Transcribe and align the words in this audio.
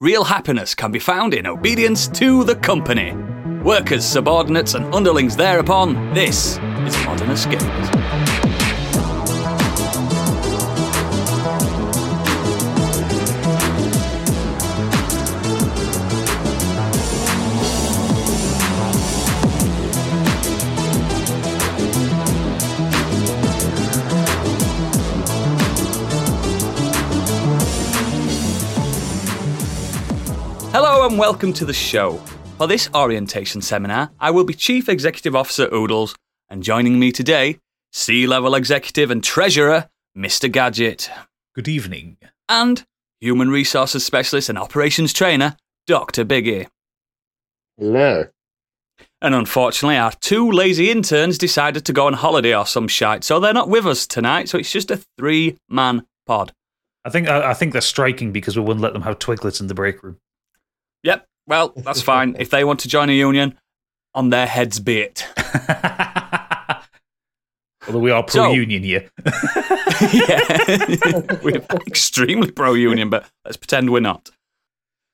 real 0.00 0.22
happiness 0.22 0.76
can 0.76 0.92
be 0.92 1.00
found 1.00 1.34
in 1.34 1.44
obedience 1.44 2.06
to 2.06 2.44
the 2.44 2.54
company. 2.54 3.12
Workers, 3.64 4.04
subordinates, 4.04 4.74
and 4.74 4.94
underlings 4.94 5.34
thereupon, 5.34 6.14
this 6.14 6.52
is 6.86 7.04
modern 7.04 7.30
escapism. 7.30 8.17
And 31.08 31.18
welcome 31.18 31.54
to 31.54 31.64
the 31.64 31.72
show. 31.72 32.18
For 32.58 32.66
this 32.66 32.90
orientation 32.94 33.62
seminar, 33.62 34.10
I 34.20 34.30
will 34.30 34.44
be 34.44 34.52
Chief 34.52 34.90
Executive 34.90 35.34
Officer 35.34 35.66
Oodles, 35.72 36.14
and 36.50 36.62
joining 36.62 36.98
me 36.98 37.12
today, 37.12 37.60
C 37.92 38.26
level 38.26 38.54
executive 38.54 39.10
and 39.10 39.24
treasurer, 39.24 39.88
Mr. 40.16 40.52
Gadget, 40.52 41.10
Good 41.54 41.66
evening. 41.66 42.18
and 42.46 42.84
Human 43.22 43.48
Resources 43.48 44.04
Specialist 44.04 44.50
and 44.50 44.58
Operations 44.58 45.14
Trainer, 45.14 45.56
Dr. 45.86 46.26
Biggie. 46.26 46.66
Hello. 47.78 48.26
And 49.22 49.34
unfortunately, 49.34 49.96
our 49.96 50.12
two 50.12 50.50
lazy 50.50 50.90
interns 50.90 51.38
decided 51.38 51.86
to 51.86 51.92
go 51.94 52.06
on 52.06 52.12
holiday 52.12 52.54
or 52.54 52.66
some 52.66 52.86
shite, 52.86 53.24
so 53.24 53.40
they're 53.40 53.54
not 53.54 53.70
with 53.70 53.86
us 53.86 54.06
tonight, 54.06 54.50
so 54.50 54.58
it's 54.58 54.70
just 54.70 54.90
a 54.90 55.02
three 55.16 55.56
man 55.70 56.04
pod. 56.26 56.52
I 57.06 57.08
think 57.08 57.28
I, 57.28 57.52
I 57.52 57.54
think 57.54 57.72
they're 57.72 57.80
striking 57.80 58.30
because 58.30 58.58
we 58.58 58.62
wouldn't 58.62 58.82
let 58.82 58.92
them 58.92 59.02
have 59.02 59.18
twiglets 59.18 59.62
in 59.62 59.68
the 59.68 59.74
break 59.74 60.02
room. 60.02 60.18
Yep, 61.02 61.26
well, 61.46 61.72
that's 61.76 62.02
fine. 62.02 62.36
if 62.38 62.50
they 62.50 62.64
want 62.64 62.80
to 62.80 62.88
join 62.88 63.08
a 63.08 63.12
union, 63.12 63.58
on 64.14 64.30
their 64.30 64.46
heads 64.46 64.80
be 64.80 64.98
it. 65.00 65.26
Although 67.86 68.00
we 68.00 68.10
are 68.10 68.24
So- 68.28 68.40
pro 68.44 68.52
union 68.52 68.82
here. 68.82 69.08
yeah, 70.12 71.22
we're 71.42 71.64
extremely 71.86 72.50
pro 72.50 72.74
union, 72.74 73.08
but 73.08 73.26
let's 73.44 73.56
pretend 73.56 73.90
we're 73.90 74.00
not. 74.00 74.30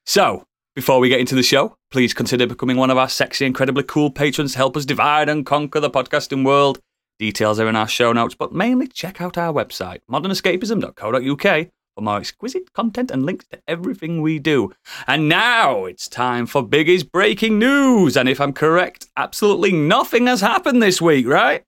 So, 0.06 0.46
before 0.74 0.98
we 0.98 1.08
get 1.08 1.20
into 1.20 1.34
the 1.36 1.42
show, 1.42 1.76
please 1.92 2.12
consider 2.14 2.46
becoming 2.46 2.76
one 2.76 2.90
of 2.90 2.98
our 2.98 3.08
sexy, 3.08 3.46
incredibly 3.46 3.84
cool 3.84 4.10
patrons 4.10 4.52
to 4.52 4.58
help 4.58 4.76
us 4.76 4.84
divide 4.84 5.28
and 5.28 5.46
conquer 5.46 5.78
the 5.80 5.90
podcasting 5.90 6.44
world. 6.44 6.80
Details 7.20 7.60
are 7.60 7.68
in 7.68 7.76
our 7.76 7.86
show 7.86 8.12
notes, 8.12 8.34
but 8.34 8.52
mainly 8.52 8.88
check 8.88 9.20
out 9.20 9.38
our 9.38 9.52
website, 9.52 10.00
modernescapism.co.uk, 10.10 11.68
for 11.94 12.02
more 12.02 12.18
exquisite 12.18 12.72
content 12.72 13.10
and 13.10 13.24
links 13.24 13.46
to 13.46 13.58
everything 13.68 14.20
we 14.20 14.38
do. 14.38 14.72
And 15.06 15.28
now 15.28 15.84
it's 15.84 16.08
time 16.08 16.46
for 16.46 16.66
Biggie's 16.66 17.04
breaking 17.04 17.58
news. 17.58 18.16
And 18.16 18.28
if 18.28 18.40
I'm 18.40 18.52
correct, 18.52 19.06
absolutely 19.16 19.72
nothing 19.72 20.26
has 20.26 20.40
happened 20.40 20.82
this 20.82 21.00
week, 21.00 21.26
right? 21.26 21.64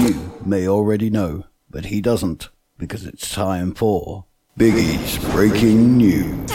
You 0.00 0.32
may 0.44 0.66
already 0.66 1.10
know, 1.10 1.44
but 1.70 1.86
he 1.86 2.00
doesn't, 2.00 2.48
because 2.78 3.04
it's 3.04 3.30
time 3.32 3.74
for 3.74 4.24
Biggie's 4.58 5.18
Breaking 5.32 5.96
News. 5.98 6.50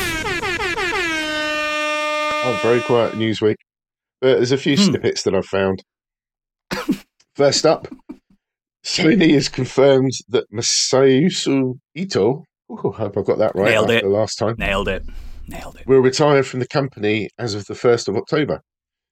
Oh, 2.50 2.60
very 2.64 2.82
quiet 2.82 3.18
news 3.18 3.42
week. 3.42 3.58
But 4.22 4.38
there's 4.38 4.52
a 4.52 4.58
few 4.58 4.76
Hmm. 4.78 4.84
snippets 4.84 5.24
that 5.24 5.36
I've 5.36 5.46
found. 5.46 5.84
First 7.36 7.66
up, 7.66 7.88
Sony 8.88 9.34
has 9.34 9.50
confirmed 9.50 10.12
that 10.30 10.50
Masayoshi 10.52 11.74
Ito, 11.96 12.44
I 12.72 12.76
hope 12.76 13.18
I 13.18 13.22
got 13.22 13.38
that 13.38 13.54
right 13.56 13.66
Nailed 13.72 13.92
it. 13.92 14.04
the 14.04 14.10
last 14.10 14.36
time, 14.38 14.56
Nailed 14.58 14.88
it. 14.88 15.04
Nailed 15.48 15.76
it. 15.78 15.88
will 15.88 16.00
retire 16.00 16.42
from 16.44 16.60
the 16.62 16.68
company 16.68 17.30
as 17.38 17.54
of 17.54 17.66
the 17.66 17.74
1st 17.74 18.08
of 18.08 18.16
October. 18.18 18.62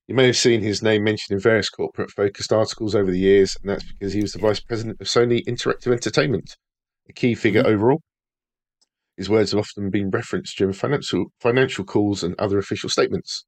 You 0.08 0.16
may 0.16 0.28
have 0.28 0.38
seen 0.38 0.62
his 0.62 0.82
name 0.82 1.04
mentioned 1.04 1.36
in 1.36 1.42
various 1.42 1.70
corporate 1.70 2.12
focused 2.12 2.54
articles 2.54 2.96
over 2.96 3.12
the 3.12 3.20
years, 3.20 3.58
and 3.62 3.70
that's 3.72 3.84
because 3.92 4.14
he 4.14 4.22
was 4.22 4.34
the 4.34 4.40
vice 4.40 4.60
president 4.60 4.98
of 5.02 5.08
Sony 5.08 5.44
Interactive 5.46 5.92
Entertainment, 5.92 6.56
a 7.10 7.14
key 7.14 7.36
figure 7.36 7.64
Mm-hmm. 7.64 7.74
overall. 7.74 8.02
His 9.18 9.30
words 9.30 9.52
have 9.52 9.60
often 9.60 9.90
been 9.90 10.10
referenced 10.10 10.58
during 10.58 10.74
financial 10.74 11.26
financial 11.40 11.86
calls 11.86 12.22
and 12.24 12.36
other 12.40 12.58
official 12.60 12.90
statements. 12.90 13.46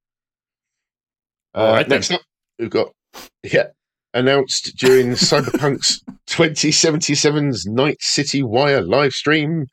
All 1.54 1.68
Uh, 1.68 1.72
right 1.74 1.88
then. 1.90 1.98
next 1.98 2.12
up, 2.12 2.22
we've 2.58 2.70
got 2.70 2.88
yeah 3.44 3.68
announced 4.14 4.76
during 4.78 5.12
Cyberpunk's 5.12 6.02
2077's 6.28 7.66
Night 7.66 7.98
City 8.02 8.44
Wire 8.44 8.82
live 8.82 9.14
stream. 9.14 9.66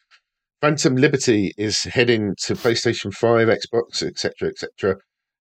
Phantom 0.61 0.97
Liberty 0.97 1.53
is 1.59 1.83
heading 1.85 2.35
to 2.45 2.55
PlayStation 2.55 3.13
5, 3.13 3.49
Xbox, 3.49 4.03
etc., 4.03 4.49
etc., 4.49 4.97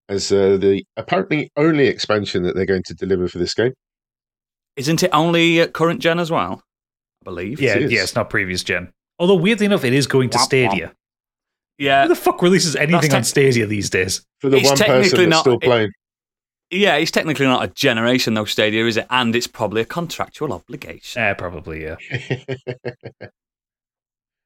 as 0.10 0.32
uh, 0.34 0.58
the 0.58 0.84
apparently 0.98 1.50
only 1.56 1.88
expansion 1.88 2.44
that 2.44 2.56
they're 2.56 2.66
going 2.66 2.84
to 2.86 2.94
deliver 2.94 3.28
for 3.30 3.38
this 3.38 3.54
game. 3.54 3.72
Isn't 4.76 5.02
it 5.02 5.10
only 5.14 5.62
uh, 5.62 5.68
current 5.68 6.02
gen 6.02 6.20
as 6.20 6.30
well? 6.30 6.62
I 7.22 7.24
believe. 7.24 7.62
Yeah, 7.62 7.78
is. 7.78 7.92
yeah, 7.92 8.02
it's 8.04 8.16
not 8.16 8.30
previous 8.30 8.64
gen. 8.64 8.92
Although 9.18 9.36
weirdly 9.36 9.66
enough, 9.68 9.86
it 9.86 9.94
is 9.94 10.08
going 10.08 10.30
to 10.32 10.38
Womp 10.38 10.44
Stadia. 10.44 10.94
Yeah. 11.78 12.04
Who 12.04 12.10
the 12.10 12.16
fuck 12.16 12.42
releases 12.42 12.76
anything 12.76 13.02
That's 13.02 13.14
on 13.14 13.24
Stadia 13.24 13.66
these 13.66 13.90
days? 13.90 14.26
For 14.42 14.50
the 14.50 14.58
It's 14.58 14.68
one 14.68 14.78
technically 14.78 15.04
person 15.10 15.18
that's 15.20 15.30
not- 15.30 15.40
still 15.42 15.54
it- 15.54 15.62
playing. 15.62 15.90
Yeah, 16.74 16.96
it's 16.96 17.12
technically 17.12 17.46
not 17.46 17.64
a 17.64 17.68
generation 17.68 18.34
though, 18.34 18.46
Stadia, 18.46 18.86
is 18.86 18.98
it? 18.98 19.06
And 19.10 19.36
it's 19.36 19.48
probably 19.48 19.82
a 19.82 19.86
contractual 19.86 20.52
obligation. 20.54 21.22
Eh, 21.22 21.34
probably, 21.36 21.84
yeah. 21.84 21.96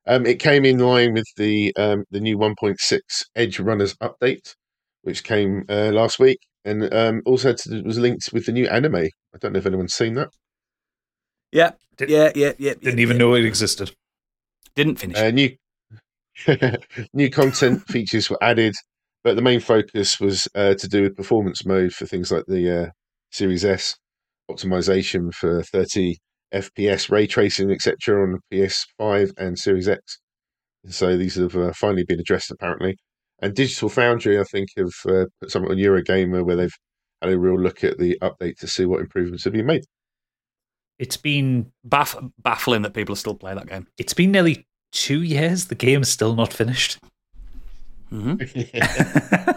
um, 0.08 0.26
it 0.26 0.40
came 0.40 0.66
in 0.66 0.80
line 0.80 1.14
with 1.14 1.28
the 1.38 1.74
um, 1.78 2.04
the 2.12 2.20
new 2.20 2.38
1.6 2.38 3.00
Edgerunners 3.38 3.96
update, 4.00 4.56
which 5.04 5.24
came 5.24 5.64
uh, 5.70 5.92
last 5.94 6.20
week, 6.20 6.40
and 6.66 6.94
um, 6.94 7.22
also 7.26 7.54
to, 7.54 7.82
was 7.84 7.98
linked 7.98 8.34
with 8.34 8.46
the 8.46 8.52
new 8.52 8.68
anime. 8.68 8.96
I 8.96 9.38
don't 9.40 9.54
know 9.54 9.60
if 9.60 9.66
anyone's 9.66 9.94
seen 9.94 10.16
that. 10.16 10.30
Yeah. 11.52 11.72
Did- 11.96 12.10
yeah, 12.10 12.32
yeah, 12.36 12.52
yeah. 12.58 12.74
Didn't 12.74 12.98
yeah, 12.98 13.04
even 13.04 13.18
yeah. 13.18 13.24
know 13.24 13.36
it 13.36 13.46
existed. 13.46 13.96
Didn't 14.76 14.98
finish. 14.98 15.18
Uh, 15.18 15.32
new 15.32 15.56
new 17.14 17.30
content 17.30 17.88
features 17.88 18.30
were 18.30 18.38
added, 18.44 18.76
but 19.28 19.36
the 19.36 19.42
main 19.42 19.60
focus 19.60 20.22
was 20.22 20.48
uh, 20.56 20.74
to 20.76 20.88
do 20.88 21.02
with 21.02 21.18
performance 21.18 21.66
mode 21.66 21.92
for 21.92 22.06
things 22.06 22.32
like 22.32 22.46
the 22.48 22.84
uh, 22.84 22.90
Series 23.30 23.66
S, 23.66 23.98
optimization 24.50 25.34
for 25.34 25.64
30 25.64 26.16
FPS 26.54 27.12
ray 27.12 27.28
tracing, 27.28 27.70
etc., 27.70 28.24
on 28.24 28.40
the 28.50 28.58
PS5 28.58 29.34
and 29.38 29.60
Series 29.60 29.90
X. 29.90 30.20
So 30.88 31.18
these 31.18 31.36
have 31.36 31.58
uh, 31.58 31.74
finally 31.74 32.06
been 32.06 32.22
addressed, 32.22 32.52
apparently. 32.52 32.96
And 33.42 33.54
Digital 33.54 33.90
Foundry, 33.90 34.40
I 34.40 34.46
think, 34.46 34.70
have 34.78 34.94
uh, 35.06 35.26
put 35.42 35.52
something 35.52 35.72
on 35.72 35.78
Eurogamer 35.78 36.46
where 36.46 36.56
they've 36.56 36.78
had 37.22 37.34
a 37.34 37.38
real 37.38 37.60
look 37.60 37.84
at 37.84 37.98
the 37.98 38.18
update 38.22 38.56
to 38.60 38.68
see 38.68 38.86
what 38.86 39.02
improvements 39.02 39.44
have 39.44 39.52
been 39.52 39.66
made. 39.66 39.84
It's 41.00 41.18
been 41.18 41.74
Baff- 41.86 42.32
baffling 42.42 42.84
that 42.84 42.94
people 42.94 43.12
are 43.12 43.18
still 43.18 43.36
playing 43.36 43.58
that 43.58 43.68
game. 43.68 43.88
it's 43.98 44.14
been 44.14 44.32
nearly 44.32 44.66
two 44.94 45.22
years. 45.22 45.66
The 45.66 45.76
game's 45.76 46.08
still 46.08 46.34
not 46.34 46.54
finished. 46.54 46.98
Hmm 48.10 48.36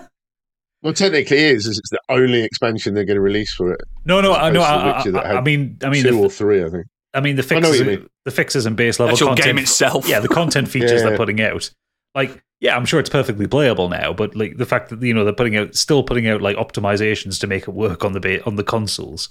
well, 0.82 0.92
technically, 0.92 1.36
it 1.36 1.56
is. 1.56 1.66
It's 1.66 1.90
the 1.90 2.00
only 2.08 2.42
expansion 2.42 2.94
they're 2.94 3.04
going 3.04 3.16
to 3.16 3.20
release 3.20 3.52
for 3.52 3.72
it. 3.72 3.80
No, 4.04 4.20
no, 4.20 4.32
As 4.32 4.38
I 4.38 4.50
know. 4.50 4.62
I, 4.62 5.02
I, 5.18 5.38
I 5.38 5.40
mean, 5.40 5.78
I 5.82 5.90
mean, 5.90 6.02
two 6.02 6.12
the, 6.12 6.18
or 6.18 6.30
three, 6.30 6.64
I 6.64 6.70
think. 6.70 6.86
I 7.12 7.20
mean, 7.20 7.36
the 7.36 7.46
I 7.50 7.58
know 7.58 7.68
what 7.68 7.76
fixes, 7.76 7.80
you 7.80 7.86
mean. 7.86 8.08
the 8.24 8.30
fixes 8.30 8.66
and 8.66 8.76
base 8.76 9.00
level 9.00 9.14
Actual 9.14 9.28
content. 9.28 9.46
game 9.46 9.58
itself. 9.58 10.08
yeah, 10.08 10.20
the 10.20 10.28
content 10.28 10.68
features 10.72 11.02
Yeah. 11.02 11.08
they're 11.08 11.16
putting 11.16 11.40
out. 11.40 11.70
Like, 12.14 12.42
yeah, 12.60 12.76
I'm 12.76 12.84
sure 12.84 13.00
it's 13.00 13.10
perfectly 13.10 13.46
playable 13.46 13.88
now, 13.88 14.12
but 14.12 14.36
like 14.36 14.56
the 14.56 14.66
fact 14.66 14.90
that 14.90 15.02
you 15.02 15.14
know 15.14 15.24
they're 15.24 15.32
putting 15.32 15.56
out, 15.56 15.74
still 15.74 16.02
putting 16.02 16.28
out 16.28 16.42
like 16.42 16.56
optimizations 16.56 17.40
to 17.40 17.46
make 17.46 17.62
it 17.62 17.72
work 17.72 18.04
on 18.04 18.12
the 18.12 18.20
ba- 18.20 18.44
on 18.44 18.56
the 18.56 18.64
consoles 18.64 19.28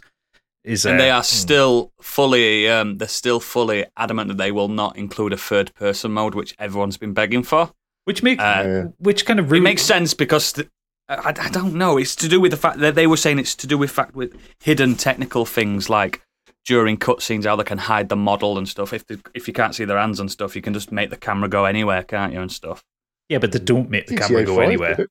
is. 0.63 0.85
and 0.85 0.95
uh, 0.95 1.03
they 1.03 1.09
are 1.09 1.21
hmm. 1.21 1.25
still 1.25 1.91
fully, 2.01 2.67
um, 2.67 2.97
they're 2.97 3.07
still 3.07 3.39
fully 3.39 3.85
adamant 3.97 4.29
that 4.29 4.37
they 4.37 4.51
will 4.51 4.67
not 4.67 4.97
include 4.97 5.33
a 5.33 5.37
third 5.37 5.73
person 5.75 6.11
mode, 6.11 6.35
which 6.35 6.55
everyone's 6.59 6.97
been 6.97 7.13
begging 7.13 7.43
for. 7.43 7.71
Which 8.09 8.23
makes 8.23 8.41
Uh, 8.43 8.63
Yeah. 8.65 8.83
which 8.97 9.25
kind 9.27 9.39
of 9.39 9.51
It 9.53 9.61
makes 9.61 9.83
sense 9.83 10.13
because 10.15 10.51
th- 10.53 10.67
I, 11.07 11.33
I 11.47 11.49
don't 11.49 11.73
know. 11.75 11.97
It's 11.97 12.15
to 12.17 12.27
do 12.27 12.39
with 12.41 12.51
the 12.51 12.57
fact 12.65 12.79
that 12.79 12.95
they 12.95 13.07
were 13.07 13.17
saying 13.17 13.39
it's 13.39 13.55
to 13.55 13.67
do 13.67 13.77
with 13.77 13.91
fact 13.91 14.15
with 14.15 14.31
hidden 14.63 14.95
technical 14.95 15.45
things 15.45 15.89
like 15.89 16.21
during 16.65 16.97
cutscenes 16.97 17.45
how 17.45 17.55
they 17.55 17.63
can 17.63 17.77
hide 17.79 18.09
the 18.09 18.15
model 18.15 18.57
and 18.59 18.67
stuff. 18.69 18.93
If 18.93 19.05
the, 19.07 19.19
if 19.33 19.47
you 19.47 19.53
can't 19.53 19.73
see 19.73 19.85
their 19.85 19.97
hands 19.97 20.19
and 20.19 20.29
stuff, 20.31 20.55
you 20.55 20.61
can 20.61 20.73
just 20.73 20.91
make 20.91 21.09
the 21.09 21.17
camera 21.17 21.49
go 21.49 21.65
anywhere, 21.65 22.03
can't 22.03 22.33
you? 22.33 22.41
And 22.41 22.51
stuff. 22.51 22.83
Yeah, 23.29 23.39
but 23.39 23.51
they 23.51 23.59
don't 23.59 23.89
make 23.89 24.07
the 24.07 24.17
camera 24.17 24.43
go 24.43 24.55
5 24.57 24.63
anywhere. 24.65 25.07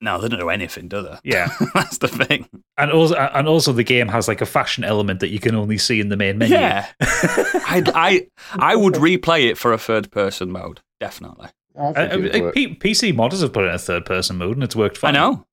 No, 0.00 0.20
they 0.20 0.28
don't 0.28 0.40
do 0.40 0.50
anything, 0.50 0.88
do 0.88 1.02
they? 1.02 1.16
Yeah, 1.24 1.48
That's 1.74 1.98
the 1.98 2.08
thing. 2.08 2.48
and 2.76 2.90
also 2.92 3.14
and 3.16 3.46
also 3.48 3.72
the 3.72 3.84
game 3.84 4.08
has 4.08 4.28
like 4.28 4.40
a 4.40 4.46
fashion 4.46 4.82
element 4.84 5.20
that 5.20 5.28
you 5.30 5.38
can 5.40 5.54
only 5.54 5.78
see 5.78 6.00
in 6.00 6.08
the 6.08 6.16
main 6.16 6.38
menu. 6.38 6.54
Yeah, 6.56 6.86
I, 7.00 7.82
I 7.94 8.26
I 8.72 8.76
would 8.76 8.94
replay 8.94 9.48
it 9.50 9.58
for 9.58 9.72
a 9.72 9.78
third 9.78 10.10
person 10.10 10.50
mode, 10.50 10.80
definitely. 11.00 11.48
I 11.78 11.80
Uh, 11.82 11.92
think 12.10 12.24
uh, 12.24 12.36
it'd. 12.48 12.54
P- 12.54 12.74
PC 12.74 13.12
modders 13.14 13.40
have 13.42 13.52
put 13.52 13.64
it 13.64 13.68
in 13.68 13.74
a 13.74 13.78
third 13.78 14.04
person 14.06 14.36
mode 14.38 14.56
and 14.56 14.64
it's 14.64 14.76
worked 14.76 14.98
fine. 14.98 15.16
I 15.16 15.18
know, 15.20 15.46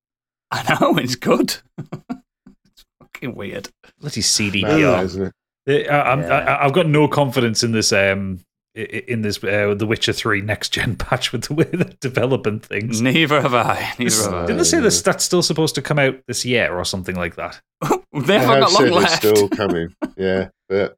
I 0.50 0.78
know, 0.80 0.96
it's 0.98 1.14
good. 1.14 1.56
it's 2.10 2.84
fucking 3.00 3.34
weird. 3.34 3.68
Bloody 4.00 4.20
Mad, 4.20 4.24
CDPR. 4.24 5.04
isn't 5.04 5.32
it? 5.66 5.88
Uh, 5.90 5.92
I'm, 6.02 6.20
Yeah. 6.22 6.28
I, 6.34 6.64
I've 6.64 6.72
got 6.72 6.86
no 6.86 7.08
confidence 7.08 7.62
in 7.62 7.72
this 7.72 7.92
um 7.92 8.40
i- 8.76 8.80
i- 8.80 9.04
in 9.08 9.22
this 9.22 9.42
uh, 9.44 9.74
The 9.76 9.86
Witcher 9.86 10.12
Three 10.12 10.40
next 10.40 10.70
gen 10.70 10.96
patch 11.04 11.32
with 11.32 11.44
the 11.44 11.54
way 11.54 11.64
they're 11.64 11.92
developing 12.00 12.60
things. 12.60 13.00
Neither 13.02 13.40
have 13.42 13.54
I. 13.54 13.92
Neither 13.98 14.22
have 14.22 14.34
I. 14.34 14.40
Didn't 14.46 14.58
they 14.58 14.64
say 14.64 14.80
this 14.80 15.02
that's 15.02 15.24
still 15.24 15.42
supposed 15.42 15.74
to 15.76 15.82
come 15.82 15.98
out 15.98 16.16
this 16.26 16.44
year 16.44 16.74
or 16.76 16.84
something 16.84 17.16
like 17.16 17.36
that? 17.36 17.60
They 17.82 17.88
They 18.20 18.38
haven't 18.38 18.48
have 18.48 18.60
got 18.60 18.72
long 18.72 18.82
said 18.82 18.92
left. 18.92 19.24
it's 19.24 19.36
still 19.38 19.48
coming. 19.50 19.94
Yeah, 20.16 20.48
but 20.68 20.96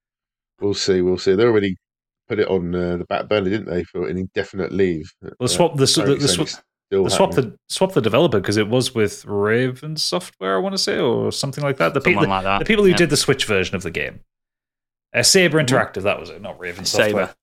we'll 0.60 0.74
see. 0.74 1.00
We'll 1.02 1.18
see. 1.18 1.34
They're 1.34 1.48
already 1.48 1.76
put 2.30 2.38
it 2.38 2.48
on 2.48 2.72
uh, 2.72 2.96
the 2.96 3.04
back 3.06 3.28
burner, 3.28 3.50
didn't 3.50 3.68
they, 3.68 3.82
for 3.82 4.06
an 4.06 4.16
indefinite 4.16 4.70
leave? 4.70 5.12
Well, 5.40 5.48
swap 5.48 5.72
the 5.72 5.78
the, 5.78 6.14
the, 6.14 6.28
swap, 6.28 6.48
the 6.90 7.10
swap 7.10 7.32
the 7.32 7.58
swap 7.68 7.92
the 7.92 8.00
developer 8.00 8.38
because 8.38 8.56
it 8.56 8.68
was 8.68 8.94
with 8.94 9.24
Raven 9.26 9.96
Software, 9.96 10.54
I 10.54 10.60
want 10.60 10.74
to 10.74 10.78
say, 10.78 11.00
or 11.00 11.32
something 11.32 11.64
like 11.64 11.76
that. 11.78 11.92
The, 11.92 12.00
pe- 12.00 12.12
Someone 12.12 12.28
the, 12.28 12.34
like 12.36 12.44
that. 12.44 12.58
the 12.60 12.64
people 12.64 12.84
who 12.84 12.90
yeah. 12.90 12.96
did 12.96 13.10
the 13.10 13.16
Switch 13.16 13.46
version 13.46 13.74
of 13.74 13.82
the 13.82 13.90
game, 13.90 14.20
uh, 15.12 15.24
Saber 15.24 15.60
Interactive, 15.60 16.04
that 16.04 16.20
was 16.20 16.30
it, 16.30 16.40
not 16.40 16.60
Raven 16.60 16.84
Software. 16.84 17.34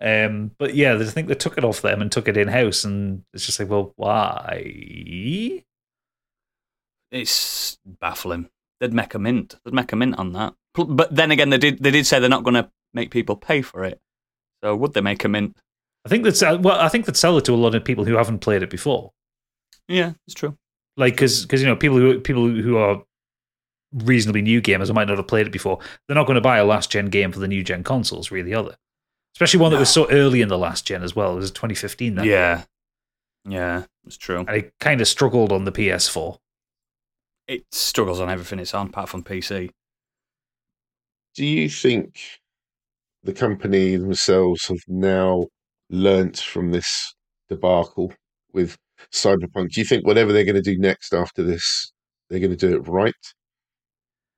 Saber. 0.00 0.26
Um, 0.26 0.52
but 0.58 0.74
yeah, 0.74 0.94
I 0.94 1.04
think 1.04 1.28
they 1.28 1.34
took 1.34 1.58
it 1.58 1.64
off 1.64 1.82
them 1.82 2.00
and 2.00 2.10
took 2.10 2.26
it 2.26 2.38
in 2.38 2.48
house, 2.48 2.82
and 2.84 3.24
it's 3.34 3.44
just 3.44 3.60
like, 3.60 3.68
well, 3.68 3.92
why? 3.96 5.62
It's 7.12 7.78
baffling. 7.84 8.48
They'd 8.80 8.94
make 8.94 9.14
a 9.14 9.18
mint. 9.18 9.56
They'd 9.64 9.74
make 9.74 9.92
a 9.92 9.96
mint 9.96 10.18
on 10.18 10.32
that. 10.32 10.54
But 10.74 11.14
then 11.14 11.30
again, 11.30 11.50
they 11.50 11.58
did. 11.58 11.82
They 11.82 11.90
did 11.90 12.06
say 12.06 12.18
they're 12.18 12.30
not 12.30 12.42
going 12.42 12.54
to 12.54 12.70
make 12.94 13.10
people 13.10 13.36
pay 13.36 13.60
for 13.60 13.84
it. 13.84 14.00
So 14.64 14.74
would 14.74 14.94
they 14.94 15.00
make 15.02 15.24
a 15.24 15.28
mint? 15.28 15.56
I 16.06 16.08
think 16.08 16.24
that's 16.24 16.42
uh, 16.42 16.58
well, 16.60 16.80
I 16.80 16.88
think 16.88 17.04
that 17.06 17.16
sell 17.16 17.36
it 17.38 17.44
to 17.46 17.52
a 17.52 17.56
lot 17.56 17.74
of 17.74 17.84
people 17.84 18.04
who 18.04 18.14
haven't 18.14 18.38
played 18.40 18.62
it 18.62 18.70
before, 18.70 19.12
Yeah, 19.88 20.12
it's 20.26 20.34
true. 20.34 20.56
like 20.96 21.14
because 21.14 21.46
you 21.52 21.66
know 21.66 21.76
people 21.76 21.98
who 21.98 22.18
people 22.20 22.48
who 22.48 22.76
are 22.78 23.02
reasonably 23.92 24.42
new 24.42 24.60
gamers 24.60 24.88
who 24.88 24.92
might 24.94 25.06
not 25.06 25.18
have 25.18 25.28
played 25.28 25.46
it 25.46 25.52
before, 25.52 25.78
they're 26.06 26.14
not 26.14 26.26
going 26.26 26.34
to 26.36 26.40
buy 26.40 26.58
a 26.58 26.64
last 26.64 26.90
gen 26.90 27.06
game 27.06 27.30
for 27.30 27.38
the 27.40 27.48
new 27.48 27.62
gen 27.62 27.84
consoles, 27.84 28.30
really, 28.30 28.54
are 28.54 28.62
they? 28.64 28.74
Especially 29.36 29.60
one 29.60 29.72
that 29.72 29.78
was 29.78 29.90
so 29.90 30.10
early 30.10 30.40
in 30.40 30.48
the 30.48 30.58
last 30.58 30.86
gen 30.86 31.02
as 31.02 31.14
well. 31.16 31.32
It 31.32 31.36
was 31.40 31.50
2015 31.50 32.14
then. 32.14 32.24
Yeah, 32.24 32.64
yeah, 33.48 33.84
it's 34.06 34.16
true. 34.16 34.38
and 34.40 34.50
it 34.50 34.72
kind 34.80 35.00
of 35.00 35.08
struggled 35.08 35.52
on 35.52 35.64
the 35.64 35.72
PS4. 35.72 36.38
It 37.48 37.64
struggles 37.72 38.20
on 38.20 38.30
everything 38.30 38.58
it's 38.58 38.72
on, 38.74 38.86
apart 38.88 39.08
from 39.10 39.22
PC. 39.22 39.70
Do 41.34 41.44
you 41.44 41.68
think 41.68 42.20
the 43.24 43.32
company 43.32 43.96
themselves 43.96 44.66
have 44.68 44.78
now 44.86 45.46
learnt 45.90 46.38
from 46.38 46.70
this 46.70 47.14
debacle 47.48 48.12
with 48.52 48.76
Cyberpunk? 49.12 49.70
Do 49.72 49.80
you 49.80 49.84
think 49.86 50.06
whatever 50.06 50.32
they're 50.32 50.44
going 50.44 50.54
to 50.54 50.62
do 50.62 50.78
next 50.78 51.12
after 51.12 51.42
this, 51.42 51.92
they're 52.30 52.40
going 52.40 52.56
to 52.56 52.56
do 52.56 52.76
it 52.76 52.86
right? 52.88 53.12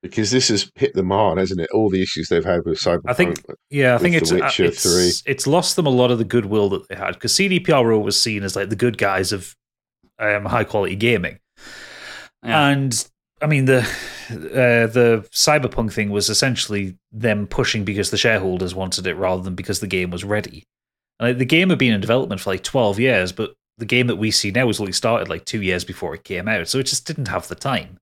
Because 0.03 0.31
this 0.31 0.49
has 0.49 0.71
hit 0.77 0.94
them 0.94 1.11
hard, 1.11 1.38
hasn't 1.38 1.61
it? 1.61 1.69
All 1.75 1.91
the 1.91 2.00
issues 2.03 2.29
they've 2.29 2.44
had 2.44 2.61
with 2.65 2.79
Cyberpunk. 2.79 3.09
I 3.11 3.12
think- 3.15 3.43
Yeah, 3.71 3.94
I 3.97 3.99
think 3.99 4.15
it's 4.15 4.31
uh, 4.31 4.49
it's, 4.59 4.83
3. 5.25 5.33
it's 5.33 5.47
lost 5.47 5.75
them 5.77 5.87
a 5.87 5.91
lot 5.91 6.11
of 6.12 6.19
the 6.19 6.25
goodwill 6.25 6.69
that 6.71 6.88
they 6.88 6.94
had 6.94 7.15
because 7.15 7.33
CDPR 7.33 8.00
was 8.03 8.21
seen 8.21 8.43
as 8.44 8.55
like 8.55 8.69
the 8.69 8.77
good 8.77 8.99
guys 8.99 9.33
of 9.33 9.55
um, 10.19 10.44
high 10.44 10.65
quality 10.65 10.97
gaming, 10.97 11.38
Yeah. 12.44 12.69
and 12.69 13.09
I 13.43 13.47
mean 13.47 13.67
the 13.67 13.81
uh, 13.81 14.87
the 14.87 15.27
cyberpunk 15.31 15.93
thing 15.93 16.11
was 16.11 16.29
essentially 16.31 16.97
them 17.12 17.47
pushing 17.47 17.85
because 17.85 18.11
the 18.11 18.17
shareholders 18.17 18.75
wanted 18.75 19.06
it 19.06 19.15
rather 19.15 19.43
than 19.43 19.55
because 19.55 19.81
the 19.81 19.87
game 19.87 20.11
was 20.11 20.25
ready. 20.25 20.65
And, 21.19 21.29
like, 21.29 21.38
the 21.38 21.44
game 21.44 21.71
had 21.71 21.79
been 21.79 21.93
in 21.94 22.00
development 22.00 22.41
for 22.41 22.50
like 22.50 22.62
twelve 22.62 22.99
years, 22.99 23.33
but 23.33 23.55
the 23.79 23.85
game 23.85 24.06
that 24.06 24.17
we 24.17 24.31
see 24.31 24.50
now 24.50 24.67
was 24.67 24.81
only 24.81 24.93
started 24.93 25.29
like 25.29 25.44
two 25.44 25.61
years 25.62 25.85
before 25.85 26.15
it 26.15 26.25
came 26.25 26.49
out, 26.49 26.67
so 26.69 26.79
it 26.79 26.87
just 26.87 27.06
didn't 27.06 27.29
have 27.29 27.49
the 27.49 27.55
time. 27.55 27.99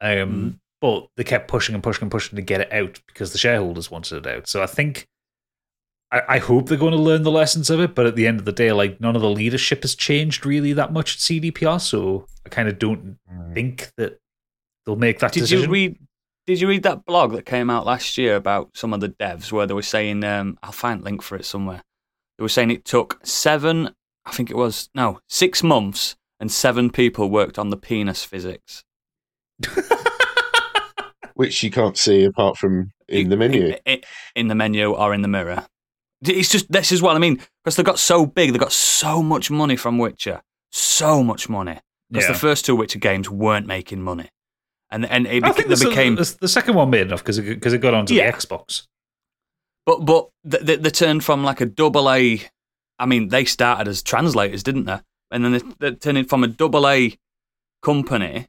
Um, 0.00 0.08
Mhm. 0.10 0.58
But 0.80 1.06
they 1.16 1.24
kept 1.24 1.48
pushing 1.48 1.74
and 1.74 1.82
pushing 1.82 2.02
and 2.02 2.10
pushing 2.10 2.36
to 2.36 2.42
get 2.42 2.60
it 2.60 2.70
out 2.72 3.00
because 3.06 3.32
the 3.32 3.38
shareholders 3.38 3.90
wanted 3.90 4.26
it 4.26 4.36
out. 4.36 4.48
So 4.48 4.62
I 4.62 4.66
think 4.66 5.06
I, 6.12 6.22
I 6.28 6.38
hope 6.38 6.68
they're 6.68 6.76
going 6.78 6.92
to 6.92 6.98
learn 6.98 7.22
the 7.22 7.30
lessons 7.30 7.70
of 7.70 7.80
it, 7.80 7.94
but 7.94 8.06
at 8.06 8.16
the 8.16 8.26
end 8.26 8.38
of 8.38 8.44
the 8.44 8.52
day, 8.52 8.70
like 8.72 9.00
none 9.00 9.16
of 9.16 9.22
the 9.22 9.30
leadership 9.30 9.82
has 9.82 9.94
changed 9.94 10.44
really 10.44 10.72
that 10.74 10.92
much 10.92 11.14
at 11.16 11.20
CDPR, 11.20 11.80
so 11.80 12.26
I 12.44 12.50
kind 12.50 12.68
of 12.68 12.78
don't 12.78 13.16
think 13.54 13.90
that 13.96 14.18
they'll 14.86 14.96
make 14.96 15.18
that 15.20 15.32
Did 15.32 15.40
decision. 15.40 15.66
you 15.68 15.72
read? 15.72 15.98
Did 16.46 16.60
you 16.60 16.68
read 16.68 16.82
that 16.82 17.06
blog 17.06 17.32
that 17.32 17.46
came 17.46 17.70
out 17.70 17.86
last 17.86 18.18
year 18.18 18.36
about 18.36 18.70
some 18.76 18.92
of 18.92 19.00
the 19.00 19.08
devs 19.08 19.50
where 19.50 19.66
they 19.66 19.72
were 19.74 19.80
saying? 19.82 20.22
Um, 20.24 20.58
I'll 20.62 20.72
find 20.72 21.00
a 21.00 21.04
link 21.04 21.22
for 21.22 21.36
it 21.36 21.44
somewhere. 21.46 21.82
They 22.38 22.42
were 22.42 22.48
saying 22.50 22.70
it 22.70 22.84
took 22.84 23.18
seven. 23.24 23.94
I 24.26 24.32
think 24.32 24.50
it 24.50 24.56
was 24.56 24.90
no 24.94 25.20
six 25.28 25.62
months, 25.62 26.16
and 26.40 26.50
seven 26.52 26.90
people 26.90 27.30
worked 27.30 27.58
on 27.58 27.70
the 27.70 27.76
penis 27.76 28.24
physics 28.24 28.82
which 31.34 31.62
you 31.62 31.70
can't 31.70 31.96
see 31.96 32.24
apart 32.24 32.56
from 32.56 32.92
in 33.08 33.28
the 33.28 33.36
menu. 33.36 33.66
in, 33.66 33.76
in- 33.86 34.00
in 34.36 34.48
the 34.48 34.54
menu 34.54 34.92
or 34.92 35.12
in 35.14 35.22
the 35.22 35.28
mirror. 35.28 35.66
It's 36.22 36.48
just 36.50 36.70
this 36.70 36.90
is 36.92 37.02
what 37.02 37.16
I 37.16 37.18
mean 37.18 37.40
because 37.62 37.76
they 37.76 37.82
got 37.82 37.98
so 37.98 38.24
big, 38.24 38.52
they 38.52 38.58
got 38.58 38.72
so 38.72 39.22
much 39.22 39.50
money 39.50 39.76
from 39.76 39.98
Witcher, 39.98 40.42
so 40.72 41.22
much 41.22 41.48
money. 41.48 41.78
Because 42.10 42.24
Yeah. 42.28 42.32
the 42.32 42.38
first 42.38 42.64
two 42.64 42.76
Witcher 42.76 42.98
games 42.98 43.28
weren't 43.28 43.66
making 43.66 44.00
money, 44.02 44.28
and 44.94 45.04
and 45.06 45.26
it 45.26 45.42
beca- 45.42 45.68
the, 45.68 45.88
became 45.88 46.14
the, 46.16 46.36
the 46.40 46.48
second 46.48 46.74
one 46.74 46.88
made 46.90 47.02
enough 47.08 47.20
because 47.22 47.38
it, 47.38 47.60
'cause 47.60 47.72
it 47.72 47.78
got 47.78 47.94
onto 47.94 48.14
Yeah. 48.14 48.30
the 48.30 48.36
Xbox. 48.36 48.86
But 49.86 50.04
but 50.06 50.28
they, 50.44 50.58
they, 50.58 50.76
they 50.76 50.90
turned 50.90 51.24
from 51.24 51.44
like 51.44 51.60
a 51.60 51.66
double 51.66 52.10
A. 52.10 52.40
I 52.98 53.06
mean, 53.06 53.28
they 53.28 53.44
started 53.44 53.88
as 53.88 54.02
translators, 54.02 54.62
didn't 54.62 54.84
they? 54.84 54.98
And 55.30 55.44
then 55.44 55.52
they, 55.52 55.62
they 55.90 55.96
turned 55.96 56.18
it 56.18 56.28
from 56.28 56.44
a 56.44 56.46
double 56.48 56.86
A 56.88 57.16
company 57.82 58.46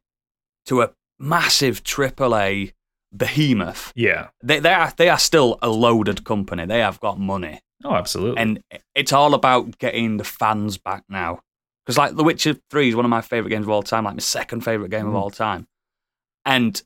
to 0.67 0.81
a 0.81 0.91
massive 1.19 1.83
triple 1.83 2.35
A 2.35 2.71
behemoth. 3.11 3.91
Yeah. 3.95 4.27
They 4.43 4.59
they 4.59 4.73
are 4.73 4.93
they 4.97 5.09
are 5.09 5.19
still 5.19 5.57
a 5.61 5.69
loaded 5.69 6.23
company. 6.23 6.65
They 6.65 6.79
have 6.79 6.99
got 6.99 7.19
money, 7.19 7.59
Oh, 7.83 7.93
absolutely. 7.95 8.41
and 8.41 8.61
it's 8.93 9.13
all 9.13 9.33
about 9.33 9.77
getting 9.79 10.17
the 10.17 10.23
fans 10.23 10.77
back 10.77 11.03
now. 11.09 11.39
Because 11.85 11.97
like 11.97 12.15
The 12.15 12.23
Witcher 12.23 12.55
Three 12.71 12.89
is 12.89 12.95
one 12.95 13.05
of 13.05 13.09
my 13.11 13.21
favorite 13.21 13.49
games 13.51 13.65
of 13.65 13.69
all 13.69 13.83
time, 13.83 14.05
like 14.05 14.15
my 14.15 14.19
second 14.19 14.61
favorite 14.61 14.89
game 14.91 15.05
of 15.07 15.13
Mm. 15.13 15.17
all 15.21 15.29
time, 15.29 15.67
and 16.45 16.81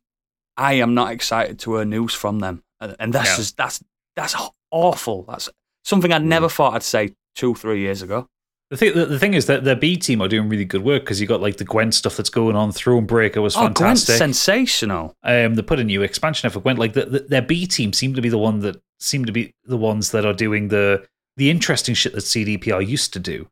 I 0.57 0.73
am 0.73 0.94
not 0.94 1.11
excited 1.11 1.59
to 1.59 1.75
hear 1.75 1.85
news 1.85 2.13
from 2.13 2.39
them. 2.39 2.63
And 2.81 3.13
that's 3.13 3.29
Yeah. 3.31 3.35
just 3.38 3.57
that's 3.57 3.83
that's 4.15 4.35
awful. 4.71 5.23
That's 5.23 5.50
something 5.83 6.11
I 6.13 6.17
never 6.17 6.47
Mm. 6.47 6.51
thought 6.51 6.73
I'd 6.75 6.83
say 6.83 7.13
two 7.35 7.56
three 7.56 7.79
years 7.81 8.01
ago. 8.01 8.27
the 8.71 8.77
thing, 8.77 8.94
the, 8.94 9.17
thing 9.17 9.33
is 9.33 9.47
that 9.47 9.63
their 9.63 9.75
B 9.75 9.97
team 9.97 10.21
are 10.21 10.27
doing 10.27 10.47
really 10.47 10.63
good 10.63 10.83
work 10.83 11.01
because 11.01 11.19
you 11.19 11.25
got 11.25 11.41
like 11.41 11.57
the 11.57 11.63
Gwent 11.63 11.95
stuff 11.95 12.15
that's 12.15 12.29
going 12.29 12.56
on. 12.56 12.69
Thronebreaker 12.71 13.41
was 13.41 13.56
Oh, 13.57 13.61
Gwent's 13.69 14.06
fantastic. 14.06 14.17
sensational. 14.17 15.15
um, 15.23 15.56
they 15.56 15.63
put 15.63 15.79
a 15.79 15.83
new 15.83 16.03
expansion 16.03 16.45
out 16.45 16.53
for 16.53 16.59
Gwent. 16.59 16.77
Like 16.77 16.94
the, 16.94 17.06
the, 17.06 17.19
their 17.21 17.41
B 17.41 17.65
team 17.65 17.94
seem 17.94 18.13
to 18.13 18.21
be 18.21 18.29
the 18.29 18.38
one 18.38 18.59
that 18.59 18.79
seem 19.00 19.25
to 19.25 19.31
be 19.31 19.56
the 19.65 19.75
ones 19.77 20.11
that 20.11 20.23
are 20.23 20.33
doing 20.35 20.67
the 20.67 21.03
the 21.35 21.50
interesting 21.50 21.95
shit 21.95 22.13
that 22.13 22.21
CDPR 22.25 22.85
used 22.88 23.11
to 23.13 23.19
do. 23.19 23.47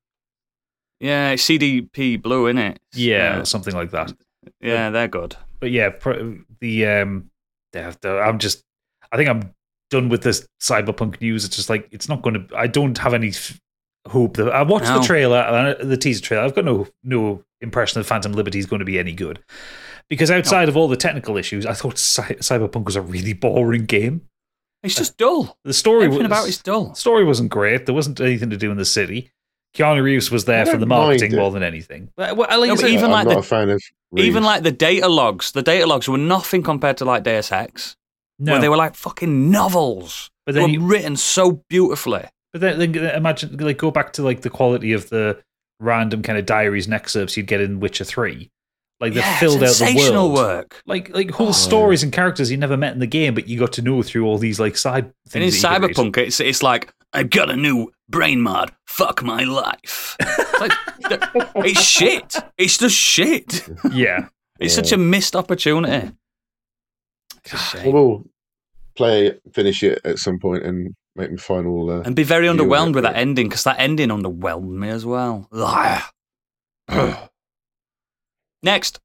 Yeah, 0.99 1.33
CDP 1.35 2.21
Blue, 2.21 2.45
in 2.47 2.57
it? 2.59 2.79
Yeah, 2.93 3.41
something 3.43 3.73
like 3.73 3.89
that. 3.91 4.13
yeah, 4.61 4.89
they're 4.91 5.07
good. 5.07 5.35
But 5.59 5.71
yeah, 5.71 5.89
pro, 5.89 6.37
the 6.59 6.85
um, 6.85 7.29
yeah, 7.73 7.93
the, 8.01 8.19
I'm 8.19 8.39
just, 8.39 8.63
I 9.11 9.17
think 9.17 9.29
I'm 9.29 9.53
done 9.89 10.09
with 10.09 10.21
this 10.23 10.47
cyberpunk 10.61 11.21
news. 11.21 11.45
It's 11.45 11.55
just 11.55 11.69
like 11.69 11.87
it's 11.91 12.09
not 12.09 12.21
going 12.21 12.47
to. 12.47 12.57
I 12.57 12.67
don't 12.67 12.97
have 12.99 13.13
any 13.13 13.29
f- 13.29 13.59
hope 14.07 14.37
that 14.37 14.49
I 14.49 14.61
watched 14.63 14.85
No. 14.85 14.99
the 14.99 15.05
trailer, 15.05 15.37
uh, 15.39 15.83
the 15.83 15.97
teaser 15.97 16.21
trailer. 16.21 16.43
I've 16.43 16.55
got 16.55 16.65
no 16.65 16.87
no 17.03 17.43
impression 17.61 17.99
that 17.99 18.05
Phantom 18.07 18.31
Liberty 18.33 18.59
is 18.59 18.65
going 18.67 18.79
to 18.79 18.85
be 18.85 18.99
any 18.99 19.13
good 19.13 19.43
because 20.09 20.29
outside 20.29 20.69
of 20.69 20.77
all 20.77 20.87
the 20.87 20.95
technical 20.97 21.37
issues, 21.37 21.65
I 21.65 21.73
thought 21.73 21.97
Cy- 21.97 22.35
Cyberpunk 22.39 22.85
was 22.85 22.95
a 22.95 23.01
really 23.01 23.33
boring 23.33 23.85
game. 23.85 24.21
It's 24.83 24.93
just 24.95 25.17
dull. 25.17 25.57
The 25.63 25.73
story 25.73 26.05
Everything 26.05 26.29
was, 26.29 26.39
about 26.39 26.47
it's 26.47 26.61
dull. 26.61 26.89
the 26.89 26.95
story 26.95 27.23
wasn't 27.25 27.49
great. 27.49 27.87
There 27.87 27.95
wasn't 27.95 28.21
anything 28.21 28.51
to 28.51 28.57
do 28.57 28.69
in 28.69 28.77
the 28.77 28.85
city. 28.85 29.31
Keanu 29.75 30.01
Reeves 30.03 30.31
was 30.31 30.45
there 30.45 30.65
for 30.65 30.77
the 30.77 30.85
marketing 30.85 31.35
more 31.35 31.51
than 31.51 31.61
anything. 31.63 32.09
But, 32.15 32.37
well, 32.37 32.47
like 32.59 32.67
No, 32.69 32.73
I 32.73 32.77
but 32.77 32.89
even 32.89 33.05
I'm 33.05 33.11
like 33.11 33.27
not 33.27 33.33
the- 33.33 33.39
a 33.39 33.43
fan 33.43 33.69
of 33.69 33.83
Even 34.15 34.43
like 34.43 34.63
the 34.63 34.71
data 34.71 35.07
logs, 35.07 35.51
the 35.51 35.61
data 35.61 35.85
logs 35.85 36.07
were 36.07 36.17
nothing 36.17 36.63
compared 36.63 36.97
to 36.97 37.05
like 37.05 37.23
Deus 37.23 37.51
Ex, 37.51 37.95
no, 38.39 38.53
where 38.53 38.61
they 38.61 38.69
were 38.69 38.77
like 38.77 38.95
fucking 38.95 39.51
novels. 39.51 40.29
but 40.45 40.55
They 40.55 40.61
were 40.61 40.67
you, 40.69 40.81
written 40.81 41.17
so 41.17 41.63
beautifully. 41.69 42.25
But 42.53 42.61
then, 42.61 42.79
then 42.79 42.95
imagine, 43.15 43.57
like, 43.57 43.77
go 43.77 43.91
back 43.91 44.13
to 44.13 44.23
like 44.23 44.41
the 44.41 44.49
quality 44.49 44.93
of 44.93 45.09
the 45.09 45.41
random 45.79 46.23
kind 46.23 46.39
of 46.39 46.45
diaries 46.45 46.85
and 46.85 46.93
excerpts 46.93 47.35
you'd 47.37 47.47
get 47.47 47.61
in 47.61 47.79
Witcher 47.79 48.05
Three. 48.05 48.49
Like 48.99 49.13
they 49.13 49.19
yeah, 49.19 49.37
filled 49.37 49.63
out 49.63 49.75
the 49.75 50.09
world, 50.11 50.33
work. 50.33 50.81
like 50.87 51.09
like 51.13 51.29
whole 51.29 51.49
Oh. 51.49 51.51
stories 51.51 52.01
and 52.01 52.11
characters 52.11 52.49
you 52.49 52.57
never 52.57 52.77
met 52.77 52.93
in 52.93 52.99
the 52.99 53.05
game, 53.05 53.35
but 53.35 53.47
you 53.47 53.59
got 53.59 53.73
to 53.73 53.83
know 53.83 54.01
through 54.01 54.25
all 54.25 54.39
these 54.39 54.59
like 54.59 54.75
side 54.75 55.03
And 55.05 55.13
things. 55.29 55.55
in 55.63 55.69
could 55.69 55.81
read. 55.83 55.95
Cyberpunk, 55.95 56.17
it's 56.17 56.39
it's 56.39 56.63
like 56.63 56.91
I've 57.13 57.29
got 57.29 57.51
a 57.51 57.55
new 57.55 57.91
brain 58.09 58.41
mod. 58.41 58.71
Fuck 58.87 59.21
my 59.23 59.43
life. 59.43 60.15
It's, 60.19 60.59
like, 60.61 60.71
it's 61.65 61.81
shit. 61.81 62.35
It's 62.57 62.77
just 62.77 62.95
shit. 62.95 63.67
yeah, 63.91 64.27
It's 64.59 64.75
Yeah. 64.75 64.81
such 64.83 64.91
a 64.91 64.97
missed 64.97 65.35
opportunity. 65.35 66.11
It's 67.43 67.53
a 67.53 67.57
I 67.57 67.59
shame. 67.83 67.93
will 67.93 68.23
play 68.95 69.33
finish 69.53 69.83
it 69.83 70.01
at 70.03 70.17
some 70.19 70.39
point, 70.39 70.63
and 70.63 70.95
make 71.15 71.29
my 71.31 71.37
final. 71.37 71.89
Uh, 71.89 72.01
And 72.01 72.15
be 72.15 72.23
very 72.23 72.47
underwhelmed 72.47 72.95
with 72.95 73.03
that 73.03 73.15
ending 73.15 73.47
because 73.49 73.63
that 73.65 73.79
ending 73.79 74.09
underwhelmed 74.09 74.69
me 74.69 74.89
as 74.89 75.05
well. 75.05 75.47
Ugh. 75.51 76.03
Next. 78.63 78.99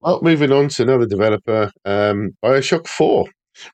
well, 0.00 0.20
moving 0.22 0.52
on 0.52 0.68
to 0.68 0.82
another 0.82 1.06
developer, 1.06 1.70
um, 1.84 2.36
Bioshock 2.44 2.86
Four. 2.86 3.26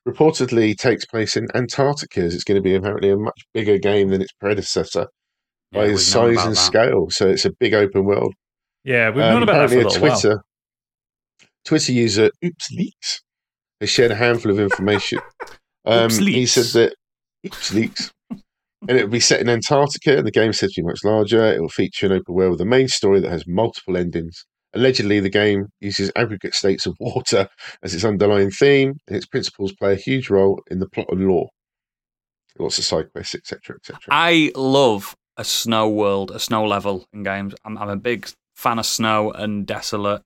Reportedly 0.07 0.75
takes 0.75 1.05
place 1.05 1.35
in 1.37 1.47
Antarctica. 1.55 2.25
It's 2.25 2.43
going 2.43 2.55
to 2.57 2.61
be 2.61 2.75
apparently 2.75 3.09
a 3.11 3.17
much 3.17 3.41
bigger 3.53 3.77
game 3.77 4.09
than 4.09 4.21
its 4.21 4.33
predecessor 4.33 5.07
Yeah, 5.71 5.79
by 5.81 5.85
its 5.87 6.03
size 6.03 6.43
and 6.45 6.51
that. 6.55 6.59
scale. 6.59 7.09
So 7.09 7.27
it's 7.29 7.45
a 7.45 7.51
big 7.59 7.73
open 7.73 8.05
world. 8.05 8.33
Yeah, 8.83 9.09
we've 9.09 9.23
Um, 9.23 9.33
known 9.35 9.43
about 9.43 9.53
that 9.61 9.69
for 9.69 9.75
a 9.75 9.79
apparently 9.79 9.83
little 9.83 10.01
while. 10.09 10.19
Twitter, 10.19 10.41
Twitter 11.65 11.91
user 11.91 12.31
Oops 12.43 12.71
Leaks 12.71 13.21
has 13.81 13.89
shared 13.89 14.11
a 14.11 14.15
handful 14.15 14.51
of 14.51 14.59
information. 14.59 15.19
Um, 15.85 16.05
Oops 16.05 16.17
he 16.17 16.23
Leaks. 16.25 16.51
said 16.51 16.65
that 16.81 16.95
Oops 17.47 17.73
Leaks, 17.73 18.11
and 18.29 18.97
it 18.99 19.03
will 19.05 19.11
be 19.11 19.19
set 19.21 19.39
in 19.39 19.49
Antarctica, 19.49 20.17
and 20.17 20.27
the 20.27 20.31
game 20.31 20.49
is 20.49 20.59
said 20.59 20.69
to 20.71 20.81
be 20.81 20.85
much 20.85 21.03
larger. 21.05 21.43
It 21.45 21.61
will 21.61 21.69
feature 21.69 22.05
an 22.05 22.11
open 22.11 22.35
world 22.35 22.51
with 22.51 22.61
a 22.61 22.65
main 22.65 22.89
story 22.89 23.21
that 23.21 23.31
has 23.31 23.45
multiple 23.47 23.95
endings. 23.95 24.45
Allegedly, 24.73 25.19
the 25.19 25.29
game 25.29 25.67
uses 25.81 26.11
aggregate 26.15 26.53
states 26.53 26.85
of 26.85 26.95
water 26.99 27.47
as 27.83 27.93
its 27.95 28.03
underlying 28.05 28.51
theme, 28.51 28.93
and 29.07 29.15
its 29.17 29.25
principles 29.25 29.73
play 29.73 29.93
a 29.93 29.97
huge 29.97 30.29
role 30.29 30.61
in 30.69 30.79
the 30.79 30.87
plot 30.89 31.07
and 31.09 31.27
lore. 31.27 31.49
Lots 32.57 32.77
of 32.77 32.83
side 32.83 33.11
quests, 33.13 33.35
etc., 33.35 33.77
etc. 33.77 33.99
I 34.09 34.51
love 34.55 35.15
a 35.37 35.43
snow 35.45 35.87
world, 35.89 36.31
a 36.31 36.39
snow 36.39 36.65
level 36.65 37.05
in 37.13 37.23
games. 37.23 37.55
I'm, 37.63 37.77
I'm 37.77 37.89
a 37.89 37.95
big 37.95 38.27
fan 38.55 38.79
of 38.79 38.85
snow 38.85 39.31
and 39.31 39.65
desolate. 39.65 40.21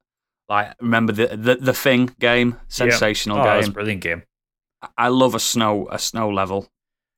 Like 0.49 0.73
remember 0.81 1.13
the 1.13 1.27
the, 1.37 1.55
the 1.55 1.73
thing 1.73 2.13
game, 2.19 2.59
sensational 2.67 3.39
Oh, 3.39 3.43
that's 3.43 3.67
game. 3.67 3.73
brilliant 3.73 4.01
game. 4.01 4.23
I 4.97 5.07
love 5.09 5.35
a 5.35 5.39
snow 5.39 5.87
a 5.91 5.99
snow 5.99 6.29
level. 6.29 6.67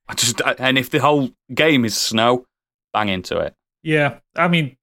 I 0.08 0.14
just 0.14 0.40
I- 0.42 0.54
and 0.58 0.76
if 0.78 0.90
the 0.90 1.00
whole 1.00 1.30
game 1.52 1.84
is 1.84 1.96
snow, 1.96 2.44
bang 2.92 3.08
into 3.08 3.38
it. 3.38 3.54
Yeah, 3.82 4.18
I 4.36 4.48
mean, 4.48 4.75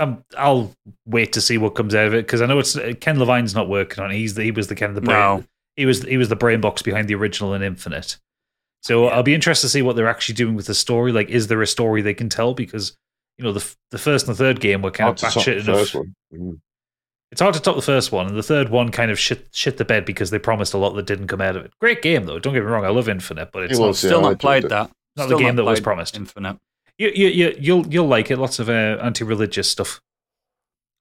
um, 0.00 0.24
I'll 0.36 0.72
wait 1.06 1.32
to 1.34 1.40
see 1.40 1.58
what 1.58 1.74
comes 1.74 1.94
out 1.94 2.06
of 2.06 2.14
it 2.14 2.26
because 2.26 2.42
I 2.42 2.46
know 2.46 2.58
it's 2.58 2.76
Ken 3.00 3.18
Levine's 3.18 3.54
not 3.54 3.68
working 3.68 4.02
on 4.02 4.10
it. 4.10 4.14
He's 4.16 4.34
the, 4.34 4.42
he 4.42 4.50
was 4.50 4.66
the 4.68 4.74
kind 4.74 4.90
of 4.90 4.94
the 4.96 5.02
brain. 5.02 5.18
No. 5.18 5.44
He 5.76 5.86
was 5.86 6.02
he 6.02 6.16
was 6.16 6.28
the 6.28 6.36
brain 6.36 6.60
box 6.60 6.82
behind 6.82 7.06
the 7.08 7.14
original 7.14 7.54
and 7.54 7.62
Infinite. 7.62 8.16
So 8.82 9.06
I'll 9.08 9.22
be 9.22 9.34
interested 9.34 9.66
to 9.66 9.70
see 9.70 9.82
what 9.82 9.94
they're 9.94 10.08
actually 10.08 10.34
doing 10.36 10.54
with 10.54 10.66
the 10.66 10.74
story. 10.74 11.12
Like, 11.12 11.28
is 11.28 11.46
there 11.48 11.60
a 11.62 11.66
story 11.66 12.00
they 12.02 12.14
can 12.14 12.28
tell? 12.28 12.54
Because 12.54 12.96
you 13.38 13.44
know 13.44 13.52
the 13.52 13.74
the 13.90 13.98
first 13.98 14.26
and 14.26 14.34
the 14.34 14.38
third 14.38 14.60
game 14.60 14.82
were 14.82 14.90
kind 14.90 15.06
Hard 15.18 15.22
of 15.22 15.32
to 15.32 15.38
batshit 15.38 15.54
enough. 15.62 15.76
first 15.78 15.94
one. 15.94 16.14
Mm. 16.34 16.60
It's 17.32 17.40
hard 17.40 17.54
to 17.54 17.60
top 17.60 17.76
the 17.76 17.82
first 17.82 18.10
one, 18.10 18.26
and 18.26 18.36
the 18.36 18.42
third 18.42 18.70
one 18.70 18.90
kind 18.90 19.10
of 19.10 19.18
shit 19.18 19.48
shit 19.52 19.76
the 19.76 19.84
bed 19.84 20.04
because 20.04 20.30
they 20.30 20.38
promised 20.38 20.74
a 20.74 20.78
lot 20.78 20.94
that 20.94 21.06
didn't 21.06 21.28
come 21.28 21.40
out 21.40 21.56
of 21.56 21.64
it. 21.64 21.72
Great 21.80 22.02
game 22.02 22.24
though. 22.26 22.38
Don't 22.38 22.54
get 22.54 22.60
me 22.64 22.66
wrong. 22.70 22.84
I 22.84 22.88
love 22.88 23.08
Infinite, 23.08 23.50
but 23.52 23.64
it's 23.64 23.78
It 23.78 23.82
was, 23.82 23.98
Still 23.98 24.10
yeah, 24.10 24.16
I 24.16 24.20
not 24.22 24.28
enjoyed 24.32 24.40
played 24.40 24.64
it. 24.64 24.68
that. 24.70 24.90
not 25.16 25.24
Still 25.26 25.38
the 25.38 25.44
game 25.44 25.56
that 25.56 25.64
was 25.64 25.80
promised. 25.80 26.16
Infinite. 26.16 26.56
You, 27.00 27.10
you, 27.14 27.28
you, 27.28 27.56
you'll 27.58 27.86
you'll 27.86 28.06
like 28.08 28.30
it. 28.30 28.36
Lots 28.36 28.58
of 28.58 28.68
uh, 28.68 28.98
anti-religious 29.00 29.70
stuff. 29.70 30.02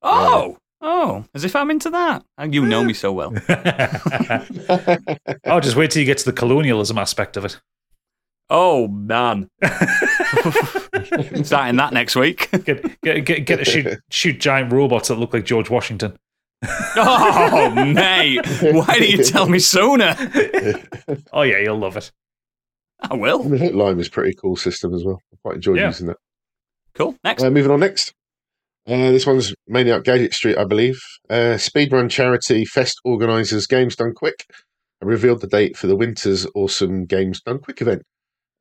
Oh, 0.01 0.55
oh, 0.79 1.25
as 1.35 1.43
if 1.43 1.57
I'm 1.57 1.69
into 1.69 1.89
that. 1.89 2.23
And 2.37 2.55
You 2.55 2.65
know 2.65 2.85
me 2.85 2.93
so 2.93 3.11
well. 3.11 3.33
oh, 5.43 5.59
just 5.59 5.75
wait 5.75 5.91
till 5.91 5.99
you 5.99 6.05
get 6.05 6.17
to 6.19 6.25
the 6.25 6.31
colonialism 6.31 6.97
aspect 6.97 7.35
of 7.35 7.43
it. 7.43 7.59
Oh 8.49 8.87
man, 8.87 9.49
starting 11.43 11.75
that 11.75 11.89
next 11.91 12.15
week. 12.15 12.49
Get 12.63 13.01
get 13.01 13.25
get, 13.25 13.45
get 13.45 13.57
to 13.57 13.65
shoot 13.65 13.99
shoot 14.09 14.39
giant 14.39 14.71
robots 14.71 15.09
that 15.09 15.15
look 15.15 15.33
like 15.33 15.43
George 15.43 15.69
Washington. 15.69 16.17
oh 16.95 17.73
mate, 17.75 18.39
why 18.61 18.99
didn't 18.99 19.19
you 19.19 19.23
tell 19.25 19.49
me 19.49 19.59
sooner? 19.59 20.15
Oh 21.33 21.41
yeah, 21.41 21.57
you'll 21.57 21.77
love 21.77 21.97
it. 21.97 22.09
I 23.01 23.15
will. 23.15 23.43
the 23.43 23.57
Hitline 23.57 23.97
was 23.97 24.07
a 24.07 24.11
pretty 24.11 24.33
cool 24.35 24.55
system 24.55 24.93
as 24.93 25.03
well. 25.03 25.19
I 25.33 25.37
quite 25.41 25.55
enjoyed 25.55 25.77
Yeah. 25.77 25.87
using 25.87 26.07
that. 26.07 26.17
Cool. 26.95 27.15
Next. 27.23 27.43
Uh, 27.43 27.49
moving 27.49 27.71
on 27.71 27.79
next. 27.79 28.13
Uh, 28.87 29.11
this 29.11 29.25
one's 29.27 29.53
mainly 29.67 29.91
up 29.91 30.03
Gadget 30.03 30.33
Street, 30.33 30.57
I 30.57 30.63
believe. 30.65 30.99
Uh, 31.29 31.55
speedrun 31.57 32.09
charity 32.09 32.65
Fest 32.65 32.99
organisers 33.05 33.67
Games 33.67 33.95
Done 33.95 34.13
Quick 34.13 34.45
have 35.01 35.07
revealed 35.07 35.41
the 35.41 35.47
date 35.47 35.77
for 35.77 35.87
the 35.87 35.95
winter's 35.95 36.47
awesome 36.55 37.05
Games 37.05 37.41
Done 37.41 37.59
Quick 37.59 37.81
event 37.81 38.01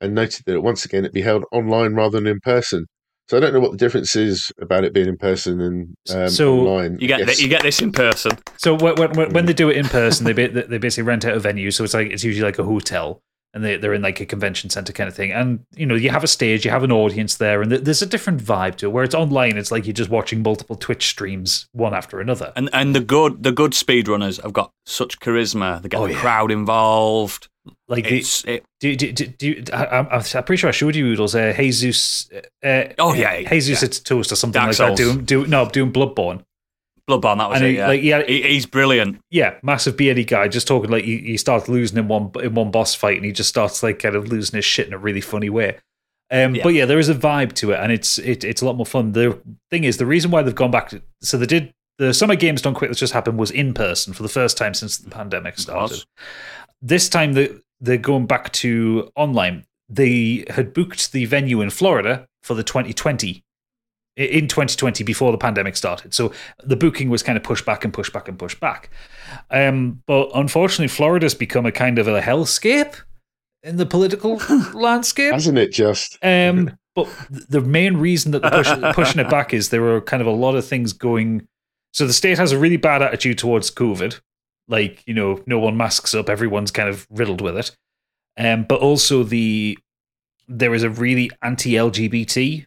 and 0.00 0.14
noted 0.14 0.42
that 0.46 0.60
once 0.60 0.84
again 0.84 1.00
it'd 1.04 1.12
be 1.14 1.22
held 1.22 1.44
online 1.50 1.94
rather 1.94 2.18
than 2.18 2.26
in 2.26 2.40
person. 2.40 2.86
So 3.28 3.36
I 3.36 3.40
don't 3.40 3.52
know 3.52 3.60
what 3.60 3.72
the 3.72 3.76
difference 3.78 4.16
is 4.16 4.52
about 4.60 4.84
it 4.84 4.92
being 4.94 5.08
in 5.08 5.16
person 5.18 5.60
and 5.60 5.94
um, 6.14 6.28
So 6.30 6.60
online. 6.60 6.98
You 7.00 7.08
get 7.08 7.26
th- 7.26 7.40
you 7.40 7.48
get 7.48 7.62
this 7.62 7.80
in 7.80 7.92
person. 7.92 8.32
So 8.58 8.74
when 8.74 8.94
when, 9.14 9.32
when 9.32 9.46
they 9.46 9.52
do 9.52 9.68
it 9.70 9.76
in 9.76 9.86
person, 9.86 10.24
they 10.24 10.32
ba- 10.48 10.66
they 10.66 10.78
basically 10.78 11.04
rent 11.08 11.24
out 11.24 11.34
a 11.34 11.40
venue. 11.40 11.70
So 11.70 11.84
it's 11.84 11.94
like 11.94 12.08
it's 12.10 12.24
usually 12.24 12.44
like 12.46 12.58
a 12.58 12.64
hotel, 12.64 13.20
and 13.54 13.64
they 13.64 13.76
they're 13.76 13.94
in 13.94 14.02
like 14.02 14.20
a 14.20 14.26
convention 14.26 14.70
center 14.70 14.92
kind 14.92 15.08
of 15.08 15.14
thing. 15.16 15.32
And 15.32 15.60
you 15.74 15.86
know 15.86 15.94
you 15.94 16.10
have 16.10 16.24
a 16.24 16.28
stage, 16.28 16.64
you 16.64 16.70
have 16.70 16.84
an 16.84 16.92
audience 16.92 17.36
there, 17.36 17.62
and 17.62 17.70
th- 17.70 17.82
there's 17.82 18.02
a 18.02 18.06
different 18.06 18.42
vibe 18.42 18.76
to 18.76 18.86
it. 18.86 18.90
Where 18.90 19.04
it's 19.04 19.14
online, 19.14 19.56
it's 19.56 19.70
like 19.72 19.86
you're 19.86 19.92
just 19.94 20.10
watching 20.10 20.42
multiple 20.42 20.76
Twitch 20.76 21.06
streams 21.08 21.68
one 21.72 21.94
after 21.94 22.20
another. 22.20 22.52
And 22.56 22.68
and 22.72 22.94
the 22.94 23.00
good 23.00 23.42
the 23.42 23.52
good 23.52 23.72
speedrunners 23.72 24.42
have 24.42 24.52
got 24.52 24.70
such 24.86 25.18
charisma. 25.20 25.80
They 25.82 25.88
get 25.88 26.00
Oh, 26.00 26.06
the 26.06 26.12
yeah. 26.14 26.20
crowd 26.20 26.50
involved. 26.50 27.48
Like 27.86 28.04
the, 28.04 28.18
It's 28.18 28.44
it, 28.44 28.64
Do, 28.80 28.96
do, 28.96 29.12
do, 29.12 29.26
do, 29.26 29.62
I, 29.74 29.86
I'm, 29.98 30.08
I'm 30.10 30.22
pretty 30.44 30.56
sure 30.56 30.68
I 30.68 30.72
showed 30.72 30.96
you 30.96 31.04
Oodles. 31.06 31.34
Uh, 31.34 31.52
Jesus. 31.54 32.30
Uh, 32.64 32.84
Oh, 32.98 33.12
yeah, 33.12 33.42
Jesus 33.48 33.82
yeah. 33.82 33.86
it's 33.86 34.00
toast 34.00 34.32
or 34.32 34.36
something 34.36 34.58
Dark 34.58 34.68
like 34.68 34.76
Souls. 34.76 34.98
that. 34.98 35.04
Doing, 35.04 35.24
do, 35.24 35.46
no, 35.46 35.68
doing 35.68 35.92
Bloodborne. 35.92 36.44
Bloodborne. 37.08 37.38
That 37.38 37.48
was 37.50 37.56
And 37.60 37.66
it. 37.66 37.70
he- 37.70 37.76
Yeah. 37.78 37.88
like, 37.88 38.02
yeah, 38.02 38.22
He- 38.26 38.42
he's 38.42 38.66
brilliant. 38.66 39.18
Yeah, 39.30 39.54
massive 39.62 39.96
beardy 39.96 40.24
guy. 40.24 40.48
Just 40.48 40.66
talking 40.68 40.90
like 40.90 41.04
he, 41.04 41.18
he 41.18 41.36
starts 41.36 41.68
losing 41.68 41.98
in 41.98 42.08
one 42.08 42.30
in 42.42 42.54
one 42.54 42.70
boss 42.70 42.94
fight, 42.94 43.16
and 43.16 43.24
he 43.24 43.32
just 43.32 43.48
starts 43.48 43.82
like 43.82 43.98
kind 44.00 44.14
of 44.14 44.28
losing 44.28 44.56
his 44.56 44.64
shit 44.64 44.86
in 44.86 44.92
a 44.92 44.98
really 44.98 45.20
funny 45.20 45.50
way. 45.50 45.76
Um, 46.30 46.54
Yeah. 46.54 46.62
But 46.62 46.74
yeah, 46.74 46.84
there 46.84 46.98
is 46.98 47.08
a 47.08 47.14
vibe 47.14 47.54
to 47.54 47.72
it, 47.72 47.80
and 47.80 47.90
it's 47.90 48.18
it, 48.18 48.44
it's 48.44 48.60
a 48.60 48.66
lot 48.66 48.76
more 48.76 48.84
fun. 48.86 49.12
The 49.12 49.38
thing 49.70 49.84
is, 49.84 49.96
the 49.96 50.06
reason 50.06 50.30
why 50.30 50.42
they've 50.42 50.54
gone 50.54 50.70
back, 50.70 50.90
to, 50.90 51.00
so 51.22 51.38
they 51.38 51.46
did 51.46 51.72
the 51.98 52.12
summer 52.14 52.36
games 52.36 52.62
done 52.62 52.74
quick 52.74 52.90
that 52.90 52.96
just 52.98 53.12
happened 53.14 53.38
was 53.38 53.50
in 53.50 53.74
person 53.74 54.12
for 54.12 54.22
the 54.22 54.28
first 54.28 54.56
time 54.56 54.72
since 54.74 54.98
the 54.98 55.10
pandemic 55.10 55.58
started. 55.58 56.04
This 56.82 57.08
time 57.08 57.32
they 57.32 57.50
they're 57.80 57.96
going 57.96 58.26
back 58.26 58.52
to 58.52 59.10
online. 59.16 59.64
They 59.88 60.44
had 60.50 60.74
booked 60.74 61.12
the 61.12 61.24
venue 61.24 61.60
in 61.60 61.70
Florida 61.70 62.26
for 62.42 62.54
the 62.54 62.62
2020 62.62 63.30
i- 63.30 63.42
in 64.18 64.48
2020 64.48 65.04
before 65.04 65.30
the 65.30 65.38
pandemic 65.38 65.76
started. 65.76 66.12
So 66.12 66.32
the 66.64 66.76
booking 66.76 67.08
was 67.08 67.22
kind 67.22 67.38
of 67.38 67.44
pushed 67.44 67.64
back 67.64 67.84
and 67.84 67.94
pushed 67.94 68.12
back 68.12 68.28
and 68.28 68.38
pushed 68.38 68.58
back. 68.58 68.90
Um, 69.50 70.02
but 70.06 70.30
unfortunately, 70.34 70.88
Florida's 70.88 71.34
become 71.34 71.66
a 71.66 71.72
kind 71.72 71.98
of 71.98 72.08
a 72.08 72.20
hellscape 72.20 72.96
in 73.62 73.76
the 73.76 73.86
political 73.86 74.36
landscape. 74.74 75.32
Hasn't 75.32 75.56
it 75.56 75.72
just? 75.72 76.18
Um, 76.22 76.76
but 76.96 77.08
the 77.28 77.60
main 77.60 77.96
reason 77.98 78.32
that 78.32 78.42
they're 78.42 78.64
push, 78.64 78.72
pushing 78.94 79.20
it 79.20 79.30
back 79.30 79.54
is 79.54 79.68
there 79.68 79.82
were 79.82 80.00
kind 80.00 80.20
of 80.20 80.26
a 80.26 80.32
lot 80.32 80.56
of 80.56 80.66
things 80.66 80.92
going. 80.92 81.46
So 81.92 82.06
the 82.06 82.12
state 82.12 82.38
has 82.38 82.50
a 82.50 82.58
really 82.58 82.76
bad 82.76 83.02
attitude 83.02 83.38
towards 83.38 83.70
COVID. 83.70 84.20
Like, 84.66 85.02
you 85.06 85.14
know, 85.14 85.42
no 85.46 85.60
one 85.60 85.76
masks 85.76 86.14
up, 86.14 86.28
everyone's 86.28 86.70
kind 86.70 86.88
of 86.88 87.06
riddled 87.08 87.40
with 87.40 87.56
it. 87.56 87.76
Um, 88.36 88.64
but 88.64 88.80
also 88.80 89.22
the 89.22 89.78
there 90.48 90.74
is 90.74 90.82
a 90.82 90.90
really 90.90 91.30
anti-LGBT 91.42 92.66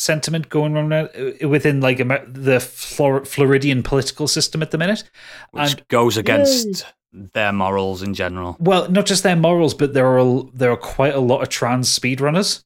sentiment 0.00 0.48
going 0.48 0.76
on 0.76 0.92
uh, 0.92 1.08
within 1.48 1.80
like 1.80 1.98
the 1.98 2.58
Flor- 2.60 3.24
Floridian 3.24 3.82
political 3.82 4.26
system 4.26 4.62
at 4.62 4.70
the 4.70 4.78
minute. 4.78 5.04
Which 5.52 5.72
And- 5.72 5.88
goes 5.88 6.16
against 6.16 6.84
their 7.12 7.52
morals 7.52 8.02
in 8.02 8.14
general. 8.14 8.56
Well, 8.60 8.90
not 8.90 9.06
just 9.06 9.22
their 9.22 9.36
morals, 9.36 9.74
but 9.74 9.94
there 9.94 10.18
are 10.18 10.44
there 10.54 10.70
are 10.70 10.76
quite 10.76 11.14
a 11.14 11.20
lot 11.20 11.42
of 11.42 11.48
trans 11.48 11.88
speedrunners, 11.98 12.62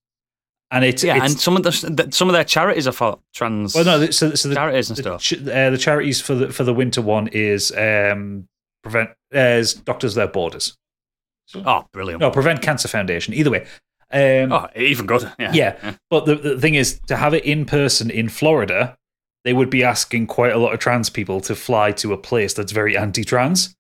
and 0.71 0.85
it's 0.85 1.03
Yeah, 1.03 1.17
it's, 1.17 1.33
and 1.33 1.41
some 1.41 1.57
of 1.57 1.62
the 1.62 2.09
some 2.12 2.29
of 2.29 2.35
their 2.35 2.45
charities 2.45 2.87
are 2.87 2.93
for 2.93 3.19
trans 3.35 3.75
Well, 3.75 3.85
no, 3.85 4.11
so, 4.11 4.35
so 4.35 4.49
the, 4.49 4.55
charities 4.55 4.91
and 4.91 4.99
stuff. 4.99 5.23
ch- 5.23 5.35
uh, 5.49 5.71
the 5.71 5.79
charities 5.79 6.21
for 6.21 6.35
the 6.35 6.53
for 6.53 6.62
the 6.64 6.75
winter 6.75 7.00
one 7.03 7.29
is 7.33 7.73
um 7.73 8.47
prevent 8.83 9.11
uh, 9.35 9.38
is 9.38 9.75
Doctors 9.75 10.14
Without 10.14 10.33
Borders. 10.33 10.76
Oh, 11.55 11.87
brilliant! 11.93 12.21
No, 12.21 12.31
Prevent 12.31 12.62
Cancer 12.62 12.88
Foundation. 12.88 13.35
Either 13.35 13.50
way, 13.50 13.67
um, 14.14 14.52
Oh, 14.52 14.68
even 14.76 15.06
good. 15.06 15.30
Yeah. 15.38 15.52
yeah. 15.52 15.94
But 16.11 16.26
the, 16.26 16.37
the 16.37 16.61
thing 16.61 16.75
is, 16.75 17.00
to 17.09 17.16
have 17.16 17.35
it 17.35 17.44
in 17.44 17.64
person 17.66 18.11
in 18.11 18.28
Florida, 18.28 18.97
they 19.44 19.52
would 19.52 19.71
be 19.71 19.85
asking 19.85 20.26
quite 20.28 20.52
a 20.52 20.59
lot 20.59 20.73
of 20.73 20.80
trans 20.80 21.11
people 21.11 21.40
to 21.42 21.54
fly 21.54 21.92
to 21.92 22.12
a 22.12 22.16
place 22.16 22.54
that's 22.54 22.73
very 22.73 22.97
anti-trans. 22.97 23.75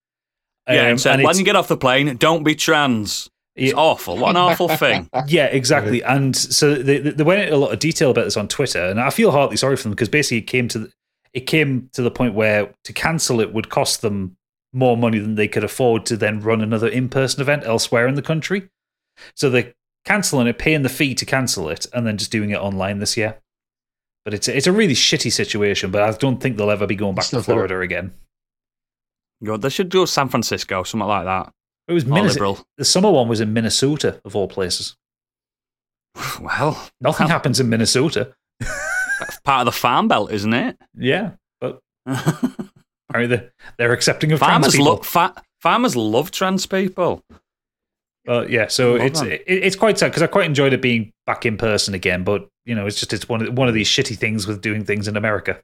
Yeah, 0.68 0.80
Um, 0.82 0.86
and 0.88 1.00
said, 1.00 1.14
and 1.14 1.24
when 1.24 1.38
you 1.38 1.44
get 1.44 1.56
off 1.56 1.68
the 1.68 1.76
plane, 1.76 2.16
don't 2.16 2.42
be 2.42 2.54
trans. 2.54 3.28
It's 3.54 3.72
Yeah. 3.72 3.78
awful. 3.78 4.16
What 4.18 4.30
an 4.30 4.36
awful 4.36 4.68
thing. 4.68 5.08
Yeah, 5.28 5.46
exactly. 5.46 6.02
And 6.02 6.34
so 6.34 6.74
they, 6.74 6.98
they 6.98 7.10
they 7.10 7.22
went 7.22 7.42
into 7.42 7.54
a 7.54 7.56
lot 7.56 7.72
of 7.72 7.78
detail 7.78 8.10
about 8.10 8.24
this 8.24 8.36
on 8.36 8.48
Twitter, 8.48 8.82
and 8.84 9.00
I 9.00 9.10
feel 9.10 9.30
heartily 9.30 9.56
sorry 9.56 9.76
for 9.76 9.84
them 9.84 9.92
because 9.92 10.08
basically 10.08 10.38
it 10.38 10.48
came 10.48 10.66
to 10.68 10.78
the, 10.80 10.92
it 11.32 11.40
came 11.46 11.88
to 11.92 12.02
the 12.02 12.10
point 12.10 12.34
where 12.34 12.72
to 12.84 12.92
cancel 12.92 13.40
it 13.40 13.52
would 13.54 13.68
cost 13.68 14.02
them 14.02 14.36
more 14.72 14.96
money 14.96 15.18
than 15.20 15.36
they 15.36 15.46
could 15.46 15.62
afford 15.64 16.04
to 16.06 16.16
then 16.16 16.40
run 16.40 16.60
another 16.60 16.88
in 16.88 17.08
person 17.08 17.40
event 17.40 17.62
elsewhere 17.64 18.08
in 18.08 18.16
the 18.16 18.22
country. 18.22 18.68
So 19.36 19.48
they're 19.50 19.72
canceling 20.04 20.46
it, 20.46 20.58
paying 20.58 20.82
the 20.82 20.88
fee 20.88 21.14
to 21.14 21.24
cancel 21.24 21.68
it, 21.68 21.86
and 21.92 22.06
then 22.06 22.16
just 22.18 22.30
doing 22.30 22.50
it 22.50 22.58
online 22.60 22.98
this 22.98 23.16
year. 23.16 23.38
But 24.24 24.34
it's 24.34 24.48
it's 24.48 24.66
a 24.66 24.72
really 24.72 24.94
shitty 24.94 25.30
situation. 25.32 25.90
But 25.90 26.02
I 26.02 26.10
don't 26.12 26.40
think 26.40 26.56
they'll 26.56 26.70
ever 26.70 26.86
be 26.86 26.96
going 26.96 27.14
back 27.14 27.26
to 27.26 27.42
Florida 27.42 27.80
again. 27.80 28.12
God, 29.42 29.60
they 29.62 29.68
should 29.68 29.90
do 29.90 30.06
San 30.06 30.28
Francisco, 30.28 30.82
something 30.84 31.06
like 31.08 31.24
that. 31.24 31.52
It 31.88 31.92
was 31.92 32.06
Minnesota. 32.06 32.32
liberal. 32.32 32.66
The 32.78 32.84
summer 32.86 33.10
one 33.10 33.28
was 33.28 33.40
in 33.40 33.52
Minnesota 33.52 34.20
of 34.24 34.34
all 34.36 34.48
places. 34.48 34.96
Well, 36.40 36.88
Nothing 37.00 37.28
happens 37.36 37.60
in 37.60 37.68
Minnesota. 37.68 38.32
that's 38.60 39.40
part 39.44 39.60
of 39.60 39.66
the 39.66 39.78
farm 39.78 40.08
belt, 40.08 40.30
isn't 40.32 40.54
it? 40.54 40.78
Yeah, 40.96 41.32
but 41.60 41.80
apparently 42.06 43.26
they're, 43.36 43.52
they're 43.76 43.92
accepting 43.92 44.32
of 44.32 44.38
trans 44.40 44.72
people. 44.74 45.02
fa- 45.02 45.34
farmers 45.60 45.94
love 45.96 46.30
trans 46.30 46.66
people. 46.66 47.22
Well, 48.26 48.48
yeah. 48.50 48.68
So 48.68 48.94
Well 48.94 49.06
it's 49.06 49.20
it, 49.22 49.42
it's 49.46 49.76
quite 49.76 49.98
sad 49.98 50.08
because 50.08 50.22
I 50.22 50.26
quite 50.26 50.46
enjoyed 50.46 50.72
it 50.72 50.80
being 50.80 51.12
back 51.26 51.44
in 51.44 51.56
person 51.56 51.94
again. 51.94 52.24
But 52.24 52.48
you 52.64 52.74
know, 52.74 52.86
it's 52.86 52.98
just 52.98 53.12
it's 53.12 53.28
one 53.28 53.46
of 53.46 53.56
one 53.56 53.68
of 53.68 53.74
these 53.74 53.88
shitty 53.88 54.16
things 54.16 54.46
with 54.46 54.60
doing 54.60 54.84
things 54.84 55.08
in 55.08 55.16
America. 55.16 55.60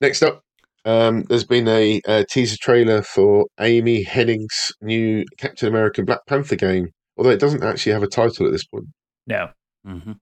Next 0.00 0.22
up, 0.22 0.42
um, 0.84 1.24
there's 1.24 1.44
been 1.44 1.68
a, 1.68 2.00
uh 2.06 2.24
teaser 2.30 2.56
trailer 2.60 3.02
for 3.02 3.46
Amy 3.60 4.04
Hennig's 4.04 4.72
new 4.80 5.24
Captain 5.36 5.68
America 5.68 6.02
Black 6.02 6.20
Panther 6.26 6.56
game, 6.56 6.90
although 7.16 7.30
it 7.30 7.40
doesn't 7.40 7.62
actually 7.62 7.92
have 7.92 8.02
a 8.02 8.08
title 8.08 8.46
at 8.46 8.52
this 8.52 8.64
point. 8.64 8.86
No, 9.26 9.50
hmm 9.84 10.12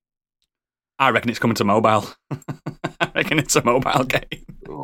I 0.98 1.10
reckon 1.10 1.30
it's 1.30 1.38
coming 1.38 1.54
to 1.56 1.64
mobile. 1.64 2.06
I 3.00 3.10
reckon 3.14 3.38
it's 3.38 3.54
a 3.56 3.62
mobile 3.64 4.04
game. 4.04 4.22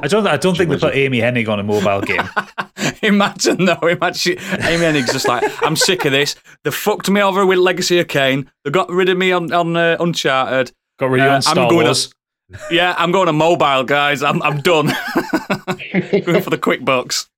I 0.03 0.09
don't. 0.09 0.27
I 0.27 0.37
don't 0.37 0.57
think 0.57 0.69
they 0.71 0.75
Imagine. 0.77 0.89
put 0.91 0.97
Amy 0.97 1.21
Hennig 1.21 1.49
on 1.49 1.59
a 1.59 1.63
mobile 1.63 2.01
game. 2.03 2.29
imagine 3.03 3.65
though, 3.65 3.87
imagine 3.87 4.39
Amy 4.39 4.85
Hennig's 4.85 5.13
just 5.13 5.27
like, 5.29 5.43
I'm 5.63 5.77
sick 5.77 6.05
of 6.05 6.13
this. 6.13 6.37
They 6.65 6.71
fucked 6.71 7.09
me 7.11 7.21
over 7.23 7.45
with 7.47 7.59
Legacy 7.59 7.99
of 7.99 8.09
Kain. 8.09 8.51
They 8.65 8.71
got 8.71 8.91
rid 8.91 9.09
of 9.09 9.17
me 9.19 9.33
on 9.33 9.53
on 9.53 9.77
uh, 9.77 9.97
Uncharted. 10.01 10.73
Got 10.99 11.11
rid 11.11 11.21
of 11.23 11.27
Uh, 11.27 11.29
you 11.29 11.31
on 11.31 11.37
I'm 11.37 11.43
Star 11.43 11.69
going 11.71 11.85
Wars. 11.87 12.13
Yeah, 12.71 12.95
I'm 12.99 13.13
going 13.13 13.27
to 13.29 13.33
mobile, 13.33 13.83
guys. 13.85 14.23
I'm 14.23 14.43
I'm 14.43 14.61
done. 14.61 14.87
going 14.87 16.43
for 16.43 16.51
the 16.51 16.59
quick 16.61 16.85
bucks. 16.85 17.29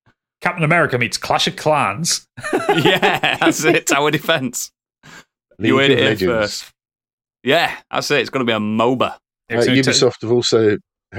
Captain 0.40 0.64
America 0.64 0.98
meets 0.98 1.16
Clash 1.16 1.46
of 1.46 1.54
Clans. 1.56 2.26
Yeah, 2.52 3.36
that's 3.38 3.62
it. 3.64 3.86
Tower 3.86 4.10
defense. 4.10 4.72
You 5.58 5.76
League 5.78 5.90
heard 5.90 5.90
of 5.92 5.98
it 5.98 6.18
here 6.20 6.30
Legends. 6.30 6.62
first. 6.62 6.73
Yeah, 7.44 7.76
that's 7.90 8.10
it. 8.10 8.20
It's 8.20 8.30
going 8.30 8.44
to 8.44 8.50
be 8.50 8.56
a 8.56 8.58
MOBA. 8.58 9.02
Uh, 9.12 9.18
It's 9.50 9.68
only 9.68 9.82
ta- 9.82 9.90
Ubisoft 9.92 10.22
have 10.22 10.32
also. 10.32 10.78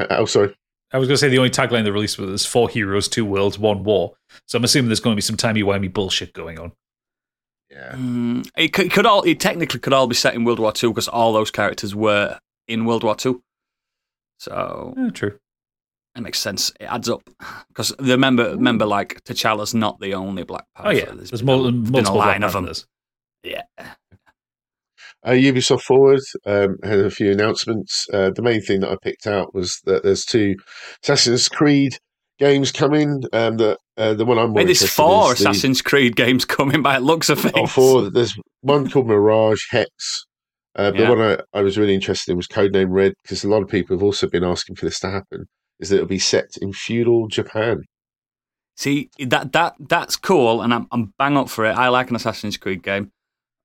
Oh, 0.09 0.25
sorry. 0.25 0.53
I 0.91 0.97
was 0.97 1.07
going 1.07 1.13
to 1.15 1.17
say 1.17 1.29
the 1.29 1.37
only 1.37 1.49
tagline 1.49 1.83
they 1.83 1.91
released 1.91 2.17
was 2.19 2.45
four 2.45 2.67
heroes, 2.67 3.07
two 3.07 3.23
worlds, 3.25 3.57
one 3.59 3.83
war." 3.83 4.13
So 4.47 4.57
I'm 4.57 4.63
assuming 4.63 4.89
there's 4.89 4.99
going 4.99 5.13
to 5.13 5.17
be 5.17 5.21
some 5.21 5.37
timey 5.37 5.61
wimey 5.63 5.91
bullshit 5.93 6.33
going 6.33 6.59
on. 6.59 6.71
Yeah. 7.69 7.93
Mm, 7.93 8.49
it 8.57 8.69
could, 8.73 8.91
could 8.91 9.05
all. 9.05 9.21
It 9.23 9.39
technically 9.39 9.79
could 9.79 9.93
all 9.93 10.07
be 10.07 10.15
set 10.15 10.33
in 10.35 10.43
World 10.43 10.59
War 10.59 10.71
Two 10.71 10.89
because 10.91 11.07
all 11.07 11.31
those 11.33 11.51
characters 11.51 11.93
were 11.95 12.39
in 12.67 12.85
World 12.85 13.03
War 13.03 13.15
Two. 13.15 13.41
So 14.39 14.93
Yeah, 14.97 15.09
true. 15.09 15.39
it 16.15 16.21
makes 16.21 16.39
sense. 16.39 16.71
It 16.79 16.85
adds 16.85 17.09
up 17.09 17.23
because 17.69 17.93
remember, 17.99 18.51
remember, 18.51 18.85
like 18.85 19.23
T'Challa's 19.23 19.73
not 19.73 19.99
the 19.99 20.13
only 20.13 20.43
Black 20.43 20.65
Panther. 20.75 20.89
Oh 20.89 20.91
yeah, 20.93 21.05
There's 21.05 21.29
there's 21.31 21.41
been 21.41 21.45
mul- 21.47 21.65
a- 21.67 21.71
multiple 21.71 21.91
been 21.93 22.05
a 22.07 22.11
Black 22.11 22.27
line 22.27 22.43
of 22.43 22.53
them. 22.53 22.63
Panthers. 22.65 22.87
Yeah. 23.43 23.63
Uh, 25.25 25.31
Ubisoft 25.31 25.81
Forward 25.81 26.21
um, 26.45 26.77
had 26.83 26.99
a 26.99 27.09
few 27.09 27.31
announcements. 27.31 28.07
Uh, 28.13 28.29
the 28.35 28.43
main 28.43 28.61
thing 28.61 28.81
that 28.81 28.91
I 28.91 28.97
picked 29.01 29.25
out 29.25 29.55
was 29.55 29.81
that 29.85 30.03
there's 30.03 30.23
two 30.23 30.55
Assassin's 31.03 31.49
Creed 31.49 31.97
games 32.37 32.71
coming. 32.71 33.23
Um, 33.33 33.57
that 33.57 33.79
uh, 33.97 34.13
the 34.13 34.25
one 34.25 34.37
I'm 34.37 34.49
more 34.49 34.57
Wait, 34.57 34.65
there's 34.65 34.87
four 34.87 35.29
the- 35.29 35.33
Assassin's 35.33 35.81
Creed 35.81 36.15
games 36.15 36.45
coming 36.45 36.83
by 36.83 36.99
looks 36.99 37.29
of 37.29 37.39
things. 37.39 37.53
Oh, 37.55 37.65
four. 37.65 38.09
There's 38.11 38.37
one 38.61 38.89
called 38.89 39.07
Mirage 39.07 39.63
Hex. 39.71 40.25
Uh, 40.77 40.91
Yeah. 40.93 41.05
The 41.09 41.15
one 41.15 41.21
I, 41.53 41.59
I 41.59 41.61
was 41.61 41.77
really 41.77 41.95
interested 41.95 42.31
in 42.31 42.37
was 42.37 42.47
Codename 42.47 42.91
Red 42.91 43.13
because 43.23 43.43
a 43.43 43.49
lot 43.49 43.63
of 43.63 43.67
people 43.69 43.95
have 43.95 44.03
also 44.03 44.29
been 44.29 44.43
asking 44.43 44.75
for 44.75 44.85
this 44.85 44.99
to 44.99 45.09
happen. 45.09 45.45
Is 45.79 45.89
that 45.89 45.95
it'll 45.95 46.07
be 46.07 46.19
set 46.19 46.49
in 46.61 46.71
feudal 46.71 47.27
Japan? 47.27 47.81
See 48.77 49.09
that 49.19 49.53
that 49.53 49.75
that's 49.79 50.17
cool, 50.17 50.61
and 50.61 50.73
I'm 50.73 50.87
I'm 50.91 51.13
bang 51.17 51.37
up 51.37 51.49
for 51.49 51.65
it. 51.65 51.77
I 51.77 51.87
like 51.87 52.09
an 52.09 52.17
Assassin's 52.17 52.57
Creed 52.57 52.83
game, 52.83 53.11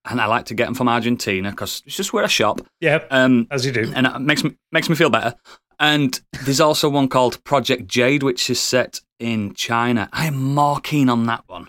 and 0.09 0.21
I 0.21 0.27
like 0.27 0.47
to 0.47 0.55
get 0.55 0.67
them 0.67 0.75
from 0.75 0.89
Argentina 0.89 1.51
because 1.51 1.83
it's 1.87 1.97
just 1.97 2.13
where 2.13 2.25
I 2.25 2.29
shop. 2.29 2.61
Yeah, 2.81 3.05
Um, 3.11 3.47
as 3.51 3.67
you 3.67 3.73
do. 3.73 3.93
and 3.95 4.07
it 4.07 4.19
makes 4.21 4.43
me 4.45 4.57
makes 4.73 4.89
me 4.89 4.95
feel 4.97 5.11
better. 5.11 5.35
And 5.79 6.21
there's 6.45 6.61
also 6.61 6.89
one 6.91 7.09
called 7.09 7.43
Project 7.45 7.87
Jade, 7.87 8.23
which 8.23 8.51
is 8.51 8.61
set 8.61 9.01
in 9.19 9.55
China. 9.55 10.09
I 10.13 10.27
am 10.27 10.55
more 10.55 10.79
keen 10.81 11.09
on 11.09 11.25
that 11.27 11.45
one. 11.47 11.69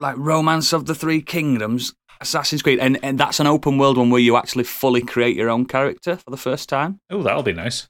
Like 0.00 0.16
Romance 0.18 0.72
of 0.72 0.86
the 0.86 0.94
Three 0.94 1.22
Kingdoms, 1.22 1.94
Assassin's 2.20 2.62
Creed, 2.62 2.78
and, 2.80 2.98
and 3.04 3.18
that's 3.18 3.40
an 3.40 3.46
open 3.46 3.78
world 3.78 3.96
one 3.98 4.10
where 4.10 4.20
you 4.20 4.36
actually 4.36 4.64
fully 4.64 5.02
create 5.02 5.36
your 5.36 5.48
own 5.50 5.64
character 5.66 6.16
for 6.16 6.30
the 6.30 6.36
first 6.36 6.68
time. 6.68 6.98
Oh, 7.10 7.22
that'll 7.22 7.42
be 7.42 7.52
nice. 7.52 7.88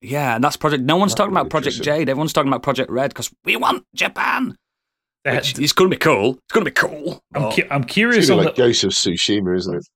Yeah, 0.00 0.34
and 0.34 0.44
that's 0.44 0.56
Project. 0.56 0.82
No 0.82 0.96
one's 0.96 1.12
That'd 1.12 1.18
talking 1.32 1.34
be 1.34 1.40
about 1.40 1.50
Project. 1.50 1.80
Jade. 1.82 2.08
Everyone's 2.08 2.32
talking 2.32 2.48
about 2.48 2.62
Project 2.62 2.90
Red 2.90 3.10
because 3.10 3.32
we 3.44 3.56
want 3.56 3.84
Japan. 3.94 4.56
They 5.24 5.36
Which, 5.36 5.58
it's 5.58 5.72
going 5.72 5.88
to 5.90 5.96
be 5.96 6.00
cool. 6.00 6.34
It's 6.34 6.52
going 6.52 6.64
to 6.64 6.70
be 6.70 6.74
cool. 6.74 7.22
I'm, 7.34 7.42
but- 7.42 7.54
cu- 7.56 7.66
I'm 7.70 7.84
curious 7.84 8.28
gonna 8.28 8.40
on 8.40 8.46
like 8.46 8.56
the 8.56 8.62
Ghost 8.62 8.84
of 8.84 8.90
Tsushima, 8.90 9.56
isn't 9.56 9.74
it? 9.76 9.86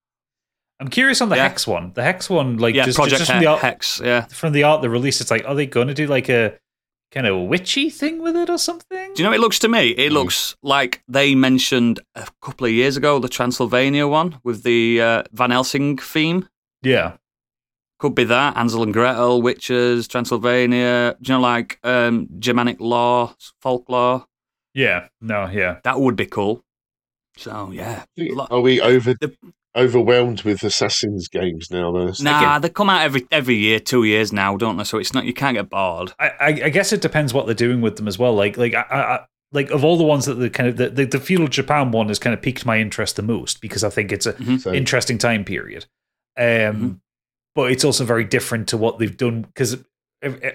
I'm 0.79 0.89
curious 0.89 1.21
on 1.21 1.31
the 1.31 1.37
Yeah. 1.37 1.45
Hex 1.49 1.67
one. 1.67 1.93
The 1.95 2.03
Hex 2.03 2.29
one, 2.31 2.59
like 2.59 2.75
yeah, 2.75 2.85
just, 2.85 2.97
Project 2.97 3.19
just 3.21 3.31
from 3.31 3.41
the 3.41 3.47
art, 3.47 3.61
Hex. 3.61 4.01
Yeah. 4.05 4.27
from 4.27 4.53
the 4.53 4.63
art, 4.65 4.83
the 4.83 4.91
release. 4.91 5.21
It's 5.21 5.31
like, 5.31 5.45
are 5.49 5.55
they 5.55 5.67
going 5.67 5.89
to 5.89 5.95
do 5.95 6.07
like 6.07 6.29
a 6.29 6.59
kind 7.13 7.27
of 7.27 7.49
witchy 7.49 7.89
thing 7.89 8.21
with 8.23 8.37
it 8.37 8.51
or 8.51 8.59
something? 8.59 9.15
Do 9.15 9.23
you 9.23 9.25
know 9.25 9.31
what 9.31 9.39
it 9.39 9.41
looks 9.41 9.59
to 9.61 9.69
me? 9.69 9.91
It 9.91 10.11
Mm. 10.11 10.15
looks 10.15 10.55
like 10.63 11.03
they 11.09 11.35
mentioned 11.35 11.99
a 12.15 12.29
couple 12.43 12.67
of 12.67 12.73
years 12.73 12.97
ago 12.97 13.19
the 13.19 13.29
Transylvania 13.29 14.07
one 14.07 14.39
with 14.45 14.65
the 14.65 15.01
uh, 15.01 15.23
Van 15.33 15.51
Helsing 15.51 15.97
theme. 15.99 16.47
Yeah, 16.83 17.15
Could 17.99 18.15
be 18.15 18.25
that. 18.25 18.57
Ansel 18.59 18.83
and 18.83 18.93
Gretel, 18.93 19.41
witches, 19.41 20.07
Transylvania. 20.07 21.17
Do 21.23 21.33
you 21.33 21.39
know, 21.39 21.43
like 21.43 21.79
um, 21.85 22.29
Germanic 22.39 22.81
law, 22.81 23.35
folklore? 23.63 24.27
Yeah, 24.77 25.09
no, 25.21 25.49
yeah. 25.49 25.79
That 25.85 25.99
would 25.99 26.15
be 26.15 26.27
cool. 26.27 26.63
So, 27.39 27.71
yeah. 27.73 28.05
Are 28.51 28.61
we 28.61 28.81
over 28.81 29.15
The- 29.15 29.35
overwhelmed 29.77 30.43
with 30.43 30.63
Assassin's 30.63 31.29
games 31.29 31.71
now? 31.71 31.91
Though? 31.93 32.13
Nah, 32.21 32.59
they 32.61 32.69
come 32.71 32.89
out 32.89 33.03
every 33.03 33.27
every 33.33 33.57
year, 33.57 33.79
two 33.81 34.05
years 34.05 34.33
now, 34.33 34.57
don't 34.57 34.77
they? 34.77 34.85
So 34.85 34.99
it's 34.99 35.13
not 35.13 35.25
you 35.25 35.35
can't 35.35 35.57
get 35.57 35.69
bored. 35.69 36.13
I, 36.21 36.29
I, 36.29 36.47
I 36.65 36.69
guess 36.71 36.93
it 36.93 37.01
depends 37.03 37.35
what 37.35 37.47
they're 37.47 37.55
doing 37.55 37.81
with 37.81 37.97
them 37.97 38.07
as 38.09 38.19
well. 38.19 38.35
Like, 38.35 38.57
like, 38.57 38.75
I, 38.75 38.81
I, 38.91 39.27
like 39.53 39.71
of 39.71 39.85
all 39.85 39.97
the 39.99 40.05
ones 40.05 40.25
that 40.27 40.35
the 40.35 40.49
kind 40.51 40.69
of 40.69 40.77
the, 40.77 40.89
the, 40.91 41.05
the 41.05 41.21
feudal 41.21 41.49
Japan 41.49 41.91
one 41.91 42.09
has 42.09 42.19
kind 42.19 42.33
of 42.35 42.41
piqued 42.43 42.65
my 42.67 42.79
interest 42.79 43.17
the 43.17 43.23
most 43.23 43.61
because 43.61 43.85
I 43.85 43.91
think 43.91 44.13
it's 44.13 44.27
a 44.27 44.59
So, 44.59 44.73
interesting 44.73 45.19
time 45.19 45.45
period. 45.45 45.85
Um, 46.39 46.45
Mhm. 46.45 47.01
but 47.55 47.71
it's 47.73 47.85
also 47.85 48.05
very 48.05 48.25
different 48.25 48.69
to 48.69 48.77
what 48.77 48.99
they've 48.99 49.17
done 49.17 49.43
because 49.43 49.77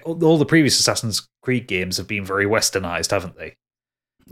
all 0.03 0.37
the 0.37 0.45
previous 0.45 0.79
Assassin's 0.79 1.27
Creed 1.43 1.67
games 1.67 1.97
have 1.97 2.07
been 2.07 2.25
very 2.25 2.45
westernized, 2.45 3.11
haven't 3.11 3.37
they? 3.37 3.55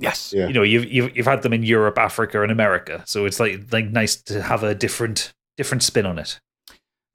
Yes. 0.01 0.33
Yeah. 0.35 0.47
You 0.47 0.53
know, 0.53 0.63
you've, 0.63 0.85
you've 0.85 1.15
you've 1.17 1.25
had 1.25 1.41
them 1.41 1.53
in 1.53 1.63
Europe, 1.63 1.97
Africa, 1.97 2.41
and 2.41 2.51
America, 2.51 3.03
so 3.05 3.25
it's 3.25 3.39
like 3.39 3.71
like 3.71 3.89
nice 3.89 4.15
to 4.23 4.41
have 4.41 4.63
a 4.63 4.73
different 4.75 5.33
different 5.57 5.83
spin 5.83 6.05
on 6.05 6.17
it. 6.19 6.39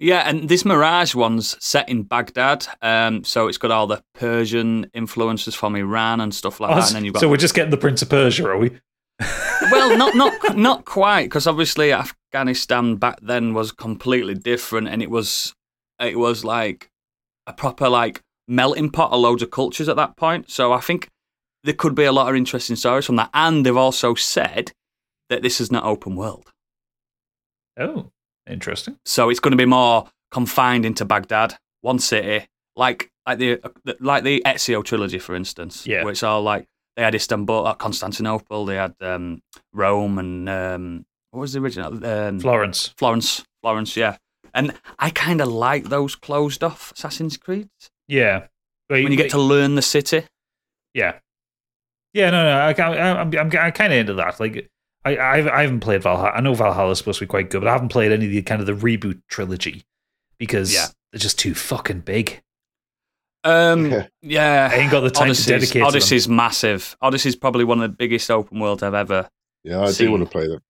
Yeah, 0.01 0.29
and 0.29 0.49
this 0.49 0.64
Mirage 0.64 1.14
one's 1.14 1.57
set 1.64 1.88
in 1.88 2.03
Baghdad, 2.03 2.66
um, 2.83 3.23
so 3.25 3.47
it's 3.47 3.59
got 3.59 3.70
all 3.70 3.87
the 3.87 4.03
Persian 4.14 4.90
influences 4.92 5.55
from 5.55 5.77
Iran 5.77 6.20
and 6.20 6.35
stuff 6.35 6.59
like 6.61 6.73
Oh, 6.73 6.75
that. 6.75 6.87
And 6.88 6.97
then 6.97 7.05
you've 7.05 7.14
got 7.14 7.20
so 7.20 7.29
we're 7.29 7.37
just 7.37 7.55
getting 7.55 7.70
the 7.70 7.77
Prince 7.77 8.03
of 8.03 8.09
Persia, 8.11 8.49
are 8.49 8.59
we? 8.59 8.70
well, 9.70 9.97
not 9.97 10.14
not 10.16 10.57
not 10.57 10.85
quite, 10.85 11.25
because 11.25 11.47
obviously 11.47 11.92
Afghanistan 11.92 12.97
back 12.97 13.18
then 13.23 13.55
was 13.55 13.73
completely 13.73 14.35
different, 14.35 14.88
and 14.88 15.03
it 15.03 15.11
was 15.11 15.55
it 16.01 16.18
was 16.18 16.44
like 16.44 16.90
a 17.47 17.53
proper 17.53 17.88
like 17.88 18.20
melting 18.49 18.90
pot 18.90 19.12
of 19.12 19.20
loads 19.20 19.42
of 19.42 19.51
cultures 19.51 19.88
at 19.88 19.97
that 19.97 20.16
point. 20.16 20.51
So 20.51 20.73
I 20.73 20.81
think 20.81 21.09
there 21.64 21.74
could 21.74 21.94
be 21.96 22.05
a 22.05 22.12
lot 22.12 22.29
of 22.29 22.37
interesting 22.37 22.77
stories 22.77 23.07
from 23.07 23.16
that, 23.16 23.31
and 23.35 23.66
they've 23.66 23.77
also 23.77 24.14
said 24.14 24.72
that 25.31 25.42
this 25.42 25.61
is 25.61 25.72
not 25.72 25.85
open 25.85 26.14
world, 26.14 26.53
Oh, 27.79 28.11
interesting. 28.48 28.98
so 29.05 29.31
it's 29.31 29.40
going 29.40 29.53
to 29.53 29.57
be 29.57 29.64
more 29.66 30.09
confined 30.31 30.85
into 30.87 31.05
Baghdad, 31.05 31.57
one 31.81 31.98
city, 31.98 32.46
like 32.77 33.11
like 33.27 33.38
the 33.38 33.61
like 34.00 34.22
the 34.24 34.42
Ezio 34.46 34.85
trilogy, 34.85 35.18
for 35.18 35.35
instance. 35.35 35.87
Yeah. 35.87 36.03
where 36.05 36.12
it's 36.12 36.22
all 36.22 36.42
like 36.42 36.66
they 36.96 37.03
had 37.03 37.14
Istanbul, 37.14 37.66
uh, 37.66 37.74
Constantinople, 37.74 38.66
they 38.66 38.77
had 38.77 38.94
um, 39.00 39.42
Rome, 39.72 40.18
and 40.18 40.48
um, 40.48 41.07
what 41.33 41.40
was 41.40 41.53
the 41.55 41.61
original? 41.61 42.05
Um, 42.07 42.38
Florence. 42.38 42.88
Florence, 42.96 43.44
Florence, 43.62 43.96
yeah. 43.96 44.16
And 44.53 44.72
I 45.00 45.11
kind 45.11 45.40
of 45.40 45.48
like 45.48 45.85
those 45.88 46.14
closed 46.14 46.62
off 46.62 46.92
Assassin's 46.92 47.37
Creed 47.37 47.68
Yeah. 48.07 48.46
when 48.87 49.11
you 49.11 49.16
get 49.16 49.31
to 49.33 49.40
learn 49.40 49.74
the 49.74 49.83
city. 49.83 50.24
Yeah. 50.92 51.18
Yeah, 52.14 52.31
no, 52.31 52.42
no, 52.44 52.59
I, 52.59 52.72
I, 52.72 53.11
I'm, 53.20 53.29
I'm, 53.37 53.37
I'm 53.59 53.72
kind 53.72 53.92
of 53.92 53.98
into 53.98 54.14
that. 54.14 54.40
Like, 54.40 54.70
I, 55.05 55.16
I, 55.16 55.59
I 55.59 55.62
haven't 55.62 55.81
played 55.81 56.03
Valhalla. 56.03 56.31
I 56.31 56.40
know 56.40 56.55
Valhalla's 56.55 56.98
supposed 56.98 57.18
to 57.18 57.24
be 57.27 57.29
quite 57.29 57.50
good, 57.50 57.61
but 57.61 57.68
I 57.68 57.72
haven't 57.72 57.88
played 57.90 58.12
any 58.12 58.24
of 58.27 58.31
the 58.31 58.40
kind 58.42 58.61
of 58.61 58.66
the 58.66 58.72
reboot 58.72 59.20
trilogy 59.29 59.85
because 60.38 60.72
Yeah. 60.72 60.87
they're 61.12 61.18
just 61.18 61.38
too 61.38 61.55
fucking 61.55 62.00
big. 62.00 62.40
Um, 63.42 63.90
Yeah. 63.90 64.07
yeah, 64.22 64.70
I 64.72 64.77
ain't 64.77 64.90
got 64.90 65.00
the 65.00 65.11
time 65.11 65.24
to 65.27 65.31
Odyssey's, 65.31 65.46
dedicate 65.46 65.72
to 65.72 65.79
them. 65.81 65.87
Odyssey's 65.88 66.29
massive. 66.29 66.96
Odyssey's 67.03 67.37
probably 67.37 67.64
one 67.64 67.79
of 67.83 67.90
the 67.90 67.96
biggest 67.96 68.31
open 68.31 68.59
worlds 68.61 68.83
I've 68.83 68.94
ever. 68.94 69.29
yeah, 69.64 69.83
I 69.83 69.90
See. 69.90 70.05
do 70.07 70.12
want 70.12 70.22
to 70.24 70.31
play 70.31 70.46
them. 70.48 70.61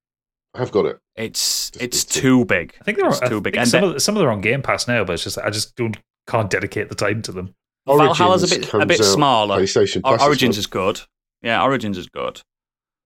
I've 0.55 0.73
got 0.73 0.87
it. 0.87 0.99
It's 1.17 1.71
Just 1.71 1.83
it's 1.83 2.05
too- 2.05 2.21
too 2.21 2.45
big. 2.47 2.75
I 2.81 2.85
think 2.85 2.99
they're 2.99 3.09
it's 3.09 3.21
too 3.21 3.41
big. 3.41 3.57
And 3.57 3.69
some, 3.69 3.81
the- 3.83 3.95
of, 3.97 4.03
some 4.03 4.17
of 4.17 4.21
them 4.21 4.29
are 4.29 4.33
on 4.33 4.41
Game 4.41 4.63
Pass 4.63 4.89
now, 4.89 5.05
but 5.05 5.13
it's 5.15 5.25
just 5.25 5.39
I 5.39 5.51
just 5.51 5.77
don't 5.77 5.97
can't 6.27 6.49
dedicate 6.51 6.89
the 6.89 6.95
time 6.95 7.23
to 7.23 7.33
them. 7.33 7.55
Valhalla's 7.87 8.51
a 8.51 8.57
bit 8.57 8.67
a 8.67 8.71
comes 8.71 8.87
bit 8.87 9.05
smaller. 9.05 9.59
PlayStation 9.61 10.03
Plus. 10.03 10.23
Origins 10.23 10.57
well. 10.57 10.61
is 10.61 10.67
good. 10.67 11.01
Yeah, 11.45 11.63
Origins 11.63 11.99
is 11.99 12.09
good. 12.09 12.43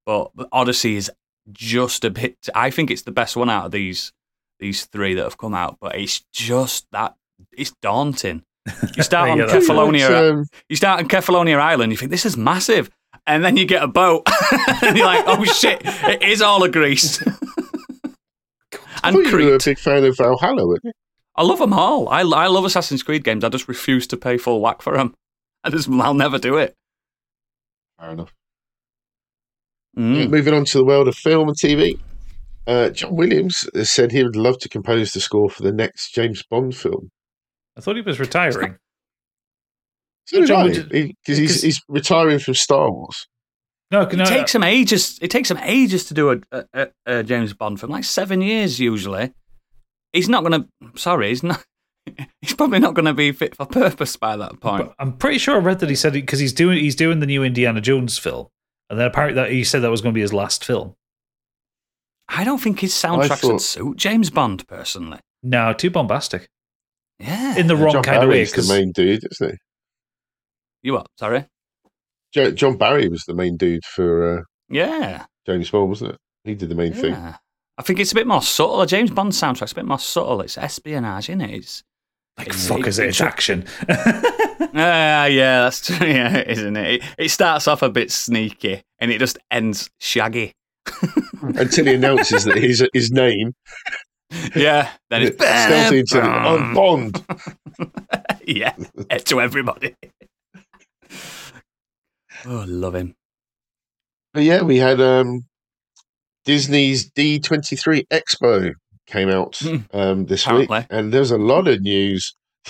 But 0.06 0.30
but 0.34 0.48
Odyssey 0.52 0.96
is 0.96 1.10
just 1.52 2.04
a 2.04 2.10
bit. 2.10 2.36
I 2.54 2.70
think 2.70 2.90
it's 2.90 3.02
the 3.02 3.10
best 3.10 3.36
one 3.36 3.50
out 3.50 3.66
of 3.66 3.72
these 3.72 4.12
these 4.60 4.86
three 4.86 5.14
that 5.14 5.24
have 5.24 5.36
come 5.38 5.54
out. 5.54 5.76
But 5.80 5.96
it's 5.96 6.24
just 6.32 6.86
that 6.92 7.14
it's 7.52 7.72
daunting. 7.82 8.44
You 8.96 9.02
start 9.02 9.30
on 9.32 9.38
Yeah, 9.38 9.46
Kefalonia. 9.46 10.30
Um, 10.30 10.46
You 10.68 10.76
start 10.76 11.00
on 11.00 11.08
Kefalonia 11.08 11.58
Island. 11.58 11.92
You 11.92 11.98
think 11.98 12.10
this 12.10 12.24
is 12.24 12.36
massive, 12.36 12.90
and 13.26 13.44
then 13.44 13.56
you 13.56 13.64
get 13.66 13.82
a 13.82 13.88
boat, 13.88 14.22
and 14.82 14.96
you're 14.96 15.06
like, 15.06 15.24
oh 15.26 15.44
shit, 15.44 15.82
it 15.84 16.22
is 16.22 16.40
all 16.40 16.62
a 16.62 16.68
Greece. 16.68 17.20
I 19.04 19.10
and 19.10 19.16
thought 19.16 19.38
you 19.38 19.46
were 19.46 19.54
a 19.54 19.58
big 19.64 19.78
fan 19.78 20.04
of 20.04 20.16
Valhalla, 20.16 20.66
weren't 20.66 20.80
you? 20.84 20.92
I 21.36 21.44
love 21.44 21.60
them 21.60 21.72
all. 21.72 22.08
I, 22.08 22.20
I 22.22 22.48
love 22.48 22.64
Assassin's 22.64 23.04
Creed 23.04 23.22
games. 23.22 23.44
I 23.44 23.48
just 23.48 23.68
refuse 23.68 24.08
to 24.08 24.16
pay 24.16 24.38
full 24.38 24.60
whack 24.60 24.82
for 24.82 24.96
them. 24.96 25.14
I 25.62 25.70
just, 25.70 25.88
I'll 25.88 26.14
never 26.14 26.36
do 26.36 26.56
it. 26.56 26.74
Fair 28.00 28.10
enough. 28.10 28.32
Mm. 29.96 30.30
Moving 30.30 30.54
on 30.54 30.64
to 30.66 30.78
the 30.78 30.84
world 30.84 31.08
of 31.08 31.16
film 31.16 31.48
and 31.48 31.56
TV. 31.56 31.98
Uh, 32.66 32.90
John 32.90 33.16
Williams 33.16 33.68
has 33.74 33.90
said 33.90 34.12
he 34.12 34.22
would 34.22 34.36
love 34.36 34.58
to 34.60 34.68
compose 34.68 35.12
the 35.12 35.20
score 35.20 35.48
for 35.50 35.62
the 35.62 35.72
next 35.72 36.12
James 36.14 36.42
Bond 36.48 36.76
film. 36.76 37.10
I 37.76 37.80
thought 37.80 37.96
he 37.96 38.02
was 38.02 38.20
retiring. 38.20 38.76
So 40.26 40.40
did 40.40 40.46
John, 40.48 40.60
I, 40.60 40.64
would 40.64 40.76
you- 40.92 41.14
because 41.24 41.38
he's, 41.38 41.62
he's 41.62 41.80
retiring 41.88 42.38
from 42.38 42.54
Star 42.54 42.90
Wars. 42.90 43.26
No, 43.90 44.02
It 44.02 44.16
no, 44.16 44.26
takes 44.26 44.54
him 44.54 44.62
ages. 44.62 45.18
It 45.22 45.30
takes 45.30 45.50
him 45.50 45.56
ages 45.62 46.04
to 46.06 46.14
do 46.14 46.30
a, 46.32 46.38
a, 46.52 46.64
a, 46.74 46.88
a 47.06 47.22
James 47.22 47.54
Bond 47.54 47.80
film, 47.80 47.90
like 47.90 48.04
seven 48.04 48.42
years 48.42 48.78
usually. 48.78 49.32
He's 50.12 50.28
not 50.28 50.44
going 50.44 50.62
to. 50.62 50.68
Sorry, 51.00 51.30
he's 51.30 51.42
not. 51.42 51.64
He's 52.42 52.54
probably 52.54 52.78
not 52.78 52.94
going 52.94 53.06
to 53.06 53.14
be 53.14 53.32
fit 53.32 53.56
for 53.56 53.66
purpose 53.66 54.16
by 54.16 54.36
that 54.36 54.60
point. 54.60 54.86
But 54.86 54.94
I'm 54.98 55.12
pretty 55.16 55.38
sure 55.38 55.56
I 55.56 55.58
read 55.58 55.80
that 55.80 55.88
he 55.88 55.94
said 55.96 56.12
because 56.12 56.38
he's 56.38 56.52
doing 56.52 56.78
he's 56.78 56.96
doing 56.96 57.20
the 57.20 57.26
new 57.26 57.42
Indiana 57.44 57.80
Jones 57.80 58.18
film, 58.18 58.48
and 58.90 58.98
then 58.98 59.06
apparently 59.06 59.42
that 59.42 59.50
he 59.50 59.64
said 59.64 59.80
that 59.82 59.90
was 59.90 60.00
going 60.00 60.12
to 60.12 60.16
be 60.16 60.22
his 60.22 60.32
last 60.32 60.64
film. 60.64 60.94
I 62.28 62.44
don't 62.44 62.60
think 62.60 62.80
his 62.80 62.92
soundtracks 62.92 63.38
thought- 63.40 63.52
would 63.52 63.60
suit 63.60 63.96
James 63.96 64.30
Bond 64.30 64.66
personally. 64.68 65.20
No, 65.42 65.72
too 65.72 65.90
bombastic 65.90 66.48
Yeah. 67.18 67.56
in 67.56 67.66
the 67.68 67.76
wrong 67.76 67.92
John 67.92 68.02
kind 68.02 68.22
of 68.22 68.28
way. 68.28 68.44
Barry's 68.44 68.52
the 68.52 68.72
main 68.74 68.92
dude, 68.92 69.24
isn't 69.30 69.50
he? 69.52 69.56
you 70.82 70.92
what? 70.94 71.06
Sorry. 71.18 71.46
Jo- 72.34 72.50
John 72.52 72.76
Barry 72.76 73.08
was 73.08 73.24
the 73.24 73.34
main 73.34 73.56
dude 73.56 73.84
for 73.84 74.38
uh, 74.40 74.42
Yeah. 74.68 75.24
James 75.46 75.70
Bond, 75.70 75.88
wasn't 75.88 76.12
it? 76.12 76.18
He 76.44 76.54
did 76.54 76.68
the 76.68 76.74
main 76.74 76.92
thing. 76.92 77.14
I 77.14 77.82
think 77.82 77.98
it's 78.00 78.12
a 78.12 78.14
bit 78.16 78.26
more 78.26 78.42
subtle. 78.42 78.82
A 78.82 78.86
James 78.86 79.10
Bond 79.10 79.32
soundtrack's 79.32 79.72
a 79.72 79.76
bit 79.76 79.84
more 79.86 79.98
subtle. 79.98 80.40
It's 80.42 80.58
espionage, 80.58 81.28
isn't 81.30 81.40
it? 81.40 81.50
It's, 81.50 81.82
like 82.38 82.52
fuck 82.52 82.86
is 82.86 82.98
it? 82.98 83.08
it's 83.08 83.20
action. 83.20 83.64
Ah, 84.74 85.24
yeah, 85.26 85.62
that's 85.62 85.86
true. 85.86 85.96
Yeah, 86.06 86.42
isn't 86.46 86.76
it? 86.76 86.94
it? 86.94 87.02
It 87.18 87.28
starts 87.30 87.66
off 87.66 87.82
a 87.82 87.88
bit 87.88 88.10
sneaky 88.10 88.82
and 88.98 89.10
it 89.10 89.18
just 89.18 89.38
ends 89.50 89.90
shaggy. 89.98 90.52
Until 91.42 91.86
he 91.86 91.94
announces 91.94 92.44
that 92.44 92.56
his 92.58 92.86
his 92.92 93.10
name, 93.10 93.54
Yeah. 94.54 94.90
Then 95.10 95.22
it's 95.22 95.36
stealthy 95.36 96.00
into 96.00 96.14
the, 96.16 96.22
I'm 96.22 96.74
Bond. 96.74 97.24
yeah, 98.44 98.74
to 99.26 99.40
everybody. 99.40 99.94
oh, 102.46 102.64
love 102.68 102.94
him. 102.94 103.14
But 104.34 104.42
yeah, 104.44 104.62
we 104.62 104.76
had 104.76 105.00
um, 105.00 105.46
Disney's 106.44 107.10
D23 107.10 108.06
Expo 108.12 108.72
came 109.08 109.28
out 109.28 109.56
Hmm. 109.58 109.76
um, 109.92 110.26
this 110.26 110.44
Apparently. 110.44 110.78
week, 110.78 110.86
and 110.90 111.12
there's 111.12 111.30
a 111.32 111.38
lot 111.38 111.66
of 111.66 111.80
news 111.80 112.36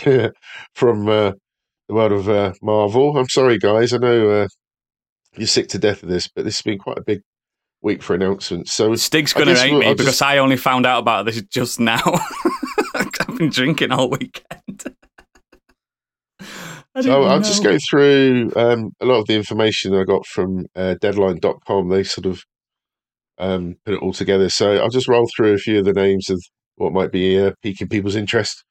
from 0.75 1.09
uh, 1.09 1.33
the 1.89 1.95
world 1.95 2.13
of 2.13 2.29
uh, 2.29 2.53
Marvel. 2.63 3.17
I'm 3.17 3.29
sorry, 3.29 3.59
guys. 3.59 3.93
I 3.93 3.99
know 3.99 4.31
uh, 4.31 4.47
you're 5.37 5.47
sick 5.47 5.69
to 5.69 5.79
death 5.79 6.03
of 6.03 6.09
this, 6.09 6.29
but 6.29 6.45
this 6.45 6.57
has 6.57 6.63
been 6.63 6.79
quite 6.79 6.99
a 6.99 7.03
big 7.05 7.21
week 7.83 8.03
for 8.03 8.15
announcements. 8.15 8.73
So 8.73 8.95
Stig's 8.97 9.33
going 9.33 9.49
to 9.49 9.55
hate 9.55 9.71
we'll- 9.73 9.81
me 9.81 9.87
I'll 9.87 9.95
because 9.95 10.07
just- 10.07 10.23
I 10.23 10.39
only 10.39 10.57
found 10.57 10.87
out 10.87 10.99
about 11.01 11.27
this 11.27 11.41
just 11.43 11.79
now. 11.81 12.01
I've 12.95 13.37
been 13.39 13.51
drinking 13.51 13.93
all 13.93 14.09
weekend. 14.11 14.85
So 17.01 17.23
I'll 17.25 17.39
just 17.41 17.63
go 17.63 17.79
through 17.89 18.51
um, 18.57 18.91
a 19.01 19.07
lot 19.07 19.21
of 19.21 19.27
the 19.29 19.35
information 19.37 19.95
I 19.95 20.03
got 20.03 20.27
from 20.27 20.67
uh, 20.75 20.97
Deadline.com. 21.01 21.89
They 21.91 22.03
sort 22.03 22.27
of 22.27 22.43
um, 23.39 23.77
put 23.85 23.95
it 23.95 24.03
all 24.03 24.13
together. 24.13 24.49
So 24.49 24.77
I'll 24.77 24.89
just 24.91 25.09
roll 25.09 25.29
through 25.37 25.53
a 25.55 25.59
few 25.59 25.79
of 25.79 25.85
the 25.85 25.93
names 25.93 26.29
of 26.31 26.43
what 26.77 26.93
might 26.93 27.13
be 27.13 27.39
uh, 27.39 27.53
piquing 27.63 27.89
people's 27.89 28.17
interest. 28.17 28.65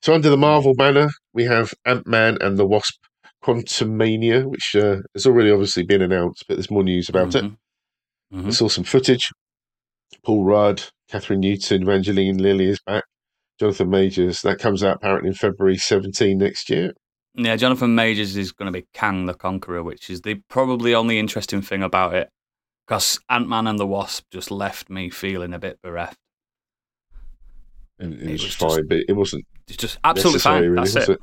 So 0.00 0.14
under 0.14 0.30
the 0.30 0.36
Marvel 0.36 0.74
banner, 0.74 1.08
we 1.32 1.44
have 1.44 1.72
Ant 1.84 2.06
Man 2.06 2.38
and 2.40 2.56
the 2.56 2.66
Wasp: 2.66 2.94
Quantumania, 3.44 4.44
which 4.48 4.74
uh, 4.76 4.98
has 5.14 5.26
already 5.26 5.50
obviously 5.50 5.82
been 5.84 6.02
announced, 6.02 6.44
but 6.48 6.54
there's 6.56 6.70
more 6.70 6.84
news 6.84 7.08
about 7.08 7.34
it. 7.34 7.44
Mhm. 7.44 7.56
Mhm. 8.32 8.46
I 8.46 8.50
saw 8.50 8.68
some 8.68 8.84
footage. 8.84 9.30
Paul 10.24 10.44
Rudd, 10.44 10.82
Kathryn 11.10 11.38
Newton, 11.38 11.82
Evangeline 11.82 12.38
Lilly 12.38 12.68
is 12.68 12.80
back. 12.86 13.04
Jonathan 13.58 13.90
Majors. 13.90 14.40
That 14.42 14.58
comes 14.58 14.82
out 14.82 14.96
apparently 14.96 15.28
in 15.28 15.34
February 15.34 15.76
17 15.76 16.38
next 16.38 16.70
year. 16.70 16.92
Yeah, 17.34 17.56
Jonathan 17.56 17.94
Majors 17.94 18.36
is 18.36 18.52
going 18.52 18.72
to 18.72 18.78
be 18.78 18.86
Kang 18.92 19.26
the 19.26 19.34
Conqueror, 19.34 19.82
which 19.82 20.10
is 20.10 20.20
the 20.22 20.36
probably 20.48 20.94
only 20.94 21.18
interesting 21.18 21.62
thing 21.62 21.82
about 21.82 22.14
it. 22.14 22.28
Because 22.86 23.20
Ant 23.28 23.48
Man 23.48 23.66
and 23.66 23.78
the 23.78 23.86
Wasp 23.86 24.24
just 24.30 24.50
left 24.50 24.90
me 24.90 25.08
feeling 25.10 25.54
a 25.54 25.58
bit 25.58 25.80
bereft. 25.82 26.18
And 27.98 28.14
it, 28.14 28.22
It 28.22 28.32
was, 28.32 28.44
was 28.44 28.54
fine, 28.54 28.68
just 28.70 28.88
but 28.88 28.98
it 29.08 29.12
wasn't 29.12 29.44
It's 29.68 29.76
just 29.76 29.98
absolutely 30.02 30.40
fine. 30.40 30.62
really, 30.62 30.74
That's 30.90 31.08
it. 31.08 31.12
it? 31.14 31.20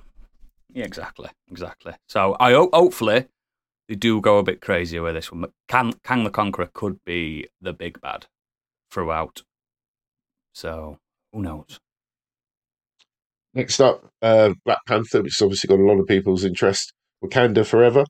Yeah, 0.73 0.85
exactly, 0.85 1.29
exactly. 1.51 1.93
So 2.07 2.37
I 2.39 2.53
hope, 2.53 2.69
hopefully, 2.73 3.25
they 3.87 3.95
do 3.95 4.21
go 4.21 4.37
a 4.37 4.43
bit 4.43 4.61
crazier 4.61 5.01
with 5.01 5.15
this 5.15 5.31
one. 5.31 5.41
But 5.41 5.51
Kang, 5.67 5.93
Kang 6.03 6.23
the 6.23 6.29
Conqueror 6.29 6.69
could 6.73 7.03
be 7.05 7.47
the 7.59 7.73
big 7.73 7.99
bad 7.99 8.27
throughout. 8.91 9.43
So 10.53 10.99
who 11.33 11.41
knows? 11.41 11.79
Next 13.53 13.79
up, 13.81 14.05
uh, 14.21 14.53
Black 14.63 14.79
Panther, 14.87 15.23
which 15.23 15.33
has 15.33 15.41
obviously 15.41 15.67
got 15.67 15.79
a 15.79 15.83
lot 15.83 15.99
of 15.99 16.07
people's 16.07 16.45
interest. 16.45 16.93
Wakanda 17.23 17.65
Forever. 17.65 18.05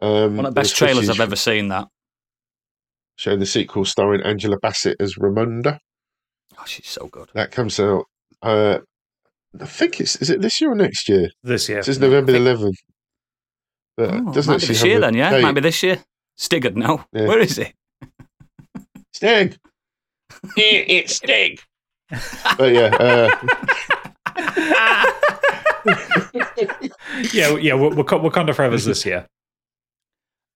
Um, 0.00 0.36
One 0.36 0.46
of 0.46 0.54
the 0.54 0.60
best 0.60 0.76
trailers 0.76 1.08
I've 1.08 1.20
ever 1.20 1.36
seen. 1.36 1.68
That. 1.68 1.88
Showing 3.16 3.38
the 3.38 3.46
sequel 3.46 3.84
starring 3.84 4.22
Angela 4.22 4.58
Bassett 4.58 4.96
as 5.00 5.14
Ramonda. 5.14 5.78
Oh, 6.58 6.64
she's 6.66 6.88
so 6.88 7.06
good. 7.06 7.30
That 7.34 7.52
comes 7.52 7.78
out. 7.78 8.06
Uh, 8.42 8.78
I 9.60 9.66
think 9.66 10.00
it's 10.00 10.16
is 10.16 10.30
it 10.30 10.40
this 10.40 10.60
year 10.60 10.72
or 10.72 10.74
next 10.74 11.08
year? 11.08 11.30
this 11.42 11.68
year. 11.68 11.78
It 11.78 11.84
says 11.84 12.00
November 12.00 12.32
the 12.32 12.38
11th. 12.38 12.74
But 13.96 14.10
Oh, 14.10 14.16
it 14.16 14.18
it 14.18 14.34
doesn't 14.34 14.52
might 14.52 14.58
be 14.58 14.62
actually 14.62 14.68
this 14.68 14.78
have 14.80 14.86
year 14.88 14.98
a 14.98 15.00
then, 15.00 15.14
yeah. 15.14 15.30
date. 15.30 15.42
Might 15.42 15.52
be 15.52 15.60
this 15.60 15.82
year. 15.82 16.02
Stig 16.36 16.64
would 16.64 16.76
know. 16.76 17.04
Yeah. 17.12 17.26
Where 17.28 17.38
is 17.38 17.56
he? 17.56 17.72
Stig. 19.12 19.56
it's 20.56 21.14
Stig. 21.16 21.60
but 22.58 22.72
yeah, 22.72 22.96
uh, 22.98 23.30
yeah, 27.32 27.56
yeah. 27.56 27.74
Wak- 27.74 27.96
Wak- 27.96 28.22
Wakanda 28.22 28.54
Forever's 28.54 28.84
this 28.84 29.04
year. 29.06 29.26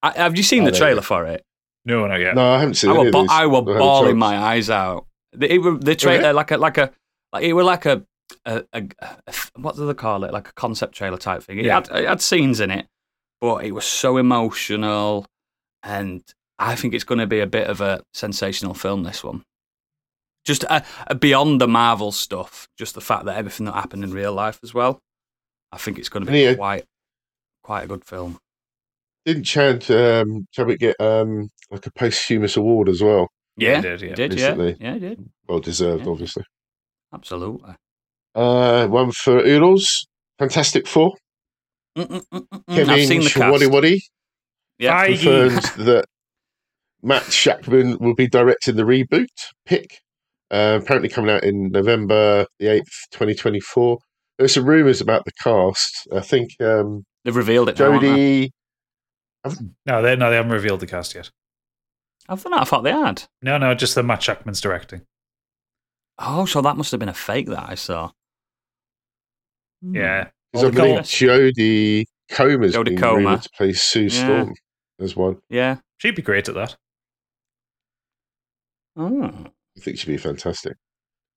I, 0.02 0.12
have 0.16 0.36
you 0.36 0.42
seen 0.42 0.62
Oh, 0.62 0.66
the 0.66 0.72
trailer 0.76 1.02
for 1.02 1.24
it? 1.26 1.44
No, 1.88 2.06
not 2.06 2.20
yet. 2.20 2.34
no, 2.34 2.50
I 2.52 2.60
haven't 2.60 2.74
seen 2.74 2.90
I 2.90 2.94
any 2.94 3.00
were, 3.02 3.06
of 3.08 3.12
ba- 3.12 3.20
these. 3.22 3.30
I 3.30 3.46
were 3.46 3.58
I 3.76 3.78
bawling 3.78 4.10
chance. 4.10 4.18
my 4.18 4.38
eyes 4.38 4.70
out. 4.70 5.06
The, 5.32 5.52
it 5.52 5.58
were, 5.58 5.76
the 5.78 5.94
trailer 5.96 6.28
Okay. 6.28 6.32
like 6.32 6.50
a 6.52 6.56
like 6.58 6.78
a 6.78 6.90
like 7.32 7.44
it 7.44 7.52
were 7.54 7.64
like 7.64 7.86
a, 7.86 8.04
a, 8.46 8.62
a, 8.72 8.82
a 9.26 9.34
what 9.56 9.76
do 9.76 9.86
they 9.86 9.94
call 9.94 10.24
it? 10.24 10.32
Like 10.32 10.48
a 10.48 10.52
concept 10.52 10.94
trailer 10.94 11.18
type 11.18 11.42
thing. 11.42 11.58
It, 11.58 11.64
Yeah. 11.66 11.74
had, 11.74 11.88
it 11.90 12.08
had 12.08 12.20
scenes 12.22 12.60
in 12.60 12.70
it, 12.70 12.86
but 13.40 13.64
it 13.64 13.72
was 13.72 13.84
so 13.86 14.16
emotional, 14.18 15.26
and 15.82 16.22
I 16.58 16.74
think 16.76 16.94
it's 16.94 17.04
going 17.04 17.18
to 17.20 17.26
be 17.26 17.40
a 17.40 17.46
bit 17.46 17.68
of 17.68 17.80
a 17.80 18.02
sensational 18.14 18.74
film. 18.74 19.02
This 19.04 19.22
one, 19.24 19.42
just 20.44 20.64
uh, 20.68 20.80
uh, 21.06 21.14
beyond 21.14 21.60
the 21.60 21.68
Marvel 21.68 22.12
stuff, 22.12 22.68
just 22.78 22.94
the 22.94 23.00
fact 23.00 23.24
that 23.26 23.36
everything 23.36 23.66
that 23.66 23.74
happened 23.74 24.04
in 24.04 24.12
real 24.12 24.32
life 24.32 24.58
as 24.62 24.72
well. 24.74 24.98
I 25.72 25.76
think 25.78 25.98
it's 25.98 26.08
going 26.08 26.24
to 26.26 26.32
be 26.32 26.40
Yeah. 26.40 26.54
quite 26.54 26.84
quite 27.62 27.82
a 27.84 27.86
good 27.86 28.04
film. 28.04 28.38
Didn't 29.28 29.44
Chad 29.44 29.90
um, 29.90 30.46
Chadwick 30.52 30.78
get 30.80 30.96
um, 30.98 31.50
like 31.70 31.84
a 31.86 31.92
posthumous 31.92 32.56
award 32.56 32.88
as 32.88 33.02
well? 33.02 33.28
Yeah, 33.58 33.72
Yeah, 33.72 33.76
he 33.76 33.82
did, 33.82 34.00
yeah. 34.00 34.08
he 34.08 34.14
did, 34.14 34.32
Recently. 34.32 34.76
yeah, 34.80 34.86
yeah, 34.88 34.94
he 34.94 35.00
did, 35.00 35.30
Well 35.46 35.60
deserved, 35.60 36.04
Yeah. 36.06 36.10
obviously. 36.12 36.44
absolutely. 37.12 37.74
Uh, 38.34 38.86
one 38.86 39.10
for 39.12 39.36
Oodles, 39.40 40.06
Fantastic 40.38 40.86
Four. 40.86 41.12
Mm-mm-mm-mm. 41.98 42.46
Kevin 42.70 42.88
I've 42.90 43.06
seen 43.06 43.20
the 43.20 43.26
Shawadi 43.28 43.58
cast. 43.60 43.70
Wadi 43.70 44.00
Yeah. 44.78 45.06
Feige. 45.06 45.22
confirmed 45.22 45.62
that 45.86 46.04
Matt 47.02 47.24
Shakman 47.24 48.00
will 48.00 48.14
be 48.14 48.28
directing 48.28 48.76
the 48.76 48.84
reboot 48.84 49.26
pick. 49.66 49.98
Uh, 50.50 50.78
apparently 50.82 51.10
coming 51.10 51.30
out 51.30 51.44
in 51.44 51.68
November 51.70 52.46
the 52.58 52.64
8th, 52.66 53.10
2024. 53.12 53.98
There's 54.38 54.54
some 54.54 54.64
rumours 54.64 55.02
about 55.02 55.26
the 55.26 55.32
cast. 55.42 56.08
I 56.16 56.20
think 56.20 56.52
um, 56.62 57.04
They've 57.24 57.36
revealed 57.36 57.68
it 57.68 57.78
now, 57.78 57.90
haven't. 59.50 59.74
No, 59.86 60.02
they 60.02 60.16
no, 60.16 60.30
they 60.30 60.36
haven't 60.36 60.52
revealed 60.52 60.80
the 60.80 60.86
cast 60.86 61.14
yet. 61.14 61.30
I 62.28 62.36
thought, 62.36 62.52
I 62.52 62.64
thought 62.64 62.82
they 62.84 62.92
had. 62.92 63.24
No, 63.42 63.56
no, 63.58 63.74
just 63.74 63.94
the 63.94 64.02
Matt 64.02 64.20
Shakman's 64.20 64.60
directing. 64.60 65.02
Oh, 66.18 66.44
so 66.46 66.60
that 66.62 66.76
must 66.76 66.90
have 66.90 67.00
been 67.00 67.08
a 67.08 67.14
fake 67.14 67.46
that 67.48 67.68
I 67.70 67.74
saw. 67.74 68.10
Hmm. 69.82 69.94
Yeah, 69.94 70.28
Because 70.52 70.64
I 70.64 70.66
All 70.66 70.72
the 70.72 70.80
believe. 70.80 71.02
Jodie 71.04 72.04
Comer's 72.30 72.74
Jodie 72.74 72.84
been 72.86 72.98
Comer. 72.98 73.16
rumoured 73.18 73.42
to 73.42 73.50
play 73.56 73.72
Sue 73.72 74.02
Yeah. 74.02 74.08
Storm 74.24 74.54
as 75.00 75.16
one. 75.16 75.38
Yeah. 75.48 75.76
she'd 75.98 76.16
be 76.16 76.22
great 76.22 76.48
at 76.48 76.54
that. 76.56 76.76
Oh. 78.96 79.30
I 79.76 79.80
think 79.80 79.98
she'd 79.98 80.08
be 80.08 80.16
fantastic. 80.16 80.76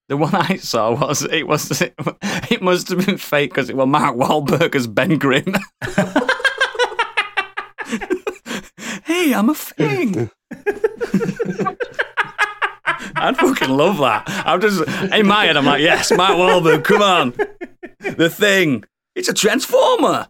The 0.09 0.17
one 0.17 0.33
I 0.35 0.55
saw 0.57 0.91
was 0.99 1.21
it 1.23 1.47
was 1.47 1.81
it 2.51 2.61
must 2.61 2.89
have 2.89 3.05
been 3.05 3.17
fake 3.17 3.51
because 3.51 3.69
it 3.69 3.77
was 3.77 3.87
Mark 3.87 4.17
Wahlberg 4.17 4.75
as 4.75 4.87
Ben 4.87 5.17
Grimm. 5.19 5.55
hey, 9.21 9.33
I'm 9.33 9.49
a 9.49 9.55
thing. 9.55 10.29
I'd 13.15 13.37
fucking 13.37 13.69
love 13.69 13.97
that. 13.99 14.23
I'm 14.45 14.61
just 14.61 14.81
in 15.13 15.27
my 15.27 15.45
head. 15.45 15.57
I'm 15.57 15.65
like, 15.65 15.81
yes, 15.81 16.11
Mark 16.11 16.37
Wahlberg, 16.37 16.83
come 16.83 17.01
on, 17.01 17.33
the 17.99 18.29
thing. 18.29 18.83
It's 19.15 19.27
a 19.29 19.33
transformer. 19.33 20.27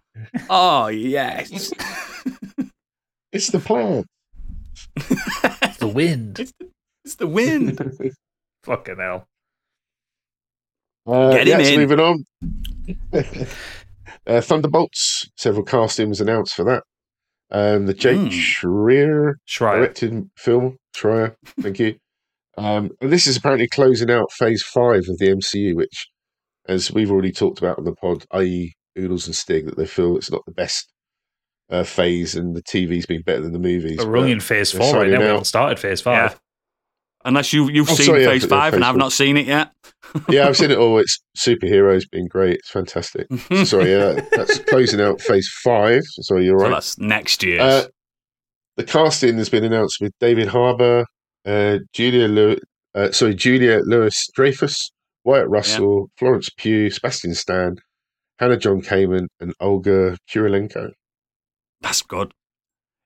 Oh 0.49 0.87
yes, 0.87 1.71
It's 3.31 3.47
the 3.51 3.59
plan. 3.59 4.05
It's 4.95 5.77
the 5.77 5.87
wind. 5.87 6.39
it's 7.05 7.15
the 7.15 7.27
wind. 7.27 7.77
Fucking 8.63 8.97
hell. 8.97 9.27
Uh, 11.07 11.31
Get 11.31 11.47
him 11.47 11.59
yeah, 11.59 11.65
so 11.65 11.73
in. 11.73 11.79
moving 11.79 11.99
on. 11.99 12.25
uh, 14.27 14.41
Thunderbolts. 14.41 15.29
Several 15.37 15.63
castings 15.63 16.21
announced 16.21 16.53
for 16.55 16.63
that. 16.65 16.83
Um, 17.51 17.85
the 17.85 17.93
Jake 17.93 18.17
Hmm. 18.17 18.27
Schreier 18.27 19.33
Schreier. 19.47 19.75
directed 19.77 20.29
film. 20.37 20.77
Schreier, 20.95 21.35
thank 21.61 21.79
you. 21.79 21.95
Um, 22.57 22.91
and 23.01 23.11
this 23.11 23.27
is 23.27 23.37
apparently 23.37 23.67
closing 23.67 24.11
out 24.11 24.31
Phase 24.31 24.61
Five 24.63 25.03
of 25.09 25.17
the 25.17 25.29
MCU, 25.29 25.75
which, 25.75 26.07
as 26.67 26.91
we've 26.91 27.11
already 27.11 27.31
talked 27.31 27.59
about 27.59 27.77
on 27.77 27.85
the 27.85 27.93
pod, 27.95 28.25
i.e., 28.31 28.73
Oodles 28.99 29.25
and 29.25 29.35
Stig, 29.35 29.65
that 29.65 29.77
they 29.77 29.85
feel 29.85 30.17
it's 30.17 30.29
not 30.31 30.41
the 30.45 30.51
best 30.51 30.91
uh, 31.69 31.83
phase, 31.83 32.35
and 32.35 32.53
the 32.55 32.61
TV's 32.61 33.05
been 33.05 33.21
better 33.21 33.41
than 33.41 33.53
the 33.53 33.59
movies. 33.59 33.95
But 33.97 34.07
we're 34.09 34.17
only 34.17 34.33
in 34.33 34.41
phase 34.41 34.71
four 34.71 34.93
right 34.95 35.09
now. 35.09 35.19
We 35.19 35.25
haven't 35.25 35.45
started 35.45 35.79
phase 35.79 36.01
five. 36.01 36.39
Yeah. 37.23 37.29
Unless 37.29 37.53
you 37.53 37.69
you've 37.69 37.89
Oh, 37.89 37.93
seen 37.93 38.05
sorry, 38.07 38.25
Phase 38.25 38.43
yeah, 38.43 38.49
Five 38.49 38.73
and 38.73 38.83
I've 38.83 38.97
not 38.97 39.11
seen 39.11 39.37
it 39.37 39.45
yet. 39.47 39.71
yeah, 40.29 40.47
I've 40.47 40.57
seen 40.57 40.71
it 40.71 40.77
all. 40.77 40.97
It's 40.97 41.19
superheroes 41.37 42.09
being 42.09 42.27
great. 42.27 42.55
It's 42.55 42.69
fantastic. 42.69 43.27
So, 43.49 43.63
sorry, 43.63 43.95
uh, 43.95 44.21
that's 44.31 44.59
closing 44.59 44.99
out 45.01 45.21
Phase 45.21 45.49
Five. 45.63 46.03
Sorry, 46.21 46.45
you're 46.45 46.59
So 46.59 46.65
right. 46.65 46.71
that's 46.71 46.97
next 46.97 47.43
year. 47.43 47.61
Uh, 47.61 47.83
the 48.77 48.83
casting 48.83 49.37
has 49.37 49.49
been 49.49 49.63
announced 49.63 49.99
with 50.01 50.11
David 50.19 50.47
Harbour, 50.47 51.05
uh, 51.45 51.77
Julia, 51.93 52.27
Lew- 52.27 52.57
uh, 52.95 53.11
sorry, 53.11 53.35
Julia 53.35 53.81
Louis-Dreyfus, 53.83 54.91
Wyatt 55.23 55.47
Russell, 55.49 56.09
Florence 56.17 56.49
Pugh, 56.57 56.89
Sebastian 56.89 57.33
Stan, 57.35 57.75
Hannah 58.39 58.57
John 58.57 58.81
Kamen, 58.81 59.27
and 59.39 59.53
Olga 59.59 60.17
Kurylenko. 60.29 60.91
That's 61.81 62.01
good. 62.01 62.33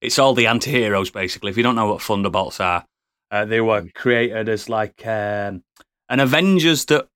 It's 0.01 0.19
all 0.19 0.33
the 0.33 0.47
anti-heroes, 0.47 1.09
basically. 1.09 1.49
If 1.51 1.57
you 1.57 1.63
don't 1.63 1.75
know 1.75 1.87
what 1.91 2.01
Thunderbolts 2.01 2.59
are, 2.59 2.85
uh, 3.31 3.45
they 3.45 3.61
were 3.61 3.87
created 3.95 4.49
as 4.49 4.69
like 4.69 5.05
um, 5.05 5.63
an 6.09 6.19
Avengers 6.19 6.85
that 6.85 7.07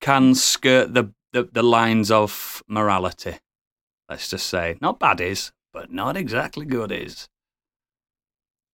can 0.00 0.34
skirt 0.34 0.94
the, 0.94 1.12
the, 1.32 1.44
the 1.52 1.62
lines 1.62 2.10
of 2.10 2.62
morality. 2.68 3.36
Let's 4.08 4.28
just 4.28 4.46
say. 4.46 4.78
Not 4.80 5.00
baddies, 5.00 5.52
but 5.72 5.92
not 5.92 6.16
exactly 6.16 6.64
goodies. 6.64 7.28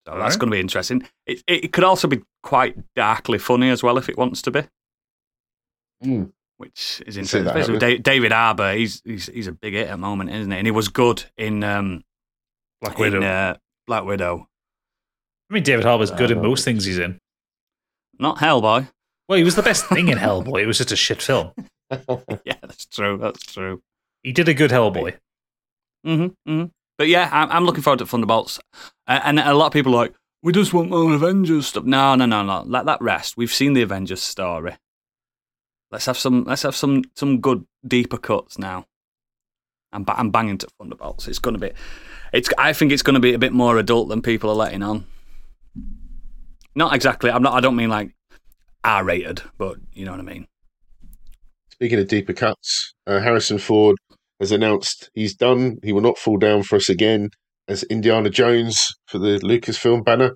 So 0.07 0.13
that's 0.13 0.21
Alright. 0.21 0.39
going 0.41 0.51
to 0.51 0.57
be 0.57 0.61
interesting. 0.61 1.09
It, 1.27 1.43
it, 1.47 1.73
could 1.73 1.85
also 1.85 2.09
be 2.09 2.23
quite 2.43 2.77
darkly 2.97 3.39
funny 3.39 3.71
as 3.71 3.83
well 3.83 3.99
if 3.99 4.09
it 4.09 4.19
wants 4.19 4.43
to 4.43 4.51
be, 4.51 4.63
Mm. 6.05 6.33
which 6.57 7.01
is 7.07 7.17
interesting. 7.17 7.45
that 7.45 7.57
Especially 7.57 7.95
with 7.95 8.03
David 8.03 8.33
Harbour, 8.33 8.75
he's, 8.75 9.01
he's 9.05 9.27
he's 9.27 9.47
a 9.47 9.53
big 9.53 9.75
hit 9.75 9.87
at 9.87 9.93
the 9.93 9.97
moment, 9.97 10.31
isn't 10.31 10.51
he? 10.51 10.59
And 10.59 10.67
he 10.67 10.73
was 10.73 10.89
good 10.89 11.25
in 11.37 11.63
um, 11.63 12.03
Black 12.81 12.97
in 12.99 13.01
Widow. 13.01 13.23
uh, 13.23 13.55
Black 13.87 14.05
Widow. 14.05 14.49
I 15.53 15.55
mean, 15.55 15.65
David 15.65 15.85
Harbour's 15.85 16.11
good 16.11 16.31
in 16.31 16.41
most 16.41 16.65
things 16.65 16.87
he's 16.87 16.99
in. 16.99 17.19
Not 18.19 18.39
Hellboy. 18.39 18.89
Well, 19.29 19.37
he 19.37 19.45
was 19.45 19.55
the 19.55 19.63
best 19.63 19.85
thing 19.85 20.09
in 20.09 20.17
Hellboy. 20.19 20.63
It 20.63 20.67
was 20.67 20.79
just 20.79 20.93
a 20.93 20.97
shit 20.97 21.21
film. 21.21 21.53
yeah, 21.91 22.55
that's 22.63 22.87
true. 22.87 23.19
That's 23.19 23.43
true. 23.53 23.83
He 24.23 24.33
did 24.33 24.49
a 24.49 24.55
good 24.55 24.71
Hellboy. 24.71 25.19
hmm 26.07 26.29
hmm 26.47 26.65
But 26.97 27.09
yeah, 27.09 27.29
I'm, 27.31 27.51
I'm 27.51 27.65
looking 27.67 27.83
forward 27.83 27.99
to 27.99 28.07
Thunderbolts. 28.07 28.61
Uh, 29.07 29.21
and 29.25 29.39
a 29.39 29.53
lot 29.53 29.67
of 29.67 29.73
people 29.75 29.93
are 29.95 30.05
like, 30.05 30.15
we 30.43 30.55
just 30.55 30.73
want 30.73 30.89
more 30.89 31.13
Avengers 31.13 31.67
stuff. 31.67 31.85
No, 31.85 32.15
no, 32.15 32.25
no, 32.25 32.43
no. 32.43 32.63
Let 32.67 32.87
that 32.87 33.03
rest. 33.03 33.37
We've 33.37 33.53
seen 33.53 33.75
the 33.75 33.83
Avengers 33.83 34.23
story. 34.23 34.77
Let's 35.91 36.07
have 36.07 36.17
some. 36.17 36.45
Let's 36.45 36.63
have 36.63 36.75
some 36.75 37.05
some 37.15 37.43
good 37.43 37.67
deeper 37.87 38.17
cuts 38.17 38.59
now. 38.59 38.87
I'm, 39.93 40.05
ba- 40.05 40.19
I'm 40.19 40.31
banging 40.31 40.57
to 40.59 40.69
Thunderbolts. 40.79 41.29
It's 41.29 41.39
going 41.39 41.55
to 41.55 41.61
be. 41.61 41.73
It's. 42.33 42.49
I 42.57 42.73
think 42.73 42.91
it's 42.91 43.03
going 43.03 43.15
to 43.17 43.21
be 43.21 43.35
a 43.35 43.39
bit 43.39 43.53
more 43.53 43.77
adult 43.77 44.09
than 44.09 44.23
people 44.23 44.49
are 44.49 44.57
letting 44.57 44.83
on. 44.83 45.05
Not 46.75 46.95
exactly. 46.95 47.31
I'm 47.31 47.43
not. 47.43 47.55
I 47.55 47.61
don't 47.61 47.77
mean 47.77 47.91
like 47.91 48.15
R-rated, 48.85 49.43
but 49.59 49.77
you 49.93 50.05
know 50.05 50.13
what 50.13 50.21
I 50.21 50.25
mean. 50.25 50.47
Speaking 51.71 51.99
of 51.99 52.09
deeper 52.09 52.33
cuts, 52.33 52.95
uh, 53.07 53.21
Harrison 53.21 53.59
Ford 53.59 53.97
has 54.41 54.53
announced 54.53 55.11
he's 55.15 55.35
done. 55.35 55.79
He 55.83 55.93
will 55.93 56.01
not 56.01 56.19
fall 56.19 56.37
down 56.39 56.63
for 56.63 56.77
us 56.77 56.89
again 56.89 57.31
as 57.69 57.83
Indiana 57.85 58.31
Jones 58.31 58.95
for 59.07 59.19
the 59.19 59.39
Lucasfilm 59.39 60.05
banner. 60.05 60.33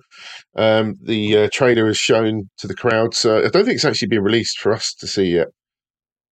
Um, 0.55 0.95
the 1.01 1.37
uh, 1.37 1.49
trailer 1.51 1.87
is 1.87 1.97
shown 1.97 2.49
to 2.57 2.67
the 2.67 2.75
crowd, 2.75 3.13
so 3.13 3.39
I 3.39 3.49
don't 3.49 3.65
think 3.65 3.75
it's 3.75 3.85
actually 3.85 4.07
been 4.09 4.23
released 4.23 4.59
for 4.59 4.73
us 4.73 4.93
to 4.95 5.07
see 5.07 5.35
yet. 5.35 5.47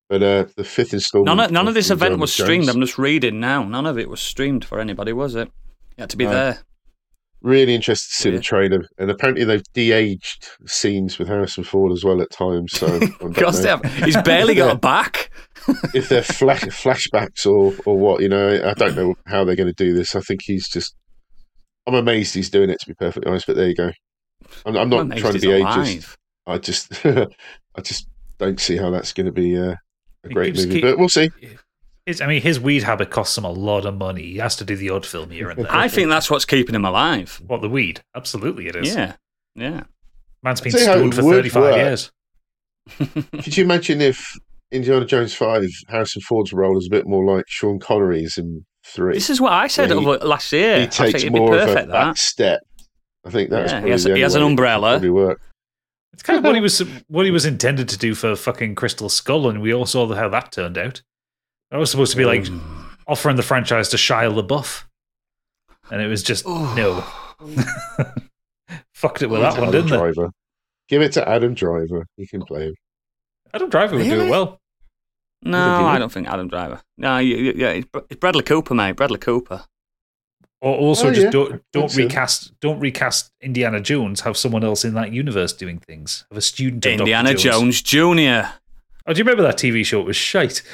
But 0.07 0.21
uh, 0.21 0.45
the 0.55 0.63
fifth 0.63 0.93
installment. 0.93 1.35
None 1.35 1.45
of, 1.45 1.51
none 1.51 1.67
of 1.67 1.73
this 1.73 1.89
event 1.89 2.13
Indiana 2.13 2.21
was 2.21 2.33
streamed. 2.33 2.65
Jones. 2.65 2.75
I'm 2.75 2.81
just 2.81 2.97
reading 2.97 3.39
now. 3.39 3.63
None 3.63 3.85
of 3.87 3.97
it 3.97 4.09
was 4.09 4.21
streamed 4.21 4.63
for 4.63 4.79
anybody, 4.79 5.13
was 5.13 5.35
it? 5.35 5.49
You 5.97 6.01
had 6.03 6.09
to 6.11 6.17
be 6.17 6.25
No. 6.25 6.31
there. 6.31 6.59
Really 7.45 7.75
interested 7.75 8.09
to 8.09 8.15
see 8.21 8.29
Yeah. 8.29 8.35
the 8.37 8.41
trailer, 8.41 8.85
and 8.97 9.11
apparently 9.11 9.43
they've 9.45 9.61
de-aged 9.73 10.47
scenes 10.65 11.19
with 11.19 11.27
Harrison 11.27 11.63
Ford 11.63 11.91
as 11.91 12.03
well 12.03 12.19
at 12.21 12.31
times. 12.31 12.73
So 12.73 12.87
I 12.87 12.99
don't 12.99 13.21
Of 13.21 13.35
course 13.35 13.57
know. 13.57 13.61
they 13.61 13.69
have. 13.69 14.03
He's 14.03 14.17
barely 14.23 14.55
got 14.55 14.75
a 14.75 14.79
back. 14.79 15.29
if 15.93 16.09
they're 16.09 16.23
flash, 16.23 16.61
flashbacks 16.63 17.45
or 17.45 17.73
or 17.85 17.97
what, 17.99 18.21
you 18.21 18.29
know, 18.29 18.49
I 18.65 18.73
don't 18.73 18.95
know 18.95 19.13
how 19.27 19.43
they're 19.43 19.55
going 19.55 19.73
to 19.73 19.83
do 19.85 19.93
this. 19.93 20.15
I 20.15 20.21
think 20.21 20.41
he's 20.43 20.67
just. 20.67 20.95
I'm 21.87 21.93
amazed 21.93 22.33
he's 22.33 22.49
doing 22.49 22.71
it. 22.71 22.79
To 22.79 22.87
be 22.87 22.95
perfectly 22.95 23.29
honest, 23.29 23.45
but 23.45 23.55
there 23.57 23.67
you 23.69 23.75
go. 23.75 23.91
I'm, 24.65 24.75
I'm 24.75 24.89
not 24.89 25.01
amazed 25.01 25.21
trying 25.21 25.33
to 25.33 25.39
be 25.39 25.51
alive. 25.51 25.85
ageist. 25.85 26.15
I 26.47 26.57
just, 26.57 27.05
I 27.05 27.81
just 27.83 28.07
don't 28.39 28.59
see 28.59 28.75
how 28.77 28.89
that's 28.89 29.13
going 29.13 29.27
to 29.27 29.31
be 29.31 29.55
uh, 29.57 29.75
a 30.23 30.29
great 30.29 30.55
movie. 30.55 30.69
keep- 30.75 30.83
But 30.83 30.97
we'll 30.97 31.09
see. 31.09 31.29
His, 32.05 32.21
I 32.21 32.27
mean, 32.27 32.41
his 32.41 32.59
weed 32.59 32.83
habit 32.83 33.09
costs 33.09 33.35
him 33.37 33.45
a 33.45 33.49
lot 33.51 33.85
of 33.85 33.95
money. 33.95 34.21
He 34.23 34.37
has 34.37 34.55
to 34.57 34.65
do 34.65 34.75
the 34.75 34.91
odd 34.91 35.05
film 35.05 35.31
here 35.31 35.49
and 35.49 35.59
there. 35.59 35.71
I 35.71 35.87
think 35.87 36.09
that's 36.09 36.29
what's 36.29 36.45
keeping 36.45 36.75
him 36.75 36.85
alive. 36.85 37.41
What 37.47 37.61
the 37.61 37.69
weed? 37.69 38.01
Absolutely, 38.15 38.67
it 38.67 38.75
is. 38.75 38.93
Yeah, 38.95 39.13
yeah. 39.55 39.83
Man's 40.43 40.61
been 40.61 40.73
I'll 40.75 40.79
tell 40.79 40.81
you 40.81 40.87
how 40.87 40.97
stoned 40.97 41.15
for 41.15 41.21
thirty-five 41.23 41.63
work. 41.63 41.75
years. 41.77 42.11
Could 43.43 43.57
you 43.57 43.63
imagine 43.63 44.01
if 44.01 44.37
Indiana 44.71 45.05
Jones 45.05 45.33
Five, 45.33 45.65
Harrison 45.87 46.21
Ford's 46.21 46.53
role 46.53 46.77
is 46.77 46.85
a 46.85 46.91
bit 46.91 47.07
more 47.07 47.25
like 47.25 47.45
Sean 47.47 47.79
Connery's 47.79 48.37
in 48.37 48.63
Three? 48.85 49.15
This 49.15 49.31
is 49.31 49.41
what 49.41 49.53
I 49.53 49.65
said 49.65 49.89
he- 49.89 49.95
last 49.95 50.51
year. 50.53 50.81
he 50.81 50.85
takes 50.87 51.23
it'd 51.23 51.33
be 51.33 51.39
more 51.39 51.55
of 51.55 51.61
a 51.63 51.65
perfect. 51.65 51.91
back 51.91 52.15
That 52.15 52.17
step. 52.19 52.59
I 53.25 53.31
think 53.31 53.49
that's 53.49 53.71
Yeah, 53.71 53.77
he 53.79 53.81
probably 53.81 53.91
has- 53.91 54.03
the 54.03 54.15
he 54.15 54.21
has 54.21 54.35
an 54.35 54.41
way 54.41 54.45
it 54.45 54.49
umbrella. 54.51 54.91
Probably 54.91 55.09
work. 55.09 55.41
It's 56.13 56.21
kind 56.21 56.37
of 56.37 56.45
what 56.45 56.53
he 56.53 56.61
was 56.69 56.79
what 57.07 57.25
he 57.25 57.31
was 57.31 57.45
intended 57.47 57.89
to 57.89 57.97
do 57.97 58.13
for 58.13 58.35
fucking 58.35 58.75
Crystal 58.75 59.09
Skull, 59.09 59.49
and 59.49 59.59
we 59.59 59.73
all 59.73 59.87
saw 59.87 60.13
how 60.13 60.29
that 60.29 60.51
turned 60.51 60.77
out. 60.77 61.01
That 61.71 61.77
was 61.77 61.89
supposed 61.91 62.11
to 62.11 62.17
be 62.17 62.25
like 62.25 62.43
Mm. 62.43 62.61
offering 63.07 63.35
the 63.35 63.43
franchise 63.43 63.89
to 63.89 63.97
Shia 63.97 64.31
LaBeouf, 64.33 64.83
and 65.91 66.01
it 66.01 66.07
was 66.07 66.23
just 66.23 66.45
no. 66.47 67.03
Fucked 68.93 69.21
it 69.21 69.29
with 69.29 69.41
that 69.41 69.53
one, 69.53 69.69
Adam 69.69 69.71
didn't 69.71 69.89
they? 69.91 69.97
Driver. 69.97 70.31
Give 70.87 71.01
it 71.01 71.11
to 71.13 71.27
Adam 71.27 71.53
Driver. 71.53 72.05
He 72.17 72.27
can 72.27 72.43
play 72.43 72.67
him. 72.67 72.75
Adam 73.53 73.69
Driver 73.69 73.95
would 73.97 74.03
do 74.03 74.11
Really? 74.11 74.27
it 74.27 74.29
well. 74.29 74.59
No, 75.43 75.77
Really? 75.79 75.89
I 75.89 75.99
don't 75.99 76.11
think 76.11 76.27
Adam 76.27 76.47
Driver. 76.47 76.81
No, 76.97 77.17
you, 77.19 77.35
you, 77.37 77.53
yeah, 77.55 77.69
it's 77.69 77.87
Br- 77.87 77.99
it's 78.09 78.19
Bradley 78.19 78.43
Cooper, 78.43 78.73
mate. 78.73 78.95
Bradley 78.95 79.17
Cooper. 79.19 79.65
Or 80.61 80.75
also 80.75 81.09
Oh, 81.09 81.11
just 81.13 81.25
yeah. 81.25 81.29
don't 81.31 81.49
don't 81.73 81.83
That's 81.83 81.97
it. 81.97 82.03
recast 82.03 82.59
don't 82.61 82.79
recast 82.79 83.31
Indiana 83.41 83.79
Jones. 83.81 84.21
Have 84.21 84.37
someone 84.37 84.63
else 84.63 84.83
in 84.85 84.93
that 84.95 85.11
universe 85.11 85.53
doing 85.53 85.79
things. 85.79 86.25
Have 86.31 86.37
a 86.37 86.41
student 86.41 86.77
of 86.85 86.91
Dr. 86.91 87.01
Indiana 87.01 87.33
Jones 87.35 87.81
Jr. 87.81 88.47
Oh, 89.07 89.13
do 89.13 89.19
you 89.19 89.23
remember 89.23 89.43
that 89.43 89.57
TV 89.57 89.85
show? 89.85 89.99
It 89.99 90.05
was 90.07 90.15
shite. 90.15 90.63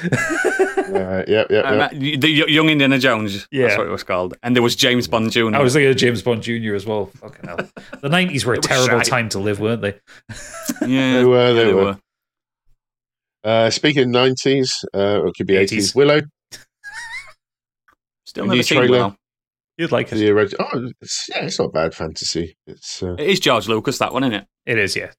Uh, 0.94 1.24
yeah, 1.28 1.44
yeah, 1.50 1.60
Um, 1.60 1.78
yeah. 2.00 2.16
the 2.18 2.28
young 2.48 2.68
Indiana 2.68 2.98
Jones. 2.98 3.46
Yeah. 3.50 3.66
That's 3.66 3.78
what 3.78 3.86
it 3.86 3.90
was 3.90 4.02
called. 4.02 4.34
And 4.42 4.54
there 4.56 4.62
was 4.62 4.76
James 4.76 5.08
Bond 5.08 5.30
Jr. 5.32 5.54
I 5.54 5.60
was 5.62 5.72
thinking 5.72 5.90
of 5.90 5.96
James 5.96 6.22
Bond 6.22 6.42
Jr. 6.42 6.74
as 6.74 6.84
well. 6.86 7.06
Fucking 7.06 7.48
hell. 7.48 7.58
The 8.00 8.08
nineties 8.08 8.44
were 8.44 8.54
a 8.54 8.58
terrible 8.58 8.98
shite. 8.98 9.06
time 9.06 9.28
to 9.30 9.38
live, 9.38 9.60
weren't 9.60 9.82
they? 9.82 9.94
yeah, 10.86 11.18
They 11.18 11.24
were, 11.24 11.48
yeah, 11.48 11.52
they 11.52 11.72
were. 11.74 11.98
Uh, 13.44 13.70
speaking 13.70 14.02
of 14.04 14.08
90s, 14.08 14.84
uh, 14.94 15.26
it 15.26 15.34
could 15.36 15.46
be 15.48 15.54
80s, 15.54 15.70
80s. 15.72 15.94
Willow, 15.96 16.20
Still 18.24 18.44
A 18.44 18.48
never 18.48 18.62
seen 18.62 18.78
trailer. 18.78 18.92
Willow. 18.98 19.16
You'd 19.78 19.90
like 19.92 20.12
it. 20.12 20.16
the 20.16 20.30
original. 20.30 20.68
Oh, 20.72 20.90
it's, 21.00 21.28
yeah, 21.28 21.44
it's 21.46 21.58
not 21.58 21.72
bad 21.72 21.94
fantasy. 21.94 22.56
It's 22.66 23.02
uh, 23.02 23.14
It 23.18 23.28
is 23.28 23.40
George 23.40 23.66
Lucas, 23.68 23.98
that 23.98 24.12
one, 24.12 24.22
isn't 24.24 24.34
it? 24.34 24.46
It 24.66 24.78
is, 24.78 24.94
yeah. 24.94 25.10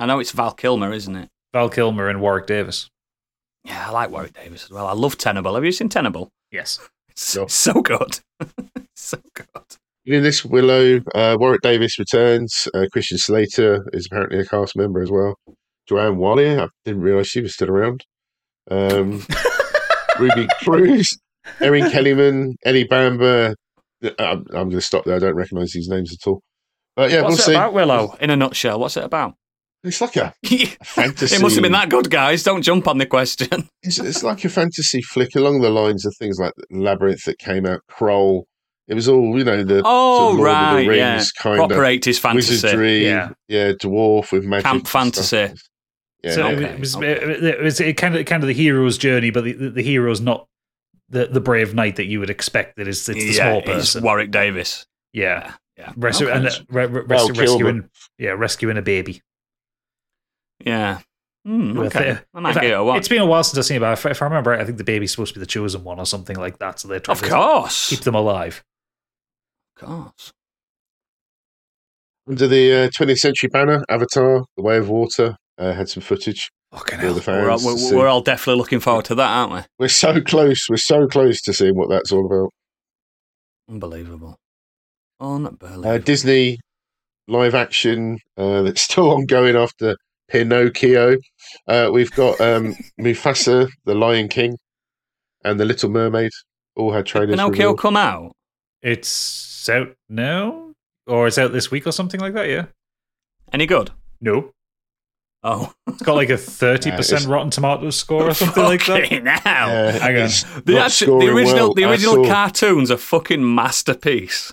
I 0.00 0.06
know 0.06 0.18
it's 0.20 0.32
Val 0.32 0.52
Kilmer, 0.52 0.92
isn't 0.92 1.14
it? 1.14 1.28
Val 1.52 1.68
Kilmer 1.68 2.08
and 2.08 2.20
Warwick 2.20 2.46
Davis. 2.46 2.88
Yeah, 3.68 3.88
I 3.88 3.90
like 3.92 4.10
Warwick 4.10 4.32
Davis 4.34 4.64
as 4.64 4.70
well. 4.70 4.86
I 4.86 4.92
love 4.92 5.18
Tenable. 5.18 5.54
Have 5.54 5.64
you 5.64 5.72
seen 5.72 5.88
Tenable? 5.88 6.30
Yes. 6.50 6.78
It's 7.10 7.36
No. 7.36 7.46
so 7.48 7.74
good. 7.82 8.20
so 8.96 9.18
good. 9.34 9.46
in 10.06 10.22
this 10.22 10.44
Willow. 10.44 11.00
Uh, 11.14 11.36
Warwick 11.38 11.60
Davis 11.60 11.98
returns. 11.98 12.66
Uh, 12.74 12.86
Christian 12.92 13.18
Slater 13.18 13.86
is 13.92 14.06
apparently 14.06 14.38
a 14.40 14.46
cast 14.46 14.74
member 14.76 15.02
as 15.02 15.10
well. 15.10 15.34
Joanne 15.86 16.16
Whalley, 16.18 16.58
I 16.58 16.68
didn't 16.84 17.02
realise 17.02 17.28
she 17.28 17.40
was 17.42 17.54
still 17.54 17.70
around. 17.70 18.04
Um, 18.70 19.24
Ruby 20.18 20.46
Cruz, 20.62 21.18
Erin 21.60 21.84
Kellyman, 21.86 22.54
Eddie 22.64 22.84
Bamber, 22.84 23.54
I'm, 24.18 24.44
I'm 24.50 24.68
going 24.68 24.70
to 24.70 24.80
stop 24.80 25.04
there. 25.04 25.16
I 25.16 25.18
don't 25.18 25.34
recognise 25.34 25.72
these 25.72 25.88
names 25.88 26.12
at 26.12 26.26
all. 26.28 26.40
But 26.94 27.10
yeah, 27.10 27.22
What's 27.22 27.32
we'll 27.32 27.38
it 27.40 27.42
see. 27.42 27.52
about, 27.52 27.72
Willow? 27.74 28.16
In 28.20 28.30
a 28.30 28.36
nutshell, 28.36 28.78
what's 28.80 28.96
it 28.96 29.04
about? 29.04 29.34
It's 29.84 30.00
like 30.00 30.16
a 30.16 30.34
it 30.42 30.76
fantasy. 30.84 31.36
It 31.36 31.42
must 31.42 31.54
have 31.56 31.62
been 31.62 31.72
that 31.72 31.88
good, 31.90 32.10
guys. 32.10 32.42
Don't 32.42 32.62
jump 32.62 32.88
on 32.88 32.98
the 32.98 33.06
question. 33.06 33.68
It's, 33.82 33.98
it's 33.98 34.22
like 34.24 34.44
a 34.44 34.48
fantasy 34.48 35.00
flick 35.02 35.34
along 35.36 35.60
the 35.60 35.70
lines 35.70 36.04
of 36.04 36.14
things 36.18 36.38
like 36.38 36.52
Labyrinth 36.70 37.24
that 37.24 37.38
came 37.38 37.64
out, 37.64 37.80
Krull. 37.90 38.42
It 38.88 38.94
was 38.94 39.08
all 39.08 39.38
you 39.38 39.44
know 39.44 39.62
the 39.62 39.82
Oh, 39.84 40.18
sort 40.18 40.32
of 40.32 40.38
Lord 40.38 40.48
of 40.50 40.54
right, 40.54 40.80
the 40.82 40.88
Rings 40.88 40.98
yeah. 41.36 41.42
kind 41.42 41.56
Proper 41.58 41.74
of 41.84 41.90
80s 41.90 42.18
fantasy. 42.18 42.52
wizardry, 42.54 43.04
Yeah. 43.06 43.30
yeah, 43.46 43.72
dwarf 43.72 44.32
with 44.32 44.44
magic, 44.44 44.64
Camp 44.64 44.74
and 44.94 45.14
stuff. 45.14 45.30
fantasy. 45.30 45.60
Yeah, 46.24 46.32
so 46.32 46.46
okay, 46.48 46.64
it 46.64 46.80
was, 46.80 46.96
okay. 46.96 47.12
it, 47.12 47.44
it 47.44 47.60
was 47.62 47.80
it 47.80 47.96
kind 47.96 48.16
of 48.16 48.26
kind 48.26 48.42
of 48.42 48.48
the 48.48 48.52
hero's 48.54 48.98
journey, 48.98 49.30
but 49.30 49.44
the, 49.44 49.52
the, 49.52 49.70
the 49.70 49.82
hero's 49.82 50.20
not 50.20 50.46
the, 51.08 51.26
the 51.26 51.40
brave 51.40 51.74
knight 51.74 51.94
that 51.96 52.06
you 52.06 52.18
would 52.18 52.30
expect. 52.30 52.76
That 52.76 52.88
is 52.88 53.08
it's 53.08 53.18
the 53.24 53.32
yeah, 53.32 53.50
small 53.50 53.58
it's 53.60 53.66
person. 53.66 54.02
Warwick 54.02 54.32
Davis. 54.32 54.86
yeah, 55.12 55.54
Yeah. 55.76 55.92
Rescue, 55.96 56.26
Okay. 56.28 56.36
and 56.36 56.46
uh, 56.48 56.50
re, 56.70 56.86
re, 56.86 57.02
Val 57.06 57.28
rescue, 57.28 57.40
rescuing 57.42 57.90
yeah 58.18 58.30
rescuing 58.30 58.76
a 58.76 58.82
baby. 58.82 59.22
Yeah. 60.68 60.98
With, 61.44 61.96
okay. 61.96 62.10
uh, 62.10 62.16
I 62.34 62.40
might 62.40 62.56
in 62.56 62.62
give 62.62 62.70
it 62.72 62.74
a 62.74 62.84
watch. 62.84 62.98
It's 62.98 63.08
been 63.08 63.22
a 63.22 63.26
while 63.26 63.42
since 63.42 63.56
I've 63.56 63.64
seen 63.64 63.78
it, 63.78 63.80
but 63.80 63.92
if, 63.92 64.04
if 64.04 64.20
I 64.20 64.26
remember 64.26 64.50
right, 64.50 64.60
I 64.60 64.64
think 64.64 64.76
the 64.76 64.84
baby's 64.84 65.12
supposed 65.12 65.32
to 65.32 65.40
be 65.40 65.42
the 65.42 65.46
chosen 65.46 65.82
one 65.82 65.98
or 65.98 66.04
something 66.04 66.36
like 66.36 66.58
that. 66.58 66.78
So 66.78 66.88
they're 66.88 67.00
trying 67.00 67.16
Of 67.16 67.22
to 67.22 67.30
course. 67.30 67.88
keep 67.88 68.00
them 68.00 68.14
alive. 68.14 68.62
Of 69.76 69.86
course. 69.86 70.32
Under 72.28 72.46
the 72.46 72.72
uh, 72.74 72.88
20th 72.88 73.18
century 73.20 73.48
banner, 73.48 73.82
Avatar: 73.88 74.44
The 74.56 74.62
Way 74.62 74.76
of 74.76 74.90
Water 74.90 75.36
uh, 75.56 75.72
had 75.72 75.88
some 75.88 76.02
footage 76.02 76.50
Fucking 76.72 76.98
for 76.98 77.12
the 77.14 77.22
fans. 77.22 77.42
We're 77.64 77.70
all, 77.70 77.76
we're, 77.90 77.96
we're 77.96 78.08
all 78.08 78.20
definitely 78.20 78.58
looking 78.58 78.80
forward 78.80 79.06
to 79.06 79.14
that, 79.14 79.30
aren't 79.30 79.52
we? 79.52 79.60
We're 79.78 79.88
so 79.88 80.20
close. 80.20 80.68
We're 80.68 80.76
so 80.76 81.06
close 81.06 81.40
to 81.42 81.54
seeing 81.54 81.76
what 81.76 81.88
that's 81.88 82.12
all 82.12 82.26
about. 82.26 82.50
Unbelievable. 83.70 84.36
Unbelievable. 85.18 85.88
Uh, 85.88 85.96
Disney 85.96 86.58
live 87.26 87.54
action 87.54 88.18
uh, 88.36 88.60
that's 88.62 88.82
still 88.90 89.10
ongoing 89.12 89.56
after 89.56 89.96
Pinocchio. 90.28 91.16
Uh, 91.66 91.90
we've 91.92 92.10
got 92.12 92.40
um, 92.40 92.74
Mufasa, 93.00 93.68
the 93.84 93.94
Lion 93.94 94.28
King, 94.28 94.56
and 95.44 95.58
the 95.58 95.64
Little 95.64 95.90
Mermaid. 95.90 96.30
All 96.76 96.92
had 96.92 97.06
trailers. 97.06 97.30
Pinocchio 97.30 97.50
revealed. 97.50 97.78
come 97.78 97.96
out? 97.96 98.32
It's 98.82 99.68
out 99.68 99.88
now, 100.08 100.72
or 101.06 101.26
it's 101.26 101.38
out 101.38 101.52
this 101.52 101.70
week 101.70 101.86
or 101.86 101.92
something 101.92 102.20
like 102.20 102.34
that. 102.34 102.48
Yeah. 102.48 102.66
Any 103.52 103.66
good? 103.66 103.90
No, 104.20 104.52
Oh. 105.42 105.72
it's 105.86 106.02
got 106.02 106.14
like 106.16 106.30
a 106.30 106.36
thirty 106.36 106.90
percent 106.90 107.24
Rotten 107.26 107.50
Tomatoes 107.50 107.96
score 107.96 108.28
or 108.28 108.34
something 108.34 108.62
like 108.62 108.84
that. 108.86 109.22
Now, 109.24 109.38
hell. 109.40 109.92
Hang 110.00 110.16
on. 110.22 110.28
The, 110.64 110.72
not 110.74 110.86
actual, 110.86 111.18
the 111.20 111.28
original, 111.28 111.68
well 111.68 111.74
the 111.74 111.84
original 111.84 112.24
cartoon's 112.26 112.90
a 112.90 112.98
fucking 112.98 113.54
masterpiece. 113.54 114.52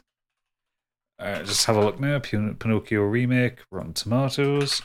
Uh, 1.19 1.43
just 1.43 1.65
have 1.65 1.75
a 1.77 1.81
look 1.83 1.99
now. 1.99 2.19
Pin- 2.19 2.55
Pinocchio 2.55 3.01
remake, 3.01 3.59
Rotten 3.71 3.93
Tomatoes. 3.93 4.81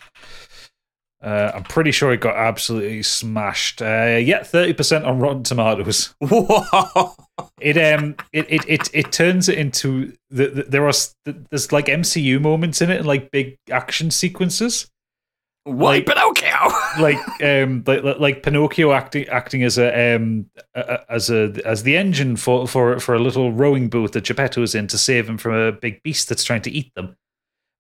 Uh, 1.23 1.53
I'm 1.55 1.65
pretty 1.65 1.91
sure 1.93 2.13
it 2.13 2.21
got 2.21 2.37
absolutely 2.37 3.03
smashed. 3.03 3.83
Uh, 3.83 4.19
yeah, 4.23 4.43
thirty 4.43 4.73
percent 4.73 5.05
on 5.05 5.19
Rotten 5.19 5.43
Tomatoes. 5.43 6.15
Whoa. 6.21 7.15
It 7.61 7.77
um, 7.77 8.17
it 8.33 8.47
it 8.51 8.65
it, 8.67 8.89
it 8.95 9.13
turns 9.13 9.49
it 9.49 9.59
into 9.59 10.15
the, 10.31 10.49
the, 10.49 10.63
there 10.63 10.87
are 10.89 10.93
there's 11.51 11.73
like 11.73 11.87
MCU 11.87 12.41
moments 12.41 12.81
in 12.81 12.91
it 12.91 12.99
and 12.99 13.07
like 13.07 13.31
big 13.31 13.59
action 13.71 14.11
sequences. 14.11 14.91
What? 15.65 15.77
Like- 15.77 16.07
Pinocchio? 16.07 16.71
like 17.01 17.43
um 17.43 17.85
like 17.87 18.19
like- 18.19 18.43
Pinocchio 18.43 18.93
acting 18.93 19.29
acting 19.29 19.63
as 19.63 19.77
a 19.77 20.17
um 20.17 20.47
a- 20.75 21.01
as 21.13 21.29
a 21.29 21.53
as 21.67 21.83
the 21.83 21.99
engine 21.99 22.37
for 22.37 22.67
for 22.67 22.99
for 22.99 23.15
a 23.15 23.19
little 23.19 23.53
rowing 23.53 23.89
boat 23.91 24.13
that 24.13 24.25
Geppetto's 24.25 24.75
in 24.75 24.87
to 24.87 24.97
save 24.97 25.29
him 25.29 25.37
from 25.37 25.53
a 25.53 25.71
big 25.71 26.03
beast 26.03 26.31
that's 26.31 26.45
trying 26.45 26.63
to 26.63 26.71
eat 26.71 26.91
them. 26.95 27.15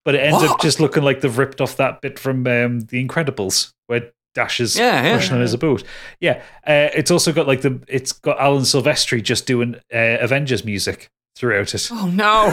But 0.04 0.14
it 0.14 0.20
ends 0.20 0.42
up 0.42 0.60
just 0.60 0.80
looking 0.80 1.02
like 1.02 1.20
they've 1.20 1.36
ripped 1.38 1.60
off 1.60 1.76
that 1.76 2.00
bit 2.00 2.18
from 2.18 2.46
um, 2.46 2.80
The 2.80 3.06
Incredibles 3.06 3.72
where 3.86 4.12
Dash 4.34 4.60
is 4.60 4.76
Yeah, 4.78 5.02
yeah. 5.02 5.16
pushing 5.16 5.36
him 5.36 5.42
as 5.42 5.52
a 5.52 5.58
boat. 5.58 5.82
Yeah, 6.20 6.42
uh, 6.66 6.88
it's 6.94 7.10
also 7.10 7.32
got 7.32 7.46
like 7.46 7.62
the 7.62 7.82
it's 7.88 8.12
got 8.12 8.38
Alan 8.40 8.62
Silvestri 8.62 9.22
just 9.22 9.46
doing 9.46 9.74
uh, 9.92 10.16
Avengers 10.20 10.64
music 10.64 11.10
throughout 11.36 11.74
it. 11.74 11.88
oh, 11.92 12.06
no. 12.06 12.48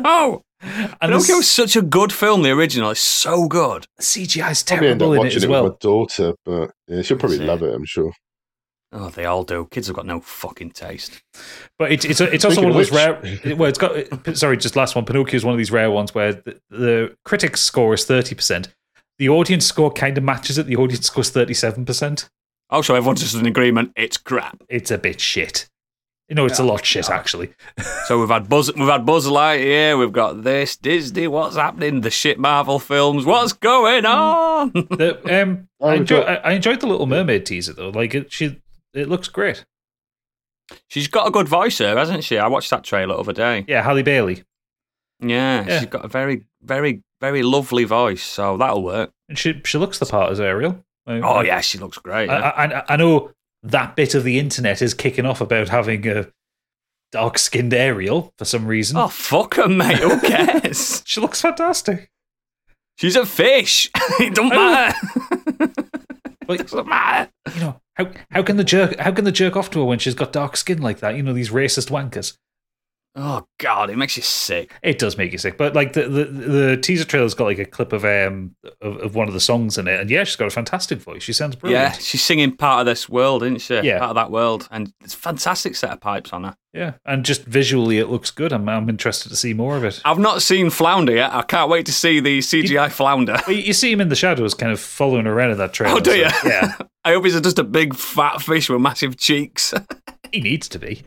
no. 0.02 0.42
And 0.62 0.94
Pinocchio's 1.00 1.26
this 1.40 1.50
such 1.50 1.76
a 1.76 1.82
good 1.82 2.12
film, 2.12 2.42
the 2.42 2.50
original. 2.50 2.90
is 2.90 2.98
so 2.98 3.46
good. 3.48 3.86
CGI's 4.00 4.62
Probably 4.62 4.88
end 4.88 5.02
up 5.02 5.06
terrible 5.08 5.12
in 5.12 5.18
it 5.18 5.24
watching 5.24 5.36
as 5.36 5.44
it, 5.44 5.50
with 5.50 5.62
my 5.62 5.76
daughter, 5.80 6.34
but 6.44 6.70
yeah, 6.88 7.02
she'll 7.02 7.18
probably 7.18 7.38
love 7.38 7.62
it. 7.62 7.74
I'm 7.74 7.84
sure. 7.84 8.12
Oh, 8.96 9.08
they 9.10 9.24
all 9.24 9.42
do. 9.42 9.66
Kids 9.72 9.88
have 9.88 9.96
got 9.96 10.06
no 10.06 10.20
fucking 10.20 10.70
taste. 10.70 11.20
But 11.78 11.90
it's 11.90 12.04
it's, 12.04 12.20
it's 12.20 12.44
also 12.44 12.60
one 12.62 12.70
of 12.70 12.76
those 12.76 12.90
of 12.90 12.94
rare. 12.96 13.14
which- 13.16 13.56
Well, 13.56 13.68
it's 13.68 13.78
got 13.78 13.92
sorry, 14.36 14.56
just 14.56 14.76
last 14.76 14.94
one. 14.94 15.04
Pinocchio 15.04 15.36
is 15.36 15.44
one 15.44 15.52
of 15.52 15.58
these 15.58 15.72
rare 15.72 15.90
ones 15.90 16.14
where 16.14 16.34
the, 16.34 16.60
the 16.70 17.16
critics 17.24 17.60
score 17.60 17.92
is 17.94 18.04
thirty 18.04 18.34
percent. 18.34 18.68
The 19.18 19.28
audience 19.28 19.66
score 19.66 19.92
kind 19.92 20.16
of 20.16 20.24
matches 20.24 20.58
it. 20.58 20.66
The 20.66 20.76
audience 20.76 21.06
scores 21.06 21.30
thirty 21.30 21.54
seven 21.54 21.84
percent. 21.84 22.30
Also, 22.70 22.94
everyone's 22.94 23.20
just 23.20 23.34
in 23.34 23.46
agreement. 23.46 23.92
It's 23.96 24.16
crap. 24.16 24.62
It's 24.68 24.90
a 24.90 24.98
bit 24.98 25.20
shit. 25.20 25.68
You 26.28 26.34
know, 26.34 26.46
it's 26.46 26.58
a 26.58 26.62
Oh, 26.62 26.66
lot 26.66 26.86
shit 26.86 27.06
God. 27.06 27.12
actually. 27.16 27.50
So 28.06 28.18
we've 28.18 28.30
had 28.30 28.48
Buzz, 28.48 28.72
we've 28.74 28.88
had 28.88 29.04
Buzz 29.04 29.26
Lightyear, 29.26 29.98
we've 29.98 30.10
got 30.10 30.42
this 30.42 30.74
Disney. 30.74 31.28
What's 31.28 31.56
happening? 31.56 32.00
The 32.00 32.10
shit 32.10 32.38
Marvel 32.38 32.78
films. 32.78 33.26
What's 33.26 33.52
going 33.52 34.06
on? 34.06 34.70
The, 34.72 35.42
um, 35.42 35.68
Oh, 35.80 35.88
I, 35.88 35.94
enjoy, 35.96 36.20
I, 36.20 36.34
I 36.36 36.52
enjoyed 36.52 36.80
the 36.80 36.86
Little 36.86 37.06
Mermaid 37.06 37.44
teaser 37.44 37.74
though. 37.74 37.90
Like 37.90 38.14
it, 38.14 38.32
she, 38.32 38.58
it 38.94 39.08
looks 39.08 39.28
great. 39.28 39.64
she's 40.88 41.08
got 41.08 41.26
a 41.28 41.30
good 41.30 41.48
voice, 41.48 41.78
her, 41.78 41.96
hasn't 41.96 42.24
she? 42.24 42.38
I 42.38 42.46
watched 42.48 42.70
that 42.70 42.84
trailer 42.84 43.14
the 43.14 43.20
other 43.20 43.32
day. 43.32 43.64
Yeah, 43.68 43.82
Halle 43.82 44.02
Bailey. 44.02 44.44
Yeah, 45.20 45.64
Yeah. 45.66 45.78
she's 45.80 45.88
got 45.88 46.04
a 46.04 46.08
very, 46.08 46.44
very, 46.62 47.02
very 47.20 47.42
lovely 47.42 47.84
voice. 47.84 48.22
So 48.22 48.56
that'll 48.56 48.82
work. 48.82 49.10
And 49.28 49.38
she 49.38 49.60
she 49.64 49.78
looks 49.78 49.98
the 49.98 50.06
part 50.06 50.32
as 50.32 50.40
Ariel. 50.40 50.84
I- 51.06 51.20
Oh 51.20 51.40
yeah, 51.42 51.60
she 51.60 51.78
looks 51.78 51.98
great. 51.98 52.28
I, 52.30 52.38
yeah. 52.38 52.48
I, 52.50 52.64
I- 52.80 52.84
I 52.90 52.96
know 52.96 53.32
that 53.62 53.96
bit 53.96 54.14
of 54.14 54.24
the 54.24 54.38
internet 54.38 54.82
is 54.82 54.92
kicking 54.94 55.24
off 55.26 55.40
about 55.40 55.68
having 55.70 56.06
a 56.08 56.28
dark 57.12 57.38
skinned 57.38 57.72
Ariel 57.72 58.32
for 58.38 58.44
some 58.44 58.66
reason. 58.66 58.96
oh 58.96 59.08
fuck 59.08 59.54
her, 59.54 59.68
mate. 59.68 59.98
Who 59.98 60.20
cares? 60.28 61.02
She 61.06 61.20
looks 61.20 61.40
fantastic. 61.40 62.10
she's 62.98 63.16
a 63.16 63.24
fish. 63.24 63.90
it 64.20 64.34
don't 64.34 64.48
matter. 64.48 64.98
But 66.46 66.60
it 66.60 66.68
doesn't 66.68 66.88
matter. 66.88 67.30
you 67.54 67.60
know, 67.60 67.80
how 67.94 68.10
how 68.30 68.42
can 68.42 68.56
the 68.56 68.64
jerk 68.64 68.98
how 68.98 69.12
can 69.12 69.24
the 69.24 69.32
jerk 69.32 69.56
off 69.56 69.70
to 69.70 69.80
her 69.80 69.84
when 69.84 69.98
she's 69.98 70.14
got 70.14 70.32
dark 70.32 70.56
skin 70.56 70.80
like 70.80 71.00
that? 71.00 71.16
You 71.16 71.22
know, 71.22 71.32
these 71.32 71.50
racist 71.50 71.90
wankers. 71.90 72.36
Oh 73.16 73.46
god, 73.58 73.90
it 73.90 73.96
makes 73.96 74.16
you 74.16 74.24
sick. 74.24 74.72
It 74.82 74.98
does 74.98 75.16
make 75.16 75.30
you 75.30 75.38
sick. 75.38 75.56
But 75.56 75.74
like 75.74 75.92
the 75.92 76.08
the, 76.08 76.24
the 76.24 76.76
teaser 76.76 77.04
trailer's 77.04 77.34
got 77.34 77.44
like 77.44 77.60
a 77.60 77.64
clip 77.64 77.92
of 77.92 78.04
um 78.04 78.56
of, 78.80 78.96
of 78.96 79.14
one 79.14 79.28
of 79.28 79.34
the 79.34 79.40
songs 79.40 79.78
in 79.78 79.86
it, 79.86 80.00
and 80.00 80.10
yeah, 80.10 80.24
she's 80.24 80.34
got 80.34 80.48
a 80.48 80.50
fantastic 80.50 80.98
voice. 80.98 81.22
She 81.22 81.32
sounds 81.32 81.54
brilliant. 81.54 81.94
Yeah, 81.94 81.98
she's 81.98 82.24
singing 82.24 82.56
part 82.56 82.80
of 82.80 82.86
this 82.86 83.08
world, 83.08 83.44
isn't 83.44 83.60
she? 83.60 83.80
Yeah. 83.82 84.00
part 84.00 84.10
of 84.10 84.16
that 84.16 84.32
world, 84.32 84.66
and 84.72 84.92
it's 85.00 85.14
a 85.14 85.18
fantastic 85.18 85.76
set 85.76 85.90
of 85.90 86.00
pipes 86.00 86.32
on 86.32 86.42
her. 86.42 86.56
Yeah, 86.72 86.94
and 87.06 87.24
just 87.24 87.44
visually, 87.44 87.98
it 87.98 88.08
looks 88.08 88.32
good. 88.32 88.52
I'm 88.52 88.68
I'm 88.68 88.88
interested 88.88 89.28
to 89.28 89.36
see 89.36 89.54
more 89.54 89.76
of 89.76 89.84
it. 89.84 90.00
I've 90.04 90.18
not 90.18 90.42
seen 90.42 90.70
Flounder 90.70 91.14
yet. 91.14 91.32
I 91.32 91.42
can't 91.42 91.70
wait 91.70 91.86
to 91.86 91.92
see 91.92 92.18
the 92.18 92.40
CGI 92.40 92.90
Flounder. 92.90 93.38
You 93.46 93.72
see 93.72 93.92
him 93.92 94.00
in 94.00 94.08
the 94.08 94.16
shadows, 94.16 94.54
kind 94.54 94.72
of 94.72 94.80
following 94.80 95.28
around 95.28 95.52
in 95.52 95.58
that 95.58 95.72
trailer. 95.72 95.98
Oh, 95.98 96.00
do 96.00 96.10
so, 96.10 96.16
you? 96.16 96.28
Yeah, 96.44 96.74
I 97.04 97.12
hope 97.12 97.24
he's 97.24 97.40
just 97.40 97.60
a 97.60 97.64
big 97.64 97.94
fat 97.94 98.42
fish 98.42 98.68
with 98.68 98.80
massive 98.80 99.16
cheeks. 99.16 99.72
he 100.34 100.40
needs 100.40 100.68
to 100.70 100.78
be. 100.78 101.02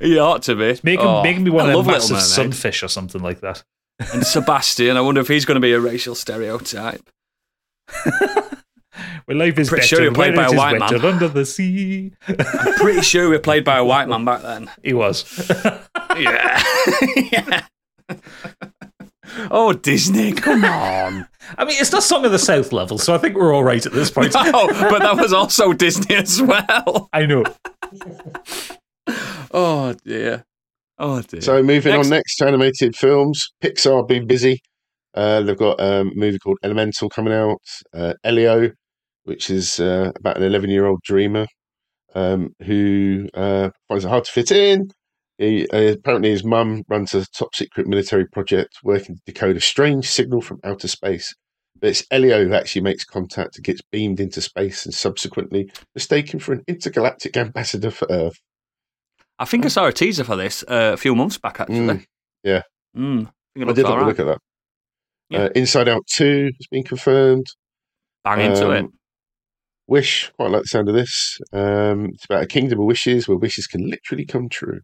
he 0.00 0.18
ought 0.18 0.42
to 0.42 0.54
be. 0.56 0.78
Make 0.82 1.00
him 1.00 1.06
Oh, 1.06 1.22
make 1.22 1.36
him 1.36 1.44
be 1.44 1.50
one 1.50 1.70
I 1.70 1.72
of 1.74 1.84
them 1.84 1.92
massive 1.94 2.20
sunfish 2.20 2.82
or 2.82 2.88
something 2.88 3.22
like 3.22 3.40
that. 3.40 3.62
And 4.12 4.26
Sebastian, 4.26 4.96
I 4.96 5.00
wonder 5.00 5.20
if 5.20 5.28
he's 5.28 5.44
going 5.44 5.54
to 5.56 5.60
be 5.60 5.72
a 5.72 5.80
racial 5.80 6.14
stereotype. 6.14 7.08
Where 9.24 9.36
life 9.36 9.58
is 9.58 9.68
Pretty 9.68 9.82
better 9.82 9.96
sure 9.96 10.04
he 10.04 10.10
played 10.10 10.34
by 10.34 10.46
a 10.46 10.52
white 10.52 10.78
man. 10.78 11.04
under 11.04 11.28
the 11.28 11.46
sea. 11.46 12.12
I'm 12.28 12.74
pretty 12.74 13.02
sure 13.02 13.28
we 13.28 13.36
were 13.36 13.42
played 13.42 13.64
by 13.64 13.78
a 13.78 13.84
white 13.84 14.08
man 14.08 14.24
back 14.24 14.42
then. 14.42 14.70
he 14.82 14.92
was. 14.92 15.24
Yeah. 16.18 16.62
yeah. 17.32 17.62
Oh, 19.50 19.72
Disney, 19.72 20.32
come 20.32 20.64
on. 20.64 21.28
I 21.58 21.64
mean, 21.64 21.76
it's 21.80 21.92
not 21.92 22.02
Song 22.02 22.24
of 22.24 22.32
the 22.32 22.38
South 22.38 22.72
level, 22.72 22.98
so 22.98 23.14
I 23.14 23.18
think 23.18 23.36
we're 23.36 23.54
all 23.54 23.64
right 23.64 23.84
at 23.84 23.92
this 23.92 24.10
point. 24.10 24.34
No, 24.44 24.66
but 24.68 25.00
that 25.00 25.16
was 25.16 25.32
also 25.32 25.72
Disney 25.72 26.14
as 26.16 26.40
well. 26.42 27.08
I 27.12 27.26
know. 27.26 27.44
Oh, 29.54 29.94
dear. 30.04 30.44
Oh, 30.96 31.20
dear. 31.22 31.40
So 31.40 31.62
moving 31.62 31.92
Next. 31.92 32.06
on 32.06 32.10
next 32.10 32.36
to 32.36 32.46
animated 32.46 32.96
films, 32.96 33.50
Pixar 33.62 33.98
have 33.98 34.06
been 34.06 34.26
busy. 34.26 34.60
Uh, 35.14 35.42
they've 35.42 35.58
got 35.58 35.78
um, 35.80 36.08
a 36.08 36.14
movie 36.14 36.38
called 36.38 36.58
Elemental 36.62 37.10
coming 37.10 37.34
out. 37.34 37.60
Uh, 37.92 38.14
Elio, 38.24 38.70
which 39.24 39.50
is 39.50 39.78
uh, 39.80 40.12
about 40.16 40.36
an 40.38 40.44
11 40.44 40.70
year 40.70 40.86
old 40.86 41.00
dreamer 41.02 41.46
um, 42.14 42.54
who 42.64 43.28
uh, 43.34 43.70
finds 43.88 44.04
it 44.04 44.08
hard 44.08 44.24
to 44.24 44.32
fit 44.32 44.52
in. 44.52 44.88
He, 45.42 45.68
uh, 45.70 45.94
apparently, 45.94 46.30
his 46.30 46.44
mum 46.44 46.84
runs 46.88 47.14
a 47.14 47.26
top 47.26 47.52
secret 47.52 47.88
military 47.88 48.26
project 48.26 48.78
working 48.84 49.16
to 49.16 49.22
decode 49.26 49.56
a 49.56 49.60
strange 49.60 50.08
signal 50.08 50.40
from 50.40 50.60
outer 50.62 50.86
space. 50.86 51.34
But 51.80 51.90
it's 51.90 52.06
Elio 52.12 52.46
who 52.46 52.54
actually 52.54 52.82
makes 52.82 53.04
contact 53.04 53.56
and 53.56 53.64
gets 53.64 53.80
beamed 53.90 54.20
into 54.20 54.40
space 54.40 54.84
and 54.86 54.94
subsequently 54.94 55.68
mistaken 55.96 56.38
for 56.38 56.52
an 56.52 56.62
intergalactic 56.68 57.36
ambassador 57.36 57.90
for 57.90 58.06
Earth. 58.08 58.38
I 59.40 59.44
think 59.44 59.64
I 59.64 59.68
saw 59.68 59.86
a 59.86 59.92
teaser 59.92 60.22
for 60.22 60.36
this 60.36 60.62
uh, 60.68 60.92
a 60.94 60.96
few 60.96 61.16
months 61.16 61.38
back, 61.38 61.58
actually. 61.58 61.78
Mm, 61.80 62.04
yeah. 62.44 62.62
Mm, 62.96 63.26
I 63.58 63.62
I 63.62 63.72
did 63.72 63.78
have 63.78 63.86
all 63.86 64.04
a 64.04 64.06
look 64.06 64.20
at 64.20 64.26
that. 64.26 64.38
Yeah. 65.28 65.40
Uh, 65.40 65.48
Inside 65.56 65.88
Out 65.88 66.06
2 66.06 66.52
has 66.56 66.66
been 66.70 66.84
confirmed. 66.84 67.46
Bang 68.22 68.42
into 68.42 68.70
it. 68.70 68.84
Um, 68.84 68.92
Wish, 69.88 70.30
quite 70.36 70.52
like 70.52 70.62
the 70.62 70.68
sound 70.68 70.88
of 70.88 70.94
this. 70.94 71.40
Um, 71.52 72.10
it's 72.14 72.26
about 72.26 72.44
a 72.44 72.46
kingdom 72.46 72.78
of 72.78 72.86
wishes 72.86 73.26
where 73.26 73.36
wishes 73.36 73.66
can 73.66 73.90
literally 73.90 74.24
come 74.24 74.48
true. 74.48 74.82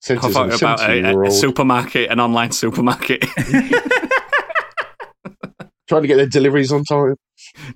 Centers 0.00 0.36
on 0.36 0.52
about 0.52 0.80
a, 0.88 1.22
a, 1.22 1.30
supermarket, 1.30 2.10
an 2.10 2.20
online 2.20 2.52
supermarket. 2.52 3.24
trying 5.88 6.02
to 6.02 6.08
get 6.08 6.16
their 6.16 6.26
deliveries 6.26 6.70
on 6.70 6.84
time. 6.84 7.16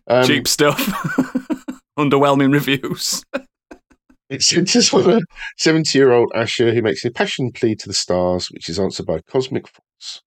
Um, 0.07 0.25
Cheap 0.25 0.47
stuff. 0.47 0.79
Underwhelming 1.99 2.53
reviews. 2.53 3.25
It 4.31 4.43
centers 4.43 4.93
on 4.95 5.11
a 5.11 5.21
70 5.59 5.99
year 5.99 6.13
old 6.13 6.31
Asha 6.35 6.73
who 6.73 6.83
makes 6.83 7.05
a 7.05 7.11
passion 7.11 7.51
plea 7.53 7.75
to 7.77 7.89
the 7.89 7.95
stars, 7.95 8.49
which 8.51 8.69
is 8.69 8.79
answered 8.79 9.07
by 9.07 9.21
cosmic 9.29 9.67
force. 9.69 10.23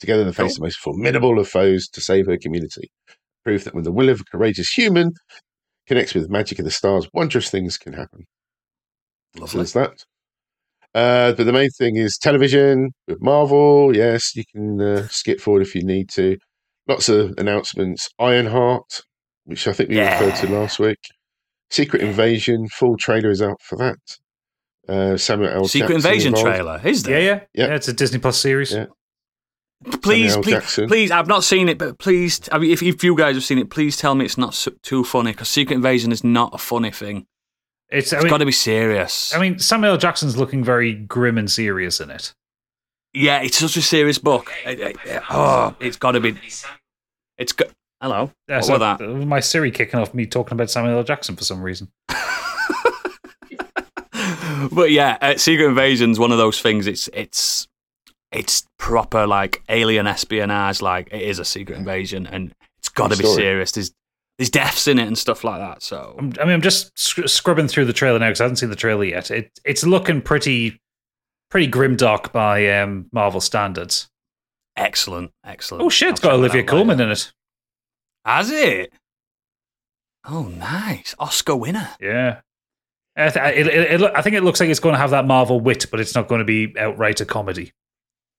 Together, 0.00 0.24
they 0.24 0.32
face 0.32 0.56
the 0.56 0.64
most 0.64 0.78
formidable 0.78 1.38
of 1.38 1.48
foes 1.48 1.88
to 1.88 2.00
save 2.00 2.26
her 2.26 2.36
community. 2.36 2.90
Proof 3.44 3.64
that 3.64 3.74
when 3.74 3.84
the 3.84 3.92
will 3.92 4.08
of 4.08 4.20
a 4.20 4.24
courageous 4.24 4.72
human 4.72 5.12
connects 5.86 6.14
with 6.14 6.24
the 6.24 6.32
magic 6.32 6.58
of 6.58 6.64
the 6.64 6.70
stars, 6.72 7.08
wondrous 7.12 7.50
things 7.50 7.78
can 7.78 7.92
happen. 7.92 8.24
So 9.36 9.42
Lovely. 9.42 9.58
there's 9.58 9.72
that. 9.74 10.04
Uh, 10.94 11.32
but 11.32 11.44
the 11.44 11.52
main 11.52 11.70
thing 11.70 11.96
is 11.96 12.18
television 12.18 12.90
with 13.08 13.22
Marvel. 13.22 13.96
Yes, 13.96 14.36
you 14.36 14.44
can 14.54 14.80
uh, 14.80 15.08
skip 15.08 15.40
forward 15.40 15.62
if 15.62 15.74
you 15.74 15.82
need 15.82 16.08
to. 16.10 16.36
Lots 16.88 17.08
of 17.08 17.34
announcements. 17.38 18.08
Ironheart, 18.18 19.02
which 19.44 19.66
I 19.66 19.72
think 19.72 19.88
we 19.90 20.00
referred 20.00 20.36
to 20.36 20.48
last 20.52 20.78
week. 20.78 20.98
Secret 21.70 22.02
Invasion, 22.02 22.68
full 22.68 22.96
trailer 22.98 23.30
is 23.30 23.40
out 23.40 23.60
for 23.62 23.76
that. 23.78 23.96
Uh, 24.86 25.16
Samuel 25.16 25.50
L. 25.52 25.64
Secret 25.68 25.88
Jackson 25.94 26.10
Invasion 26.10 26.28
involved. 26.34 26.46
trailer, 26.48 26.80
is 26.84 27.06
Yeah, 27.06 27.14
there? 27.14 27.20
yeah, 27.22 27.40
Yeah. 27.54 27.66
yeah. 27.68 27.74
It's 27.76 27.88
a 27.88 27.92
Disney 27.94 28.18
Plus 28.18 28.36
series. 28.38 28.72
Yeah. 28.72 28.86
Please, 30.02 30.32
Samuel 30.32 30.36
L. 30.36 30.42
please, 30.42 30.52
Jackson. 30.52 30.88
please. 30.88 31.10
I've 31.10 31.28
not 31.28 31.44
seen 31.44 31.68
it, 31.68 31.78
but 31.78 31.98
please, 31.98 32.40
I 32.52 32.58
mean, 32.58 32.70
if, 32.70 32.82
if 32.82 33.02
you 33.02 33.16
guys 33.16 33.34
have 33.36 33.44
seen 33.44 33.58
it, 33.58 33.70
please 33.70 33.96
tell 33.96 34.14
me 34.14 34.24
it's 34.24 34.36
not 34.36 34.54
so, 34.54 34.72
too 34.82 35.02
funny 35.04 35.32
because 35.32 35.48
Secret 35.48 35.76
Invasion 35.76 36.12
is 36.12 36.22
not 36.22 36.54
a 36.54 36.58
funny 36.58 36.90
thing. 36.90 37.26
It's. 37.92 38.12
I 38.12 38.16
It's 38.16 38.24
mean, 38.24 38.30
got 38.30 38.38
to 38.38 38.46
be 38.46 38.52
serious. 38.52 39.34
I 39.34 39.38
mean, 39.38 39.58
Samuel 39.58 39.96
Jackson's 39.98 40.36
looking 40.36 40.64
very 40.64 40.94
grim 40.94 41.36
and 41.38 41.50
serious 41.50 42.00
in 42.00 42.10
it. 42.10 42.32
yeah, 43.12 43.42
it's 43.42 43.58
such 43.58 43.76
a 43.76 43.82
serious 43.82 44.18
book. 44.18 44.50
It- 44.66 44.80
it- 44.80 44.96
it- 45.04 45.22
oh, 45.30 45.76
it's 45.78 45.96
got 45.98 46.12
to 46.12 46.20
be. 46.20 46.34
It's 47.38 47.52
got. 47.52 47.68
Hello. 48.00 48.32
Yeah, 48.48 48.56
what 48.56 48.64
so 48.64 48.72
was 48.78 48.80
that? 48.80 49.00
My 49.26 49.38
Siri 49.40 49.70
kicking 49.70 50.00
off 50.00 50.12
me 50.14 50.26
talking 50.26 50.54
about 50.54 50.70
Samuel 50.70 50.96
L. 50.98 51.04
Jackson 51.04 51.36
for 51.36 51.44
some 51.44 51.62
reason. 51.62 51.88
but 54.72 54.90
yeah, 54.90 55.18
uh, 55.20 55.36
Secret 55.36 55.66
Invasion's 55.68 56.18
one 56.18 56.32
of 56.32 56.38
those 56.38 56.60
things. 56.60 56.86
It's 56.86 57.08
it's 57.12 57.68
it's 58.30 58.66
proper 58.78 59.26
like 59.26 59.62
alien 59.68 60.06
espionage. 60.06 60.80
Like 60.82 61.08
it 61.12 61.22
is 61.22 61.38
a 61.38 61.44
secret 61.44 61.78
invasion, 61.78 62.26
and 62.26 62.54
it's 62.78 62.88
got 62.88 63.10
to 63.12 63.16
be 63.18 63.24
serious. 63.24 63.72
There's 63.72 63.92
there's 64.38 64.50
deaths 64.50 64.88
in 64.88 64.98
it 64.98 65.06
and 65.06 65.16
stuff 65.16 65.44
like 65.44 65.60
that. 65.60 65.82
So 65.82 66.16
I'm, 66.18 66.32
I 66.40 66.44
mean, 66.44 66.54
I'm 66.54 66.62
just 66.62 66.96
sc- 66.98 67.28
scrubbing 67.28 67.68
through 67.68 67.84
the 67.84 67.92
trailer 67.92 68.18
now 68.18 68.28
because 68.28 68.40
I 68.40 68.44
haven't 68.44 68.56
seen 68.56 68.70
the 68.70 68.76
trailer 68.76 69.04
yet. 69.04 69.30
It 69.30 69.50
it's 69.64 69.84
looking 69.84 70.20
pretty 70.22 70.80
pretty 71.50 71.70
grimdark 71.70 72.32
by 72.32 72.68
um, 72.78 73.06
Marvel 73.12 73.40
standards. 73.40 74.08
excellent, 74.76 75.30
excellent. 75.44 75.84
Oh 75.84 75.88
shit! 75.90 76.10
It's 76.10 76.24
I'll 76.24 76.30
got 76.30 76.38
Olivia 76.38 76.64
Colman 76.64 77.00
in 77.00 77.10
it. 77.10 77.32
Has 78.24 78.50
it? 78.50 78.92
Oh, 80.24 80.44
nice 80.44 81.14
Oscar 81.18 81.56
winner. 81.56 81.90
Yeah. 82.00 82.40
I, 83.16 83.28
th- 83.28 83.56
it, 83.56 83.66
it, 83.66 84.00
it, 84.00 84.12
I 84.14 84.22
think 84.22 84.36
it 84.36 84.42
looks 84.44 84.60
like 84.60 84.70
it's 84.70 84.80
going 84.80 84.94
to 84.94 84.98
have 84.98 85.10
that 85.10 85.26
Marvel 85.26 85.60
wit, 85.60 85.86
but 85.90 86.00
it's 86.00 86.14
not 86.14 86.28
going 86.28 86.38
to 86.38 86.44
be 86.44 86.72
outright 86.78 87.20
a 87.20 87.26
comedy. 87.26 87.72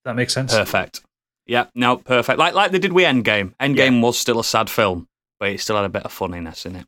That 0.05 0.15
makes 0.15 0.33
sense. 0.33 0.53
Perfect. 0.53 1.03
Yeah, 1.45 1.65
no, 1.75 1.97
perfect. 1.97 2.39
Like 2.39 2.53
like 2.53 2.71
they 2.71 2.79
did 2.79 2.93
with 2.93 3.05
Endgame. 3.05 3.53
Endgame 3.59 4.01
was 4.01 4.17
still 4.17 4.39
a 4.39 4.43
sad 4.43 4.69
film, 4.69 5.07
but 5.39 5.49
it 5.49 5.59
still 5.59 5.75
had 5.75 5.85
a 5.85 5.89
bit 5.89 6.03
of 6.03 6.11
funniness 6.11 6.65
in 6.65 6.75
it. 6.77 6.85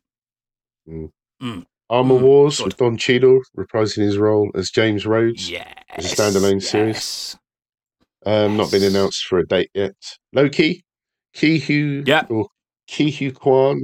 Armor 1.88 2.14
Mm, 2.14 2.20
Wars 2.20 2.58
good. 2.58 2.66
with 2.66 2.76
Don 2.76 2.96
Cheadle 2.96 3.40
reprising 3.56 4.02
his 4.02 4.18
role 4.18 4.50
as 4.54 4.70
James 4.70 5.06
Rhodes. 5.06 5.50
Yeah, 5.50 5.72
It's 5.96 6.12
a 6.12 6.16
standalone 6.16 6.62
series. 6.62 6.96
yes. 6.96 7.36
Um, 8.24 8.56
not 8.56 8.70
been 8.72 8.82
announced 8.82 9.24
for 9.26 9.38
a 9.38 9.46
date 9.46 9.70
yet. 9.74 9.94
Loki, 10.32 10.84
Ke 11.34 11.60
Huy 11.62 12.02
Yeah. 12.06 12.26
or 12.28 12.48
Ke 12.88 13.10
Huy 13.12 13.30
Quan 13.30 13.82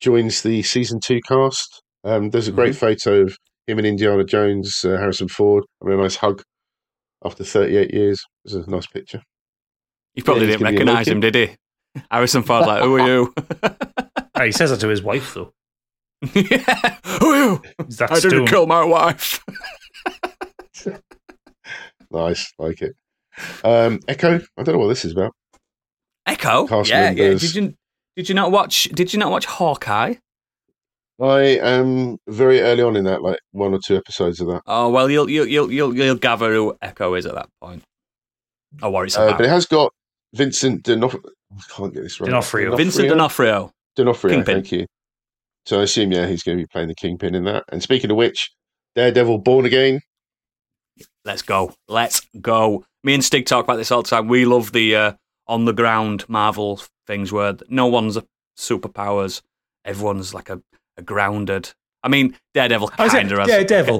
joins 0.00 0.42
the 0.42 0.62
season 0.62 0.98
two 1.00 1.20
cast. 1.20 1.82
Um, 2.02 2.30
there's 2.30 2.48
a 2.48 2.52
great 2.52 2.70
Mm-hmm. 2.74 2.78
photo 2.86 3.22
of 3.22 3.36
him 3.66 3.78
and 3.78 3.86
Indiana 3.86 4.24
Jones, 4.24 4.84
uh, 4.84 4.96
Harrison 4.96 5.28
Ford, 5.28 5.64
having 5.82 5.98
a 5.98 6.02
nice 6.02 6.16
hug 6.16 6.42
after 7.24 7.44
38 7.44 7.92
years. 7.92 8.24
It 8.44 8.54
was 8.54 8.66
a 8.66 8.70
nice 8.70 8.86
picture. 8.86 9.22
You 10.14 10.24
probably 10.24 10.44
Yeah, 10.46 10.52
didn't 10.52 10.60
gonna 10.62 10.70
be 10.72 10.76
a 10.76 10.78
recognise 10.80 11.08
him, 11.08 11.20
did 11.20 11.34
he? 11.36 11.56
Harrison 12.10 12.42
Ford's 12.42 12.66
like, 12.66 12.82
"Who 12.82 12.98
are 12.98 13.06
you?" 13.06 13.34
Ah, 14.34 14.42
he 14.44 14.52
says 14.52 14.70
that 14.70 14.80
to 14.80 14.88
his 14.88 15.02
wife, 15.02 15.34
though. 15.34 15.52
yeah, 16.34 16.96
who 17.04 17.26
are 17.30 17.36
you? 17.36 17.62
That's 17.88 18.12
I 18.12 18.20
didn't 18.20 18.46
kill 18.46 18.66
my 18.66 18.84
wife. 18.84 19.42
Nice, 22.10 22.52
like 22.58 22.82
it. 22.82 22.94
Um, 23.62 24.00
Echo, 24.08 24.40
I 24.56 24.62
don't 24.62 24.74
know 24.74 24.78
what 24.80 24.88
this 24.88 25.04
is 25.04 25.12
about. 25.12 25.32
Echo. 26.26 26.66
Cast 26.66 26.90
yeah, 26.90 27.10
yeah. 27.10 27.34
Did 27.34 27.54
you 27.54 27.74
did 28.16 28.28
you 28.28 28.34
not 28.34 28.50
watch? 28.50 28.84
Did 28.92 29.12
you 29.12 29.18
not 29.18 29.30
watch 29.30 29.46
Hawkeye? 29.46 30.14
I 31.20 31.40
am 31.42 32.16
very 32.28 32.60
early 32.62 32.82
on 32.82 32.96
in 32.96 33.04
that, 33.04 33.22
like 33.22 33.38
one 33.52 33.74
or 33.74 33.78
two 33.84 33.96
episodes 33.96 34.40
of 34.40 34.48
that. 34.48 34.62
Oh 34.66 34.88
well, 34.88 35.10
you'll 35.10 35.28
you'll 35.30 35.46
you'll 35.46 35.72
you'll, 35.72 35.94
you'll 35.94 36.14
gather 36.16 36.52
who 36.52 36.76
Echo 36.82 37.14
is 37.14 37.26
at 37.26 37.34
that 37.34 37.48
point. 37.62 37.82
Or 38.82 38.90
what 38.90 39.04
it's 39.06 39.16
Uh, 39.18 39.22
about. 39.22 39.38
but 39.38 39.46
it 39.46 39.50
has 39.50 39.66
got 39.66 39.92
Vincent 40.34 40.82
D'Onofrio. 40.82 41.22
I 41.52 41.62
can't 41.74 41.92
get 41.92 42.02
this 42.02 42.20
right. 42.20 42.26
D'Onofrio. 42.26 42.76
Vincent 42.76 43.08
D'Onofrio. 43.08 43.72
D'Onofrio, 43.96 44.36
Kingpin. 44.36 44.54
thank 44.54 44.72
you. 44.72 44.86
So 45.66 45.80
I 45.80 45.82
assume, 45.82 46.12
yeah, 46.12 46.26
he's 46.26 46.42
going 46.42 46.56
to 46.56 46.62
be 46.62 46.66
playing 46.66 46.88
the 46.88 46.94
Kingpin 46.94 47.34
in 47.34 47.44
that. 47.44 47.64
And 47.70 47.82
speaking 47.82 48.10
of 48.10 48.16
which, 48.16 48.50
Daredevil 48.94 49.38
Born 49.38 49.66
Again. 49.66 50.00
Let's 51.24 51.42
go. 51.42 51.74
Let's 51.88 52.26
go. 52.40 52.84
Me 53.04 53.14
and 53.14 53.24
Stig 53.24 53.46
talk 53.46 53.64
about 53.64 53.76
this 53.76 53.90
all 53.90 54.02
the 54.02 54.08
time. 54.08 54.28
We 54.28 54.44
love 54.44 54.72
the 54.72 54.96
uh, 54.96 55.12
on 55.46 55.64
the 55.64 55.72
ground 55.72 56.24
Marvel 56.28 56.80
things 57.06 57.32
where 57.32 57.56
no 57.68 57.86
one's 57.86 58.16
a 58.16 58.24
superpowers. 58.58 59.42
Everyone's 59.84 60.34
like 60.34 60.50
a, 60.50 60.60
a 60.96 61.02
grounded. 61.02 61.72
I 62.02 62.08
mean, 62.08 62.36
Daredevil 62.54 62.90
I 62.98 63.04
was 63.04 63.12
kind 63.12 63.30
of 63.30 63.38
like, 63.38 63.50
has 63.50 63.70
yeah, 63.70 63.98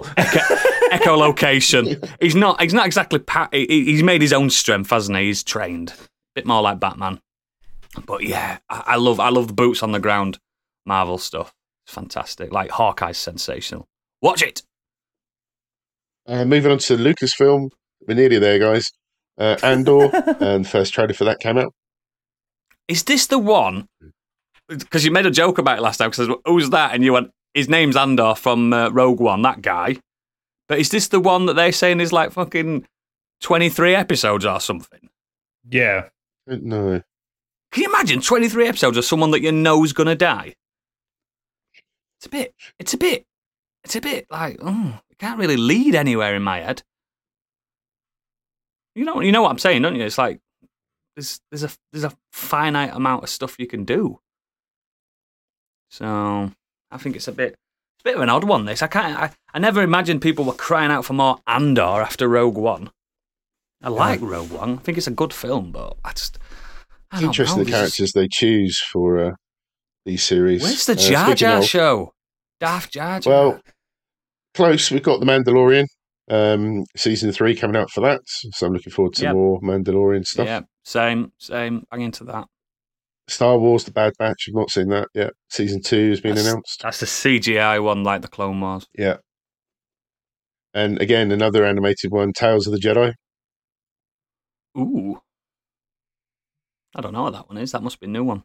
echolocation. 0.92 2.08
He's 2.20 2.34
not. 2.34 2.60
He's 2.60 2.74
not 2.74 2.86
exactly. 2.86 3.18
Pa- 3.18 3.48
he, 3.52 3.66
he's 3.66 4.02
made 4.02 4.22
his 4.22 4.32
own 4.32 4.50
strength, 4.50 4.90
hasn't 4.90 5.18
he? 5.18 5.26
He's 5.26 5.42
trained. 5.42 5.92
Bit 6.34 6.46
more 6.46 6.62
like 6.62 6.80
Batman. 6.80 7.20
But 8.06 8.22
yeah, 8.24 8.58
I, 8.68 8.82
I 8.86 8.96
love. 8.96 9.20
I 9.20 9.30
love 9.30 9.48
the 9.48 9.54
boots 9.54 9.82
on 9.82 9.92
the 9.92 9.98
ground 9.98 10.38
Marvel 10.86 11.18
stuff. 11.18 11.52
It's 11.86 11.94
fantastic. 11.94 12.52
Like 12.52 12.70
Hawkeye's 12.70 13.18
sensational. 13.18 13.88
Watch 14.22 14.42
it. 14.42 14.62
Uh, 16.26 16.44
moving 16.44 16.70
on 16.70 16.78
to 16.78 16.96
Lucasfilm. 16.96 17.70
We're 18.06 18.14
nearly 18.14 18.38
there, 18.38 18.58
guys. 18.58 18.92
Uh, 19.38 19.56
Andor, 19.62 20.10
and 20.40 20.66
first 20.66 20.92
trailer 20.92 21.14
for 21.14 21.24
that 21.24 21.40
came 21.40 21.58
out. 21.58 21.72
Is 22.88 23.04
this 23.04 23.26
the 23.26 23.38
one? 23.38 23.88
Because 24.68 25.04
you 25.04 25.10
made 25.10 25.26
a 25.26 25.30
joke 25.30 25.58
about 25.58 25.78
it 25.78 25.82
last 25.82 25.96
time. 25.96 26.10
Because 26.10 26.28
who's 26.44 26.70
that? 26.70 26.94
And 26.94 27.02
you 27.02 27.12
went, 27.12 27.30
his 27.54 27.68
name's 27.68 27.96
Andor 27.96 28.34
from 28.34 28.72
uh, 28.72 28.90
Rogue 28.90 29.20
One. 29.20 29.42
That 29.42 29.62
guy. 29.62 29.96
But 30.68 30.78
is 30.78 30.90
this 30.90 31.08
the 31.08 31.18
one 31.18 31.46
that 31.46 31.54
they're 31.54 31.72
saying 31.72 31.98
is 32.00 32.12
like 32.12 32.30
fucking 32.30 32.86
twenty 33.40 33.68
three 33.68 33.94
episodes 33.94 34.44
or 34.44 34.60
something? 34.60 35.08
yeah. 35.68 36.08
No. 36.50 37.02
Can 37.72 37.82
you 37.82 37.88
imagine 37.88 38.20
23 38.20 38.66
episodes 38.66 38.96
of 38.96 39.04
someone 39.04 39.30
that 39.30 39.42
you 39.42 39.52
know's 39.52 39.92
gonna 39.92 40.16
die? 40.16 40.54
It's 42.18 42.26
a 42.26 42.28
bit, 42.28 42.54
it's 42.78 42.92
a 42.92 42.98
bit, 42.98 43.24
it's 43.84 43.96
a 43.96 44.00
bit 44.00 44.26
like, 44.30 44.58
oh, 44.60 45.00
it 45.10 45.18
can't 45.18 45.38
really 45.38 45.56
lead 45.56 45.94
anywhere 45.94 46.34
in 46.34 46.42
my 46.42 46.60
head. 46.60 46.82
You 48.94 49.04
know, 49.04 49.20
you 49.20 49.32
know 49.32 49.42
what 49.42 49.50
I'm 49.50 49.58
saying, 49.58 49.82
don't 49.82 49.94
you? 49.94 50.04
It's 50.04 50.18
like 50.18 50.40
there's 51.16 51.40
there's 51.50 51.64
a 51.64 51.70
there's 51.92 52.04
a 52.04 52.12
finite 52.32 52.94
amount 52.94 53.22
of 53.22 53.30
stuff 53.30 53.58
you 53.58 53.66
can 53.66 53.84
do. 53.84 54.20
So 55.90 56.52
I 56.90 56.98
think 56.98 57.16
it's 57.16 57.28
a 57.28 57.32
bit 57.32 57.50
it's 57.52 58.02
a 58.02 58.04
bit 58.04 58.16
of 58.16 58.22
an 58.22 58.28
odd 58.28 58.44
one. 58.44 58.64
This 58.64 58.82
I 58.82 58.88
can't 58.88 59.18
I, 59.18 59.30
I 59.54 59.58
never 59.58 59.82
imagined 59.82 60.22
people 60.22 60.44
were 60.44 60.52
crying 60.52 60.90
out 60.90 61.04
for 61.04 61.12
more 61.12 61.38
Andor 61.46 61.82
after 62.02 62.28
Rogue 62.28 62.56
One. 62.56 62.90
I 63.82 63.88
like 63.88 64.20
Rogue 64.20 64.50
One. 64.50 64.74
I 64.74 64.76
think 64.82 64.98
it's 64.98 65.06
a 65.06 65.10
good 65.12 65.32
film, 65.32 65.72
but 65.72 65.96
I 66.04 66.12
just 66.12 66.38
I 67.10 67.16
It's 67.16 67.24
interesting 67.24 67.58
know, 67.58 67.64
the 67.64 67.70
just- 67.70 67.80
characters 67.80 68.12
they 68.12 68.28
choose 68.28 68.78
for 68.78 69.18
uh, 69.18 69.30
these 70.04 70.22
series. 70.22 70.62
Where's 70.62 70.86
the 70.86 70.92
Uh, 70.92 70.96
Jar 70.96 71.34
Jar 71.34 71.58
of- 71.58 71.64
show? 71.64 72.12
Daft 72.60 72.92
Jar 72.92 73.20
Jar. 73.20 73.32
Well, 73.32 73.60
close. 74.54 74.90
We've 74.90 75.02
got 75.02 75.20
The 75.20 75.26
Mandalorian. 75.26 75.86
Um, 76.30 76.84
season 76.96 77.32
three 77.32 77.56
coming 77.56 77.74
out 77.76 77.90
for 77.90 78.02
that. 78.02 78.20
So 78.26 78.66
I'm 78.66 78.72
looking 78.72 78.92
forward 78.92 79.14
to 79.14 79.24
Yep. 79.24 79.34
more 79.34 79.60
Mandalorian 79.62 80.24
stuff. 80.26 80.46
yeah, 80.46 80.60
same, 80.84 81.32
same. 81.38 81.82
Bang 81.90 82.02
into 82.02 82.22
that. 82.24 82.46
Star 83.26 83.58
Wars 83.58 83.84
The 83.84 83.90
Bad 83.92 84.12
Batch. 84.18 84.44
I've 84.48 84.54
not 84.54 84.70
seen 84.70 84.88
that 84.90 85.08
yet. 85.14 85.32
Season 85.48 85.80
two 85.82 86.10
has 86.10 86.20
been 86.20 86.34
That's- 86.36 86.46
announced. 86.52 86.82
That's 86.82 87.00
the 87.00 87.06
CGI 87.06 87.78
one, 87.82 88.04
like 88.04 88.22
the 88.22 88.28
Clone 88.28 88.60
Wars. 88.60 88.86
Yeah. 88.96 89.16
And 90.74 91.00
again, 91.00 91.32
another 91.32 91.64
animated 91.64 92.12
one, 92.12 92.32
Tales 92.32 92.66
of 92.66 92.72
the 92.72 92.78
Jedi. 92.78 93.14
Ooh. 94.78 95.20
I 96.94 97.00
don't 97.00 97.12
know 97.12 97.22
what 97.24 97.32
that 97.34 97.48
one 97.48 97.58
is. 97.58 97.72
That 97.72 97.82
must 97.82 98.00
be 98.00 98.06
a 98.06 98.10
new 98.10 98.24
one. 98.24 98.42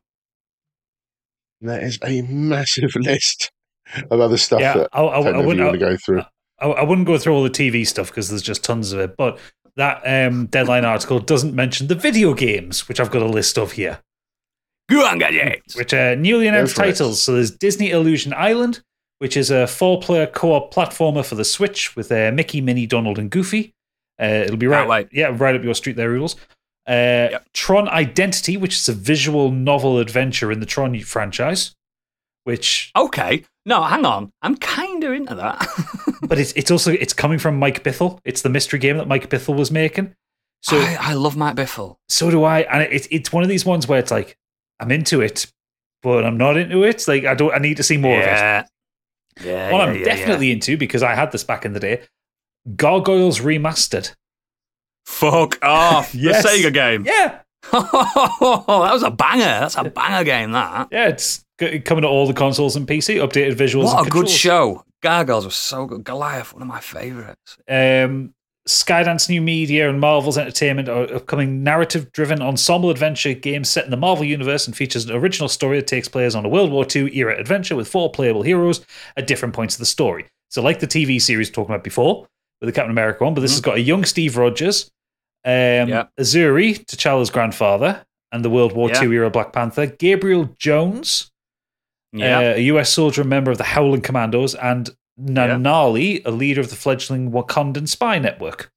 And 1.61 1.69
that 1.69 1.83
is 1.83 1.97
a 2.03 2.21
massive 2.23 2.95
list 2.95 3.51
of 4.11 4.19
other 4.19 4.37
stuff 4.37 4.59
Yeah, 4.61 4.73
that 4.77 4.89
I, 4.93 5.01
I, 5.01 5.19
I 5.19 5.23
don't 5.23 5.27
I 5.27 5.31
know 5.31 5.37
if 5.39 5.41
you 5.41 5.47
wouldn't. 5.47 5.65
want 5.67 5.79
to 5.79 5.85
go 5.85 5.97
through. 5.97 6.21
I, 6.59 6.65
I 6.67 6.83
wouldn't 6.83 7.07
go 7.07 7.17
through 7.17 7.33
all 7.33 7.43
the 7.43 7.49
TV 7.49 7.85
stuff 7.87 8.09
because 8.09 8.29
there's 8.29 8.41
just 8.41 8.63
tons 8.63 8.91
of 8.93 8.99
it. 8.99 9.15
But 9.17 9.39
that 9.75 10.01
um, 10.05 10.45
deadline 10.47 10.85
article 10.85 11.19
doesn't 11.19 11.53
mention 11.53 11.87
the 11.87 11.95
video 11.95 12.33
games, 12.33 12.87
which 12.87 12.99
I've 12.99 13.11
got 13.11 13.21
a 13.21 13.27
list 13.27 13.57
of 13.57 13.73
here, 13.73 13.99
Go 14.89 15.05
on, 15.05 15.17
gadgets. 15.19 15.75
which 15.75 15.93
are 15.93 16.15
newly 16.15 16.47
announced 16.47 16.75
for 16.75 16.83
it. 16.83 16.87
titles. 16.91 17.21
So 17.21 17.33
there's 17.33 17.51
Disney 17.51 17.89
Illusion 17.91 18.33
Island, 18.33 18.81
which 19.19 19.35
is 19.35 19.49
a 19.51 19.67
four-player 19.67 20.27
co-op 20.27 20.73
platformer 20.73 21.25
for 21.25 21.35
the 21.35 21.43
Switch 21.43 21.95
with 21.95 22.11
uh, 22.11 22.31
Mickey, 22.33 22.61
Minnie, 22.61 22.85
Donald, 22.87 23.17
and 23.19 23.29
Goofy. 23.29 23.74
Uh, 24.21 24.43
it'll 24.45 24.57
be 24.57 24.67
right, 24.67 24.87
Can't 24.87 25.13
yeah, 25.13 25.35
right 25.35 25.55
up 25.55 25.63
your 25.63 25.75
street 25.75 25.95
there, 25.95 26.11
Oodles. 26.11 26.35
Uh, 26.87 27.39
Tron 27.53 27.89
Identity, 27.89 28.57
which 28.57 28.75
is 28.75 28.87
a 28.87 28.93
visual 28.93 29.51
novel 29.51 29.99
adventure 29.99 30.51
in 30.51 30.59
the 30.59 30.65
Tron 30.65 30.99
franchise, 31.01 31.75
which 32.43 32.91
Okay. 32.95 33.43
No, 33.65 33.81
hang 33.81 34.05
on. 34.05 34.31
I'm 34.43 34.55
kind 34.55 35.03
of 35.03 35.11
into 35.11 35.35
that. 35.35 35.67
but 36.21 36.37
it's 36.37 36.53
it's 36.53 36.69
also 36.69 36.91
it's 36.91 37.13
coming 37.13 37.39
from 37.39 37.57
Mike 37.57 37.83
Bithell. 37.83 38.19
It's 38.23 38.43
the 38.43 38.49
mystery 38.49 38.79
game 38.79 38.97
that 38.97 39.07
Mike 39.07 39.29
Bithell 39.29 39.55
was 39.55 39.71
making. 39.71 40.13
So 40.61 40.77
I, 40.77 40.97
I 40.99 41.13
love 41.13 41.35
Mike 41.35 41.55
Bithell. 41.55 41.97
so 42.09 42.29
do 42.31 42.43
I, 42.43 42.61
and 42.61 42.83
it's 42.83 43.07
it's 43.11 43.33
one 43.33 43.43
of 43.43 43.49
these 43.49 43.65
ones 43.65 43.87
where 43.87 43.99
it's 43.99 44.11
like 44.11 44.37
I'm 44.79 44.91
into 44.91 45.21
it, 45.21 45.51
but 46.03 46.23
I'm 46.23 46.37
not 46.37 46.57
into 46.57 46.83
it. 46.83 47.07
Like 47.07 47.25
I 47.25 47.33
don't, 47.33 47.53
I 47.53 47.57
need 47.57 47.77
to 47.77 47.83
see 47.83 47.97
more 47.97 48.15
of 48.15 48.23
it. 48.23 48.27
yeah. 48.27 48.65
Yeah. 49.43 49.71
What 49.71 49.79
yeah, 49.79 49.83
I'm 49.83 49.95
yeah, 49.97 50.05
definitely 50.05 50.51
into 50.51 50.77
because 50.77 51.03
I 51.03 51.13
had 51.13 51.31
this 51.31 51.43
back 51.43 51.65
in 51.65 51.73
the 51.73 51.79
day. 51.79 52.03
Gargoyles 52.75 53.39
remastered. 53.39 54.13
Fuck 55.05 55.63
off. 55.63 56.13
Yes. 56.15 56.43
The 56.43 56.49
Sega 56.49 56.73
game. 56.73 57.05
Yeah, 57.05 57.39
that 57.71 58.67
was 58.67 59.03
a 59.03 59.11
banger. 59.11 59.43
That's 59.43 59.75
a 59.75 59.83
banger 59.85 60.23
game, 60.23 60.51
that. 60.51 60.87
yeah, 60.91 61.07
it's 61.07 61.45
coming 61.57 62.01
to 62.01 62.07
all 62.07 62.27
the 62.27 62.33
consoles 62.33 62.75
and 62.75 62.87
PC. 62.87 63.15
Updated 63.15 63.55
visuals. 63.55 63.85
What 63.85 64.07
a 64.07 64.09
good 64.09 64.29
show. 64.29 64.83
Gargoyles 65.01 65.45
was 65.45 65.55
so 65.55 65.85
good. 65.85 66.03
Goliath, 66.03 66.53
one 66.53 66.61
of 66.63 66.67
my 66.67 66.79
favourites. 66.79 67.57
Um, 67.69 68.33
Skydance 68.67 69.29
New 69.29 69.41
Media 69.41 69.87
and 69.89 69.99
Marvel's 69.99 70.39
Entertainment 70.39 70.89
are 70.89 71.13
upcoming 71.13 71.63
narrative 71.63 72.11
driven 72.11 72.41
ensemble 72.41 72.89
adventure 72.89 73.33
game 73.33 73.63
set 73.63 73.85
in 73.85 73.91
the 73.91 73.97
Marvel 73.97 74.25
Universe 74.25 74.65
and 74.65 74.75
features 74.75 75.05
an 75.05 75.15
original 75.15 75.47
story 75.47 75.77
that 75.77 75.85
takes 75.85 76.07
players 76.07 76.33
on 76.33 76.45
a 76.45 76.49
World 76.49 76.71
War 76.71 76.85
II 76.93 77.15
era 77.15 77.39
adventure 77.39 77.75
with 77.75 77.87
four 77.87 78.11
playable 78.11 78.41
heroes 78.41 78.83
at 79.15 79.27
different 79.27 79.53
points 79.53 79.75
of 79.75 79.79
the 79.79 79.85
story. 79.85 80.25
So, 80.49 80.63
like 80.63 80.79
the 80.79 80.87
TV 80.87 81.21
series 81.21 81.51
talking 81.51 81.75
about 81.75 81.83
before 81.83 82.27
with 82.61 82.67
the 82.67 82.71
Captain 82.73 82.91
America 82.91 83.23
one, 83.23 83.33
but 83.33 83.41
this 83.41 83.51
has 83.51 83.61
got 83.61 83.77
a 83.77 83.81
young 83.81 84.03
Steve 84.05 84.37
Rogers, 84.37 84.91
um, 85.43 85.51
Yeah. 85.89 86.05
Azzuri, 86.19 86.85
T'Challa's 86.85 87.29
grandfather, 87.29 88.05
and 88.31 88.43
the 88.43 88.49
World 88.49 88.73
War 88.73 88.89
Yeah. 88.89 89.03
II 89.03 89.15
era 89.15 89.29
Black 89.29 89.53
Panther, 89.53 89.85
Gabriel 89.85 90.49
Jones, 90.57 91.31
Yeah. 92.13 92.39
uh, 92.39 92.41
a 92.55 92.61
US 92.61 92.91
soldier 92.91 93.21
and 93.21 93.29
member 93.29 93.51
of 93.51 93.57
the 93.57 93.63
Howling 93.65 94.01
Commandos, 94.01 94.55
and 94.55 94.89
Nanali, 95.19 96.21
a 96.25 96.31
leader 96.31 96.59
of 96.61 96.69
the 96.69 96.75
fledgling 96.75 97.31
Wakandan 97.31 97.87
spy 97.87 98.19
network. 98.19 98.71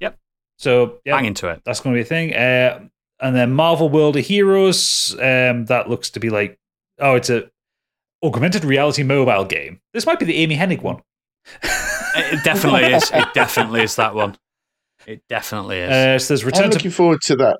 Yep. 0.00 0.18
So, 0.58 1.00
yeah, 1.04 1.16
Bang 1.16 1.26
into 1.26 1.48
it. 1.48 1.62
that's 1.64 1.80
going 1.80 1.94
to 1.94 1.98
be 1.98 2.02
a 2.02 2.04
thing. 2.04 2.34
Uh, 2.34 2.88
and 3.20 3.36
then 3.36 3.52
Marvel 3.52 3.88
World 3.88 4.16
of 4.16 4.26
Heroes, 4.26 5.14
um, 5.20 5.66
that 5.66 5.88
looks 5.88 6.10
to 6.10 6.20
be 6.20 6.30
like, 6.30 6.58
oh, 6.98 7.14
it's 7.14 7.30
a 7.30 7.48
augmented 8.24 8.64
reality 8.64 9.02
mobile 9.04 9.44
game. 9.44 9.80
This 9.94 10.06
might 10.06 10.18
be 10.18 10.24
the 10.24 10.36
Amy 10.36 10.56
Hennig 10.56 10.82
one. 10.82 11.00
It 12.14 12.44
definitely 12.44 12.84
is. 12.92 13.10
It 13.12 13.28
definitely 13.34 13.82
is 13.82 13.96
that 13.96 14.14
one. 14.14 14.36
It 15.06 15.22
definitely 15.28 15.78
is. 15.78 15.90
Uh, 15.90 16.18
so 16.18 16.28
there's 16.28 16.42
I'm 16.42 16.46
Return 16.46 16.70
to 16.70 16.76
looking 16.76 16.90
forward 16.90 17.20
to 17.22 17.36
that 17.36 17.58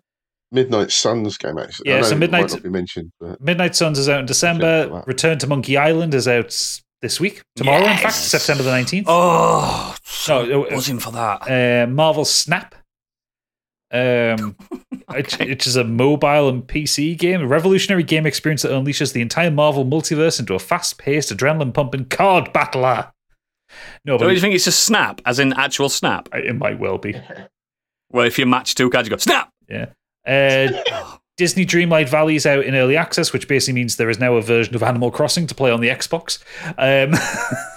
Midnight 0.52 0.90
Suns 0.92 1.36
game. 1.38 1.58
Actually, 1.58 1.90
Yeah, 1.90 1.96
I 1.96 2.00
know 2.00 2.06
so 2.08 2.14
it 2.14 2.18
Midnight- 2.18 2.40
might 2.42 2.50
not 2.52 2.62
be 2.62 2.68
mentioned, 2.68 3.12
but 3.20 3.40
Midnight 3.40 3.74
Suns 3.74 3.98
is 3.98 4.08
out 4.08 4.20
in 4.20 4.26
December. 4.26 5.02
Return 5.06 5.38
to 5.38 5.46
Monkey 5.46 5.76
Island 5.76 6.14
is 6.14 6.28
out 6.28 6.56
this 7.00 7.18
week. 7.18 7.42
Tomorrow, 7.56 7.84
in 7.86 7.96
fact, 7.98 8.14
September 8.14 8.62
the 8.62 8.70
19th. 8.70 9.04
oh, 9.08 9.96
so 10.04 10.44
No, 10.44 10.64
uh, 10.64 10.70
buzzing 10.70 11.00
for 11.00 11.10
that. 11.12 11.50
uh, 11.50 11.90
Marvel 11.90 12.24
Snap, 12.24 12.76
um, 13.90 14.54
which, 15.08 15.36
which 15.38 15.66
is 15.66 15.74
a 15.76 15.84
mobile 15.84 16.48
and 16.48 16.62
PC 16.66 17.18
game, 17.18 17.40
a 17.42 17.46
revolutionary 17.46 18.02
game 18.04 18.24
experience 18.26 18.62
that 18.62 18.70
unleashes 18.70 19.12
the 19.14 19.20
entire 19.20 19.50
Marvel 19.50 19.84
multiverse 19.84 20.38
into 20.38 20.54
a 20.54 20.58
fast-paced, 20.60 21.30
adrenaline-pumping 21.36 22.04
card 22.06 22.52
battler. 22.52 23.12
No, 24.04 24.14
So 24.14 24.24
but 24.24 24.28
do 24.28 24.34
you 24.34 24.40
think 24.40 24.54
it's 24.54 24.66
a 24.66 24.72
snap, 24.72 25.20
as 25.24 25.38
in 25.38 25.52
actual 25.54 25.88
snap? 25.88 26.28
it, 26.32 26.46
it 26.46 26.52
might 26.54 26.78
well 26.78 26.98
be. 26.98 27.14
Well, 28.14 28.26
if 28.26 28.38
you 28.38 28.44
match 28.44 28.74
two 28.74 28.90
cards, 28.90 29.08
you 29.08 29.10
go 29.10 29.16
snap. 29.16 29.50
Yeah. 29.70 29.86
Uh, 30.26 31.16
Disney 31.38 31.64
Dreamlight 31.64 32.10
Valley 32.10 32.36
is 32.36 32.44
out 32.44 32.62
in 32.62 32.74
early 32.74 32.94
access, 32.94 33.32
which 33.32 33.48
basically 33.48 33.72
means 33.80 33.96
there 33.96 34.10
is 34.10 34.18
now 34.18 34.34
a 34.34 34.42
version 34.42 34.74
of 34.74 34.82
Animal 34.82 35.10
Crossing 35.10 35.46
to 35.46 35.54
play 35.54 35.70
on 35.70 35.80
the 35.80 35.88
Xbox. 35.88 36.38
Um, 36.76 37.14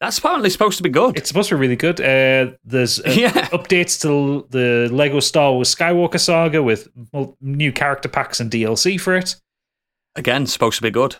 That's 0.00 0.18
apparently 0.18 0.50
supposed 0.50 0.76
to 0.78 0.82
be 0.82 0.88
good. 0.88 1.16
it's 1.16 1.28
supposed 1.28 1.48
to 1.50 1.54
be 1.54 1.60
really 1.60 1.76
good. 1.76 2.00
Uh, 2.00 2.56
there's 2.64 2.98
uh, 2.98 3.14
Yeah. 3.16 3.30
updates 3.50 4.00
to 4.02 4.44
the 4.50 4.88
Lego 4.92 5.20
Star 5.20 5.52
Wars 5.52 5.72
Skywalker 5.72 6.18
saga 6.18 6.60
with 6.60 6.88
new 7.40 7.70
character 7.70 8.08
packs 8.08 8.40
and 8.40 8.50
DLC 8.50 9.00
for 9.00 9.14
it. 9.16 9.36
Again, 10.16 10.46
supposed 10.48 10.76
to 10.78 10.82
be 10.82 10.90
good. 10.90 11.16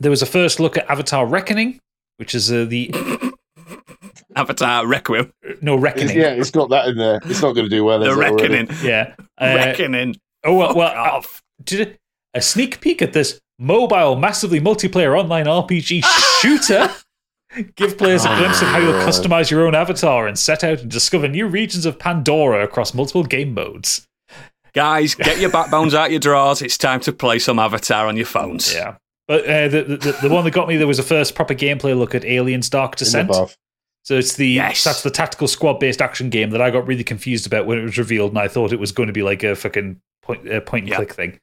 There 0.00 0.10
was 0.10 0.22
a 0.22 0.26
first 0.26 0.58
look 0.60 0.78
at 0.78 0.90
Avatar 0.90 1.26
Reckoning, 1.26 1.78
which 2.16 2.34
is 2.34 2.50
uh, 2.52 2.64
the 2.64 2.90
Avatar 4.36 4.86
Requiem. 4.86 5.32
no 5.60 5.76
Reckoning. 5.76 6.16
yeah, 6.16 6.30
it's 6.30 6.50
got 6.50 6.70
that 6.70 6.88
in 6.88 6.96
there. 6.96 7.20
It's 7.24 7.42
not 7.42 7.52
going 7.52 7.66
to 7.66 7.70
do 7.70 7.84
well. 7.84 7.98
The 7.98 8.10
is 8.10 8.16
it. 8.16 8.20
Reckoning. 8.20 8.68
Yeah. 8.82 9.14
Uh, 9.38 9.54
Reckoning. 9.56 10.16
oh 10.44 10.56
well, 10.56 10.74
well 10.74 10.88
uh, 10.88 11.16
off. 11.18 11.42
did 11.62 11.98
a 12.34 12.40
sneak 12.40 12.80
peek 12.80 13.02
at 13.02 13.12
this 13.12 13.40
mobile, 13.58 14.16
massively 14.16 14.60
multiplayer 14.60 15.18
online 15.18 15.46
RPG 15.46 16.04
shooter. 16.40 16.90
Give 17.76 17.98
players 17.98 18.24
a 18.24 18.34
glimpse 18.36 18.62
of 18.62 18.68
how 18.68 18.78
you'll 18.78 18.94
customize 18.94 19.50
your 19.50 19.66
own 19.66 19.74
avatar 19.74 20.26
and 20.26 20.38
set 20.38 20.64
out 20.64 20.80
and 20.80 20.90
discover 20.90 21.28
new 21.28 21.46
regions 21.46 21.84
of 21.84 21.98
Pandora 21.98 22.64
across 22.64 22.94
multiple 22.94 23.24
game 23.24 23.52
modes. 23.52 24.06
Guys, 24.72 25.14
get 25.14 25.38
your 25.38 25.50
backbones 25.50 25.92
out 25.92 26.10
your 26.10 26.18
drawers. 26.20 26.62
It's 26.62 26.78
time 26.78 27.00
to 27.00 27.12
play 27.12 27.38
some 27.38 27.58
Avatar 27.58 28.06
on 28.06 28.16
your 28.16 28.24
phones. 28.24 28.72
Yeah. 28.72 28.96
But 29.28 29.44
uh, 29.46 29.68
the, 29.68 29.82
the 29.84 30.18
the 30.22 30.28
one 30.28 30.44
that 30.44 30.50
got 30.52 30.68
me 30.68 30.76
there 30.76 30.86
was 30.86 30.98
a 30.98 31.02
first 31.04 31.34
proper 31.34 31.54
gameplay 31.54 31.96
look 31.96 32.14
at 32.14 32.24
Aliens 32.24 32.68
Dark 32.68 32.96
Descent. 32.96 33.28
bath. 33.30 33.56
So 34.04 34.18
it's 34.18 34.34
the 34.34 34.48
Yes. 34.48 34.82
that's 34.82 35.02
the 35.04 35.10
tactical 35.10 35.46
squad 35.46 35.78
based 35.78 36.02
action 36.02 36.28
game 36.28 36.50
that 36.50 36.60
I 36.60 36.70
got 36.70 36.86
really 36.86 37.04
confused 37.04 37.46
about 37.46 37.66
when 37.66 37.78
it 37.78 37.82
was 37.82 37.96
revealed, 37.98 38.32
and 38.32 38.38
I 38.38 38.48
thought 38.48 38.72
it 38.72 38.80
was 38.80 38.90
going 38.92 39.06
to 39.06 39.12
be 39.12 39.22
like 39.22 39.42
a 39.44 39.54
fucking 39.54 40.00
point 40.22 40.50
uh, 40.50 40.60
point 40.60 40.82
and 40.84 40.90
Yeah. 40.90 40.96
click 40.96 41.12
thing. 41.14 41.38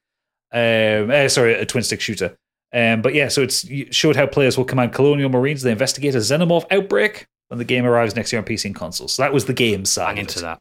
Um, 0.52 1.10
uh, 1.12 1.30
sorry, 1.30 1.54
a 1.54 1.66
twin 1.66 1.84
stick 1.84 2.02
shooter. 2.02 2.36
Um, 2.74 3.02
but 3.02 3.14
yeah, 3.16 3.30
so 3.30 3.42
it's 3.42 3.64
it 3.64 3.96
showed 3.96 4.16
how 4.16 4.28
players 4.28 4.58
will 4.58 4.66
command 4.66 4.94
colonial 4.94 5.30
marines. 5.30 5.62
They 5.62 5.72
investigate 5.72 6.16
a 6.16 6.20
xenomorph 6.20 6.66
outbreak 6.72 7.28
when 7.48 7.58
the 7.60 7.66
game 7.66 7.86
arrives 7.86 8.16
next 8.16 8.32
year 8.34 8.40
on 8.42 8.46
PC 8.46 8.66
and 8.66 8.76
consoles. 8.76 9.14
So 9.14 9.24
that 9.24 9.34
was 9.34 9.46
the 9.46 9.54
game 9.54 9.86
side. 9.86 10.16
Bang 10.16 10.18
of 10.18 10.20
into 10.28 10.40
that. 10.42 10.60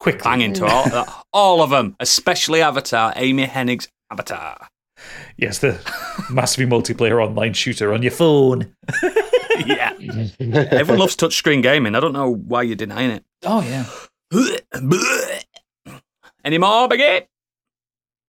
quickly. 0.00 0.20
Bang 0.22 0.40
into 0.42 0.66
all, 0.66 1.24
all 1.32 1.62
of 1.62 1.70
them, 1.70 1.96
especially 1.98 2.60
Avatar, 2.62 3.12
Amy 3.16 3.46
Hennig's 3.46 3.88
Avatar. 4.12 4.68
Yes, 5.36 5.58
the 5.58 5.80
massively 6.30 6.66
multiplayer 6.66 7.24
online 7.24 7.52
shooter 7.52 7.92
on 7.92 8.02
your 8.02 8.10
phone. 8.12 8.74
yeah. 9.66 9.92
Everyone 10.40 10.98
loves 10.98 11.16
touchscreen 11.16 11.62
gaming. 11.62 11.94
I 11.94 12.00
don't 12.00 12.12
know 12.12 12.34
why 12.34 12.62
you're 12.62 12.76
denying 12.76 13.10
it. 13.10 13.24
Oh 13.44 13.62
yeah. 13.62 13.86
Any 16.44 16.58
more, 16.58 16.88
Biggie? 16.88 17.26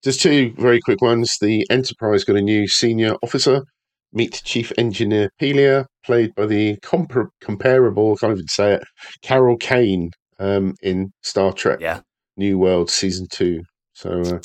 Just 0.03 0.21
two 0.21 0.53
very 0.57 0.79
quick 0.79 1.01
ones. 1.01 1.37
The 1.41 1.65
Enterprise 1.69 2.23
got 2.23 2.35
a 2.37 2.41
new 2.41 2.67
senior 2.67 3.15
officer. 3.21 3.63
Meet 4.11 4.41
Chief 4.43 4.71
Engineer 4.77 5.29
Pelia, 5.39 5.85
played 6.03 6.33
by 6.35 6.47
the 6.47 6.77
compar- 6.77 7.29
comparable, 7.41 8.13
I 8.13 8.15
can't 8.19 8.33
even 8.33 8.47
say 8.47 8.73
it, 8.73 8.83
Carol 9.21 9.55
Kane 9.57 10.09
um, 10.39 10.73
in 10.81 11.11
Star 11.21 11.53
Trek 11.53 11.79
Yeah. 11.79 11.99
New 12.37 12.57
World 12.57 12.89
Season 12.89 13.27
2. 13.29 13.61
So 13.93 14.21
uh, 14.21 14.39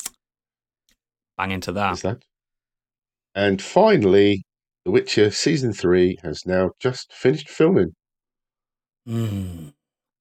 Bang 1.37 1.51
into 1.51 1.73
there's 1.73 2.03
that. 2.03 2.21
that. 2.21 2.25
And 3.35 3.61
finally, 3.61 4.45
The 4.85 4.91
Witcher 4.91 5.31
Season 5.31 5.73
3 5.73 6.19
has 6.23 6.47
now 6.47 6.71
just 6.81 7.13
finished 7.13 7.49
filming. 7.49 7.95
Mm. 9.09 9.73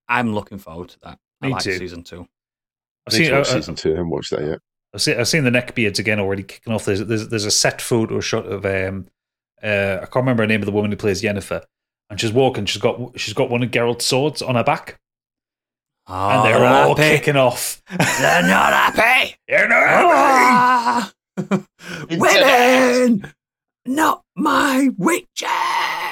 I'm 0.08 0.34
looking 0.34 0.58
forward 0.58 0.90
to 0.90 1.00
that. 1.04 1.20
I 1.42 1.48
Me 1.48 1.54
like 1.54 1.64
too. 1.64 1.78
season 1.78 2.04
two. 2.04 2.26
I've 3.08 3.14
seen, 3.14 3.30
to 3.30 3.38
watch 3.38 3.48
uh, 3.48 3.52
uh, 3.52 3.54
Season 3.56 3.76
2. 3.76 3.90
I 3.90 3.92
haven't 3.92 4.10
watched 4.10 4.32
that 4.32 4.42
yet. 4.44 4.60
I've 4.94 5.02
seen, 5.02 5.20
I've 5.20 5.28
seen 5.28 5.44
the 5.44 5.50
neckbeards 5.50 6.00
again 6.00 6.20
already 6.20 6.44
kicking 6.44 6.74
off. 6.74 6.86
There's, 6.86 7.04
there's 7.06 7.28
there's 7.30 7.46
a 7.46 7.52
set 7.52 7.82
photo 7.82 8.20
shot 8.20 8.46
of 8.46 8.66
um 8.66 9.08
uh 9.64 9.98
I 10.02 10.06
can't 10.06 10.16
remember 10.18 10.44
her 10.44 10.48
name 10.48 10.62
of 10.62 10.66
the 10.68 10.72
woman 10.72 10.92
who 10.92 10.98
plays 10.98 11.22
Yennefer, 11.24 11.64
and 12.10 12.20
she's 12.20 12.32
walking. 12.32 12.66
She's 12.66 12.82
got 12.82 13.20
she's 13.20 13.34
got 13.34 13.50
one 13.50 13.64
of 13.64 13.72
Geralt's 13.72 14.06
swords 14.06 14.42
on 14.42 14.56
her 14.56 14.64
back, 14.64 15.00
Oh, 16.08 16.30
and 16.30 16.46
they're 16.46 16.66
all 16.66 16.96
happy. 16.96 17.18
kicking 17.18 17.38
off. 17.38 17.82
They're 17.90 18.44
not 18.44 18.74
happy. 18.74 19.36
You're 19.48 19.70
not 19.70 19.88
happy. 19.88 20.12
Ah! 20.14 21.14
Women, 22.10 23.34
not 23.86 24.24
my 24.36 24.90
witches. 24.98 25.48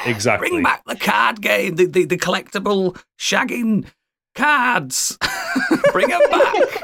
exactly. 0.06 0.50
Bring 0.50 0.64
back 0.64 0.84
the 0.86 0.96
card 0.96 1.42
game, 1.42 1.76
the, 1.76 1.86
the, 1.86 2.06
the 2.06 2.18
collectible 2.18 3.00
shagging 3.20 3.86
cards. 4.34 5.18
Bring 5.92 6.08
them 6.08 6.22
back. 6.32 6.84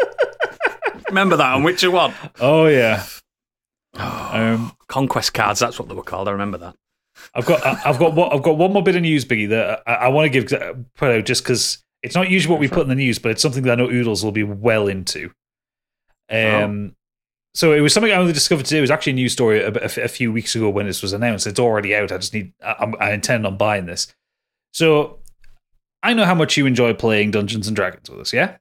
Remember 1.08 1.38
that 1.38 1.53
on 1.53 1.64
Witcher 1.64 1.89
1? 1.89 2.14
Oh 2.41 2.68
yeah. 2.68 3.05
Um, 3.95 4.74
Conquest 4.88 5.34
cards, 5.34 5.60
that's 5.62 5.80
what 5.80 5.88
they 5.88 5.95
were 5.95 6.03
called. 6.03 6.28
I 6.28 6.32
remember 6.32 6.58
that. 6.58 6.76
I've 7.34 7.45
got 7.45 7.66
I've 7.66 7.97
got 7.97 8.14
one, 8.14 8.32
I've 8.32 8.43
got 8.43 8.58
one 8.58 8.74
more 8.74 8.84
bit 8.84 8.95
of 8.95 9.01
news, 9.01 9.26
Biggie, 9.26 9.49
that 9.49 9.82
I, 9.88 9.93
I 9.93 10.08
want 10.10 10.32
to 10.32 10.41
give 10.41 10.53
uh, 11.01 11.22
just 11.22 11.43
because 11.43 11.84
it's 12.04 12.16
not 12.16 12.30
usually 12.30 12.52
what 12.52 12.60
we 12.60 12.68
put 12.68 12.84
in 12.84 12.89
the 12.89 12.95
news, 12.95 13.20
but 13.20 13.32
it's 13.32 13.41
something 13.41 13.64
that 13.64 13.72
I 13.72 13.76
know 13.84 13.89
Oodles 13.89 14.24
will 14.24 14.32
be 14.32 14.43
well 14.43 14.88
into. 14.88 15.32
Um, 16.30 16.95
so 17.56 17.74
it 17.74 17.80
was 17.82 17.93
something 17.93 18.12
I 18.12 18.16
only 18.16 18.34
discovered 18.34 18.66
today. 18.66 18.78
It 18.78 18.82
was 18.82 18.91
actually 18.91 19.14
a 19.14 19.16
news 19.16 19.34
story 19.34 19.62
a, 19.62 19.70
a, 19.72 20.04
a 20.04 20.08
few 20.08 20.32
weeks 20.32 20.56
ago 20.56 20.70
when 20.70 20.86
this 20.86 21.02
was 21.02 21.14
announced. 21.14 21.48
It's 21.48 21.60
already 21.60 21.95
out. 21.95 22.12
I 22.12 22.18
just 22.18 22.34
need 22.34 22.54
I, 22.64 22.91
I 23.00 23.12
intend 23.14 23.48
on 23.48 23.58
buying 23.58 23.86
this. 23.88 24.08
So 24.74 25.20
I 26.04 26.14
know 26.14 26.26
how 26.26 26.36
much 26.36 26.56
you 26.58 26.66
enjoy 26.66 26.93
playing 26.93 27.32
Dungeons 27.32 27.68
and 27.68 27.76
Dragons 27.76 28.10
with 28.10 28.20
us, 28.20 28.34
yeah. 28.34 28.58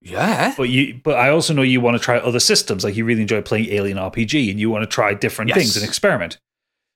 Yeah. 0.00 0.54
But 0.56 0.64
you, 0.68 1.00
but 1.02 1.16
I 1.18 1.30
also 1.30 1.54
know 1.54 1.62
you 1.62 1.80
want 1.80 1.96
to 1.96 2.02
try 2.02 2.18
other 2.18 2.40
systems. 2.40 2.84
Like 2.84 2.94
you 2.96 3.04
really 3.04 3.22
enjoy 3.22 3.42
playing 3.42 3.66
Alien 3.70 3.96
RPG, 3.98 4.50
and 4.50 4.60
you 4.60 4.70
want 4.70 4.82
to 4.82 4.86
try 4.86 5.14
different 5.14 5.48
Yes. 5.50 5.58
things 5.58 5.76
and 5.76 5.84
experiment. 5.84 6.38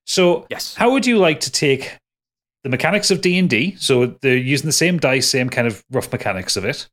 So, 0.06 0.46
Yes. 0.50 0.74
how 0.74 0.90
would 0.92 1.06
you 1.06 1.18
like 1.18 1.40
to 1.40 1.50
take 1.52 1.98
the 2.64 2.70
mechanics 2.70 3.10
of 3.10 3.20
D 3.20 3.38
and 3.38 3.48
D? 3.48 3.76
So 3.78 4.06
they're 4.20 4.36
using 4.36 4.66
the 4.66 4.72
same 4.72 4.98
dice, 4.98 5.28
same 5.28 5.48
kind 5.48 5.66
of 5.66 5.84
rough 5.90 6.10
mechanics 6.12 6.56
of 6.56 6.64
it. 6.64 6.88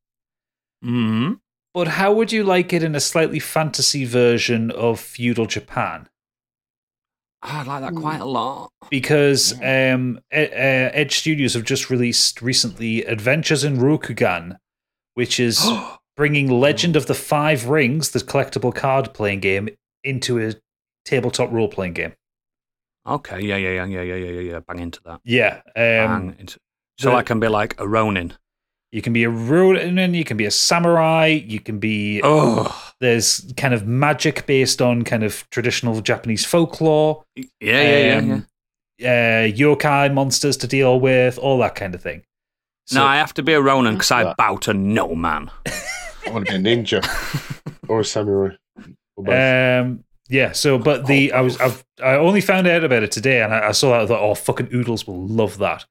hmm 0.81 1.33
But 1.73 1.87
how 1.89 2.13
would 2.13 2.31
you 2.31 2.43
like 2.43 2.73
it 2.73 2.83
in 2.83 2.95
a 2.95 2.99
slightly 2.99 3.39
fantasy 3.39 4.05
version 4.05 4.71
of 4.71 4.99
feudal 4.99 5.45
Japan? 5.45 6.07
I 7.41 7.63
like 7.63 7.81
that 7.81 7.95
quite 7.95 8.21
a 8.21 8.25
lot. 8.25 8.71
Because 8.89 9.53
um, 9.61 10.19
E- 10.33 10.45
uh, 10.45 10.89
Edge 10.93 11.17
Studios 11.17 11.53
have 11.53 11.63
just 11.63 11.91
released 11.91 12.41
recently 12.41 13.03
Adventures 13.05 13.63
in 13.63 13.77
Rokugan, 13.77 14.57
which 15.13 15.39
is 15.39 15.63
bringing 16.17 16.49
Legend 16.49 16.95
of 16.95 17.05
the 17.05 17.13
Five 17.13 17.67
Rings, 17.67 18.11
the 18.11 18.19
collectible 18.19 18.73
card 18.73 19.13
playing 19.13 19.41
game, 19.41 19.69
into 20.03 20.39
a 20.39 20.53
tabletop 21.03 21.51
role 21.51 21.67
playing 21.67 21.93
game. 21.93 22.13
Okay, 23.07 23.41
yeah, 23.41 23.57
yeah, 23.57 23.85
yeah, 23.85 24.01
yeah, 24.01 24.01
yeah, 24.01 24.15
yeah, 24.15 24.39
yeah. 24.39 24.59
Bang 24.59 24.79
into 24.79 24.99
that. 25.05 25.21
Yeah. 25.23 25.61
Um, 25.67 25.73
Bang 25.75 26.35
into, 26.39 26.59
so 26.97 27.11
the, 27.11 27.15
I 27.17 27.23
can 27.23 27.39
be 27.39 27.47
like 27.47 27.79
a 27.79 27.87
Ronin. 27.87 28.33
You 28.91 29.01
can 29.01 29.13
be 29.13 29.23
a 29.25 29.29
Ronin. 29.29 30.13
You 30.13 30.23
can 30.23 30.37
be 30.37 30.45
a 30.45 30.51
samurai. 30.51 31.27
You 31.27 31.59
can 31.59 31.79
be. 31.79 32.21
Oh, 32.23 32.93
there's 32.99 33.51
kind 33.57 33.73
of 33.73 33.85
magic 33.85 34.45
based 34.45 34.81
on 34.81 35.03
kind 35.03 35.23
of 35.23 35.47
traditional 35.49 35.99
Japanese 36.01 36.45
folklore. 36.45 37.23
Yeah, 37.35 37.45
yeah, 37.59 38.17
um, 38.17 38.29
yeah. 38.29 38.39
yeah. 38.97 39.49
Uh, 39.49 39.55
yokai 39.55 40.13
monsters 40.13 40.57
to 40.57 40.67
deal 40.67 40.99
with, 40.99 41.37
all 41.37 41.59
that 41.59 41.75
kind 41.75 41.93
of 41.93 42.01
thing. 42.01 42.23
So, 42.87 42.99
no, 42.99 43.05
I 43.05 43.17
have 43.17 43.33
to 43.33 43.43
be 43.43 43.53
a 43.53 43.61
Ronin 43.61 43.95
because 43.95 44.11
I 44.11 44.33
bow 44.33 44.57
to 44.57 44.73
no 44.73 45.13
man. 45.15 45.51
I 46.25 46.31
want 46.31 46.47
to 46.47 46.57
be 46.59 46.69
a 46.69 46.75
ninja 46.75 47.03
or 47.87 47.99
a 47.99 48.05
samurai. 48.05 48.55
Um, 49.17 50.03
yeah. 50.29 50.51
So, 50.51 50.77
but 50.77 51.05
the 51.07 51.31
I 51.33 51.41
was 51.41 51.57
I've 51.59 51.83
I 52.03 52.15
only 52.15 52.41
found 52.41 52.67
out 52.67 52.83
about 52.83 53.03
it 53.03 53.11
today, 53.11 53.41
and 53.41 53.53
I, 53.53 53.69
I 53.69 53.71
saw 53.71 53.91
that 53.91 54.01
I 54.01 54.05
thought, 54.07 54.21
oh, 54.21 54.35
fucking 54.35 54.69
oodles 54.73 55.05
will 55.07 55.25
love 55.27 55.57
that. 55.59 55.85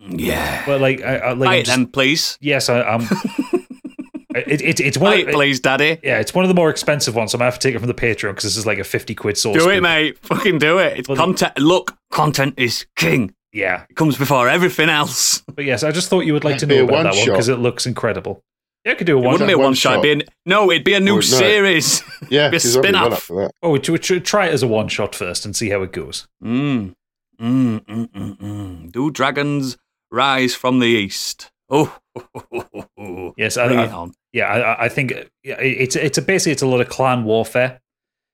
Yeah. 0.00 0.64
But 0.66 0.80
like, 0.80 1.02
I, 1.02 1.16
I 1.18 1.32
like 1.32 1.46
Buy 1.48 1.54
I'm 1.54 1.60
it 1.60 1.66
then, 1.66 1.86
please. 1.86 2.36
yes, 2.40 2.68
I, 2.68 2.82
I'm. 2.82 3.02
it, 4.34 4.60
it, 4.62 4.80
it's 4.80 4.98
one. 4.98 5.12
Buy 5.12 5.16
Of, 5.22 5.28
it, 5.28 5.34
please, 5.34 5.60
Daddy. 5.60 5.98
yeah, 6.02 6.18
it's 6.20 6.34
one 6.34 6.44
of 6.44 6.48
the 6.48 6.54
more 6.54 6.70
expensive 6.70 7.14
ones. 7.14 7.32
So 7.32 7.36
I'm 7.36 7.40
gonna 7.40 7.46
have 7.50 7.58
to 7.58 7.68
take 7.68 7.74
it 7.74 7.78
from 7.78 7.88
the 7.88 7.94
Patreon 7.94 8.30
because 8.30 8.44
this 8.44 8.56
is 8.56 8.66
like 8.66 8.78
a 8.78 8.84
fifty 8.84 9.14
quid 9.14 9.38
source. 9.38 9.62
Do 9.62 9.70
it, 9.70 9.80
mate. 9.80 10.18
Fucking 10.20 10.58
do 10.58 10.78
it. 10.78 10.98
It's 10.98 11.08
Well, 11.08 11.16
content. 11.16 11.58
Look, 11.58 11.96
content 12.10 12.54
is 12.56 12.86
king. 12.96 13.34
Yeah, 13.52 13.84
It 13.88 13.96
comes 13.96 14.18
before 14.18 14.50
everything 14.50 14.90
else. 14.90 15.40
but 15.54 15.64
yes, 15.64 15.82
I 15.82 15.90
just 15.90 16.10
thought 16.10 16.26
you 16.26 16.34
would 16.34 16.44
like 16.44 16.58
to 16.58 16.66
It'd 16.66 16.68
be 16.68 16.76
know 16.76 16.82
a 16.82 16.84
about 16.84 16.90
that 17.04 17.08
one 17.10 17.16
one-shot. 17.16 17.32
because 17.32 17.48
it 17.48 17.58
looks 17.58 17.86
incredible. 17.86 18.42
Yeah, 18.86 18.92
I 18.92 18.94
could 18.94 19.06
do 19.06 19.16
a 19.18 19.20
It 19.20 19.24
one. 19.24 19.32
wouldn't 19.32 19.48
be 19.48 19.52
a 19.54 19.58
one 19.58 19.64
one 19.66 19.74
shot. 19.74 19.94
shot. 19.96 20.04
It'd 20.04 20.18
be 20.20 20.24
an, 20.24 20.28
no, 20.46 20.70
it'd 20.70 20.84
be 20.84 20.94
a 20.94 21.00
new 21.00 21.14
Or 21.14 21.16
no. 21.16 21.20
series. 21.20 22.02
yeah, 22.30 22.48
be 22.48 22.56
a 22.56 22.60
be 22.60 22.64
well 22.66 22.82
spin-off. 22.82 23.12
up 23.12 23.18
for 23.20 23.42
that. 23.42 23.50
Oh, 23.62 23.70
we 23.72 23.82
should, 23.82 23.92
we 23.92 24.02
should 24.02 24.24
try 24.24 24.46
it 24.46 24.52
as 24.54 24.62
a 24.62 24.68
one 24.68 24.88
shot 24.88 25.14
first 25.14 25.44
and 25.44 25.54
see 25.56 25.70
how 25.70 25.82
it 25.82 25.92
goes. 25.92 26.28
Mm. 26.42 26.94
Mm, 27.40 27.80
mm, 27.84 28.06
mm, 28.08 28.36
mm. 28.38 28.92
Do 28.92 29.10
dragons 29.10 29.76
rise 30.10 30.54
from 30.54 30.78
the 30.78 30.86
east? 30.86 31.50
Oh, 31.68 31.98
Yes, 33.36 33.56
I- 33.56 33.66
bring 33.66 33.78
I- 33.80 33.84
it 33.86 33.92
on. 33.92 34.12
Yeah, 34.32 34.46
I, 34.48 34.84
I 34.84 34.88
think 34.90 35.12
yeah, 35.42 35.58
it's 35.58 35.96
it's 35.96 36.18
a 36.18 36.22
basically 36.22 36.52
it's 36.52 36.60
a 36.62 36.66
lot 36.66 36.80
of 36.82 36.88
clan 36.90 37.24
warfare. 37.24 37.80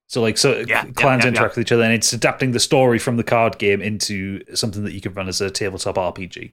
So 0.09 0.21
like 0.21 0.37
so 0.37 0.59
Yeah, 0.59 0.85
yeah, 0.85 0.93
clans 0.93 1.23
yeah, 1.25 1.29
interact 1.31 1.57
with 1.57 1.65
each 1.67 1.73
other, 1.73 1.85
and 1.85 1.93
it's 1.95 2.13
adapting 2.13 2.51
the 2.53 2.59
story 2.61 2.99
from 2.99 3.17
the 3.17 3.23
card 3.25 3.59
game 3.59 3.81
into 3.81 4.43
something 4.55 4.83
that 4.85 4.93
you 4.93 5.01
could 5.01 5.17
run 5.17 5.29
as 5.29 5.41
a 5.41 5.49
tabletop 5.51 5.95
RPG. 5.95 6.53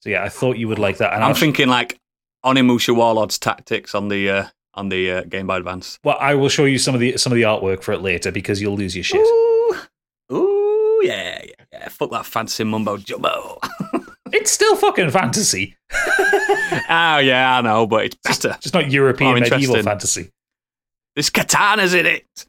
So 0.00 0.10
yeah, 0.10 0.22
I 0.22 0.28
thought 0.28 0.56
you 0.58 0.68
would 0.68 0.78
like 0.78 0.98
that. 0.98 1.12
And 1.12 1.22
I'm 1.24 1.30
I'll- 1.30 1.34
thinking 1.34 1.68
like 1.68 1.98
Onimusha 2.44 2.94
Warlord's 2.94 3.38
tactics 3.38 3.94
on 3.94 4.08
the 4.08 4.28
uh, 4.30 4.44
on 4.74 4.88
the 4.88 5.10
uh, 5.10 5.22
Game 5.22 5.46
Boy 5.46 5.56
Advance. 5.56 5.98
well, 6.04 6.16
I 6.20 6.34
will 6.34 6.48
show 6.48 6.64
you 6.64 6.78
some 6.78 6.94
of 6.94 7.00
the 7.00 7.16
some 7.16 7.32
of 7.32 7.36
the 7.36 7.42
artwork 7.42 7.82
for 7.82 7.92
it 7.92 8.00
later 8.02 8.30
because 8.32 8.60
you'll 8.60 8.76
lose 8.76 8.94
your 8.94 9.04
shit. 9.04 9.20
Ooh, 9.20 9.76
ooh, 10.32 11.00
yeah, 11.04 11.42
yeah, 11.44 11.64
yeah. 11.72 11.88
Fuck 11.88 12.10
that 12.10 12.26
fancy 12.26 12.64
mumbo 12.64 12.96
jumbo. 12.98 13.58
It's 14.32 14.50
still 14.50 14.74
fucking 14.74 15.10
fantasy, 15.10 15.76
oh 15.92 17.18
yeah, 17.18 17.56
I 17.56 17.60
know, 17.60 17.86
but 17.86 18.06
it's 18.06 18.16
better. 18.16 18.56
just 18.60 18.74
not 18.74 18.90
European 18.90 19.36
Oh, 19.36 19.38
medieval 19.40 19.80
fantasy. 19.80 20.30
There's 21.14 21.30
katanas 21.30 21.94
in 21.96 22.04
it. 22.06 22.46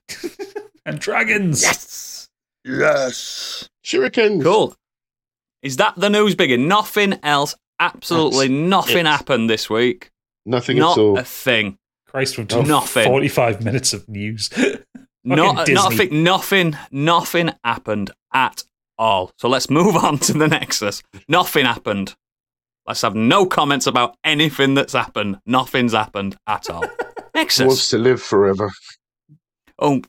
And 0.83 0.99
dragons. 0.99 1.61
Yes, 1.61 2.27
yes. 2.63 3.69
Shuriken. 3.85 4.41
Cool. 4.41 4.73
Is 5.61 5.77
that 5.77 5.93
the 5.95 6.09
news, 6.09 6.35
Biggie? 6.35 6.57
Nothing 6.57 7.19
else. 7.21 7.53
Absolutely 7.79 8.47
That's 8.47 8.69
nothing 8.69 9.05
it. 9.05 9.05
happened 9.05 9.49
this 9.49 9.69
week. 9.69 10.11
Nothing 10.45 10.77
Not 10.77 10.97
at 10.97 11.01
all. 11.01 11.17
a 11.17 11.23
thing. 11.23 11.77
Christ, 12.07 12.35
from 12.35 12.47
Oh, 12.53 12.61
nothing. 12.61 13.05
forty 13.05 13.27
five 13.27 13.63
minutes 13.63 13.93
of 13.93 14.07
news. 14.07 14.49
Not, 15.27 15.55
Fucking 15.57 15.73
not 15.73 15.87
a 15.87 15.95
Disney. 15.97 16.07
thing. 16.09 16.23
Nothing. 16.23 16.77
Nothing 16.91 17.49
happened 17.63 18.11
at 18.31 18.63
all. 18.99 19.31
So 19.39 19.49
let's 19.49 19.71
move 19.71 19.95
on 20.03 20.19
to 20.19 20.33
the 20.33 20.47
Nexus. 20.47 21.01
Nothing 21.27 21.65
happened. 21.65 22.15
Let's 22.87 23.01
have 23.01 23.15
no 23.15 23.47
comments 23.47 23.87
about 23.87 24.15
anything 24.23 24.75
that's 24.75 24.93
happened. 24.93 25.39
Nothing's 25.47 25.93
happened 25.93 26.37
at 26.45 26.69
all. 26.69 26.85
Nexus. 27.35 27.65
Wants 27.65 27.89
to 27.89 27.97
live 27.97 28.21
forever. 28.21 28.69
Oh, 29.79 30.03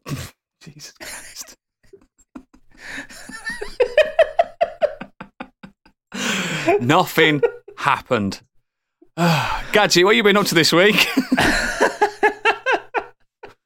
Jesus 0.63 0.93
Christ. 1.01 1.57
Nothing 6.81 7.43
happened. 7.77 8.41
Gadget, 9.17 10.05
what 10.05 10.11
have 10.11 10.17
you 10.17 10.23
been 10.23 10.37
up 10.37 10.47
to 10.47 10.55
this 10.55 10.73
week? 10.73 11.07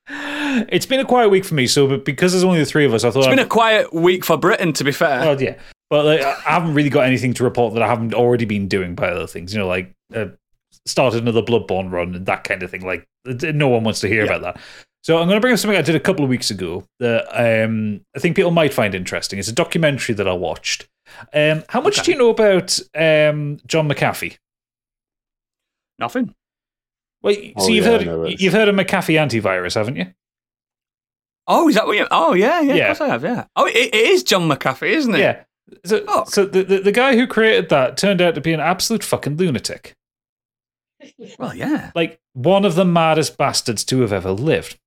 it's 0.09 0.87
been 0.87 1.01
a 1.01 1.05
quiet 1.05 1.29
week 1.31 1.45
for 1.45 1.55
me, 1.55 1.67
so 1.67 1.87
but 1.87 2.05
because 2.05 2.33
there's 2.33 2.45
only 2.45 2.59
the 2.59 2.65
three 2.67 2.85
of 2.85 2.95
us, 2.95 3.05
I 3.05 3.11
thought 3.11 3.21
It's 3.21 3.29
I'd- 3.29 3.37
been 3.37 3.45
a 3.45 3.49
quiet 3.49 3.93
week 3.93 4.25
for 4.25 4.37
Britain, 4.37 4.73
to 4.75 4.85
be 4.85 4.93
fair. 4.93 5.21
Well, 5.21 5.41
yeah, 5.41 5.57
but 5.89 6.05
like, 6.05 6.23
I 6.23 6.35
haven't 6.53 6.75
really 6.75 6.91
got 6.91 7.07
anything 7.07 7.35
to 7.35 7.45
report 7.45 7.75
that 7.75 7.83
I 7.83 7.87
haven't 7.89 8.15
already 8.15 8.45
been 8.45 8.69
doing 8.69 8.95
by 8.95 9.09
other 9.09 9.27
things. 9.27 9.53
You 9.53 9.61
know, 9.61 9.67
like 9.69 9.93
uh, 10.15 10.27
started 10.87 11.23
another 11.23 11.43
Bloodborne 11.43 11.91
run 11.91 12.15
and 12.15 12.27
that 12.27 12.45
kind 12.45 12.63
of 12.63 12.71
thing. 12.71 12.85
Like, 12.85 13.07
no 13.25 13.69
one 13.69 13.85
wants 13.85 14.01
to 14.01 14.09
hear 14.09 14.25
Yeah. 14.25 14.35
about 14.37 14.55
that. 14.55 14.63
So 15.03 15.17
I'm 15.19 15.27
going 15.29 15.37
to 15.37 15.41
bring 15.41 15.53
up 15.55 15.59
something 15.59 15.79
I 15.79 15.83
did 15.83 15.95
a 15.97 16.01
couple 16.01 16.25
of 16.25 16.29
weeks 16.31 16.51
ago 16.51 16.85
that 16.99 17.25
um, 17.65 18.03
I 18.15 18.19
think 18.19 18.37
people 18.37 18.51
might 18.51 18.75
find 18.75 18.95
interesting. 18.95 19.39
It's 19.39 19.49
a 19.49 19.53
documentary 19.53 20.15
that 20.15 20.29
I 20.29 20.33
watched. 20.35 20.89
Um, 21.33 21.65
how 21.69 21.81
much 21.81 21.99
Okay. 21.99 22.05
do 22.07 22.13
you 22.13 22.19
know 22.19 22.29
about 22.31 22.79
um, 22.95 23.59
John 23.67 23.89
McAfee? 23.89 24.37
Nothing. 25.99 26.35
Well, 27.23 27.35
Oh, 27.57 27.67
so 27.67 27.73
you've 27.73 27.85
yeah, 27.85 27.99
heard 27.99 28.41
you've 28.41 28.53
heard 28.53 28.69
of 28.69 28.75
McAfee 28.75 29.15
antivirus, 29.19 29.75
haven't 29.75 29.97
you? 29.97 30.07
Oh, 31.47 31.69
is 31.69 31.75
that 31.75 31.87
what 31.87 31.97
you? 31.97 32.07
Oh, 32.11 32.33
yeah, 32.35 32.61
yeah, 32.61 32.75
Yeah. 32.75 32.91
Of 32.93 32.99
course 32.99 33.09
I 33.09 33.13
have. 33.13 33.25
Yeah. 33.25 33.45
Oh, 33.57 33.67
it, 33.67 33.75
it 33.77 33.95
is 33.95 34.23
John 34.23 34.49
McAfee, 34.49 34.91
isn't 34.91 35.15
it? 35.15 35.19
Yeah. 35.19 35.43
So, 35.85 36.05
Fuck. 36.05 36.31
so 36.31 36.47
the, 36.47 36.63
the 36.65 36.79
the 36.81 36.93
guy 36.93 37.15
who 37.17 37.27
created 37.27 37.69
that 37.71 37.97
turned 37.97 38.21
out 38.21 38.35
to 38.35 38.41
be 38.41 38.53
an 38.53 38.61
absolute 38.61 39.05
fucking 39.05 39.37
lunatic. 39.37 39.95
Well, 41.39 41.55
yeah. 41.55 41.91
like 41.95 42.21
one 42.35 42.65
of 42.65 42.75
the 42.75 42.85
maddest 42.85 43.37
bastards 43.39 43.85
to 43.85 44.01
have 44.03 44.13
ever 44.13 44.33
lived. 44.33 44.79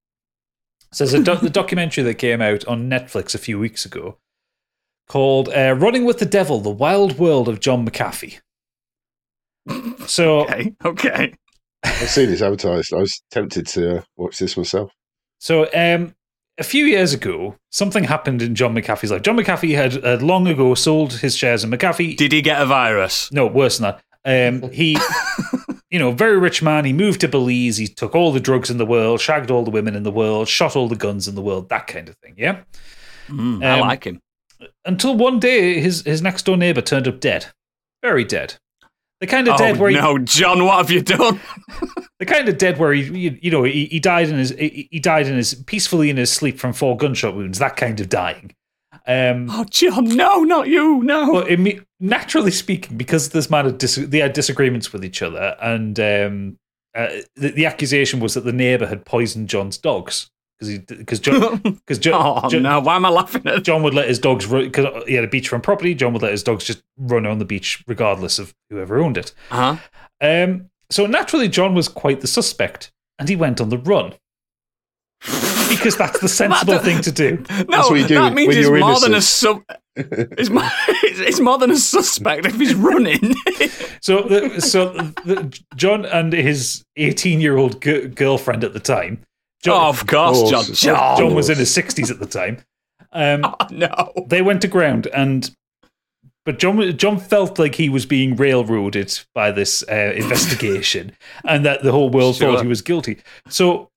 So 0.93 1.03
there's 1.05 1.13
a 1.13 1.23
doc- 1.23 1.41
the 1.41 1.49
documentary 1.49 2.03
that 2.05 2.15
came 2.15 2.41
out 2.41 2.65
on 2.67 2.89
Netflix 2.89 3.33
a 3.35 3.39
few 3.39 3.59
weeks 3.59 3.85
ago 3.85 4.17
called 5.07 5.49
uh, 5.49 5.73
"Running 5.77 6.05
with 6.05 6.19
the 6.19 6.25
Devil: 6.25 6.59
The 6.59 6.69
Wild 6.69 7.17
World 7.17 7.47
of 7.49 7.59
John 7.59 7.87
McAfee." 7.87 8.39
So, 10.07 10.41
Okay. 10.41 10.73
Okay. 10.83 11.33
I've 11.83 12.09
seen 12.09 12.29
this 12.29 12.41
advertised. 12.41 12.93
I 12.93 12.97
was 12.97 13.21
tempted 13.31 13.65
to 13.67 13.97
uh, 13.97 14.01
watch 14.17 14.37
this 14.37 14.55
myself. 14.57 14.91
so 15.39 15.63
um, 15.73 16.15
a 16.57 16.63
few 16.63 16.85
years 16.85 17.13
ago, 17.13 17.55
something 17.71 18.03
happened 18.05 18.41
in 18.41 18.55
John 18.55 18.73
McAfee's 18.75 19.11
life. 19.11 19.21
John 19.21 19.37
McAfee 19.37 19.75
had, 19.75 19.93
had 20.03 20.21
long 20.21 20.47
ago 20.47 20.75
sold 20.75 21.13
his 21.13 21.35
shares 21.35 21.63
in 21.63 21.71
McAfee. 21.71 22.15
Did 22.17 22.31
he 22.31 22.41
get 22.41 22.61
a 22.61 22.65
virus? 22.65 23.31
No, 23.31 23.47
worse 23.47 23.79
than 23.79 23.95
that. 24.25 24.53
Um, 24.53 24.69
he, 24.71 24.97
you 25.93 25.99
know, 25.99 26.11
very 26.11 26.39
rich 26.39 26.63
man. 26.63 26.85
He 26.85 26.91
moved 26.91 27.21
to 27.21 27.27
Belize. 27.27 27.77
He 27.77 27.87
took 27.87 28.15
all 28.15 28.31
the 28.31 28.39
drugs 28.39 28.71
in 28.71 28.77
the 28.79 28.85
world, 28.85 29.21
shagged 29.21 29.51
all 29.51 29.63
the 29.63 29.69
women 29.69 29.95
in 29.95 30.01
the 30.01 30.11
world, 30.11 30.47
shot 30.47 30.75
all 30.75 30.87
the 30.87 30.95
guns 30.95 31.27
in 31.27 31.35
the 31.35 31.41
world, 31.41 31.69
that 31.69 31.85
kind 31.85 32.09
of 32.09 32.15
thing. 32.17 32.33
Yeah. 32.35 32.61
Mm, 33.27 33.63
I 33.63 33.79
Um, 33.79 33.79
like 33.81 34.03
him. 34.05 34.19
until 34.85 35.15
one 35.15 35.39
day 35.39 35.79
his 35.79 36.01
his 36.03 36.21
next 36.23 36.45
door 36.45 36.57
neighbor 36.57 36.81
turned 36.81 37.07
up 37.07 37.19
dead, 37.19 37.45
very 38.01 38.23
dead. 38.23 38.55
The 39.21 39.27
kind 39.27 39.47
of 39.47 39.53
oh, 39.53 39.57
dead 39.57 39.77
where 39.77 39.91
he, 39.91 39.95
no, 39.95 40.17
John, 40.17 40.65
what 40.65 40.77
have 40.79 40.89
you 40.89 41.01
done? 41.01 41.39
the 42.19 42.25
kind 42.25 42.49
of 42.49 42.57
dead 42.57 42.79
where 42.79 42.91
he 42.91 43.03
you, 43.03 43.37
you 43.41 43.51
know 43.51 43.63
he, 43.63 43.85
he 43.85 43.99
died 43.99 44.29
in 44.29 44.37
his 44.39 44.49
he, 44.49 44.87
he 44.91 44.99
died 44.99 45.27
in 45.27 45.35
his 45.37 45.53
peacefully 45.53 46.09
in 46.09 46.17
his 46.17 46.31
sleep 46.31 46.59
from 46.59 46.73
four 46.73 46.97
gunshot 46.97 47.35
wounds. 47.35 47.59
That 47.59 47.77
kind 47.77 47.99
of 48.01 48.09
dying. 48.09 48.51
Um, 49.05 49.49
Oh, 49.49 49.65
John, 49.69 50.05
no, 50.15 50.43
not 50.43 50.67
you, 50.67 51.03
no. 51.03 51.43
Imme- 51.43 51.83
naturally 51.99 52.51
speaking, 52.51 52.97
because 52.97 53.29
this 53.29 53.49
man 53.49 53.65
had 53.65 53.77
dis- 53.77 53.95
they 53.95 54.19
had 54.19 54.33
disagreements 54.33 54.93
with 54.93 55.03
each 55.03 55.21
other, 55.21 55.55
and 55.61 55.99
um, 55.99 56.57
uh, 56.95 57.09
the, 57.35 57.49
the 57.49 57.65
accusation 57.65 58.19
was 58.19 58.33
that 58.35 58.45
the 58.45 58.53
neighbor 58.53 58.85
had 58.87 59.05
poisoned 59.05 59.49
John's 59.49 59.77
dogs 59.77 60.29
because 60.59 60.79
because 60.79 61.19
John 61.19 61.57
because 61.63 61.99
John, 61.99 62.41
oh, 62.43 62.49
John, 62.49 62.63
no, 62.63 62.79
why 62.79 62.95
am 62.95 63.05
I 63.05 63.09
laughing 63.09 63.45
at 63.47 63.63
John 63.63 63.83
would 63.83 63.93
let 63.93 64.07
his 64.07 64.19
dogs 64.19 64.45
because 64.47 65.03
he 65.07 65.15
had 65.15 65.23
a 65.23 65.27
beachfront 65.27 65.63
property. 65.63 65.93
John 65.93 66.13
would 66.13 66.21
let 66.21 66.31
his 66.31 66.43
dogs 66.43 66.63
just 66.63 66.83
run 66.97 67.25
on 67.25 67.39
the 67.39 67.45
beach 67.45 67.83
regardless 67.87 68.39
of 68.39 68.53
whoever 68.69 68.99
owned 68.99 69.17
it. 69.17 69.33
Uh-huh. 69.51 69.77
Um, 70.21 70.69
so 70.89 71.05
naturally, 71.05 71.49
John 71.49 71.73
was 71.73 71.87
quite 71.87 72.21
the 72.21 72.27
suspect, 72.27 72.91
and 73.19 73.27
he 73.27 73.35
went 73.35 73.59
on 73.59 73.69
the 73.69 73.77
run. 73.77 74.13
Because 75.77 75.97
that's 75.97 76.19
the 76.19 76.27
sensible 76.29 76.79
thing 76.79 77.01
to 77.01 77.11
do. 77.11 77.37
That's 77.37 77.69
No, 77.69 77.79
what 77.89 77.99
you 77.99 78.07
do 78.07 78.15
that 78.15 78.33
means 78.33 78.47
when 78.47 78.57
he's 78.57 78.67
you're 78.67 78.79
more 78.79 78.99
than 78.99 79.13
a 79.13 79.21
sub. 79.21 79.63
It's 79.95 80.49
more, 80.49 80.63
it's, 80.87 81.19
it's 81.19 81.39
more 81.39 81.57
than 81.57 81.71
a 81.71 81.77
suspect 81.77 82.45
if 82.45 82.55
he's 82.57 82.75
running. 82.75 83.35
So, 84.01 84.21
the, 84.23 84.59
so 84.59 84.89
the, 85.23 85.57
John 85.77 86.03
and 86.05 86.33
his 86.33 86.83
18 86.97 87.39
year 87.39 87.55
old 87.55 87.81
g- 87.81 88.07
girlfriend 88.09 88.65
at 88.65 88.73
the 88.73 88.81
time. 88.81 89.21
John, 89.63 89.79
oh, 89.81 89.87
of 89.89 90.05
course, 90.07 90.41
Of 90.41 90.49
John. 90.49 90.65
course. 90.65 90.79
John. 90.81 91.17
John 91.17 91.35
was 91.35 91.49
in 91.49 91.57
his 91.57 91.69
60s 91.73 92.11
at 92.11 92.19
the 92.19 92.25
time. 92.25 92.57
Um, 93.13 93.45
Oh, 93.61 93.67
no. 93.71 94.11
they 94.27 94.41
went 94.41 94.61
to 94.63 94.67
ground, 94.67 95.07
and 95.15 95.49
but 96.45 96.59
John 96.59 96.97
John 96.97 97.17
felt 97.17 97.57
like 97.57 97.75
he 97.75 97.87
was 97.87 98.05
being 98.05 98.35
railroaded 98.35 99.17
by 99.33 99.51
this 99.51 99.85
uh, 99.89 100.11
investigation, 100.17 101.13
and 101.45 101.65
that 101.65 101.83
the 101.83 101.93
whole 101.93 102.09
world 102.09 102.35
Sure. 102.35 102.51
thought 102.55 102.61
he 102.61 102.67
was 102.67 102.81
guilty. 102.81 103.19
So, 103.47 103.89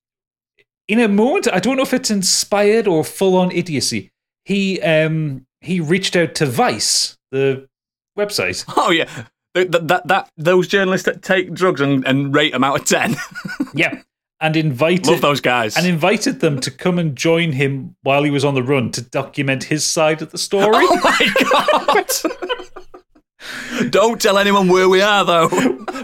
in 0.88 1.00
a 1.00 1.08
moment, 1.08 1.48
I 1.52 1.58
don't 1.60 1.76
know 1.76 1.82
if 1.82 1.94
it's 1.94 2.10
inspired 2.10 2.86
or 2.86 3.04
full 3.04 3.36
on 3.36 3.50
idiocy. 3.50 4.10
He 4.44 4.80
um 4.82 5.46
he 5.60 5.80
reached 5.80 6.14
out 6.16 6.34
to 6.36 6.46
Vice, 6.46 7.16
the 7.30 7.68
website. 8.16 8.64
Oh, 8.76 8.90
yeah. 8.90 9.08
That, 9.54 9.88
that, 9.88 10.06
that, 10.06 10.30
those 10.36 10.68
journalists 10.68 11.06
that 11.06 11.22
take 11.22 11.52
drugs 11.54 11.80
and, 11.80 12.06
and 12.06 12.34
rate 12.34 12.52
them 12.52 12.62
out 12.62 12.78
of 12.80 12.86
10. 12.86 13.16
Yeah, 13.74 14.02
and 14.38 14.54
invited 14.54 15.06
Love 15.06 15.20
those 15.22 15.40
guys. 15.40 15.76
and 15.78 15.86
invited 15.86 16.40
them 16.40 16.60
to 16.60 16.70
come 16.70 16.98
and 16.98 17.16
join 17.16 17.52
him 17.52 17.96
while 18.02 18.22
he 18.22 18.30
was 18.30 18.44
on 18.44 18.54
the 18.54 18.62
run 18.62 18.90
to 18.92 19.00
document 19.02 19.64
his 19.64 19.84
side 19.84 20.20
of 20.22 20.30
the 20.30 20.38
story. 20.38 20.84
oh, 20.86 21.00
my 21.02 21.94
God. 21.94 23.90
Don't 23.90 24.20
tell 24.20 24.38
anyone 24.38 24.68
where 24.68 24.88
we 24.88 25.00
are, 25.00 25.24
though. 25.24 25.48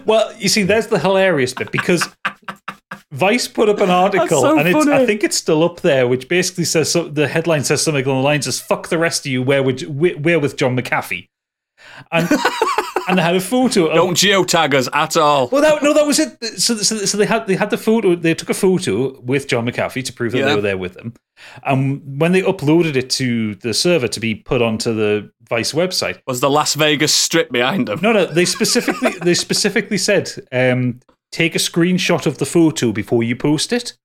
Well, 0.06 0.32
you 0.38 0.48
see, 0.48 0.62
there's 0.62 0.86
the 0.88 0.98
hilarious 0.98 1.52
bit 1.54 1.70
because 1.72 2.08
Vice 3.10 3.48
put 3.48 3.68
up 3.68 3.80
an 3.80 3.90
article, 3.90 4.40
so 4.42 4.58
and 4.58 4.68
it's, 4.68 4.86
I 4.86 5.06
think 5.06 5.24
it's 5.24 5.36
still 5.36 5.62
up 5.62 5.80
there, 5.80 6.06
which 6.08 6.28
basically 6.28 6.64
says 6.64 6.90
so, 6.90 7.08
the 7.08 7.28
headline 7.28 7.64
says 7.64 7.82
something 7.82 8.04
along 8.04 8.18
the 8.18 8.24
lines 8.24 8.46
of 8.46 8.54
"fuck 8.54 8.88
the 8.88 8.98
rest 8.98 9.26
of 9.26 9.32
you, 9.32 9.42
where 9.42 9.62
would 9.62 9.82
you, 9.82 9.90
where 9.90 10.14
where 10.18 10.40
with 10.40 10.56
John 10.56 10.76
McAfee," 10.76 11.28
and 12.10 12.28
and 13.08 13.18
they 13.18 13.22
had 13.22 13.36
a 13.36 13.40
photo. 13.40 13.86
Of, 13.86 13.94
Don't 13.94 14.16
geotag 14.16 14.74
us 14.74 14.88
at 14.92 15.16
all. 15.16 15.48
well, 15.48 15.62
that, 15.62 15.82
no, 15.82 15.92
that 15.92 16.06
was 16.06 16.18
it. 16.18 16.42
So, 16.60 16.76
so, 16.76 16.98
so 16.98 17.16
they 17.16 17.26
had 17.26 17.46
they 17.46 17.56
had 17.56 17.70
the 17.70 17.78
photo. 17.78 18.14
They 18.14 18.34
took 18.34 18.50
a 18.50 18.54
photo 18.54 19.18
with 19.20 19.48
John 19.48 19.66
McAfee 19.66 20.04
to 20.04 20.12
prove 20.12 20.32
that 20.32 20.44
they 20.44 20.54
were 20.54 20.60
there 20.60 20.78
with 20.78 20.96
him. 20.96 21.14
And 21.64 22.20
when 22.20 22.32
they 22.32 22.42
uploaded 22.42 22.94
it 22.96 23.10
to 23.10 23.54
the 23.56 23.74
server 23.74 24.08
to 24.08 24.20
be 24.20 24.34
put 24.34 24.62
onto 24.62 24.94
the 24.94 25.30
Vice 25.48 25.72
website, 25.72 26.20
Was 26.26 26.40
the 26.40 26.48
Las 26.50 26.74
Vegas 26.74 27.14
strip 27.14 27.50
behind 27.50 27.88
them? 27.88 28.00
no, 28.02 28.12
no, 28.12 28.26
they 28.26 28.44
specifically 28.44 29.10
they 29.22 29.34
specifically 29.34 29.98
said 29.98 30.30
um, 30.52 31.00
take 31.32 31.54
a 31.56 31.58
screenshot 31.58 32.26
of 32.26 32.38
the 32.38 32.46
photo 32.46 32.92
before 32.92 33.22
you 33.24 33.34
post 33.34 33.72
it, 33.72 33.96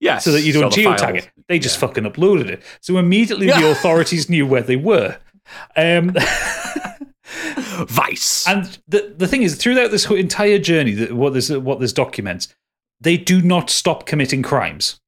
Yes. 0.00 0.24
so 0.24 0.32
that 0.32 0.42
you 0.42 0.52
don't 0.52 0.72
the 0.74 0.82
geotag 0.82 1.16
it. 1.18 1.30
They 1.48 1.58
just 1.58 1.78
fucking 1.78 2.04
uploaded 2.04 2.48
it. 2.48 2.62
So 2.80 2.96
immediately 2.98 3.48
the 3.48 3.70
authorities 3.72 4.30
knew 4.30 4.46
where 4.46 4.62
they 4.62 4.76
were. 4.76 5.18
Um, 5.76 6.14
Vice. 7.88 8.46
and 8.46 8.78
the 8.88 9.14
the 9.16 9.26
thing 9.28 9.42
is, 9.42 9.56
throughout 9.56 9.90
this 9.90 10.04
whole 10.04 10.16
entire 10.16 10.58
journey, 10.58 10.92
that 10.92 11.12
what 11.12 11.34
this 11.34 11.50
what 11.50 11.80
this 11.80 11.92
documents, 11.92 12.54
they 13.00 13.16
do 13.16 13.42
not 13.42 13.68
stop 13.70 14.06
committing 14.06 14.42
crimes. 14.42 15.00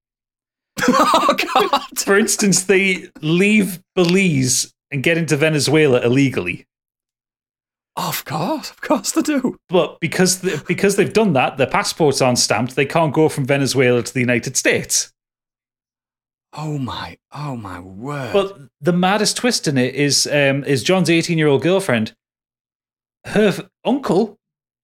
oh, 0.88 1.36
God. 1.54 1.82
For 1.98 2.16
instance, 2.18 2.64
they 2.64 3.08
leave 3.20 3.80
Belize 3.96 4.72
and 4.90 5.02
get 5.02 5.18
into 5.18 5.36
Venezuela 5.36 6.00
illegally. 6.02 6.66
Of 7.99 8.24
course. 8.24 8.70
Of 8.70 8.80
course 8.80 9.11
they 9.12 9.22
do. 9.22 9.59
But 9.68 9.99
because 9.99 10.40
they, 10.40 10.57
because 10.68 10.94
they've 10.94 11.12
done 11.12 11.32
that, 11.32 11.57
their 11.57 11.66
passports 11.66 12.22
aren't 12.22 12.38
stamped. 12.38 12.76
They 12.76 12.86
can't 12.86 13.12
go 13.12 13.28
from 13.28 13.44
Venezuela 13.44 14.03
to 14.05 14.14
the 14.14 14.20
United 14.20 14.57
States. 14.57 15.12
Oh, 16.53 16.78
my. 16.78 17.18
Oh, 17.32 17.57
my 17.57 17.80
word. 17.80 18.32
But 18.32 18.57
the 18.80 18.92
maddest 18.92 19.36
twist 19.36 19.66
in 19.66 19.76
it 19.76 19.96
is 19.96 20.28
um, 20.28 20.62
is 20.64 20.84
John's 20.84 21.11
eighteen 21.11 21.38
year 21.38 21.49
old 21.49 21.62
girlfriend. 21.62 22.14
Her 23.26 23.49
f- 23.49 23.68
uncle 23.84 24.38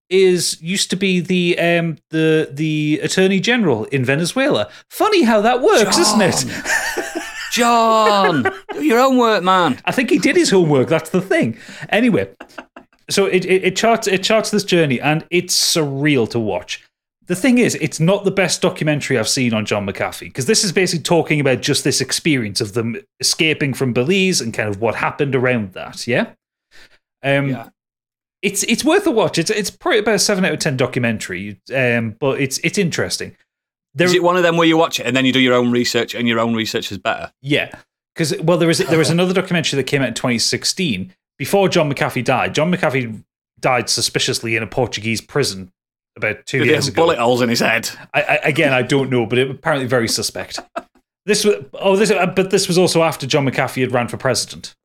is 0.09 0.61
used 0.61 0.89
to 0.89 0.97
be 0.97 1.21
the 1.21 1.57
um, 1.57 1.97
the 2.09 2.49
the 2.51 2.99
attorney 3.01 3.39
general 3.39 3.85
in 3.85 4.03
Venezuela. 4.03 4.69
Funny 4.89 5.23
how 5.23 5.39
that 5.41 5.61
works, 5.61 5.97
isn't 5.97 6.21
it? 6.21 6.45
John, 7.51 8.43
do 8.73 8.83
your 8.83 8.99
own 8.99 9.17
work, 9.17 9.41
man. 9.41 9.79
I 9.85 9.93
think 9.93 10.09
he 10.09 10.19
did 10.19 10.35
his 10.35 10.49
homework. 10.51 10.89
That's 10.89 11.09
the 11.09 11.21
thing. 11.21 11.57
Anyway, 11.89 12.29
so 13.09 13.25
it, 13.25 13.45
it, 13.45 13.63
it 13.63 13.75
charts 13.75 14.07
it 14.07 14.23
charts 14.23 14.51
this 14.51 14.63
journey, 14.63 14.99
and 14.99 15.25
it's 15.29 15.55
surreal 15.55 16.29
to 16.31 16.39
watch. 16.39 16.83
The 17.27 17.35
thing 17.35 17.57
is, 17.57 17.75
it's 17.75 17.99
not 17.99 18.23
the 18.23 18.31
best 18.31 18.61
documentary 18.61 19.17
I've 19.17 19.27
seen 19.27 19.53
on 19.53 19.65
John 19.65 19.87
McAfee 19.87 20.21
because 20.21 20.45
this 20.45 20.63
is 20.63 20.71
basically 20.71 21.03
talking 21.03 21.39
about 21.39 21.61
just 21.61 21.83
this 21.83 21.99
experience 21.99 22.61
of 22.61 22.73
them 22.73 22.97
escaping 23.19 23.73
from 23.73 23.93
Belize 23.93 24.41
and 24.41 24.53
kind 24.53 24.69
of 24.69 24.79
what 24.79 24.95
happened 24.95 25.35
around 25.35 25.73
that. 25.73 26.05
Yeah. 26.07 26.31
Um, 27.23 27.49
Yeah. 27.49 27.69
It's 28.41 28.61
it's 28.63 28.85
worth 28.85 29.07
a 29.07 29.11
watch. 29.11 29.39
It's 29.39 29.49
it's 29.49 29.71
probably 29.71 29.99
about 29.99 30.15
a 30.15 30.19
seven 30.19 30.45
out 30.45 30.53
of 30.53 30.59
ten 30.59 30.77
documentary, 30.77 31.59
um, 31.75 32.15
but 32.19 32.39
it's 32.39 32.59
it's 32.59 32.77
interesting. 32.77 33.35
There, 33.95 34.05
Is 34.05 34.13
it 34.13 34.21
one 34.21 34.37
of 34.37 34.43
them 34.43 34.55
where 34.57 34.67
you 34.67 34.77
watch 34.77 34.99
it 34.99 35.07
and 35.07 35.15
then 35.15 35.25
you 35.25 35.33
do 35.33 35.39
your 35.39 35.55
own 35.55 35.71
research 35.71 36.13
and 36.13 36.27
your 36.27 36.39
own 36.39 36.53
research 36.53 36.91
is 36.91 36.99
better? 36.99 37.31
Yeah, 37.41 37.71
because 38.13 38.37
well, 38.41 38.59
there 38.59 38.67
was 38.67 38.77
there 38.77 38.99
was 38.99 39.09
another 39.17 39.33
documentary 39.33 39.77
that 39.77 39.85
came 39.85 40.03
out 40.03 40.09
in 40.09 40.13
2016 40.13 41.11
before 41.37 41.69
John 41.69 41.91
McAfee 41.91 42.23
died. 42.23 42.55
John 42.55 42.71
McAfee 42.71 43.23
died 43.59 43.89
suspiciously 43.89 44.55
in 44.55 44.63
a 44.63 44.67
Portuguese 44.67 45.21
prison 45.21 45.71
about 46.17 46.45
two 46.45 46.59
With 46.59 46.69
years 46.69 46.87
ago. 46.87 46.95
bullet 47.03 47.17
holes 47.19 47.41
in 47.41 47.49
his 47.49 47.59
head. 47.59 47.89
I, 48.13 48.21
I, 48.21 48.35
again, 48.43 48.73
I 48.73 48.81
don't 48.81 49.09
know, 49.09 49.25
but 49.25 49.37
it 49.37 49.49
apparently 49.51 49.87
very 49.87 50.07
suspect. 50.07 50.59
This 51.27 51.43
was 51.43 51.55
oh 51.73 51.95
this, 51.95 52.11
uh, 52.11 52.27
but 52.27 52.51
this 52.51 52.67
was 52.67 52.77
also 52.77 53.01
after 53.01 53.25
John 53.25 53.47
McAfee 53.47 53.81
had 53.81 53.91
ran 53.91 54.07
for 54.07 54.15
president, 54.15 54.75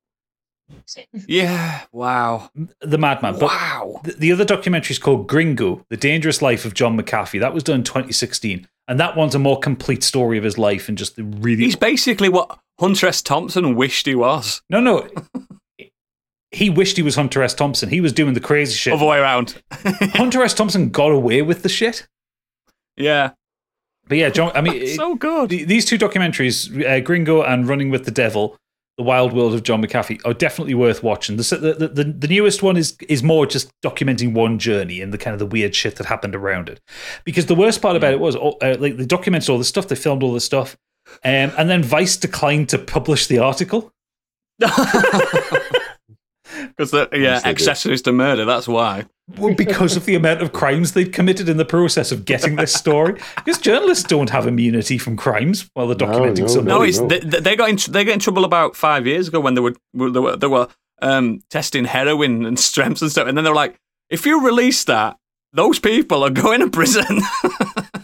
Yeah. 1.27 1.83
Wow. 1.93 2.51
the 2.81 2.97
madman. 2.97 3.35
But 3.35 3.51
wow. 3.51 4.01
the, 4.05 4.13
the 4.13 4.33
other 4.33 4.47
documentary 4.47 4.93
is 4.95 4.99
called 4.99 5.29
Gringo: 5.29 5.85
The 5.91 5.99
Dangerous 5.99 6.41
Life 6.41 6.65
of 6.65 6.73
John 6.73 6.97
McAfee. 6.99 7.41
That 7.41 7.53
was 7.53 7.63
done 7.63 7.81
in 7.81 7.85
2016, 7.85 8.67
and 8.89 8.99
that 8.99 9.17
one's 9.19 9.35
a 9.35 9.39
more 9.39 9.59
complete 9.59 10.03
story 10.03 10.39
of 10.39 10.45
his 10.45 10.57
life 10.57 10.89
and 10.89 10.97
just 10.97 11.17
the 11.17 11.25
really 11.25 11.65
He's 11.65 11.77
basically 11.77 12.31
what 12.31 12.59
Hunter 12.79 13.09
S. 13.09 13.21
Thompson 13.21 13.75
wished 13.77 14.07
he 14.07 14.15
was. 14.15 14.63
no 14.71 14.81
no. 14.81 15.09
He 16.53 16.69
wished 16.71 16.97
he 16.97 17.03
was 17.03 17.15
Hunter 17.15 17.43
S. 17.43 17.55
Thompson. 17.55 17.89
He 17.89 18.01
was 18.01 18.13
doing 18.13 18.35
the 18.35 18.41
crazy 18.41 18.75
shit. 18.75 18.93
Other 18.93 19.07
way 19.07 19.19
around. 19.19 19.63
Hunter 19.73 20.43
S. 20.43 20.53
Thompson 20.55 20.91
got 20.91 21.13
away 21.13 21.43
with 21.43 21.63
the 21.63 21.69
shit. 21.69 22.07
yeah. 22.97 23.31
But 24.09 24.19
yeah, 24.19 24.29
John. 24.31 24.51
I 24.57 24.61
mean, 24.61 24.75
it- 24.75 24.97
So 24.97 25.15
good. 25.15 25.51
the- 25.51 25.63
these 25.65 25.85
two 25.85 25.97
documentaries, 25.97 26.85
uh, 26.85 26.99
Gringo 27.01 27.43
and 27.43 27.69
Running 27.69 27.91
with 27.91 28.05
the 28.07 28.11
Devil, 28.11 28.57
The 28.99 29.05
Wild 29.05 29.33
World 29.33 29.55
of 29.55 29.63
John 29.63 29.81
McAfee, 29.81 30.21
are 30.25 30.35
definitely 30.35 30.75
worth 30.75 31.05
watching. 31.05 31.37
The 31.37 31.45
the, 31.79 31.89
the, 31.89 32.05
the 32.05 32.27
newest 32.27 32.61
one 32.65 32.77
is 32.77 32.97
is 33.09 33.23
more 33.23 33.47
just 33.47 33.71
documenting 33.85 34.33
one 34.35 34.59
journey 34.59 35.01
and 35.01 35.13
the 35.13 35.19
kind 35.19 35.33
of 35.33 35.39
the 35.39 35.47
weird 35.47 35.77
shit 35.77 35.95
that 35.97 36.07
happened 36.07 36.35
around 36.35 36.69
it. 36.69 36.81
Because 37.25 37.47
the 37.47 37.55
worst 37.55 37.81
part 37.81 37.95
about 37.95 38.13
it 38.13 38.19
was, 38.19 38.35
uh, 38.35 38.51
like 38.81 38.97
they 38.97 39.07
documented 39.07 39.49
all 39.49 39.59
the 39.59 39.65
stuff, 39.65 39.87
they 39.87 39.95
filmed 39.95 40.25
all 40.25 40.33
the 40.33 40.41
stuff, 40.41 40.77
um, 41.25 41.53
and 41.57 41.71
then 41.71 41.85
Vice 41.85 42.17
declined 42.17 42.69
to 42.71 42.79
publish 42.79 43.29
the 43.29 43.39
article. 43.39 43.93
Because 46.81 47.11
yeah, 47.13 47.19
Yes, 47.19 47.43
they 47.43 47.51
accessories 47.51 48.03
to 48.03 48.13
murder. 48.13 48.45
That's 48.45 48.67
why. 48.67 49.07
Well, 49.39 49.55
because 49.55 49.97
of 49.97 50.07
the 50.07 50.15
amount 50.15 50.43
of 50.43 50.53
crimes 50.53 50.93
they'd 50.93 51.13
committed 51.13 51.49
in 51.49 51.57
the 51.57 51.65
process 51.65 52.11
of 52.11 52.25
getting 52.25 52.57
this 52.57 52.73
story. 52.73 53.21
Because 53.37 53.59
journalists 53.59 54.05
don't 54.05 54.31
have 54.31 54.47
immunity 54.47 54.99
from 54.99 55.17
crimes 55.17 55.71
while 55.75 55.87
they're 55.87 55.97
documenting 55.97 56.41
no, 56.41 56.47
something. 56.47 56.65
No, 56.65 56.79
No, 56.79 56.83
it's 56.83 56.99
no. 56.99 57.07
they, 57.09 57.19
they 57.19 57.57
got 57.57 57.69
in 57.69 57.79
they 57.93 58.05
got 58.05 58.15
in 58.15 58.19
trouble 58.19 58.45
about 58.45 58.75
five 58.75 59.07
years 59.07 59.29
ago 59.29 59.39
when 59.41 59.55
they 59.55 59.61
were 59.61 59.77
they 59.95 60.21
were, 60.21 60.37
they 60.37 60.47
were 60.47 60.69
um, 61.03 61.43
testing 61.51 61.85
heroin 61.85 62.45
and 62.45 62.59
strengths 62.59 63.03
and 63.03 63.11
stuff, 63.11 63.29
and 63.29 63.37
then 63.37 63.45
they 63.45 63.51
were 63.51 63.57
like, 63.57 63.77
if 64.09 64.27
you 64.27 64.45
release 64.45 64.85
that, 64.85 65.17
those 65.53 65.79
people 65.79 66.25
are 66.25 66.31
going 66.31 66.61
to 66.61 66.71
prison. 66.71 67.21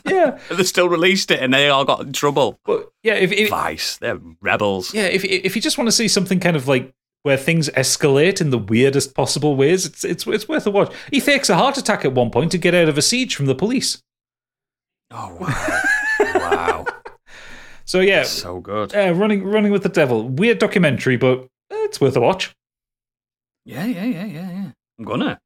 Yeah, 0.09 0.39
they 0.51 0.63
still 0.63 0.89
released 0.89 1.33
it, 1.33 1.41
and 1.43 1.53
they 1.53 1.69
all 1.69 1.85
got 1.85 2.01
in 2.01 2.13
trouble. 2.13 2.61
but 2.65 2.91
yeah, 3.03 3.15
if, 3.15 3.33
if 3.33 3.51
Vice, 3.51 3.97
they're 3.99 4.21
rebels. 4.41 4.95
yeah, 4.95 5.07
if 5.07 5.25
if 5.25 5.57
you 5.57 5.61
just 5.61 5.79
want 5.79 5.89
to 5.89 5.93
see 5.93 6.07
something 6.07 6.39
kind 6.39 6.57
of 6.57 6.69
like 6.69 6.95
where 7.27 7.37
things 7.37 7.69
escalate 7.71 8.41
in 8.41 8.51
the 8.51 8.59
weirdest 8.59 9.13
possible 9.13 9.57
ways. 9.57 9.85
It's 9.85 10.05
it's 10.05 10.25
it's 10.29 10.49
worth 10.49 10.65
a 10.65 10.71
watch. 10.71 10.95
He 11.11 11.19
fakes 11.19 11.51
a 11.51 11.57
heart 11.57 11.77
attack 11.77 12.05
at 12.05 12.13
one 12.13 12.31
point 12.31 12.53
to 12.53 12.59
get 12.59 12.73
out 12.73 12.89
of 12.89 12.97
a 12.97 13.03
siege 13.03 13.35
from 13.35 13.47
the 13.47 13.55
police. 13.57 14.01
Oh 15.11 15.37
wow, 15.41 15.83
wow, 16.21 16.87
So 17.85 17.99
yeah, 17.99 18.23
so 18.23 18.61
good. 18.61 18.95
uh, 18.95 19.13
running 19.13 19.43
running 19.43 19.73
with 19.73 19.83
the 19.83 19.89
devil. 19.89 20.29
Weird 20.29 20.61
documentary, 20.61 21.17
but 21.17 21.41
uh, 21.41 21.83
it's 21.89 22.01
worth 22.01 22.15
a 22.15 22.21
watch. 22.21 22.55
Yeah, 23.65 23.85
yeah, 23.87 24.05
yeah, 24.05 24.25
yeah, 24.25 24.51
yeah. 24.53 24.71
I'm 24.97 25.05
gonna. 25.05 25.41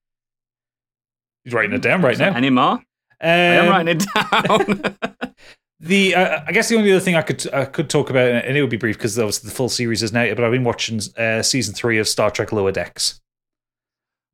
He's 1.44 1.54
writing 1.54 1.72
it 1.72 1.80
down 1.80 2.02
right 2.02 2.18
now. 2.18 2.34
Any 2.34 2.50
more? 2.50 2.72
Um, 2.72 2.82
I 3.22 3.28
am 3.30 3.68
writing 3.70 3.96
it 3.96 4.06
down. 4.14 4.96
The 5.82 6.14
uh, 6.14 6.42
I 6.46 6.52
guess 6.52 6.68
the 6.68 6.76
only 6.76 6.90
other 6.92 7.00
thing 7.00 7.16
I 7.16 7.22
could 7.22 7.52
I 7.54 7.64
could 7.64 7.88
talk 7.88 8.10
about, 8.10 8.28
and 8.28 8.56
it 8.56 8.60
would 8.60 8.70
be 8.70 8.76
brief 8.76 8.98
because 8.98 9.18
obviously 9.18 9.48
the 9.48 9.54
full 9.54 9.70
series 9.70 10.02
is 10.02 10.12
now. 10.12 10.28
But 10.34 10.44
I've 10.44 10.52
been 10.52 10.62
watching 10.64 11.00
uh, 11.16 11.42
season 11.42 11.74
three 11.74 11.98
of 11.98 12.06
Star 12.06 12.30
Trek 12.30 12.52
Lower 12.52 12.70
Decks. 12.70 13.20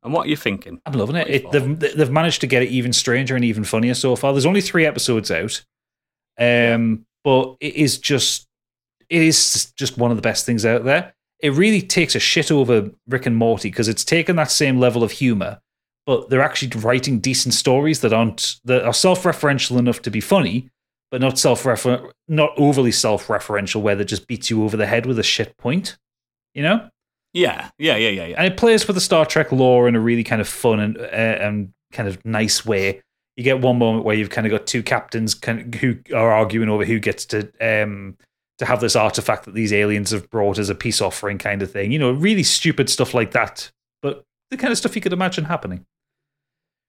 and 0.03 0.13
what 0.13 0.27
are 0.27 0.31
you 0.31 0.37
thinking? 0.37 0.81
I'm 0.87 0.93
loving 0.95 1.17
it. 1.17 1.29
It 1.29 1.53
they've 1.53 1.79
they've 1.79 2.11
managed 2.11 2.41
to 2.43 2.47
get 2.47 2.63
it 2.63 2.71
even 2.71 2.93
stranger 2.93 3.37
and 3.37 3.45
even 3.45 3.65
funnier 3.65 3.95
so 3.95 4.17
far. 4.17 4.33
There's 4.33 4.47
only 4.47 4.61
three 4.61 4.87
episodes 4.87 5.31
out, 5.31 5.65
um, 6.39 7.07
but 7.25 7.57
it 7.61 7.75
is 7.75 7.99
just 7.99 8.47
it 9.09 9.23
is 9.23 9.73
just 9.77 9.99
one 9.99 10.11
of 10.11 10.17
the 10.17 10.23
best 10.23 10.47
things 10.47 10.65
out 10.67 10.85
there. 10.85 11.15
It 11.41 11.53
really 11.53 11.83
takes 11.83 12.15
a 12.15 12.21
shit 12.21 12.51
over 12.51 12.91
Rick 13.09 13.27
and 13.27 13.37
Morty 13.37 13.71
because 13.71 13.89
it's 13.89 14.05
taken 14.05 14.37
that 14.37 14.51
same 14.51 14.79
level 14.81 15.05
of 15.05 15.11
humor, 15.13 15.61
but 16.07 16.29
they're 16.31 16.43
actually 16.43 16.81
writing 16.81 17.21
decent 17.21 17.55
stories 17.55 18.01
that 18.01 18.13
aren't 18.13 18.57
that 18.65 18.85
are 18.85 18.95
self-referential 18.95 19.79
enough 19.79 20.03
to 20.03 20.11
be 20.11 20.21
funny, 20.21 20.71
but 21.11 21.21
not 21.21 21.39
self-refer 21.39 22.11
not 22.29 22.51
overly 22.57 22.93
self-referential 22.93 23.81
where 23.81 23.95
they 23.95 24.05
just 24.05 24.27
beats 24.27 24.51
you 24.51 24.65
over 24.65 24.77
the 24.77 24.87
head 24.87 25.07
with 25.07 25.19
a 25.19 25.23
shit 25.23 25.57
point. 25.57 25.97
You 26.55 26.63
know? 26.63 26.89
Yeah, 27.33 27.71
yeah, 27.79 27.97
yeah, 27.97 28.09
yeah, 28.09 28.27
yeah. 28.29 28.35
and 28.39 28.47
it 28.53 28.57
plays 28.57 28.87
with 28.87 28.97
the 28.97 29.01
Star 29.01 29.27
Trek 29.27 29.53
lore 29.53 29.89
in 29.89 29.95
a 29.95 30.01
really 30.01 30.25
kind 30.25 30.41
of 30.41 30.49
fun 30.49 30.81
and 30.81 30.97
uh, 30.97 31.01
and 31.03 31.73
kind 31.93 32.09
of 32.09 32.25
nice 32.25 32.65
way. 32.65 33.03
You 33.37 33.45
get 33.45 33.61
one 33.61 33.79
moment 33.79 34.05
where 34.07 34.17
you've 34.17 34.31
kind 34.31 34.47
of 34.47 34.51
got 34.51 34.67
two 34.67 34.83
captains 34.83 35.35
kind 35.35 35.75
of, 35.75 35.81
who 35.81 35.99
are 36.15 36.33
arguing 36.33 36.71
over 36.71 36.87
who 36.87 36.99
gets 36.99 37.27
to 37.27 37.51
um 37.61 38.17
to 38.59 38.65
have 38.65 38.81
this 38.81 38.97
artifact 38.97 39.45
that 39.45 39.53
these 39.53 39.71
aliens 39.75 40.13
have 40.13 40.31
brought 40.31 40.59
as 40.59 40.71
a 40.71 40.75
peace 40.75 41.03
offering, 41.03 41.37
kind 41.37 41.61
of 41.61 41.71
thing. 41.71 41.93
You 41.93 41.99
know, 41.99 42.11
really 42.13 42.43
stupid 42.43 42.89
stuff 42.89 43.13
like 43.13 43.33
that, 43.33 43.71
but 44.01 44.25
the 44.51 44.57
kind 44.57 44.73
of 44.73 44.79
stuff 44.79 44.97
you 44.97 45.03
could 45.03 45.13
imagine 45.13 45.45
happening. 45.45 45.85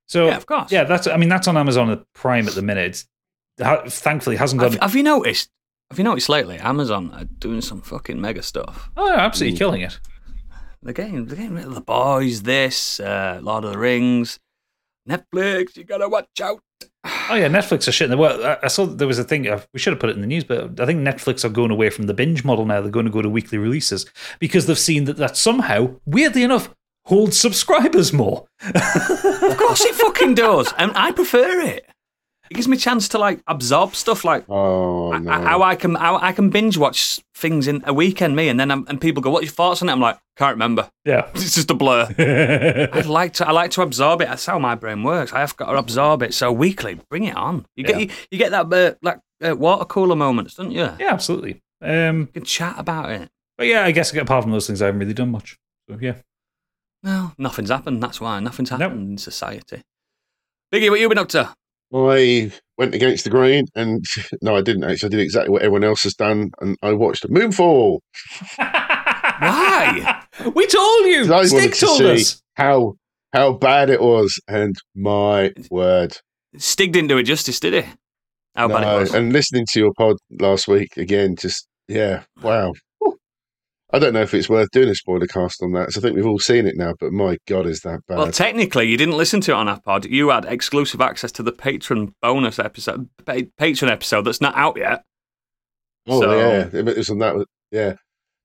So 0.08 0.28
Yeah, 0.28 0.38
of 0.38 0.46
course. 0.46 0.72
yeah, 0.72 0.86
that's 0.86 1.08
I 1.08 1.18
mean 1.18 1.28
that's 1.30 1.50
on 1.50 1.58
Amazon 1.58 2.06
Prime 2.14 2.48
at 2.48 2.56
the 2.56 2.62
minute. 2.62 2.86
It 2.86 3.04
ha- 3.04 3.08
thankfully, 3.58 4.36
hasn't 4.36 4.62
Have, 4.62 4.74
got. 4.74 4.82
have 4.84 4.96
you 4.96 5.04
noticed? 5.04 5.50
Have 5.90 5.98
you 5.98 6.04
noticed 6.04 6.30
lately? 6.30 6.58
Amazon 6.58 7.12
are 7.14 7.24
doing 7.26 7.62
some 7.62 7.82
fucking 7.82 8.20
mega 8.20 8.44
stuff. 8.44 8.90
Oh, 8.98 9.12
absolutely 9.12 9.58
killing 9.58 9.82
it. 9.82 10.00
They're 10.84 10.94
getting, 10.94 11.26
they're 11.26 11.38
getting 11.38 11.56
rid 11.56 11.66
of 11.66 11.76
the 11.76 11.82
boys. 11.82 12.44
This, 12.44 13.00
uh, 13.00 13.40
Lord 13.42 13.64
of 13.64 13.72
the 13.72 13.78
Rings, 13.78 14.40
Netflix. 15.10 15.76
You 15.78 15.84
gotta 15.84 16.10
watch 16.10 16.28
out. 16.42 16.60
Oh 17.30 17.36
yeah, 17.36 17.48
Netflix 17.50 17.88
are 17.88 17.92
shit. 17.92 18.10
in 18.12 18.18
Well, 18.18 18.42
I- 18.46 18.58
I 18.64 18.68
saw 18.68 18.86
there 18.86 19.08
was 19.08 19.20
a 19.20 19.24
thing. 19.24 19.48
uh, 19.48 19.60
We 19.74 19.80
should 19.80 19.92
have 19.92 20.00
put 20.00 20.10
it 20.10 20.16
in 20.16 20.22
the 20.22 20.28
news, 20.28 20.44
but 20.46 20.80
I 20.80 20.86
think 20.86 21.02
Netflix 21.02 21.44
are 21.44 21.50
going 21.50 21.72
away 21.72 21.90
from 21.90 22.06
the 22.08 22.14
binge 22.14 22.46
model 22.46 22.66
now. 22.66 22.80
They're 22.80 22.90
going 22.92 23.06
to 23.06 23.12
go 23.12 23.22
to 23.22 23.30
weekly 23.30 23.58
releases 23.58 24.06
because 24.40 24.66
they've 24.66 24.78
seen 24.80 25.06
that 25.06 25.18
that 25.18 25.36
somehow, 25.36 25.96
weirdly 26.06 26.44
enough, 26.44 26.74
holds 27.06 27.38
subscribers 27.40 28.14
more. 28.14 28.46
Of 28.76 29.58
course 29.58 29.82
it 29.86 29.96
fucking 29.96 30.36
does, 30.36 30.74
and 30.78 30.92
I 30.96 31.12
prefer 31.12 31.62
it. 31.62 31.86
It 32.50 32.54
gives 32.56 32.68
me 32.68 32.78
a 32.78 32.80
chance 32.80 33.08
to 33.10 33.18
like 33.18 33.42
absorb 33.48 33.96
stuff 33.96 34.24
like 34.24 34.46
Oh 34.50 35.12
I- 35.14 35.20
no! 35.20 35.32
I- 35.32 35.42
how 35.44 35.62
I 35.64 35.76
can 35.76 35.96
how 35.96 36.18
I 36.18 36.32
can 36.32 36.50
binge 36.50 36.78
watch 36.78 37.20
things 37.36 37.68
in 37.68 37.84
a 37.86 37.94
weekend. 37.94 38.36
Me 38.36 38.50
and 38.50 38.60
then 38.60 38.72
I'm, 38.72 38.86
and 38.88 39.00
people 39.00 39.22
go, 39.22 39.30
"What 39.30 39.40
are 39.42 39.46
your 39.46 39.52
thoughts 39.52 39.82
on 39.82 39.90
it?" 39.90 39.92
I'm 39.92 40.00
like, 40.00 40.18
can't 40.38 40.54
remember. 40.56 40.90
Yeah. 41.06 41.30
It's 41.36 41.56
just 41.56 41.70
a 41.72 41.74
blur. 41.74 42.08
I 42.94 43.02
like 43.02 43.34
to 43.34 43.48
I 43.48 43.52
like 43.52 43.72
to 43.72 43.82
absorb 43.82 44.22
it. 44.22 44.28
That's 44.28 44.46
how 44.46 44.60
my 44.60 44.76
brain 44.76 45.04
works. 45.04 45.34
I 45.34 45.40
have 45.40 45.56
got 45.58 45.72
to 45.72 45.78
absorb 45.78 46.24
it. 46.24 46.34
So 46.34 46.52
weekly, 46.52 47.00
bring 47.10 47.26
it 47.26 47.36
on. 47.36 47.66
You 47.76 47.84
get 47.84 48.00
you, 48.02 48.10
you 48.32 48.38
get 48.38 48.52
that 48.52 48.72
uh, 48.74 48.96
like 49.02 49.20
uh, 49.48 49.56
water 49.56 49.86
cooler 49.86 50.16
moments, 50.16 50.56
don't 50.56 50.72
you? 50.72 50.90
yeah, 51.00 51.12
absolutely. 51.14 51.62
Um, 51.82 52.22
You 52.22 52.28
can 52.28 52.44
chat 52.46 52.76
about 52.78 53.12
it. 53.12 53.30
but 53.58 53.68
yeah, 53.68 53.84
I 53.86 53.92
guess 53.92 54.14
apart 54.16 54.44
from 54.44 54.52
those 54.52 54.66
things, 54.68 54.82
I 54.82 54.86
haven't 54.88 55.00
really 55.00 55.14
done 55.14 55.32
much. 55.32 55.58
So 55.90 55.98
yeah. 56.02 56.16
Well, 57.04 57.34
nothing's 57.38 57.70
happened. 57.70 58.02
That's 58.02 58.20
why 58.20 58.40
nothing's 58.40 58.72
Nope. 58.72 58.80
happened 58.82 59.12
in 59.12 59.18
society. 59.20 59.82
Biggie, 60.74 60.90
what 60.90 61.00
you 61.00 61.08
been 61.08 61.18
up 61.20 61.30
to? 61.30 61.54
I 61.94 62.52
went 62.78 62.94
against 62.96 63.24
the 63.24 63.30
grain, 63.30 63.66
and 63.76 64.04
no, 64.42 64.56
I 64.56 64.62
didn't 64.62 64.84
actually. 64.84 65.08
I 65.08 65.10
did 65.12 65.20
exactly 65.22 65.52
what 65.52 65.62
everyone 65.62 65.84
else 65.84 66.04
has 66.04 66.14
done, 66.14 66.52
and 66.60 66.78
I 66.82 66.94
watched 66.94 67.26
a 67.26 67.30
Moonfall. 67.30 68.00
Why? 68.58 70.24
we 70.56 70.68
told 70.68 71.06
you. 71.06 71.34
I 71.34 71.46
Stick 71.46 71.54
wanted 71.60 71.74
to 71.74 71.80
told 71.86 71.98
see 72.00 72.12
us. 72.14 72.42
how 72.56 72.94
how 73.34 73.54
bad 73.54 73.90
it 73.90 74.02
was, 74.02 74.40
and 74.48 74.76
my 74.96 75.54
word, 75.70 76.18
Stig 76.58 76.92
didn't 76.92 77.10
do 77.10 77.18
it 77.18 77.24
justice, 77.24 77.60
did 77.60 77.74
he? 77.86 77.90
How 78.56 78.68
bad 78.68 78.84
it 78.84 79.00
was. 79.00 79.14
And 79.14 79.32
listening 79.32 79.66
to 79.72 79.80
your 79.80 79.92
pod 79.98 80.18
last 80.40 80.68
week 80.68 80.98
again, 80.98 81.36
just 81.36 81.68
yeah, 81.88 82.24
wow. 82.42 82.74
I 83.94 84.00
don't 84.00 84.14
know 84.14 84.22
if 84.22 84.34
it's 84.34 84.50
worth 84.50 84.70
doing 84.72 84.90
a 84.90 84.96
spoiler 84.96 85.28
cast 85.28 85.64
on 85.64 85.72
that. 85.72 85.92
So 85.94 86.00
I 86.00 86.02
think 86.02 86.16
we've 86.16 86.26
all 86.28 86.40
seen 86.40 86.68
it 86.68 86.76
now, 86.76 86.94
but 87.00 87.14
my 87.14 87.38
god, 87.48 87.66
is 87.68 87.82
that 87.82 88.02
bad? 88.08 88.18
Well, 88.18 88.32
technically, 88.32 88.88
you 88.90 88.98
didn't 88.98 89.16
listen 89.18 89.40
to 89.42 89.52
it 89.52 89.56
on 89.56 89.70
our 89.70 89.80
pod. 89.80 90.06
You 90.06 90.30
had 90.30 90.44
exclusive 90.46 91.00
access 91.00 91.32
to 91.34 91.44
the 91.44 91.54
patron 91.54 92.14
bonus 92.22 92.60
episode, 92.60 93.10
pa- 93.26 93.38
patron 93.58 93.90
episode 93.90 94.24
that's 94.24 94.42
not 94.42 94.56
out 94.58 94.78
yet. 94.78 95.04
oh 96.08 96.20
so- 96.22 96.38
yeah, 96.38 96.70
it 96.74 96.98
was 96.98 97.10
on 97.10 97.20
that. 97.20 97.46
Yeah. 97.72 97.94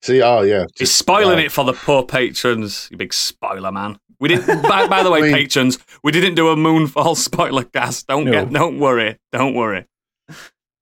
See, 0.02 0.20
oh 0.22 0.42
yeah, 0.42 0.62
He's 0.78 0.88
just- 0.88 0.96
spoiling 0.98 1.38
wow. 1.38 1.44
it 1.44 1.52
for 1.52 1.64
the 1.64 1.72
poor 1.72 2.04
patrons. 2.04 2.88
You 2.90 2.96
big 2.96 3.12
spoiler 3.14 3.70
man. 3.72 3.98
We 4.20 4.28
didn't. 4.28 4.62
by, 4.62 4.86
by 4.86 5.02
the 5.02 5.10
way, 5.12 5.18
I 5.18 5.22
mean- 5.22 5.32
patrons, 5.34 5.78
we 6.04 6.12
didn't 6.12 6.34
do 6.36 6.48
a 6.48 6.56
Moonfall 6.56 7.16
spoiler 7.28 7.64
cast. 7.64 8.06
Don't 8.06 8.24
No. 8.26 8.30
get. 8.32 8.52
Don't 8.52 8.78
worry. 8.78 9.18
Don't 9.32 9.54
worry. 9.54 9.86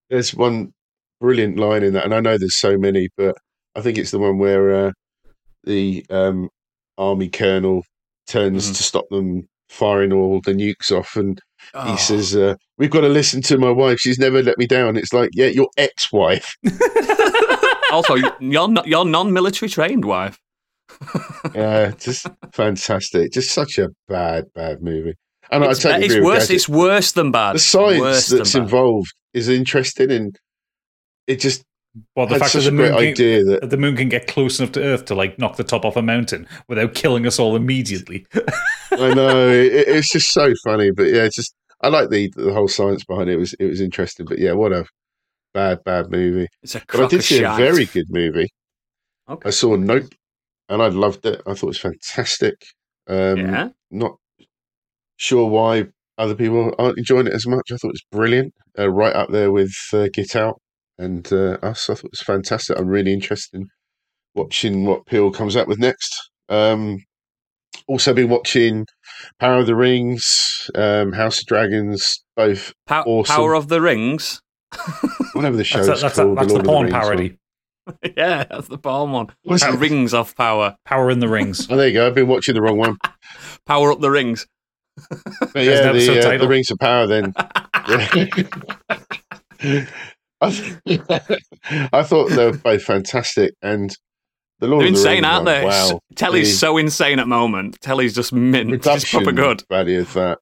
There's 0.09 0.35
one 0.35 0.73
brilliant 1.19 1.57
line 1.57 1.83
in 1.83 1.93
that, 1.93 2.05
and 2.05 2.13
I 2.13 2.19
know 2.19 2.37
there's 2.37 2.55
so 2.55 2.77
many, 2.77 3.09
but 3.17 3.35
I 3.75 3.81
think 3.81 3.97
it's 3.97 4.11
the 4.11 4.19
one 4.19 4.37
where 4.37 4.87
uh, 4.87 4.91
the 5.63 6.05
um, 6.09 6.49
army 6.97 7.29
colonel 7.29 7.83
turns 8.27 8.69
Mhm. 8.71 8.77
to 8.77 8.83
stop 8.83 9.05
them 9.09 9.47
firing 9.69 10.11
all 10.11 10.41
the 10.41 10.53
nukes 10.53 10.91
off, 10.91 11.15
and 11.15 11.39
Oh. 11.73 11.91
he 11.91 11.97
says, 11.97 12.35
uh, 12.35 12.55
"We've 12.77 12.89
got 12.89 13.01
to 13.01 13.09
listen 13.09 13.41
to 13.43 13.57
my 13.57 13.69
wife. 13.69 13.99
She's 13.99 14.17
never 14.19 14.41
let 14.43 14.57
me 14.57 14.65
down." 14.67 14.97
It's 14.97 15.13
like, 15.13 15.29
yeah, 15.33 15.47
your 15.47 15.69
ex-wife. 15.77 16.55
also, 17.91 18.15
you're 18.39 19.05
non-military 19.05 19.69
trained, 19.69 20.03
wife. 20.05 20.37
yeah, 21.55 21.91
just 21.99 22.27
fantastic. 22.53 23.31
Just 23.31 23.51
such 23.51 23.77
a 23.77 23.89
bad, 24.07 24.45
bad 24.53 24.81
movie. 24.81 25.13
And 25.51 25.63
It's, 25.63 25.85
I 25.85 25.89
totally 25.91 26.05
it's 26.05 26.13
agree 26.15 26.25
with 26.25 26.35
worse. 26.35 26.49
It's 26.49 26.69
worse 26.69 27.11
than 27.13 27.31
bad. 27.31 27.55
the 27.55 27.59
science 27.59 27.99
Worse 28.01 28.27
that's 28.27 28.53
than 28.53 28.61
bad. 28.63 28.65
involved 28.67 29.11
is 29.33 29.47
interesting, 29.49 30.11
and 30.11 30.35
it 31.27 31.39
just 31.39 31.63
Well, 32.15 32.25
the 32.25 32.35
had 32.35 32.41
fact 32.41 32.53
that 32.53 32.61
the 32.61 32.71
moon, 32.71 32.93
can, 32.93 32.97
idea 32.97 33.43
that 33.43 33.61
that 33.61 33.69
the 33.69 33.77
moon 33.77 33.97
can 33.97 34.07
get 34.07 34.27
close 34.27 34.59
enough 34.59 34.71
to 34.73 34.83
Earth 34.83 35.05
to 35.05 35.15
like 35.15 35.37
knock 35.37 35.57
the 35.57 35.63
top 35.63 35.83
off 35.83 35.97
a 35.97 36.01
mountain 36.01 36.47
without 36.69 36.93
killing 36.93 37.27
us 37.27 37.37
all 37.37 37.55
immediately. 37.55 38.25
I 38.91 39.13
know 39.13 39.49
it, 39.49 39.87
it's 39.87 40.11
just 40.11 40.31
so 40.31 40.53
funny, 40.63 40.91
but 40.91 41.03
yeah, 41.03 41.23
it's 41.23 41.35
just 41.35 41.53
I 41.81 41.89
like 41.89 42.09
the 42.09 42.31
the 42.37 42.53
whole 42.53 42.69
science 42.69 43.03
behind 43.03 43.29
it. 43.29 43.33
It 43.33 43.39
was 43.39 43.53
it 43.59 43.65
was 43.65 43.81
interesting, 43.81 44.25
but 44.25 44.39
yeah, 44.39 44.53
what 44.53 44.71
a 44.71 44.85
bad 45.53 45.83
bad 45.83 46.11
movie. 46.11 46.47
It's 46.63 46.75
a 46.75 46.79
But 46.79 46.95
I 46.95 46.97
crock 46.97 47.09
did 47.09 47.19
of 47.19 47.25
see 47.25 47.43
a 47.43 47.55
very 47.55 47.85
good 47.85 48.07
movie. 48.09 48.47
Okay. 49.27 49.49
I 49.49 49.51
saw 49.51 49.75
Nope, 49.75 50.13
and 50.69 50.81
I 50.81 50.87
loved 50.87 51.25
it. 51.25 51.41
I 51.45 51.53
thought 51.53 51.63
it 51.63 51.65
was 51.65 51.79
fantastic. 51.79 52.55
Um, 53.07 53.37
yeah. 53.37 53.69
Not 53.89 54.15
sure 55.17 55.49
why 55.49 55.87
other 56.17 56.35
people 56.35 56.73
aren't 56.79 56.97
enjoying 56.97 57.27
it 57.27 57.33
as 57.33 57.47
much. 57.47 57.71
I 57.71 57.75
thought 57.75 57.89
it 57.89 57.99
was 57.99 58.05
brilliant, 58.11 58.53
uh, 58.79 58.89
right 58.89 59.15
up 59.15 59.29
there 59.29 59.51
with 59.51 59.73
uh, 59.91 60.07
Get 60.13 60.37
Out 60.37 60.60
and 61.01 61.31
uh, 61.33 61.57
Us. 61.63 61.89
I 61.89 61.93
thought 61.95 62.05
it 62.05 62.11
was 62.11 62.21
fantastic. 62.21 62.77
I'm 62.77 62.87
really 62.87 63.13
interested 63.13 63.59
in 63.59 63.67
watching 64.35 64.85
what 64.85 65.05
Peele 65.05 65.31
comes 65.31 65.55
out 65.57 65.67
with 65.67 65.79
next. 65.79 66.13
Um, 66.49 67.03
also, 67.87 68.13
been 68.13 68.29
watching 68.29 68.85
Power 69.39 69.59
of 69.59 69.67
the 69.67 69.75
Rings, 69.75 70.69
um, 70.75 71.13
House 71.13 71.39
of 71.39 71.45
Dragons, 71.47 72.23
both 72.35 72.73
Pow- 72.87 73.03
awesome. 73.03 73.35
Power 73.35 73.53
of 73.55 73.67
the 73.67 73.81
Rings. 73.81 74.41
whatever 75.33 75.57
the 75.57 75.63
show's 75.65 75.87
That's, 75.87 75.99
a, 75.99 76.03
that's, 76.03 76.17
a, 76.17 76.23
called. 76.23 76.37
that's 76.37 76.47
the 76.47 76.53
Lord 76.53 76.65
of 76.65 76.67
porn 76.67 76.83
Rings 76.85 76.93
one. 76.93 77.01
parody. 77.01 77.37
yeah, 78.17 78.43
that's 78.45 78.67
the 78.67 78.77
palm 78.77 79.11
one. 79.11 79.27
What's 79.43 79.63
that? 79.63 79.77
rings 79.79 80.13
of 80.13 80.35
power. 80.35 80.77
Power 80.85 81.09
in 81.11 81.19
the 81.19 81.27
rings. 81.27 81.67
Oh, 81.71 81.75
there 81.75 81.87
you 81.87 81.93
go. 81.93 82.07
I've 82.07 82.15
been 82.15 82.27
watching 82.27 82.53
the 82.55 82.61
wrong 82.61 82.77
one. 82.77 82.97
Power 83.65 83.91
up 83.91 83.99
the 83.99 84.11
rings. 84.11 84.45
But 85.09 85.63
yeah, 85.63 85.91
the, 85.91 86.33
uh, 86.33 86.37
the 86.37 86.47
Rings 86.47 86.69
of 86.69 86.77
Power. 86.77 87.07
Then, 87.07 87.33
Yeah. 89.63 89.85
I, 90.41 90.49
th- 90.87 91.89
I 91.93 92.03
thought 92.03 92.29
they 92.31 92.45
were 92.51 92.57
both 92.57 92.83
fantastic, 92.83 93.53
and 93.61 93.95
the 94.59 94.67
Lord 94.67 94.81
They're 94.83 94.89
of 94.89 94.93
the 94.95 94.99
insane, 94.99 95.11
Rings 95.23 95.25
aren't 95.25 95.45
one, 95.45 95.53
they? 95.55 95.65
Wow, 95.65 95.99
Telly's 96.15 96.49
The 96.51 96.57
so 96.57 96.77
insane 96.77 97.19
at 97.19 97.23
the 97.23 97.27
moment. 97.27 97.79
Telly's 97.81 98.13
just 98.15 98.33
mint. 98.33 98.71
It's 98.73 98.85
just 98.85 99.11
proper 99.11 99.31
good. 99.31 99.63
value 99.69 100.01
of 100.01 100.13
that 100.13 100.39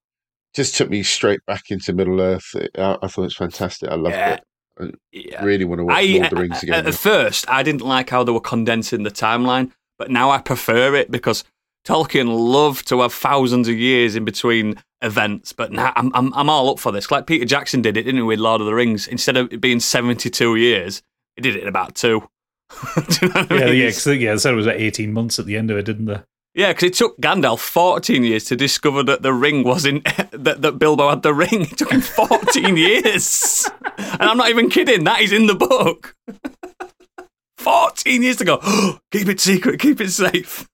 just 0.55 0.75
took 0.75 0.89
me 0.89 1.03
straight 1.03 1.39
back 1.45 1.63
into 1.69 1.93
Middle 1.93 2.19
Earth. 2.19 2.43
I, 2.77 2.97
I 3.01 3.07
thought 3.07 3.21
it 3.21 3.25
was 3.25 3.35
fantastic. 3.35 3.89
I 3.89 3.95
loved 3.95 4.15
Yeah. 4.15 4.33
it. 4.33 4.43
I 4.81 4.91
Yeah. 5.11 5.43
really 5.43 5.63
want 5.65 5.79
to 5.79 5.85
watch 5.85 5.95
I, 5.97 6.01
Lord 6.05 6.23
of 6.23 6.29
the 6.31 6.35
Rings 6.37 6.63
again. 6.63 6.87
at 6.87 6.93
first, 6.95 7.49
I 7.49 7.61
didn't 7.63 7.81
like 7.81 8.09
how 8.09 8.23
they 8.23 8.31
were 8.31 8.39
condensing 8.41 9.03
the 9.03 9.11
timeline, 9.11 9.71
but 9.97 10.09
now 10.09 10.31
I 10.31 10.39
prefer 10.39 10.95
it 10.95 11.11
because 11.11 11.43
Tolkien 11.85 12.27
loved 12.27 12.87
to 12.89 13.01
have 13.01 13.13
thousands 13.13 13.67
of 13.67 13.75
years 13.75 14.15
in 14.15 14.25
between 14.25 14.75
events. 15.01 15.53
But 15.53 15.71
now 15.71 15.91
I'm, 15.95 16.11
I'm, 16.13 16.33
I'm 16.33 16.49
all 16.49 16.69
up 16.69 16.79
for 16.79 16.91
this. 16.91 17.09
Like 17.09 17.25
Peter 17.25 17.45
Jackson 17.45 17.81
did 17.81 17.97
it, 17.97 18.03
didn't 18.03 18.17
he, 18.17 18.21
with 18.21 18.39
Lord 18.39 18.61
of 18.61 18.67
the 18.67 18.73
Rings? 18.73 19.07
Instead 19.07 19.37
of 19.37 19.51
it 19.53 19.61
being 19.61 19.79
72 19.79 20.55
years, 20.55 21.01
he 21.35 21.41
did 21.41 21.55
it 21.55 21.63
in 21.63 21.67
about 21.69 21.95
two. 21.95 22.27
You 23.21 23.27
know 23.29 23.33
what 23.41 23.51
I 23.51 23.55
Yeah, 23.59 23.65
mean? 23.67 23.75
yeah, 23.77 23.85
'cause, 23.91 24.07
yeah. 24.07 24.31
They 24.33 24.37
said 24.37 24.53
it 24.53 24.57
was 24.57 24.65
like 24.67 24.75
eighteen 24.79 25.11
months 25.11 25.39
at 25.39 25.45
the 25.47 25.57
end 25.57 25.71
of 25.71 25.77
it, 25.77 25.85
didn't 25.85 26.05
they? 26.05 26.21
Yeah, 26.53 26.69
because 26.73 26.83
it 26.89 26.93
took 26.95 27.17
Gandalf 27.19 27.59
14 27.59 28.23
years 28.23 28.43
to 28.45 28.55
discover 28.55 29.01
that 29.03 29.21
the 29.21 29.33
ring 29.33 29.63
was 29.63 29.85
in 29.85 30.01
that, 30.31 30.61
that 30.61 30.77
Bilbo 30.79 31.09
had 31.09 31.23
the 31.23 31.33
ring. 31.33 31.49
It 31.71 31.77
took 31.77 31.91
him 31.91 32.01
14 32.01 32.75
years, 32.77 33.67
and 33.97 34.21
I'm 34.23 34.37
not 34.37 34.49
even 34.49 34.69
kidding. 34.69 35.03
That 35.05 35.21
is 35.21 35.31
in 35.31 35.47
the 35.47 35.55
book. 35.55 36.15
14 37.57 38.23
years 38.23 38.37
to 38.37 38.45
go. 38.45 38.57
keep 39.11 39.27
it 39.27 39.39
secret. 39.39 39.79
Keep 39.79 40.01
it 40.01 40.11
safe. 40.11 40.67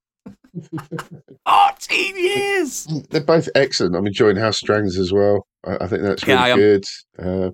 14 1.48 2.18
years. 2.18 2.88
They're 3.10 3.24
both 3.24 3.50
excellent. 3.56 3.96
I'm 3.96 4.08
enjoying 4.08 4.38
House 4.38 4.62
of 4.62 4.68
Dragons 4.68 4.98
as 4.98 5.12
well. 5.12 5.46
I, 5.66 5.78
I 5.82 5.88
think 5.88 6.02
that's 6.04 6.26
Yeah, 6.26 6.40
really 6.46 6.52
am. 6.52 6.58
good. 6.58 6.84
Uh, 7.20 7.48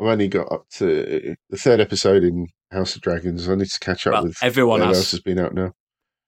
I've 0.00 0.06
only 0.06 0.28
got 0.28 0.50
up 0.52 0.64
to 0.76 1.36
the 1.50 1.56
third 1.56 1.80
episode 1.80 2.22
in 2.24 2.46
House 2.72 2.94
of 2.96 3.02
Dragons. 3.02 3.48
I 3.48 3.54
need 3.54 3.68
to 3.68 3.78
catch 3.80 4.06
up 4.06 4.12
Well, 4.14 4.24
with 4.24 4.36
everyone 4.42 4.80
whatever 4.80 4.88
has. 4.90 4.98
else 4.98 5.10
has 5.12 5.20
been 5.20 5.38
out 5.38 5.54
now. 5.54 5.72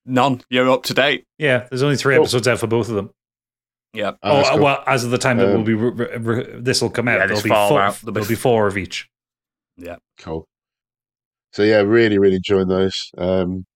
None. 0.07 0.41
You're 0.51 0.71
up 0.71 0.83
to 0.85 0.95
date. 0.95 1.25
Yeah, 1.39 1.67
there's 1.69 1.83
only 1.83 1.97
three 1.97 2.15
Cool. 2.17 2.25
episodes 2.25 2.49
out 2.49 2.59
for 2.59 2.67
both 2.67 2.89
of 2.89 2.95
them. 2.97 3.11
Yeah. 3.93 4.13
Oh, 4.23 4.41
oh, 4.45 4.51
cool. 4.51 4.63
well, 4.63 4.83
as 4.87 5.05
of 5.05 5.11
the 5.11 5.19
time 5.19 5.37
that 5.39 5.49
Um, 5.49 5.59
will 5.59 5.65
be 5.65 5.75
re- 5.75 5.91
re- 5.91 6.17
re- 6.19 6.61
this 6.61 6.81
will 6.81 6.91
come 6.91 7.09
out, 7.09 7.19
Yeah, 7.21 7.27
there'll 7.27 7.43
be 7.43 7.49
four. 7.49 7.81
out. 7.81 7.97
There'll 8.01 8.13
There'll 8.15 8.29
be 8.29 8.35
be 8.35 8.41
four 8.41 8.67
of 8.67 8.77
each. 8.79 9.09
Yeah. 9.77 9.97
Cool. 10.19 10.47
So 11.53 11.63
yeah, 11.65 11.79
really, 11.81 12.19
really 12.19 12.37
enjoying 12.37 12.69
those. 12.69 13.11
Um, 13.19 13.67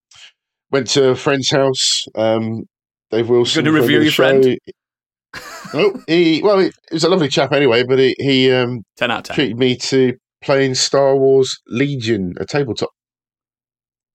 went 0.74 0.88
to 0.88 1.10
a 1.10 1.14
friend's 1.16 1.50
house. 1.50 2.04
Um, 2.16 2.64
Dave 3.10 3.28
Wilson. 3.30 3.62
Friend 3.64 3.68
of 3.68 3.82
review 3.82 4.00
your 4.02 4.10
show. 4.10 4.24
friend? 4.40 4.58
oh, 5.72 6.02
he 6.08 6.42
well, 6.42 6.58
he, 6.58 6.66
he 6.90 6.94
was 6.94 7.04
a 7.04 7.08
lovely 7.08 7.28
chap 7.28 7.52
anyway, 7.52 7.84
but 7.84 7.98
he, 7.98 8.14
he 8.18 8.50
um, 8.52 8.82
10 8.96 9.10
out 9.10 9.18
of 9.18 9.24
10. 9.24 9.34
treated 9.36 9.58
me 9.58 9.76
to 9.76 10.14
playing 10.42 10.74
Star 10.74 11.16
Wars 11.16 11.56
Legion, 11.68 12.34
a 12.38 12.44
tabletop 12.44 12.90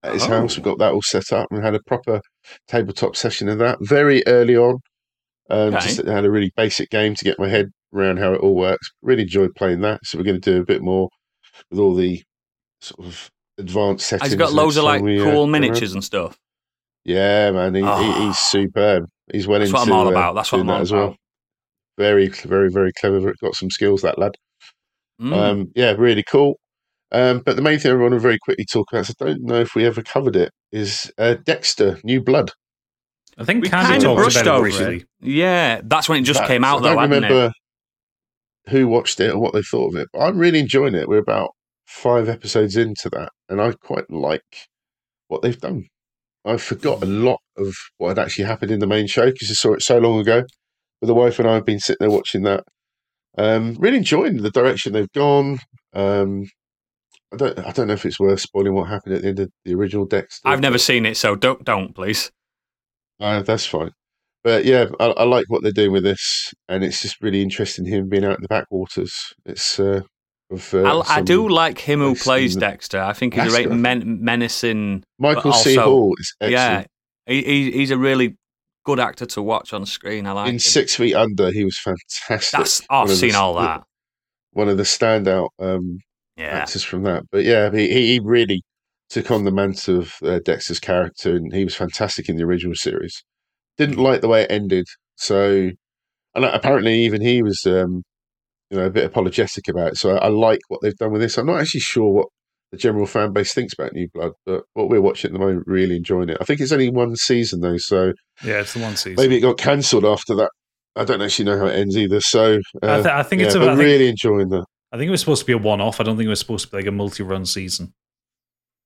at 0.03 0.13
his 0.13 0.23
Oh. 0.23 0.27
house. 0.27 0.57
We 0.57 0.63
got 0.63 0.77
that 0.79 0.91
all 0.93 1.01
set 1.01 1.31
up 1.31 1.47
and 1.51 1.63
had 1.63 1.75
a 1.75 1.81
proper 1.87 2.21
tabletop 2.67 3.15
session 3.15 3.47
of 3.49 3.57
that 3.59 3.77
very 3.81 4.21
early 4.27 4.55
on. 4.57 4.79
Um, 5.49 5.73
Okay. 5.73 5.85
Just 5.87 6.05
had 6.05 6.25
a 6.25 6.31
really 6.31 6.51
basic 6.55 6.89
game 6.89 7.15
to 7.15 7.25
get 7.25 7.39
my 7.39 7.47
head 7.49 7.67
around 7.93 8.19
how 8.19 8.33
it 8.33 8.41
all 8.41 8.55
works. 8.55 8.89
Really 9.01 9.23
enjoyed 9.23 9.55
playing 9.55 9.81
that. 9.81 10.01
So 10.03 10.17
we're 10.17 10.25
going 10.25 10.39
to 10.41 10.51
do 10.53 10.61
a 10.61 10.65
bit 10.65 10.81
more 10.81 11.09
with 11.71 11.79
all 11.79 11.95
the 11.95 12.21
sort 12.81 13.07
of 13.07 13.29
advanced 13.57 14.05
settings. 14.07 14.23
Has 14.27 14.31
he 14.33 14.37
got 14.37 14.53
loads 14.53 14.77
of 14.77 14.83
like 14.83 15.01
we, 15.01 15.19
uh, 15.19 15.23
cool 15.23 15.41
around. 15.43 15.51
miniatures 15.51 15.93
and 15.93 16.03
stuff? 16.03 16.37
Yeah, 17.05 17.51
man, 17.51 17.73
he, 17.75 17.81
he, 17.81 17.87
Oh. 17.87 18.27
he's 18.27 18.37
superb. 18.37 19.05
He's 19.31 19.47
well 19.47 19.59
That's 19.59 19.69
into 19.69 19.79
what 19.79 19.87
I'm 19.87 19.93
all 19.93 20.07
uh, 20.07 20.11
about. 20.11 20.35
That's 20.35 20.51
what 20.51 20.57
doing 20.59 20.69
I'm 20.69 20.73
that 20.73 20.73
all 20.75 20.81
as 20.81 20.91
well. 20.91 21.15
Very, 21.97 22.27
very, 22.27 22.69
very 22.71 22.91
clever. 22.93 23.33
Got 23.41 23.55
some 23.55 23.69
skills, 23.69 24.01
that 24.01 24.17
lad. 24.19 24.31
Mm. 25.21 25.33
Um, 25.33 25.71
yeah, 25.75 25.91
really 25.97 26.23
cool. 26.23 26.59
Um, 27.11 27.39
but 27.45 27.55
the 27.55 27.61
main 27.61 27.79
thing 27.79 27.91
I 27.91 27.95
want 27.95 28.13
to 28.13 28.19
very 28.19 28.37
quickly 28.39 28.65
talk 28.65 28.87
about, 28.91 29.09
is 29.09 29.15
I 29.21 29.25
don't 29.25 29.43
know 29.43 29.59
if 29.59 29.75
we 29.75 29.85
ever 29.85 30.01
covered 30.03 30.35
it, 30.35 30.51
is 30.71 31.11
uh, 31.17 31.35
Dexter, 31.45 31.99
New 32.03 32.21
Blood. 32.21 32.51
I 33.37 33.45
think 33.45 33.63
we 33.63 33.69
Candy 33.69 33.87
kind 33.87 33.97
of 33.97 34.03
talked 34.03 34.17
brushed 34.21 34.37
about 34.41 34.47
it 34.47 34.57
over 34.57 34.61
briefly. 34.63 34.95
it. 34.97 35.05
Yeah, 35.21 35.81
that's 35.83 36.07
when 36.09 36.19
it 36.21 36.25
just 36.25 36.39
That- 36.41 36.47
came 36.47 36.63
out, 36.63 36.79
I 36.79 36.81
though, 36.81 36.95
don't 36.95 36.97
hadn't 37.11 37.23
it? 37.23 37.27
remember 37.27 37.53
who 38.67 38.87
watched 38.87 39.19
it 39.19 39.31
or 39.31 39.39
what 39.39 39.53
they 39.53 39.61
thought 39.63 39.93
of 39.93 39.99
it, 39.99 40.07
but 40.13 40.19
I'm 40.19 40.37
really 40.37 40.59
enjoying 40.59 40.93
it. 40.93 41.07
We're 41.07 41.17
about 41.17 41.51
five 41.87 42.29
episodes 42.29 42.77
into 42.77 43.09
that, 43.11 43.31
and 43.49 43.59
I 43.61 43.71
quite 43.83 44.09
like 44.11 44.43
what 45.29 45.41
they've 45.41 45.59
done. 45.59 45.85
I 46.45 46.57
forgot 46.57 47.03
a 47.03 47.05
lot 47.05 47.39
of 47.57 47.73
what 47.97 48.09
had 48.09 48.19
actually 48.19 48.45
happened 48.45 48.71
in 48.71 48.79
the 48.79 48.87
main 48.87 49.07
show 49.07 49.25
because 49.25 49.49
I 49.51 49.53
saw 49.53 49.73
it 49.73 49.81
so 49.81 49.97
long 49.97 50.19
ago. 50.19 50.43
But 51.01 51.07
the 51.07 51.13
wife 51.13 51.39
and 51.39 51.47
I 51.47 51.55
have 51.55 51.65
been 51.65 51.79
sitting 51.79 51.97
there 51.99 52.11
watching 52.11 52.43
that. 52.43 52.63
Um, 53.37 53.75
really 53.79 53.97
enjoying 53.97 54.37
the 54.37 54.51
direction 54.51 54.93
they've 54.93 55.11
gone. 55.13 55.59
Um, 55.93 56.45
I 57.33 57.37
don't, 57.37 57.59
I 57.59 57.71
don't 57.71 57.87
know 57.87 57.93
if 57.93 58.05
it's 58.05 58.19
worth 58.19 58.41
spoiling 58.41 58.73
what 58.73 58.89
happened 58.89 59.15
at 59.15 59.21
the 59.21 59.27
end 59.27 59.39
of 59.39 59.49
the 59.63 59.75
original 59.75 60.05
Dexter. 60.05 60.47
I've 60.47 60.61
never 60.61 60.77
seen 60.77 61.05
it, 61.05 61.15
so 61.15 61.35
don't, 61.35 61.63
don't 61.63 61.93
please. 61.93 62.31
uh, 63.19 63.43
that's 63.43 63.65
fine. 63.65 63.91
But 64.43 64.65
yeah, 64.65 64.85
I, 64.99 65.07
I 65.07 65.23
like 65.25 65.45
what 65.47 65.61
they're 65.61 65.71
doing 65.71 65.91
with 65.91 66.03
this, 66.03 66.53
and 66.67 66.83
it's 66.83 67.01
just 67.01 67.21
really 67.21 67.41
interesting 67.41 67.85
him 67.85 68.09
being 68.09 68.25
out 68.25 68.37
in 68.37 68.41
the 68.41 68.47
backwaters. 68.47 69.13
It's 69.45 69.79
uh, 69.79 70.01
of 70.51 70.73
uh, 70.73 71.01
I, 71.01 71.17
I 71.17 71.21
do 71.21 71.47
like 71.47 71.79
him 71.79 71.99
who 71.99 72.15
plays 72.15 72.55
Dexter. 72.55 72.99
I 73.01 73.13
think 73.13 73.33
he's 73.35 73.45
a 73.45 73.49
great 73.49 73.71
men- 73.71 74.23
menacing. 74.23 75.03
Michael 75.17 75.51
but 75.51 75.57
C. 75.57 75.75
Hall 75.75 76.13
is 76.17 76.35
excellent. 76.41 76.87
he, 77.25 77.43
he, 77.43 77.71
he's 77.71 77.91
a 77.91 77.97
really 77.97 78.37
good 78.85 78.99
actor 78.99 79.25
to 79.27 79.41
watch 79.41 79.73
on 79.73 79.85
screen. 79.85 80.25
I 80.25 80.31
like 80.31 80.47
In 80.47 80.55
him. 80.55 80.59
Six 80.59 80.95
Feet 80.95 81.13
Under, 81.15 81.51
he 81.51 81.63
was 81.63 81.77
fantastic. 81.77 82.57
That's 82.57 82.81
oh, 82.89 83.01
I've 83.03 83.11
seen 83.11 83.31
the- 83.33 83.37
all 83.37 83.55
that. 83.55 83.83
One 84.51 84.67
of 84.67 84.77
the 84.77 84.83
standout 84.83 85.49
um, 85.59 85.99
Yeah, 86.35 86.47
actors 86.47 86.83
from 86.83 87.03
that. 87.03 87.23
But 87.31 87.43
yeah, 87.43 87.69
he, 87.71 87.87
he 87.89 88.19
really 88.19 88.63
took 89.09 89.29
on 89.29 89.43
the 89.43 89.51
mantle 89.51 89.99
of 89.99 90.13
uh, 90.23 90.39
Dexter's 90.43 90.79
character, 90.79 91.35
and 91.35 91.53
he 91.53 91.63
was 91.63 91.75
fantastic 91.75 92.29
in 92.29 92.35
the 92.35 92.43
original 92.43 92.75
series. 92.75 93.23
Didn't 93.77 93.97
like 93.97 94.21
the 94.21 94.27
way 94.27 94.41
it 94.43 94.51
ended, 94.51 94.87
so 95.15 95.69
and 96.35 96.45
apparently 96.45 97.03
even 97.03 97.21
he 97.21 97.41
was, 97.43 97.65
um, 97.65 98.03
you 98.69 98.77
know, 98.77 98.85
a 98.85 98.89
bit 98.89 99.05
apologetic 99.05 99.67
about 99.67 99.89
it. 99.89 99.97
So 99.97 100.11
I, 100.15 100.25
I 100.25 100.27
like 100.27 100.59
what 100.67 100.81
they've 100.81 100.95
done 100.95 101.11
with 101.11 101.21
this. 101.21 101.37
I'm 101.37 101.47
not 101.47 101.61
actually 101.61 101.81
sure 101.81 102.09
what 102.11 102.27
the 102.71 102.77
general 102.77 103.05
fan 103.07 103.33
base 103.33 103.53
thinks 103.53 103.73
about 103.73 103.93
New 103.93 104.07
Blood, 104.13 104.33
but 104.45 104.63
what 104.73 104.89
we're 104.89 105.01
watching 105.01 105.29
at 105.29 105.33
the 105.33 105.39
moment, 105.39 105.63
really 105.65 105.95
enjoying 105.95 106.29
it. 106.29 106.37
I 106.39 106.43
think 106.43 106.59
it's 106.59 106.71
only 106.71 106.89
one 106.91 107.15
season 107.15 107.61
though, 107.61 107.77
so 107.77 108.13
Yeah, 108.43 108.59
it's 108.59 108.73
the 108.73 108.81
one 108.81 108.95
season. 108.95 109.15
maybe 109.15 109.37
it 109.37 109.41
got 109.41 109.57
cancelled 109.57 110.05
after 110.05 110.35
that. 110.35 110.51
I 110.95 111.03
don't 111.03 111.21
actually 111.21 111.45
know 111.45 111.57
how 111.57 111.65
it 111.65 111.75
ends 111.75 111.97
either. 111.97 112.21
So 112.21 112.59
uh, 112.83 112.91
I, 112.91 112.95
th- 112.97 113.05
I 113.07 113.23
think 113.23 113.41
yeah, 113.41 113.47
it's. 113.47 113.55
A, 113.55 113.59
but 113.59 113.69
I, 113.69 113.75
think, 113.75 113.85
really 113.85 114.09
enjoying 114.09 114.49
that. 114.49 114.65
I 114.91 114.97
think 114.97 115.07
it 115.07 115.11
was 115.11 115.21
supposed 115.21 115.41
to 115.41 115.45
be 115.45 115.53
a 115.53 115.57
one-off. 115.57 115.99
I 115.99 116.03
don't 116.03 116.17
think 116.17 116.27
it 116.27 116.29
was 116.29 116.39
supposed 116.39 116.65
to 116.65 116.71
be 116.71 116.77
like 116.77 116.87
a 116.87 116.91
multi-run 116.91 117.45
season. 117.45 117.93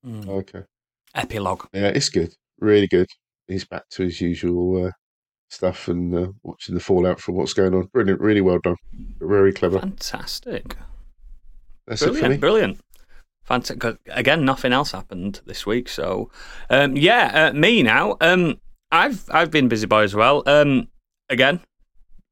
Mm. 0.06 0.28
Okay. 0.28 0.64
epilogue. 1.16 1.66
Yeah, 1.74 1.88
it's 1.88 2.10
good. 2.10 2.34
Really 2.60 2.88
good. 2.88 3.08
He's 3.48 3.66
back 3.66 3.84
to 3.92 4.04
his 4.04 4.20
usual 4.22 4.86
uh, 4.86 4.92
stuff 5.54 5.88
and 5.88 6.16
uh, 6.16 6.28
watching 6.44 6.76
the 6.76 6.82
fallout 6.82 7.20
from 7.20 7.36
what's 7.36 7.54
going 7.54 7.74
on. 7.74 7.86
Brilliant. 7.94 8.20
Really 8.20 8.42
well 8.42 8.60
done. 8.60 8.76
Very 9.20 9.54
clever. 9.54 9.80
Fantastic. 9.80 10.76
That's 11.88 12.04
Brilliant, 12.04 12.40
brilliant. 12.40 12.80
Fantastic. 13.44 14.00
Again, 14.10 14.46
nothing 14.46 14.72
else 14.72 14.92
happened 14.92 15.42
this 15.46 15.66
week, 15.66 15.90
so 15.90 16.32
um, 16.70 16.96
yeah, 16.96 17.50
uh, 17.52 17.54
me 17.54 17.84
now. 17.84 18.16
Um, 18.22 18.60
I've 18.92 19.26
I've 19.30 19.52
been 19.52 19.68
busy 19.68 19.86
boy 19.86 20.04
as 20.04 20.16
well. 20.16 20.44
Um, 20.46 20.88
again, 21.30 21.60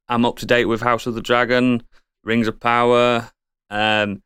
I'm 0.08 0.26
up 0.26 0.38
to 0.40 0.46
date 0.46 0.66
with 0.66 0.82
House 0.82 1.08
of 1.08 1.16
the 1.16 1.22
Dragon, 1.22 1.84
Rings 2.24 2.48
of 2.48 2.60
Power. 2.60 3.30
Um, 3.70 4.22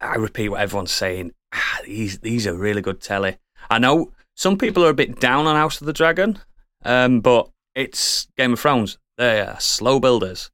I 0.00 0.16
repeat 0.16 0.50
what 0.50 0.60
everyone's 0.60 0.92
saying. 0.92 1.32
Ah, 1.52 1.78
these 1.84 2.20
these 2.20 2.46
are 2.46 2.54
really 2.54 2.82
good 2.82 3.00
telly. 3.00 3.38
I 3.68 3.80
know 3.80 4.12
some 4.36 4.58
people 4.58 4.84
are 4.84 4.90
a 4.90 4.94
bit 4.94 5.18
down 5.18 5.46
on 5.46 5.56
House 5.56 5.80
of 5.80 5.86
the 5.88 5.92
Dragon, 5.92 6.38
um, 6.84 7.20
but 7.20 7.50
it's 7.76 8.26
Game 8.36 8.54
of 8.54 8.58
Thrones. 8.58 8.98
They 9.18 9.40
are 9.40 9.60
slow 9.60 10.00
builders. 10.00 10.50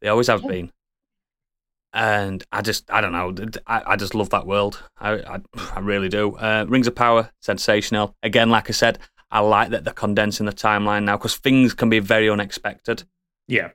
They 0.00 0.08
always 0.08 0.26
have 0.26 0.46
been. 0.46 0.72
And 1.92 2.44
I 2.52 2.60
just 2.60 2.90
I 2.90 3.00
don't 3.00 3.12
know 3.12 3.34
I, 3.66 3.82
I 3.86 3.96
just 3.96 4.14
love 4.14 4.28
that 4.30 4.46
world. 4.46 4.82
I 5.00 5.12
I, 5.12 5.40
I 5.74 5.80
really 5.80 6.10
do. 6.10 6.36
Uh, 6.36 6.66
Rings 6.68 6.86
of 6.86 6.94
Power 6.94 7.30
sensational. 7.40 8.14
Again 8.22 8.50
like 8.50 8.68
I 8.68 8.72
said 8.72 8.98
I 9.30 9.40
like 9.40 9.70
that 9.70 9.84
they're 9.84 9.94
condensing 9.94 10.44
the 10.46 10.52
timeline 10.52 11.04
now 11.04 11.16
because 11.16 11.36
things 11.36 11.72
can 11.72 11.88
be 11.88 12.00
very 12.00 12.28
unexpected. 12.28 13.04
Yeah, 13.48 13.70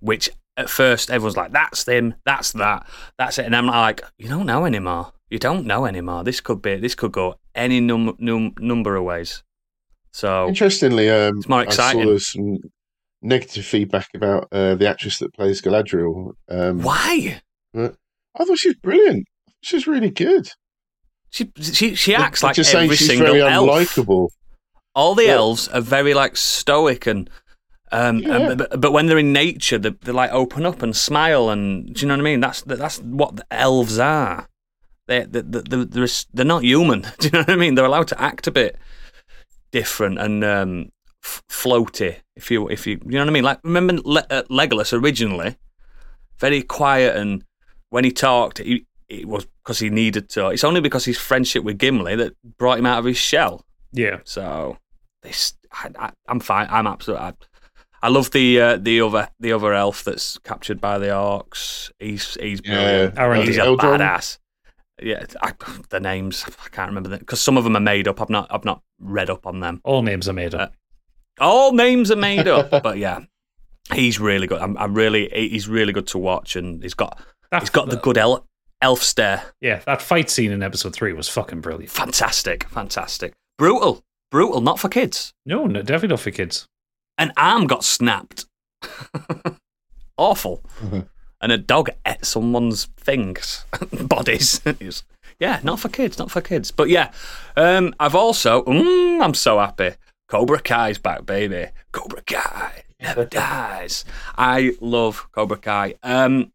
which 0.00 0.30
at 0.56 0.70
first 0.70 1.10
everyone's 1.10 1.36
like 1.36 1.52
that's 1.52 1.84
them 1.84 2.14
that's 2.24 2.52
that 2.52 2.86
that's 3.18 3.38
it. 3.38 3.44
And 3.44 3.54
I'm 3.54 3.66
like 3.66 4.00
you 4.16 4.28
don't 4.28 4.46
know 4.46 4.64
anymore. 4.64 5.12
You 5.28 5.38
don't 5.38 5.66
know 5.66 5.84
anymore. 5.84 6.24
This 6.24 6.40
could 6.40 6.62
be 6.62 6.76
this 6.76 6.94
could 6.94 7.12
go 7.12 7.38
any 7.54 7.80
num- 7.80 8.16
num- 8.18 8.54
number 8.58 8.96
of 8.96 9.04
ways 9.04 9.42
so 10.20 10.48
Interestingly, 10.48 11.10
um, 11.10 11.38
It's 11.38 11.48
more 11.48 11.60
I 11.60 11.68
saw 11.70 11.92
there's 11.92 12.32
some 12.32 12.58
negative 13.22 13.64
feedback 13.64 14.08
about 14.14 14.48
uh, 14.52 14.74
the 14.74 14.88
actress 14.88 15.18
that 15.18 15.32
plays 15.34 15.60
Galadriel. 15.62 16.32
Um, 16.48 16.82
why 16.82 17.40
I 17.74 18.44
thought 18.44 18.58
she 18.58 18.68
was 18.68 18.76
brilliant. 18.82 19.24
She 19.62 19.76
was 19.76 19.86
really 19.86 20.10
good. 20.10 20.48
she 21.30 21.50
she, 21.60 21.94
she 21.94 22.14
acts 22.14 22.42
like 22.42 22.54
just 22.56 22.74
every 22.74 22.96
she's 22.96 23.08
single 23.08 23.26
very 23.34 23.42
elf 23.42 23.68
unlikable. 23.68 24.28
all 24.94 25.14
the 25.14 25.24
Yeah. 25.24 25.34
elves 25.42 25.68
are 25.68 25.80
very 25.82 26.14
like 26.14 26.36
stoic 26.36 27.06
and 27.06 27.28
um, 27.92 28.18
Yeah. 28.18 28.36
and- 28.36 28.58
but, 28.58 28.80
but 28.80 28.92
when 28.92 29.06
they're 29.06 29.18
in 29.26 29.32
nature 29.32 29.78
they, 29.78 29.90
they 30.04 30.12
like 30.12 30.32
open 30.32 30.64
up 30.66 30.82
and 30.82 30.94
smile 30.96 31.50
and 31.50 31.92
do 31.94 32.00
you 32.00 32.06
know 32.08 32.14
what 32.14 32.20
I 32.20 32.30
mean 32.30 32.40
that's 32.40 32.62
that's 32.62 32.98
what 33.02 33.36
the 33.36 33.46
elves 33.50 33.98
are 33.98 34.48
they 35.08 35.20
they 35.24 35.40
they 35.42 35.84
they're, 35.84 36.08
they're 36.34 36.44
not 36.54 36.62
human 36.64 37.00
do 37.18 37.26
you 37.28 37.32
know 37.32 37.40
what 37.40 37.50
I 37.50 37.56
mean 37.56 37.74
they're 37.74 37.84
allowed 37.92 38.08
to 38.08 38.20
act 38.20 38.46
a 38.46 38.50
bit 38.50 38.76
different 39.72 40.18
and 40.18 40.44
um, 40.44 40.90
f- 41.24 41.42
floaty 41.50 42.16
if 42.36 42.50
you 42.50 42.68
if 42.68 42.86
you 42.86 43.00
you 43.04 43.12
know 43.12 43.20
what 43.20 43.28
I 43.28 43.32
mean 43.32 43.44
like 43.44 43.60
remember 43.64 43.94
Le- 44.04 44.26
uh, 44.30 44.42
Legolas 44.50 44.92
originally 44.92 45.56
very 46.38 46.62
quiet 46.62 47.16
and 47.16 47.44
when 47.90 48.04
he 48.04 48.10
talked 48.12 48.58
he 48.58 48.86
it 49.08 49.26
was 49.26 49.46
because 49.62 49.78
he 49.78 49.90
needed 49.90 50.28
to 50.30 50.48
it's 50.48 50.64
only 50.64 50.80
because 50.80 51.04
his 51.04 51.18
friendship 51.18 51.64
with 51.64 51.78
Gimli 51.78 52.16
that 52.16 52.34
brought 52.58 52.78
him 52.78 52.86
out 52.86 52.98
of 52.98 53.04
his 53.04 53.16
shell 53.18 53.64
Yeah. 53.92 54.18
So 54.24 54.78
this, 55.22 55.54
I, 55.72 55.90
I, 55.98 56.10
I'm 56.28 56.40
fine. 56.40 56.68
I'm 56.70 56.86
absolutely. 56.86 57.26
I, 57.26 57.32
I 58.02 58.08
love 58.08 58.30
the 58.30 58.60
uh, 58.60 58.76
the 58.76 59.00
other 59.00 59.28
the 59.40 59.52
other 59.52 59.72
elf 59.74 60.04
that's 60.04 60.38
captured 60.38 60.80
by 60.80 60.98
the 60.98 61.06
orcs. 61.06 61.90
He's 61.98 62.34
he's 62.40 62.60
Yeah, 62.64 62.74
brilliant. 62.74 63.18
Aaron 63.18 63.46
he's 63.46 63.56
a 63.56 63.60
Eldron. 63.62 63.98
badass. 63.98 64.38
Yeah, 65.02 65.24
I, 65.42 65.52
the 65.90 66.00
names 66.00 66.44
I 66.46 66.68
can't 66.70 66.88
remember 66.88 67.10
them 67.10 67.18
because 67.18 67.40
some 67.40 67.56
of 67.58 67.64
them 67.64 67.76
are 67.76 67.80
made 67.80 68.08
up. 68.08 68.20
I've 68.20 68.30
not 68.30 68.46
I've 68.50 68.64
not 68.64 68.82
read 68.98 69.28
up 69.30 69.46
on 69.46 69.60
them. 69.60 69.80
All 69.84 70.02
names 70.02 70.28
are 70.28 70.32
made 70.32 70.54
up. 70.54 70.72
Uh, 71.40 71.44
all 71.44 71.72
names 71.72 72.10
are 72.10 72.16
made 72.16 72.48
up, 72.48 72.70
but 72.82 72.96
yeah, 72.96 73.20
he's 73.92 74.18
really 74.18 74.46
good. 74.46 74.60
I'm, 74.62 74.76
I'm 74.78 74.94
really 74.94 75.28
he's 75.32 75.68
really 75.68 75.92
good 75.92 76.06
to 76.08 76.18
watch, 76.18 76.56
and 76.56 76.82
he's 76.82 76.94
got 76.94 77.20
That- 77.50 77.60
he's 77.62 77.70
got 77.70 77.90
the 77.90 77.96
good 77.96 78.16
elf 78.16 78.42
elf 78.80 79.02
stare. 79.02 79.42
Yeah, 79.60 79.80
that 79.86 80.00
fight 80.00 80.30
scene 80.30 80.50
in 80.50 80.62
episode 80.62 80.94
three 80.94 81.12
was 81.12 81.28
fucking 81.28 81.60
brilliant. 81.60 81.90
Fantastic, 81.90 82.64
fantastic, 82.70 83.34
brutal, 83.58 84.02
brutal. 84.30 84.62
Not 84.62 84.78
for 84.80 84.88
kids. 84.88 85.34
No, 85.44 85.66
no, 85.66 85.80
definitely 85.82 86.08
not 86.08 86.20
for 86.20 86.30
kids. 86.30 86.66
An 87.18 87.32
arm 87.36 87.66
got 87.66 87.84
snapped. 87.84 88.46
Awful. 90.18 90.62
Mm-hmm. 90.80 91.00
And 91.40 91.52
a 91.52 91.58
dog 91.58 91.90
ate 92.06 92.24
someone's 92.24 92.86
things, 92.96 93.66
bodies. 93.92 94.60
Yeah, 95.38 95.60
not 95.62 95.80
for 95.80 95.88
kids, 95.88 96.18
not 96.18 96.30
for 96.30 96.40
kids. 96.40 96.70
But 96.70 96.88
yeah, 96.88 97.12
um, 97.56 97.94
I've 98.00 98.14
also, 98.14 98.62
mm, 98.64 99.22
I'm 99.22 99.34
so 99.34 99.58
happy. 99.58 99.90
Cobra 100.28 100.60
Kai's 100.60 100.98
back, 100.98 101.26
baby. 101.26 101.68
Cobra 101.92 102.22
Kai 102.22 102.84
never 103.00 103.24
dies. 103.30 104.04
I 104.36 104.76
love 104.80 105.28
Cobra 105.32 105.58
Kai. 105.58 105.94
Um, 106.02 106.52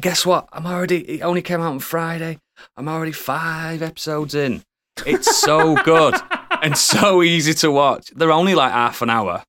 guess 0.00 0.24
what? 0.26 0.48
I'm 0.52 0.66
already, 0.66 0.98
it 1.18 1.22
only 1.22 1.42
came 1.42 1.60
out 1.60 1.72
on 1.72 1.78
Friday. 1.78 2.38
I'm 2.76 2.88
already 2.88 3.12
five 3.12 3.82
episodes 3.82 4.34
in. 4.34 4.62
It's 5.06 5.36
so 5.36 5.76
good 5.82 6.14
and 6.62 6.76
so 6.78 7.22
easy 7.22 7.52
to 7.54 7.70
watch. 7.70 8.10
They're 8.14 8.32
only 8.32 8.54
like 8.54 8.72
half 8.72 9.02
an 9.02 9.10
hour. 9.10 9.44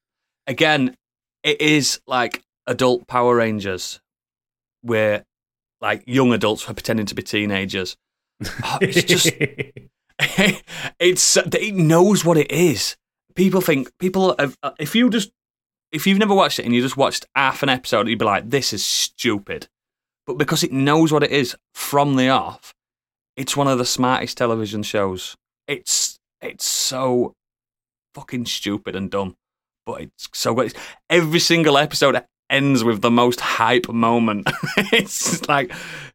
Again, 0.47 0.95
it 1.43 1.61
is 1.61 1.99
like 2.07 2.41
adult 2.67 3.07
Power 3.07 3.35
Rangers, 3.35 3.99
where 4.85 5.25
like 5.81 6.03
young 6.05 6.33
adults 6.33 6.63
who 6.63 6.71
are 6.71 6.75
pretending 6.75 7.05
to 7.07 7.15
be 7.15 7.23
teenagers. 7.23 7.97
Oh, 8.63 8.77
it's 8.81 9.03
just 9.03 9.27
it's 10.99 11.37
it 11.37 11.75
knows 11.75 12.23
what 12.23 12.37
it 12.37 12.51
is. 12.51 12.95
People 13.35 13.61
think 13.61 13.89
people 13.99 14.35
have, 14.39 14.57
uh, 14.63 14.71
if 14.79 14.95
you 14.95 15.09
just 15.09 15.31
if 15.91 16.05
you've 16.05 16.19
never 16.19 16.35
watched 16.35 16.59
it 16.59 16.65
and 16.65 16.73
you 16.73 16.81
just 16.81 16.97
watched 16.97 17.25
half 17.35 17.63
an 17.63 17.69
episode, 17.69 18.07
you'd 18.07 18.19
be 18.19 18.25
like, 18.25 18.49
"This 18.49 18.73
is 18.73 18.83
stupid," 18.83 19.67
but 20.25 20.37
because 20.37 20.63
it 20.63 20.71
knows 20.71 21.11
what 21.11 21.23
it 21.23 21.31
is 21.31 21.55
from 21.73 22.15
the 22.15 22.29
off, 22.29 22.73
it's 23.35 23.57
one 23.57 23.67
of 23.67 23.77
the 23.77 23.85
smartest 23.85 24.37
television 24.37 24.83
shows. 24.83 25.35
It's 25.67 26.17
it's 26.41 26.65
so 26.65 27.33
fucking 28.13 28.45
stupid 28.45 28.95
and 28.95 29.09
dumb, 29.09 29.35
but 29.85 30.01
it's 30.01 30.29
so 30.33 30.53
good. 30.53 30.73
Every 31.09 31.39
single 31.39 31.77
episode 31.77 32.21
ends 32.49 32.83
with 32.83 33.01
the 33.01 33.11
most 33.11 33.39
hype 33.39 33.89
moment. 33.89 34.49
it's 34.77 35.47
like 35.47 35.71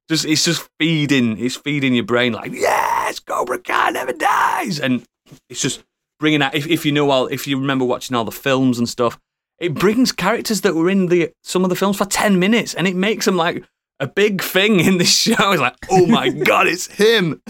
just 0.09 0.24
it's 0.24 0.45
just 0.45 0.68
feeding 0.78 1.39
it's 1.39 1.57
feeding 1.57 1.95
your 1.95 2.05
brain 2.05 2.33
like 2.33 2.53
yes, 2.53 3.18
Cobra 3.20 3.59
Kai 3.59 3.91
never 3.91 4.12
dies, 4.12 4.81
and 4.81 5.05
it's 5.49 5.61
just 5.61 5.85
bringing 6.18 6.43
out. 6.43 6.55
If, 6.55 6.66
if 6.66 6.85
you 6.87 6.93
know 6.93 7.11
all, 7.11 7.26
if 7.26 7.47
you 7.47 7.59
remember 7.59 7.85
watching 7.85 8.16
all 8.16 8.24
the 8.24 8.33
films 8.33 8.78
and 8.78 8.89
stuff, 8.89 9.18
it 9.59 9.74
brings 9.74 10.12
characters 10.12 10.61
that 10.62 10.74
were 10.74 10.91
in 10.91 11.07
the 11.07 11.31
some 11.43 11.64
of 11.64 11.70
the 11.70 11.76
films 11.76 11.97
for 11.97 12.05
ten 12.07 12.39
minutes, 12.39 12.74
and 12.74 12.87
it 12.87 12.97
makes 12.97 13.24
them 13.24 13.37
like 13.37 13.64
a 13.99 14.07
big 14.07 14.43
thing 14.43 14.81
in 14.81 14.99
this 14.99 15.16
show. 15.16 15.53
It's 15.53 15.61
like, 15.61 15.76
oh 15.91 16.07
my 16.07 16.28
god, 16.45 16.66
it's 16.66 16.87
him, 16.87 17.41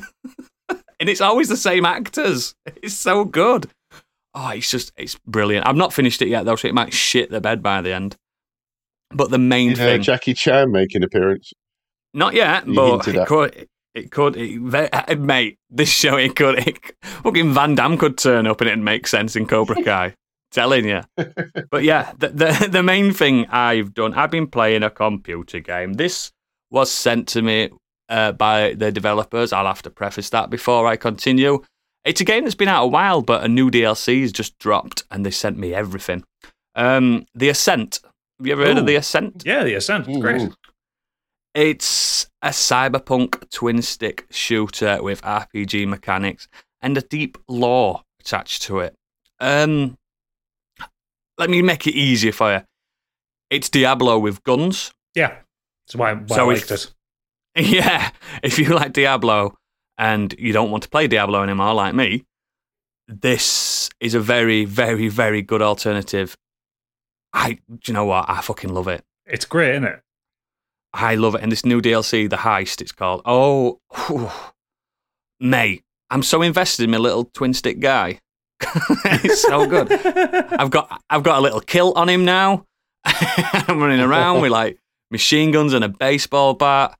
and 0.69 1.09
it's 1.09 1.21
always 1.21 1.49
the 1.49 1.57
same 1.57 1.85
actors. 1.85 2.55
It's 2.83 2.95
so 2.95 3.25
good. 3.25 3.71
Oh, 4.35 4.51
it's 4.51 4.71
just 4.71 4.93
it's 4.97 5.17
brilliant. 5.27 5.67
I've 5.67 5.77
not 5.77 5.93
finished 5.93 6.23
it 6.23 6.29
yet 6.29 6.45
though, 6.45 6.57
so 6.57 6.69
it 6.69 6.75
might 6.75 6.93
shit 6.93 7.31
the 7.31 7.41
bed 7.41 7.63
by 7.63 7.81
the 7.83 7.93
end. 7.93 8.17
But 9.13 9.31
the 9.31 9.39
main 9.39 9.71
Did, 9.71 9.81
uh, 9.81 9.85
thing, 9.85 10.03
Jackie 10.03 10.35
Chan 10.35 10.71
make 10.71 10.95
an 10.95 11.03
appearance? 11.03 11.53
not 12.15 12.35
yet, 12.35 12.67
You 12.67 12.75
but 12.75 13.09
it 13.09 13.27
could. 13.27 13.69
It 13.95 14.11
could, 14.13 14.37
it, 14.37 15.19
mate. 15.19 15.59
This 15.69 15.89
show, 15.89 16.17
it 16.17 16.37
could. 16.37 16.59
It, 16.67 16.79
fucking 17.03 17.53
Van 17.53 17.75
Damme 17.75 17.99
could 17.99 18.17
turn 18.19 18.47
up 18.47 18.61
and 18.61 18.69
it'd 18.69 18.81
make 18.81 19.07
sense 19.07 19.35
in 19.35 19.47
Cobra 19.47 19.83
Kai. 19.85 20.15
Telling 20.53 20.85
you. 20.87 21.03
But 21.71 21.85
yeah, 21.85 22.13
the, 22.19 22.29
the 22.29 22.69
the 22.71 22.83
main 22.83 23.13
thing 23.13 23.47
I've 23.51 23.95
done, 23.95 24.15
I've 24.15 24.31
been 24.33 24.49
playing 24.49 24.83
a 24.83 24.91
computer 24.91 25.61
game. 25.61 25.93
This 25.95 26.33
was 26.71 26.91
sent 26.91 27.29
to 27.29 27.43
me 27.43 27.71
uh, 28.09 28.33
by 28.33 28.75
the 28.75 28.91
developers. 28.91 29.53
I'll 29.53 29.67
have 29.67 29.83
to 29.83 29.91
preface 29.91 30.31
that 30.31 30.51
before 30.51 30.87
I 30.89 30.97
continue. 30.97 31.63
It's 32.05 32.21
a 32.21 32.25
game 32.25 32.43
that's 32.45 32.57
been 32.57 32.69
out 32.69 32.85
a 32.85 32.89
while, 32.89 33.23
but 33.23 33.45
a 33.45 33.49
new 33.49 33.71
DLC 33.71 34.23
has 34.23 34.33
just 34.33 34.59
dropped, 34.59 35.05
and 35.11 35.25
they 35.25 35.31
sent 35.31 35.59
me 35.59 35.73
everything. 35.75 36.25
Um, 36.75 37.27
the 37.35 37.49
Ascent. 37.51 38.01
Have 38.41 38.47
you 38.47 38.53
ever 38.55 38.65
heard 38.65 38.79
of 38.79 38.87
the 38.87 38.97
Ascent? 38.97 39.43
Yeah, 39.45 39.65
the 39.65 39.75
Ascent. 39.75 40.07
Great. 40.19 40.49
It's 41.55 42.27
a 42.41 42.49
cyberpunk 42.49 43.51
twin 43.51 43.83
stick 43.83 44.27
shooter 44.31 45.03
with 45.03 45.21
RPG 45.21 45.87
mechanics 45.87 46.49
and 46.81 46.97
a 46.97 47.03
deep 47.03 47.37
lore 47.49 48.01
attached 48.19 48.63
to 48.63 48.79
it. 48.79 48.97
Um, 49.41 49.99
let 51.37 51.51
me 51.51 51.61
make 51.61 51.87
it 51.87 51.95
easier 51.95 52.33
for 52.33 52.51
you. 52.51 52.63
It's 53.51 53.69
Diablo 53.69 54.19
with 54.19 54.43
guns. 54.43 54.91
Yeah. 55.15 55.37
That's 55.87 55.97
why, 55.97 56.15
why 56.15 56.35
So 56.37 56.49
I 56.51 56.55
if- 56.55 56.71
it. 56.71 56.95
Yeah, 57.57 58.11
if 58.43 58.59
you 58.59 58.69
like 58.69 58.95
Diablo 58.95 59.59
and 59.99 60.35
you 60.39 60.55
don't 60.55 60.71
want 60.71 60.85
to 60.85 60.89
play 60.89 61.09
Diablo 61.09 61.43
anymore, 61.43 61.75
like 61.75 61.95
me, 61.95 62.25
this 63.07 63.91
is 64.01 64.15
a 64.15 64.21
very, 64.21 64.65
very, 64.65 65.09
very 65.09 65.43
good 65.43 65.61
alternative. 65.61 66.39
I, 67.33 67.59
do 67.69 67.79
you 67.87 67.95
know 67.95 68.05
what? 68.07 68.29
I 68.29 68.41
fucking 68.41 68.73
love 68.73 68.89
it. 68.89 69.05
It's 69.27 69.45
great, 69.45 69.71
isn't 69.71 69.85
it? 69.85 70.01
I 70.93 71.15
love 71.15 71.35
it. 71.35 71.43
And 71.43 71.53
this 71.53 71.65
new 71.65 71.81
DLC, 71.81 72.29
The 72.29 72.37
Heist, 72.37 72.81
it's 72.81 72.93
called. 72.93 73.23
Oh, 73.25 73.79
whew. 74.07 74.31
mate, 75.39 75.85
I'm 76.11 76.23
so 76.23 76.43
invested 76.43 76.85
in 76.85 76.91
my 76.91 76.99
little 76.99 77.25
twin 77.25 77.55
stick 77.55 77.79
guy. 77.81 78.19
it's 79.05 79.43
so 79.43 79.67
good. 79.67 79.91
I've 80.53 80.71
got 80.71 81.03
I've 81.09 81.23
got 81.23 81.39
a 81.39 81.41
little 81.41 81.61
kilt 81.61 81.97
on 81.97 82.09
him 82.09 82.25
now. 82.25 82.67
I'm 83.05 83.81
running 83.81 84.01
around 84.01 84.43
with 84.43 84.51
like 84.51 84.79
machine 85.11 85.51
guns 85.51 85.73
and 85.73 85.85
a 85.85 85.89
baseball 85.89 86.55
bat. 86.55 86.99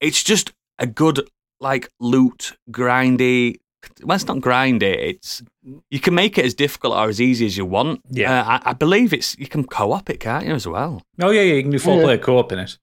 It's 0.00 0.22
just 0.22 0.52
a 0.78 0.86
good 0.86 1.28
like 1.60 1.88
loot 2.00 2.56
grindy. 2.70 3.56
Well, 4.02 4.16
it's 4.16 4.26
not 4.26 4.38
grindy. 4.38 4.82
It's 4.82 5.42
you 5.90 6.00
can 6.00 6.14
make 6.14 6.36
it 6.38 6.44
as 6.44 6.54
difficult 6.54 6.94
or 6.94 7.08
as 7.08 7.20
easy 7.20 7.46
as 7.46 7.56
you 7.56 7.64
want. 7.64 8.00
Yeah. 8.10 8.40
uh, 8.42 8.58
I, 8.64 8.70
I 8.70 8.72
believe 8.72 9.12
it's 9.12 9.38
you 9.38 9.46
can 9.46 9.64
co-op 9.64 10.10
it, 10.10 10.18
can't 10.20 10.46
you 10.46 10.52
as 10.54 10.66
well? 10.66 11.02
Oh, 11.20 11.30
yeah, 11.30 11.42
yeah. 11.42 11.54
You 11.54 11.62
can 11.62 11.70
do 11.70 11.78
four 11.78 11.96
Yeah. 11.98 12.02
player 12.04 12.18
co 12.18 12.38
op 12.38 12.52
in 12.52 12.58
it. 12.58 12.78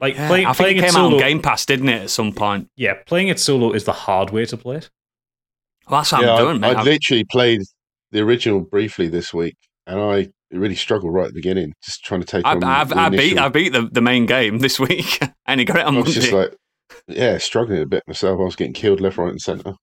Like, 0.00 0.14
Yeah, 0.16 0.28
play, 0.28 0.44
I 0.44 0.52
think 0.52 0.56
playing 0.56 0.76
it 0.76 0.78
it 0.78 0.82
came 0.86 0.96
out 0.96 1.04
solo. 1.10 1.14
on 1.16 1.20
Game 1.20 1.42
Pass, 1.42 1.66
didn't 1.66 1.88
it? 1.88 2.02
At 2.02 2.10
some 2.10 2.32
point. 2.32 2.68
Yeah, 2.76 2.94
playing 3.06 3.28
it 3.28 3.38
solo 3.38 3.72
is 3.72 3.84
the 3.84 3.92
hard 3.92 4.30
way 4.30 4.44
to 4.46 4.56
play 4.56 4.76
it. 4.76 4.90
Well, 5.88 6.00
that's 6.00 6.12
what 6.12 6.22
yeah, 6.22 6.34
I'm 6.34 6.44
doing, 6.44 6.60
mate. 6.60 6.76
I 6.76 6.80
I've- 6.80 6.90
literally 6.90 7.24
played 7.30 7.60
the 8.10 8.20
original 8.20 8.60
briefly 8.60 9.08
this 9.08 9.34
week, 9.34 9.56
and 9.86 10.00
I 10.00 10.30
really 10.50 10.74
struggled 10.74 11.12
right 11.12 11.24
at 11.26 11.28
the 11.34 11.34
beginning, 11.38 11.74
just 11.84 12.02
trying 12.04 12.20
to 12.20 12.26
take 12.26 12.46
I've, 12.46 12.56
on. 12.56 12.64
I've, 12.64 12.88
the 12.88 12.98
I 12.98 13.08
beat 13.10 13.38
I 13.38 13.48
beat 13.48 13.72
the, 13.72 13.88
the 13.92 14.00
main 14.00 14.24
game 14.24 14.58
this 14.60 14.80
week, 14.80 15.20
and 15.46 15.60
he 15.60 15.66
got 15.66 15.76
it 15.76 15.84
on 15.86 15.96
I 15.96 15.98
was 16.00 16.06
Monday. 16.06 16.20
just 16.20 16.32
like, 16.32 16.54
yeah, 17.08 17.36
struggling 17.38 17.82
a 17.82 17.86
bit 17.86 18.02
myself. 18.06 18.40
I 18.40 18.44
was 18.44 18.56
getting 18.56 18.72
killed 18.72 19.00
left, 19.00 19.18
right, 19.18 19.30
and 19.30 19.40
centre. 19.40 19.74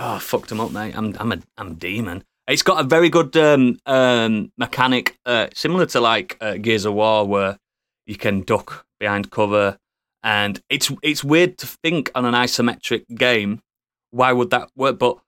Oh, 0.00 0.14
I 0.14 0.18
fucked 0.18 0.50
him 0.50 0.60
up, 0.60 0.72
mate. 0.72 0.96
I'm 0.96 1.14
I'm 1.20 1.32
a 1.32 1.38
I'm 1.56 1.68
a 1.72 1.74
demon. 1.74 2.24
It's 2.48 2.62
got 2.62 2.80
a 2.80 2.88
very 2.88 3.08
good 3.10 3.36
um, 3.36 3.78
um, 3.86 4.50
mechanic, 4.58 5.16
uh, 5.24 5.46
similar 5.54 5.86
to 5.86 6.00
like 6.00 6.36
uh, 6.40 6.56
Gears 6.56 6.84
of 6.84 6.94
War, 6.94 7.24
where 7.24 7.58
you 8.06 8.16
can 8.16 8.42
duck 8.42 8.86
behind 8.98 9.30
cover, 9.30 9.78
and 10.24 10.60
it's 10.68 10.90
it's 11.02 11.22
weird 11.22 11.58
to 11.58 11.66
think 11.66 12.10
on 12.14 12.24
an 12.24 12.34
isometric 12.34 13.04
game. 13.14 13.62
Why 14.10 14.32
would 14.32 14.50
that 14.50 14.68
work? 14.74 14.98
But 14.98 15.18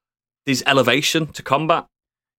there's 0.46 0.64
elevation 0.66 1.26
to 1.28 1.42
combat. 1.44 1.86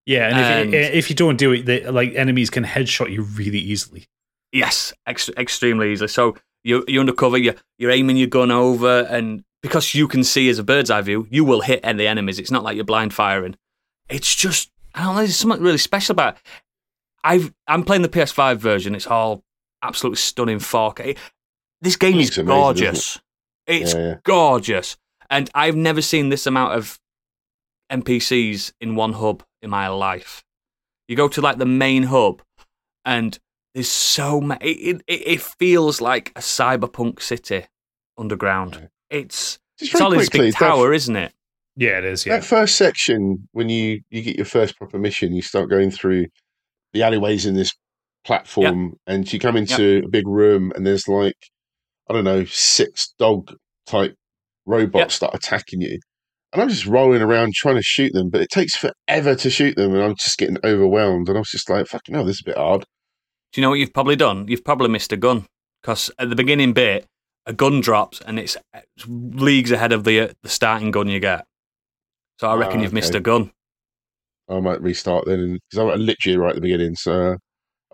Yeah, 0.05 0.27
and, 0.27 0.37
And- 0.39 0.73
if, 0.73 0.91
you, 0.91 0.97
if 0.97 1.09
you 1.09 1.15
don't 1.15 1.37
do 1.37 1.53
it, 1.53 1.65
they, 1.65 1.85
like 1.87 2.13
enemies 2.15 2.49
can 2.49 2.65
headshot 2.65 3.09
you 3.09 3.21
really 3.21 3.59
easily. 3.59 4.05
Yes, 4.51 4.91
ex- 5.07 5.29
extremely 5.37 5.93
easily. 5.93 6.09
So 6.09 6.35
you 6.65 6.83
you're 6.89 6.99
undercover, 6.99 7.37
you're 7.37 7.55
you're 7.77 7.91
aiming 7.91 8.17
your 8.17 8.27
gun 8.27 8.51
over, 8.51 9.07
and 9.09 9.45
because 9.63 9.95
you 9.95 10.07
can 10.07 10.23
see 10.23 10.47
as 10.49 10.59
a 10.59 10.63
bird's 10.63 10.91
eye 10.91 11.01
view, 11.01 11.25
you 11.31 11.43
will 11.43 11.61
hit 11.61 11.79
any 11.83 12.05
enemies. 12.05 12.37
It's 12.37 12.51
not 12.51 12.63
like 12.63 12.75
you're 12.75 12.85
blind 12.85 13.13
firing. 13.13 13.55
It's 14.09 14.35
just 14.35 14.69
I 14.93 15.03
don't 15.03 15.15
know. 15.15 15.21
There's 15.21 15.35
something 15.37 15.61
really 15.61 15.79
special 15.79 16.13
about. 16.13 16.35
It. 16.35 16.41
I've 17.23 17.53
I'm 17.67 17.83
playing 17.83 18.03
the 18.03 18.09
PS5 18.09 18.57
version. 18.57 18.93
It's 18.93 19.07
all 19.07 19.43
absolutely 19.81 20.17
stunning 20.17 20.59
4K. 20.59 21.17
This 21.81 21.95
game 21.95 22.17
Looks 22.17 22.29
is 22.29 22.37
amazing, 22.37 22.45
doesn't 22.45 22.49
it? 22.49 22.63
gorgeous. 22.63 23.19
It's 23.65 23.93
Yeah, 23.93 23.99
yeah. 23.99 24.15
gorgeous, 24.23 24.97
and 25.29 25.49
I've 25.55 25.75
never 25.75 26.01
seen 26.01 26.29
this 26.29 26.45
amount 26.45 26.73
of 26.73 26.99
NPCs 27.91 28.73
in 28.81 28.95
one 28.95 29.13
hub 29.13 29.43
in 29.61 29.69
my 29.69 29.87
life. 29.87 30.43
You 31.07 31.15
go 31.15 31.27
to 31.29 31.41
like 31.41 31.57
the 31.57 31.65
main 31.65 32.03
hub, 32.03 32.41
and 33.05 33.37
there's 33.73 33.89
so 33.89 34.41
many. 34.41 34.65
It, 34.69 35.01
it, 35.07 35.27
it 35.27 35.41
feels 35.41 36.01
like 36.01 36.31
a 36.35 36.39
cyberpunk 36.41 37.21
city 37.21 37.65
underground. 38.17 38.89
It's 39.13 39.59
Just 39.77 39.91
it's 39.91 39.91
very 39.91 40.03
all 40.03 40.09
this 40.09 40.29
quickly, 40.29 40.47
big 40.47 40.53
Dav, 40.53 40.75
tower, 40.75 40.91
isn't 40.91 41.15
it? 41.15 41.33
Yeah, 41.75 41.99
it 41.99 42.05
is. 42.05 42.25
Yeah, 42.25 42.37
That 42.37 42.43
first 42.43 42.75
section, 42.75 43.47
when 43.51 43.69
you 43.69 44.01
you 44.09 44.21
get 44.23 44.35
your 44.35 44.45
first 44.45 44.75
proper 44.77 44.97
mission, 44.97 45.33
you 45.33 45.41
start 45.41 45.69
going 45.69 45.91
through 45.91 46.25
the 46.93 47.03
alleyways 47.03 47.45
in 47.45 47.53
this 47.53 47.73
platform, 48.25 48.95
and 49.07 49.31
you 49.31 49.39
come 49.39 49.55
into 49.55 50.01
a 50.05 50.09
big 50.09 50.27
room, 50.27 50.71
and 50.75 50.85
there's 50.85 51.07
like 51.07 51.37
I 52.09 52.13
don't 52.13 52.23
know 52.23 52.45
six 52.45 53.13
dog 53.19 53.53
type 53.85 54.15
robots 54.65 55.19
that 55.19 55.29
are 55.29 55.35
attacking 55.35 55.81
you, 55.81 55.99
and 56.51 56.61
I'm 56.61 56.69
just 56.69 56.87
rolling 56.87 57.21
around 57.21 57.53
trying 57.53 57.75
to 57.75 57.83
shoot 57.83 58.13
them, 58.13 58.29
but 58.29 58.41
it 58.41 58.49
takes 58.49 58.75
forever 58.75 59.35
to 59.35 59.49
shoot 59.49 59.75
them, 59.75 59.93
and 59.93 60.03
I'm 60.03 60.15
just 60.15 60.37
getting 60.39 60.57
overwhelmed, 60.63 61.29
and 61.29 61.37
I 61.37 61.41
was 61.41 61.51
just 61.51 61.69
like, 61.69 61.85
"Fucking 61.87 62.15
hell, 62.15 62.25
this 62.25 62.37
is 62.37 62.41
a 62.41 62.49
bit 62.49 62.57
hard." 62.57 62.85
Do 63.51 63.61
you 63.61 63.63
know 63.63 63.69
what 63.69 63.79
you've 63.79 63.93
probably 63.93 64.15
done? 64.15 64.47
You've 64.47 64.63
probably 64.63 64.89
missed 64.89 65.11
a 65.11 65.17
gun 65.17 65.45
because 65.81 66.09
at 66.17 66.29
the 66.29 66.35
beginning 66.35 66.73
bit, 66.73 67.05
a 67.45 67.53
gun 67.53 67.81
drops 67.81 68.21
and 68.21 68.39
it's, 68.39 68.55
it's 68.73 69.05
leagues 69.07 69.71
ahead 69.71 69.91
of 69.91 70.03
the 70.03 70.19
uh, 70.21 70.27
the 70.43 70.49
starting 70.49 70.91
gun 70.91 71.07
you 71.07 71.19
get. 71.19 71.45
So 72.39 72.49
I 72.49 72.55
reckon 72.55 72.79
Ah, 72.79 72.83
you've 72.83 72.93
missed 72.93 73.15
a 73.15 73.19
gun. 73.19 73.51
I 74.49 74.59
might 74.59 74.81
restart 74.81 75.25
then, 75.25 75.59
because 75.69 75.79
I 75.79 75.83
was 75.83 75.99
literally 75.99 76.37
right 76.37 76.49
at 76.49 76.55
the 76.55 76.61
beginning, 76.61 76.95
so. 76.95 77.37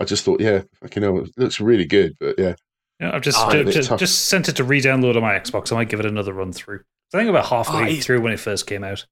I 0.01 0.05
just 0.05 0.23
thought, 0.23 0.39
yeah, 0.39 0.61
fucking 0.81 1.03
hell, 1.03 1.19
it 1.19 1.30
looks 1.35 1.59
really 1.59 1.84
good, 1.85 2.15
but 2.21 2.39
yeah, 2.39 2.55
yeah. 3.01 3.13
I've 3.13 3.21
just 3.21 3.38
Oh, 3.38 3.51
ju- 3.51 3.59
a 3.59 3.63
bit 3.65 3.73
ju- 3.73 3.84
tough. 3.84 3.99
just 3.99 4.27
sent 4.30 4.47
it 4.47 4.55
to 4.55 4.63
re-download 4.63 5.17
on 5.17 5.21
my 5.21 5.38
Xbox. 5.38 5.73
I 5.73 5.76
might 5.76 5.89
give 5.89 5.99
it 5.99 6.05
another 6.05 6.31
run 6.31 6.53
through. 6.53 6.80
I 7.13 7.17
think 7.17 7.30
about 7.30 7.47
halfway 7.47 7.97
Oh, 7.97 8.01
through 8.01 8.21
when 8.21 8.31
it 8.31 8.39
first 8.39 8.65
came 8.65 8.85
out. 8.85 9.05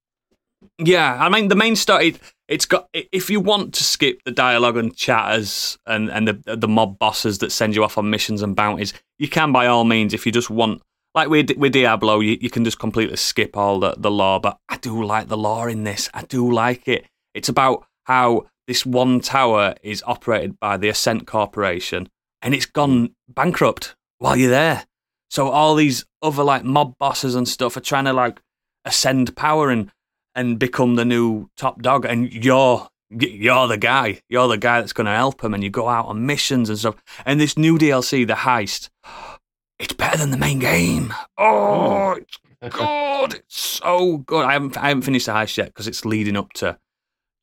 Yeah, 0.79 1.17
I 1.19 1.29
mean 1.29 1.47
the 1.47 1.55
main 1.55 1.75
story. 1.75 2.09
It, 2.09 2.19
it's 2.47 2.65
got 2.65 2.87
if 2.93 3.29
you 3.29 3.39
want 3.39 3.73
to 3.75 3.83
skip 3.83 4.21
the 4.23 4.31
dialogue 4.31 4.77
and 4.77 4.95
chatters 4.95 5.77
and 5.85 6.09
and 6.09 6.27
the 6.27 6.55
the 6.55 6.67
mob 6.67 6.97
bosses 6.97 7.39
that 7.39 7.51
send 7.51 7.75
you 7.75 7.83
off 7.83 7.97
on 7.97 8.09
missions 8.09 8.41
and 8.41 8.55
bounties, 8.55 8.93
you 9.19 9.27
can 9.27 9.51
by 9.51 9.67
all 9.67 9.83
means. 9.83 10.13
If 10.13 10.25
you 10.25 10.31
just 10.31 10.49
want, 10.49 10.81
like 11.13 11.29
with 11.29 11.51
with 11.57 11.73
Diablo, 11.73 12.19
you, 12.19 12.37
you 12.39 12.49
can 12.49 12.63
just 12.63 12.79
completely 12.79 13.17
skip 13.17 13.57
all 13.57 13.79
the 13.79 13.95
the 13.97 14.11
lore. 14.11 14.39
But 14.39 14.57
I 14.69 14.77
do 14.77 15.03
like 15.03 15.27
the 15.27 15.37
lore 15.37 15.69
in 15.69 15.83
this. 15.83 16.09
I 16.13 16.23
do 16.23 16.51
like 16.51 16.87
it. 16.87 17.05
It's 17.33 17.49
about 17.49 17.85
how 18.05 18.47
this 18.67 18.85
one 18.85 19.19
tower 19.19 19.75
is 19.83 20.03
operated 20.07 20.59
by 20.59 20.77
the 20.77 20.89
Ascent 20.89 21.27
Corporation, 21.27 22.09
and 22.41 22.53
it's 22.53 22.65
gone 22.65 23.15
bankrupt 23.27 23.95
while 24.19 24.35
you're 24.35 24.49
there. 24.49 24.85
So 25.29 25.49
all 25.49 25.75
these 25.75 26.05
other 26.21 26.43
like 26.43 26.63
mob 26.63 26.97
bosses 26.97 27.35
and 27.35 27.47
stuff 27.47 27.75
are 27.77 27.81
trying 27.81 28.05
to 28.05 28.13
like 28.13 28.41
ascend 28.85 29.35
power 29.35 29.69
and 29.69 29.91
and 30.37 30.57
become 30.59 30.95
the 30.95 31.03
new 31.03 31.49
top 31.57 31.81
dog 31.81 32.05
and 32.05 32.31
you're 32.31 32.87
you're 33.09 33.67
the 33.67 33.77
guy. 33.77 34.21
You're 34.29 34.47
the 34.47 34.57
guy 34.57 34.79
that's 34.81 34.93
going 34.93 35.05
to 35.05 35.11
help 35.13 35.43
him. 35.43 35.53
and 35.53 35.63
you 35.63 35.69
go 35.69 35.87
out 35.89 36.07
on 36.07 36.25
missions 36.25 36.69
and 36.69 36.77
stuff. 36.77 36.95
And 37.25 37.39
this 37.39 37.57
new 37.57 37.77
dlc 37.77 38.27
the 38.27 38.33
heist 38.33 38.89
it's 39.79 39.93
better 39.93 40.17
than 40.17 40.31
the 40.31 40.37
main 40.37 40.59
game. 40.59 41.13
Oh 41.37 42.15
it's 42.17 42.37
good. 42.75 43.33
It's 43.35 43.59
so 43.59 44.17
good. 44.17 44.45
I 44.45 44.53
haven't 44.53 44.77
i 44.77 44.89
haven't 44.89 45.03
finished 45.03 45.25
the 45.25 45.33
heist 45.33 45.57
yet 45.57 45.67
because 45.67 45.87
it's 45.87 46.05
leading 46.05 46.37
up 46.37 46.53
to 46.53 46.77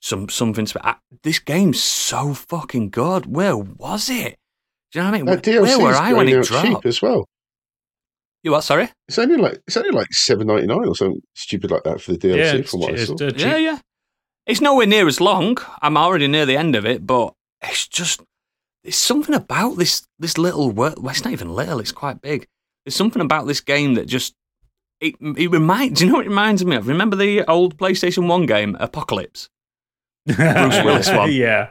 some 0.00 0.28
something 0.28 0.66
spe- 0.66 0.84
I, 0.84 0.96
this 1.22 1.38
game's 1.38 1.82
so 1.82 2.34
fucking 2.34 2.90
good. 2.90 3.26
Where 3.26 3.56
was 3.56 4.10
it? 4.10 4.38
Do 4.92 4.98
you 4.98 5.02
know 5.04 5.10
what 5.10 5.14
i 5.14 5.22
mean? 5.22 5.26
That 5.26 5.46
where 5.62 5.78
were 5.80 5.94
i 5.94 6.12
when 6.12 6.28
it 6.28 6.44
cheap 6.44 6.60
dropped? 6.62 6.86
as 6.86 7.00
well. 7.02 7.26
You 8.44 8.52
what 8.52 8.62
sorry 8.62 8.90
It's 9.08 9.18
only 9.18 9.36
like 9.36 9.60
it's 9.66 9.76
only 9.76 9.90
like 9.90 10.12
seven 10.12 10.46
ninety 10.46 10.66
nine 10.66 10.86
or 10.86 10.94
something 10.94 11.20
stupid 11.34 11.70
like 11.70 11.82
that 11.84 12.00
for 12.00 12.12
the 12.12 12.18
DLC. 12.18 12.36
yeah, 12.36 12.52
it's, 12.54 12.70
from 12.70 12.80
what 12.80 12.90
I 12.92 12.94
it's, 12.94 13.06
saw. 13.06 13.14
uh. 13.14 13.32
Yeah, 13.36 13.56
yeah. 13.56 13.78
It's 14.46 14.60
nowhere 14.60 14.86
near 14.86 15.08
as 15.08 15.20
long. 15.20 15.56
I'm 15.80 15.96
already 15.96 16.28
near 16.28 16.44
the 16.46 16.56
end 16.56 16.76
of 16.76 16.84
it, 16.84 17.06
but 17.06 17.32
it's 17.62 17.88
just 17.88 18.20
there's 18.82 18.96
something 18.96 19.34
about 19.34 19.78
this 19.78 20.06
this 20.18 20.36
little 20.36 20.70
world. 20.70 21.02
Well, 21.02 21.10
it's 21.10 21.24
not 21.24 21.32
even 21.32 21.54
little. 21.54 21.80
It's 21.80 21.92
quite 21.92 22.20
big. 22.20 22.46
There's 22.84 22.94
something 22.94 23.22
about 23.22 23.46
this 23.46 23.62
game 23.62 23.94
that 23.94 24.06
just 24.06 24.34
it 25.00 25.14
it 25.20 25.50
reminds. 25.50 25.98
Do 25.98 26.04
you 26.04 26.12
know 26.12 26.18
what 26.18 26.26
it 26.26 26.28
reminds 26.28 26.62
me 26.64 26.76
of? 26.76 26.86
Remember 26.86 27.16
the 27.16 27.44
old 27.50 27.78
PlayStation 27.78 28.28
One 28.28 28.44
game 28.44 28.76
Apocalypse? 28.78 29.48
Bruce 30.26 30.38
Willis 30.84 31.08
one. 31.10 31.32
yeah, 31.32 31.70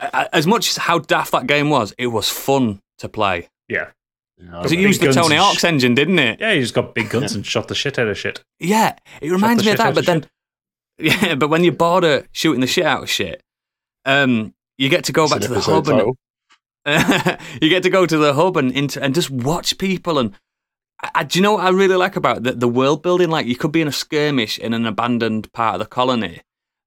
As 0.00 0.46
much 0.46 0.70
as 0.70 0.76
how 0.76 0.98
daft 1.00 1.32
that 1.32 1.46
game 1.46 1.70
was, 1.70 1.92
it 1.98 2.08
was 2.08 2.28
fun 2.28 2.80
to 2.98 3.08
play 3.08 3.48
yeah, 3.68 3.90
Yeah, 4.38 4.46
because 4.58 4.72
it 4.72 4.76
big 4.76 4.84
used 4.86 5.00
the 5.00 5.12
Tony 5.12 5.36
and 5.36 5.44
Hawk's 5.44 5.60
sh- 5.60 5.64
engine, 5.64 5.94
didn't 5.94 6.18
it? 6.18 6.40
yeah. 6.40 6.52
he 6.54 6.60
just 6.60 6.74
got 6.74 6.94
big 6.94 7.08
guns 7.10 7.34
and 7.34 7.46
shot 7.46 7.68
the 7.68 7.74
shit 7.74 7.98
out 7.98 8.08
of 8.08 8.18
shit. 8.18 8.42
Yeah, 8.58 8.96
it 9.20 9.30
reminds 9.30 9.64
me 9.64 9.70
of 9.70 9.76
shit 9.76 9.80
out 9.80 9.94
that. 9.94 10.00
of 10.00 10.06
But 10.06 10.06
then, 10.06 10.26
shit. 11.00 11.22
yeah, 11.22 11.34
but 11.36 11.48
when 11.48 11.62
you're 11.64 11.72
bored 11.72 12.04
of 12.04 12.26
shooting 12.32 12.60
the 12.60 12.66
shit 12.66 12.84
out 12.84 13.02
of 13.04 13.10
shit, 13.10 13.42
um, 14.04 14.54
you 14.78 14.88
get 14.88 15.04
to 15.04 15.12
go 15.12 15.24
It's 15.24 15.32
back 15.32 15.42
to 15.42 15.48
the 15.48 15.54
episode 15.56 15.86
hub 15.86 16.16
and 16.86 17.38
you 17.62 17.68
get 17.68 17.82
to 17.84 17.90
go 17.90 18.04
to 18.06 18.16
the 18.18 18.34
hub 18.34 18.56
and 18.56 18.70
inter- 18.72 19.00
and 19.00 19.14
just 19.14 19.30
watch 19.30 19.78
people 19.78 20.18
and 20.18 20.34
I, 21.02 21.10
I- 21.14 21.24
do 21.24 21.38
you 21.38 21.42
know 21.42 21.54
what 21.54 21.64
I 21.64 21.70
really 21.70 21.96
like 21.96 22.16
about 22.16 22.38
it? 22.38 22.42
the 22.44 22.52
the 22.52 22.68
world 22.68 23.02
building? 23.02 23.30
Like 23.30 23.46
you 23.46 23.56
could 23.56 23.72
be 23.72 23.80
in 23.80 23.88
a 23.88 23.92
skirmish 23.92 24.58
in 24.58 24.74
an 24.74 24.84
abandoned 24.84 25.52
part 25.52 25.74
of 25.74 25.78
the 25.80 25.86
colony, 25.86 26.40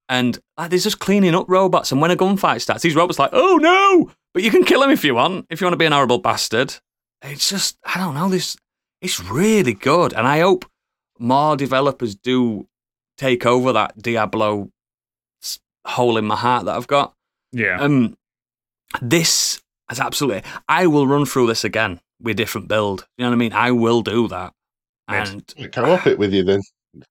and 0.10 0.38
like 0.58 0.70
there's 0.70 0.84
just 0.84 1.00
cleaning 1.00 1.34
up 1.34 1.46
robots. 1.50 1.92
And 1.92 2.00
when 2.02 2.12
a 2.12 2.16
gunfight 2.16 2.62
starts, 2.62 2.84
these 2.84 2.96
robots 2.96 3.20
are 3.20 3.24
like, 3.24 3.32
oh 3.34 3.58
no! 3.60 4.12
But 4.34 4.44
you 4.44 4.52
can 4.52 4.64
kill 4.66 4.82
them 4.82 4.92
if 4.92 5.04
you 5.04 5.16
want. 5.16 5.48
If 5.50 5.62
you 5.62 5.66
want 5.66 5.74
to 5.74 5.78
be 5.78 5.86
an 5.86 5.94
horrible 5.94 6.20
bastard, 6.20 6.76
it's 7.24 7.50
just 7.50 7.78
I 7.84 8.00
don't 8.00 8.16
know. 8.16 8.30
This 8.30 8.58
it's 9.02 9.20
really 9.20 9.74
good, 9.74 10.14
and 10.14 10.28
I 10.28 10.40
hope 10.40 10.66
more 11.20 11.56
developers 11.58 12.16
do 12.16 12.68
take 13.18 13.46
over 13.46 13.74
that 13.74 14.02
Diablo 14.02 14.70
hole 15.86 16.18
in 16.18 16.26
my 16.26 16.36
heart 16.36 16.66
that 16.66 16.76
I've 16.76 16.88
got. 16.88 17.14
Yeah, 17.52 17.80
Um, 17.80 18.18
this 19.02 19.62
is 19.92 20.00
absolutely. 20.00 20.44
I 20.68 20.88
will 20.88 21.08
run 21.08 21.26
through 21.26 21.48
this 21.48 21.64
again 21.64 22.00
with 22.22 22.38
different 22.38 22.68
build. 22.68 23.08
You 23.18 23.24
know 23.24 23.30
what 23.30 23.36
I 23.36 23.38
mean? 23.38 23.54
I 23.54 23.72
will 23.72 24.02
do 24.02 24.28
that. 24.28 24.54
Yes. 25.10 25.30
And 25.32 25.72
Can 25.72 25.86
I 25.86 25.92
op 25.92 26.06
it 26.08 26.20
with 26.20 26.34
you 26.34 26.44
then? 26.44 26.62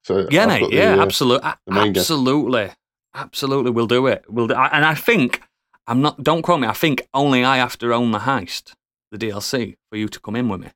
So 0.04 0.26
yeah, 0.30 0.46
mate. 0.46 0.68
the, 0.70 0.76
yeah, 0.76 0.94
uh, 0.96 1.02
absolutely, 1.02 1.50
the 1.66 1.72
game. 1.72 1.96
absolutely, 1.96 2.70
absolutely. 3.14 3.70
We'll 3.70 3.86
do 3.86 4.06
it. 4.06 4.24
We'll 4.28 4.48
do. 4.48 4.54
And 4.54 4.84
I 4.84 4.94
think 4.94 5.40
I'm 5.86 6.02
not. 6.02 6.22
Don't 6.22 6.42
quote 6.42 6.60
me. 6.60 6.68
I 6.68 6.72
think 6.72 7.06
only 7.14 7.44
I 7.44 7.56
have 7.58 7.78
to 7.78 7.94
own 7.94 8.10
the 8.10 8.18
heist, 8.20 8.74
the 9.16 9.28
DLC, 9.28 9.76
for 9.90 9.96
you 9.96 10.08
to 10.08 10.20
come 10.20 10.36
in 10.36 10.48
with 10.48 10.60
me. 10.60 10.68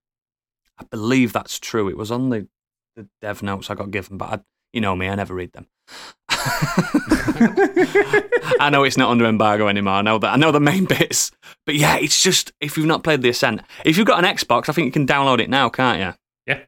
I 0.78 0.84
believe 0.84 1.32
that's 1.32 1.58
true. 1.58 1.88
It 1.88 1.96
was 1.96 2.10
on 2.10 2.30
the 2.30 2.48
the 2.96 3.06
dev 3.22 3.42
notes 3.42 3.70
I 3.70 3.74
got 3.74 3.90
given, 3.90 4.16
but 4.18 4.28
I, 4.32 4.40
you 4.72 4.80
know 4.80 4.96
me, 4.96 5.08
I 5.08 5.14
never 5.14 5.34
read 5.34 5.52
them. 5.52 5.66
I 8.60 8.68
know 8.70 8.84
it's 8.84 8.96
not 8.96 9.10
under 9.10 9.24
embargo 9.26 9.68
anymore. 9.68 9.94
I 9.94 10.02
know 10.02 10.18
that. 10.18 10.32
I 10.32 10.36
know 10.36 10.52
the 10.52 10.60
main 10.60 10.84
bits, 10.84 11.30
but 11.66 11.74
yeah, 11.74 11.96
it's 11.96 12.22
just 12.22 12.52
if 12.60 12.76
you've 12.76 12.86
not 12.86 13.02
played 13.04 13.22
the 13.22 13.28
Ascent, 13.30 13.62
if 13.84 13.96
you've 13.96 14.06
got 14.06 14.22
an 14.24 14.30
Xbox, 14.36 14.68
I 14.68 14.72
think 14.72 14.86
you 14.86 14.92
can 14.92 15.06
download 15.06 15.40
it 15.40 15.50
now, 15.50 15.68
can't 15.68 15.98
you? 15.98 16.14
Yeah, 16.46 16.64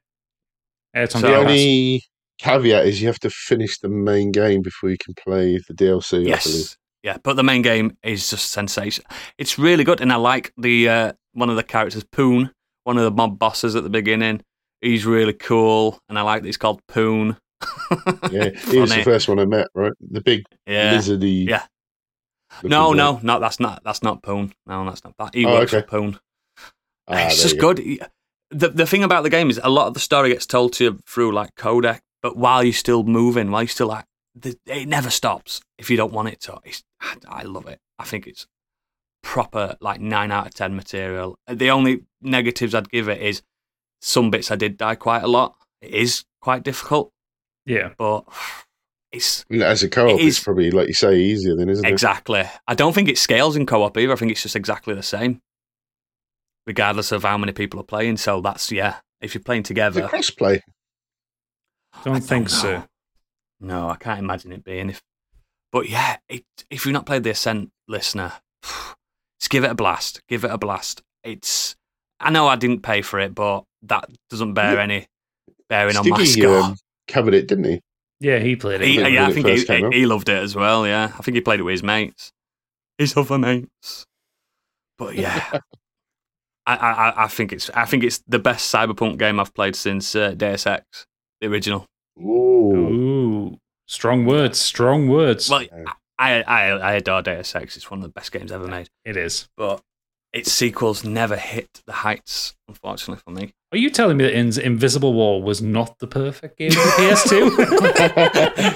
it's 0.94 1.15
on 1.15 1.23
So- 1.23 1.28
The 1.28 1.36
only 1.36 2.03
caveat 2.39 2.86
is 2.86 3.01
you 3.01 3.09
have 3.09 3.20
to 3.20 3.31
finish 3.31 3.78
the 3.78 3.89
main 3.89 4.31
game 4.32 4.62
before 4.62 4.90
you 4.90 4.97
can 5.03 5.15
play 5.15 5.59
the 5.69 5.74
DLC. 5.74 6.15
I 6.15 6.19
believe. 6.19 6.28
Yes. 6.28 6.77
Yeah, 7.03 7.16
but 7.23 7.35
the 7.35 7.43
main 7.43 7.62
game 7.62 7.97
is 8.05 8.31
just 8.31 8.53
sensation. 8.53 9.05
It's 9.36 9.59
really 9.59 9.82
good, 9.85 10.01
and 10.01 10.12
I 10.12 10.16
like 10.16 10.53
the 10.57 10.89
uh, 10.89 11.12
one 11.32 11.50
of 11.50 11.56
the 11.56 11.62
characters, 11.62 12.04
Poone, 12.04 12.50
one 12.84 12.98
of 12.98 13.04
the 13.04 13.10
mob 13.10 13.38
bosses 13.38 13.74
at 13.76 13.82
the 13.82 13.90
beginning. 13.90 14.42
He's 14.80 15.06
really 15.06 15.32
cool, 15.32 16.00
and 16.09 16.18
I 16.18 16.22
like 16.22 16.42
that 16.42 16.48
he's 16.48 16.56
called 16.56 16.80
Poone. 16.88 17.36
Yeah, 18.30 18.50
he 18.70 18.78
was 18.78 18.92
the 18.94 19.02
first 19.04 19.28
one 19.28 19.38
I 19.38 19.44
met, 19.44 19.68
right? 19.74 19.92
The 20.00 20.20
big 20.20 20.44
Yeah. 20.66 20.94
lizardy. 20.94 21.46
Yeah. 21.48 21.64
No, 22.62 22.92
bloke. 22.92 22.96
no, 22.96 23.20
no, 23.22 23.40
that's 23.40 23.60
not 23.60 23.82
that's 23.84 24.02
not 24.02 24.22
Poone. 24.22 24.52
No, 24.66 24.84
that's 24.84 25.04
not 25.04 25.14
that. 25.18 25.34
He 25.34 25.46
Oh, 25.46 25.52
works 25.54 25.72
okay. 25.72 25.82
for 25.82 25.88
Poone. 25.88 26.18
Ah, 27.09 27.26
it's 27.26 27.42
just 27.42 27.59
go. 27.59 27.72
good. 27.74 28.00
The 28.50 28.68
the 28.68 28.86
thing 28.86 29.02
about 29.04 29.22
the 29.22 29.30
game 29.30 29.48
is 29.48 29.60
a 29.62 29.70
lot 29.70 29.86
of 29.86 29.94
the 29.94 30.00
story 30.00 30.30
gets 30.30 30.46
told 30.46 30.72
to 30.74 30.84
you 30.84 30.98
through 31.06 31.32
like 31.32 31.54
codec, 31.54 32.00
but 32.22 32.36
while 32.36 32.62
you're 32.62 32.72
still 32.72 33.04
moving, 33.04 33.50
while 33.50 33.62
you're 33.62 33.68
still 33.68 33.86
like, 33.88 34.04
the, 34.34 34.59
it 34.66 34.86
never 34.88 35.09
stops 35.10 35.60
if 35.78 35.88
you 35.90 35.96
don't 35.96 36.12
want 36.12 36.28
it 36.28 36.40
to. 36.42 36.59
It's, 36.64 36.82
I 37.28 37.44
love 37.44 37.66
it. 37.68 37.78
I 37.98 38.04
think 38.04 38.26
it's 38.26 38.46
proper 39.23 39.77
like 39.81 40.01
nine 40.01 40.31
out 40.32 40.47
of 40.49 40.55
ten 40.55 40.74
material. 40.77 41.39
The 41.49 41.70
only 41.70 42.05
negatives 42.20 42.74
I'd 42.74 42.90
give 42.90 43.09
it 43.09 43.20
is 43.23 43.43
some 44.01 44.31
bits 44.31 44.51
I 44.51 44.57
did 44.57 44.77
die 44.77 44.94
quite 44.97 45.23
a 45.23 45.28
lot. 45.28 45.55
It 45.81 45.93
is 45.93 46.24
quite 46.40 46.62
difficult, 46.65 47.12
Yeah, 47.66 47.90
but 47.97 48.24
it's 49.12 49.44
As 49.51 49.82
a 49.82 49.89
co-op, 49.89 50.19
It 50.19 50.20
is- 50.23 50.36
it's 50.39 50.44
probably 50.44 50.70
like 50.70 50.89
you 50.89 50.94
say 50.94 51.16
easier 51.19 51.55
than 51.55 51.69
isn't 51.69 51.85
it? 51.85 51.89
Exactly. 51.90 52.44
I 52.66 52.74
don't 52.74 52.93
think 52.94 53.09
it 53.09 53.19
scales 53.19 53.57
in 53.57 53.66
co-op 53.66 53.97
either. 53.97 54.12
I 54.12 54.16
think 54.16 54.32
it's 54.32 54.43
just 54.43 54.57
exactly 54.57 54.94
the 54.94 55.03
same, 55.03 55.40
regardless 56.66 57.12
of 57.12 57.23
how 57.23 57.39
many 57.39 57.53
people 57.53 57.78
are 57.81 57.85
playing. 57.85 58.16
So 58.16 58.40
that's 58.40 58.70
yeah. 58.73 58.97
If 59.20 59.35
you're 59.35 59.43
playing 59.43 59.62
together, 59.65 60.05
it 60.05 60.11
crossplay? 60.11 60.61
don't 62.05 62.16
I 62.16 62.20
think 62.20 62.49
don't 62.49 62.51
so. 62.51 62.85
No, 63.61 63.89
I 63.89 63.94
can't 63.97 64.19
imagine 64.19 64.51
it 64.53 64.65
being. 64.65 64.90
If, 64.90 65.01
but 65.70 65.89
yeah, 65.89 66.16
it, 66.28 66.44
if 66.70 66.85
you've 66.85 66.93
not 66.93 67.07
played 67.07 67.23
the 67.23 67.31
Ascent, 67.31 67.70
listener, 67.86 68.32
just 69.43 69.51
give 69.51 69.64
it 69.64 69.70
a 69.70 69.74
blast. 69.74 70.20
Give 70.28 70.44
it 70.44 70.51
a 70.52 70.56
blast. 70.59 71.02
It's. 71.24 71.74
I 72.20 72.31
know 72.31 72.47
I 72.47 72.55
didn't 72.55 72.82
pay 72.82 73.02
for 73.02 73.19
it, 73.19 73.35
but 73.35 73.64
that 73.82 74.09
doesn't 74.31 74.55
bear 74.55 74.74
Yeah. 74.74 74.82
any 74.82 75.06
bearing 75.69 75.97
on 75.97 76.09
my 76.09 76.19
Stiggy 76.19 76.43
score. 76.43 76.59
um, 76.60 76.77
covered 77.09 77.35
it, 77.35 77.48
didn't 77.48 77.64
he? 77.64 77.81
Yeah, 78.20 78.39
he 78.39 78.55
played 78.55 78.81
it. 78.81 78.86
He, 78.86 79.01
Yeah, 79.01 79.09
yeah, 79.09 79.27
I 79.27 79.32
think 79.32 79.47
he, 79.48 79.56
first 79.56 79.66
came 79.66 79.86
out. 79.86 79.93
he 79.94 80.06
loved 80.06 80.28
it 80.28 80.39
as 80.40 80.55
well. 80.55 80.86
Yeah, 80.86 81.12
I 81.19 81.23
think 81.23 81.35
he 81.35 81.40
played 81.40 81.59
it 81.59 81.64
with 81.64 81.73
his 81.73 81.82
mates. 81.82 82.31
His 82.98 83.16
other 83.16 83.36
mates. 83.39 84.06
But 84.97 85.16
yeah, 85.16 85.44
I, 86.66 86.77
I, 86.77 87.24
I 87.24 87.27
think 87.27 87.52
it's 87.52 87.69
I 87.70 87.85
think 87.86 88.05
it's 88.05 88.23
the 88.28 88.39
best 88.39 88.73
cyberpunk 88.73 89.19
game 89.19 89.40
I've 89.40 89.52
played 89.55 89.74
since 89.74 90.14
uh, 90.14 90.35
Deus 90.35 90.64
Ex, 90.69 90.85
the 91.40 91.48
original. 91.48 91.86
Ooh. 92.20 92.77
Ooh, 92.77 93.59
strong 93.89 94.24
words, 94.27 94.60
strong 94.60 95.09
words. 95.09 95.51
Well, 95.51 95.62
I, 95.86 95.93
I 96.31 96.69
I 96.70 96.93
adore 96.94 97.23
Deus 97.23 97.55
Ex. 97.55 97.77
It's 97.77 97.90
one 97.90 97.99
of 98.01 98.03
the 98.05 98.09
best 98.12 98.32
games 98.32 98.53
ever 98.53 98.66
made. 98.66 98.89
it 99.05 99.16
is. 99.16 99.49
But 99.57 99.82
its 100.32 100.51
sequels 100.51 101.05
never 101.05 101.36
hit 101.36 101.82
the 101.86 101.93
heights, 101.93 102.55
unfortunately 102.66 103.20
for 103.23 103.32
me. 103.32 103.53
Are 103.70 103.77
you 103.78 103.90
telling 103.90 104.16
me 104.16 104.24
that 104.24 104.35
In- 104.35 104.59
Invisible 104.61 105.12
War 105.12 105.43
was 105.43 105.61
not 105.61 105.99
the 105.99 106.07
perfect 106.07 106.57
game 106.59 106.70
for 106.70 106.78
PS2? 106.78 107.53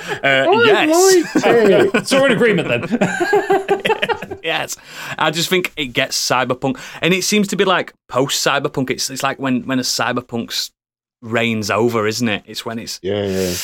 Uh, 0.26 0.62
yes. 0.64 1.34
liked 1.34 2.06
so 2.08 2.20
we're 2.20 2.26
in 2.26 2.32
agreement 2.32 2.68
then. 2.68 4.38
yes. 4.42 4.76
I 5.18 5.30
just 5.30 5.48
think 5.48 5.72
it 5.76 5.86
gets 5.88 6.16
cyberpunk, 6.18 6.78
and 7.00 7.14
it 7.14 7.22
seems 7.24 7.48
to 7.48 7.56
be 7.56 7.64
like 7.64 7.92
post 8.08 8.44
cyberpunk. 8.44 8.90
It's 8.90 9.08
it's 9.10 9.22
like 9.22 9.38
when 9.38 9.66
when 9.66 9.78
a 9.78 9.82
cyberpunk's 9.82 10.72
reigns 11.22 11.70
over, 11.70 12.06
isn't 12.06 12.28
it? 12.28 12.42
It's 12.46 12.64
when 12.66 12.78
it's 12.78 12.98
yeah, 13.02 13.24
yeah. 13.24 13.54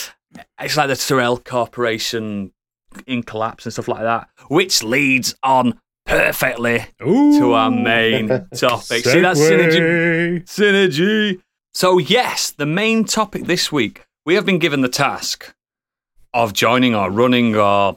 it's 0.61 0.77
like 0.77 0.89
the 0.89 0.97
Tyrell 0.97 1.39
Corporation 1.39 2.53
in 3.07 3.23
collapse 3.23 3.67
and 3.67 3.73
stuff 3.73 3.89
like 3.89 4.03
that, 4.03 4.29
which 4.49 4.83
leads 4.83 5.35
on 5.43 5.81
perfectly 6.07 6.85
Ooh. 7.07 7.39
to 7.39 7.53
our 7.53 7.71
main 7.71 8.29
topic. 8.55 9.05
See 9.05 9.21
that 9.21 9.37
synergy? 9.37 10.45
Synergy. 10.45 11.41
So 11.75 11.99
yes, 11.99 12.51
the 12.51 12.67
main 12.67 13.05
topic 13.05 13.45
this 13.45 13.73
week, 13.73 14.05
we 14.27 14.35
have 14.35 14.47
been 14.47 14.59
given 14.59 14.83
the 14.83 14.89
task 14.89 15.55
of 16.35 16.53
joining 16.53 16.95
or 16.95 17.11
running 17.11 17.57
or 17.57 17.97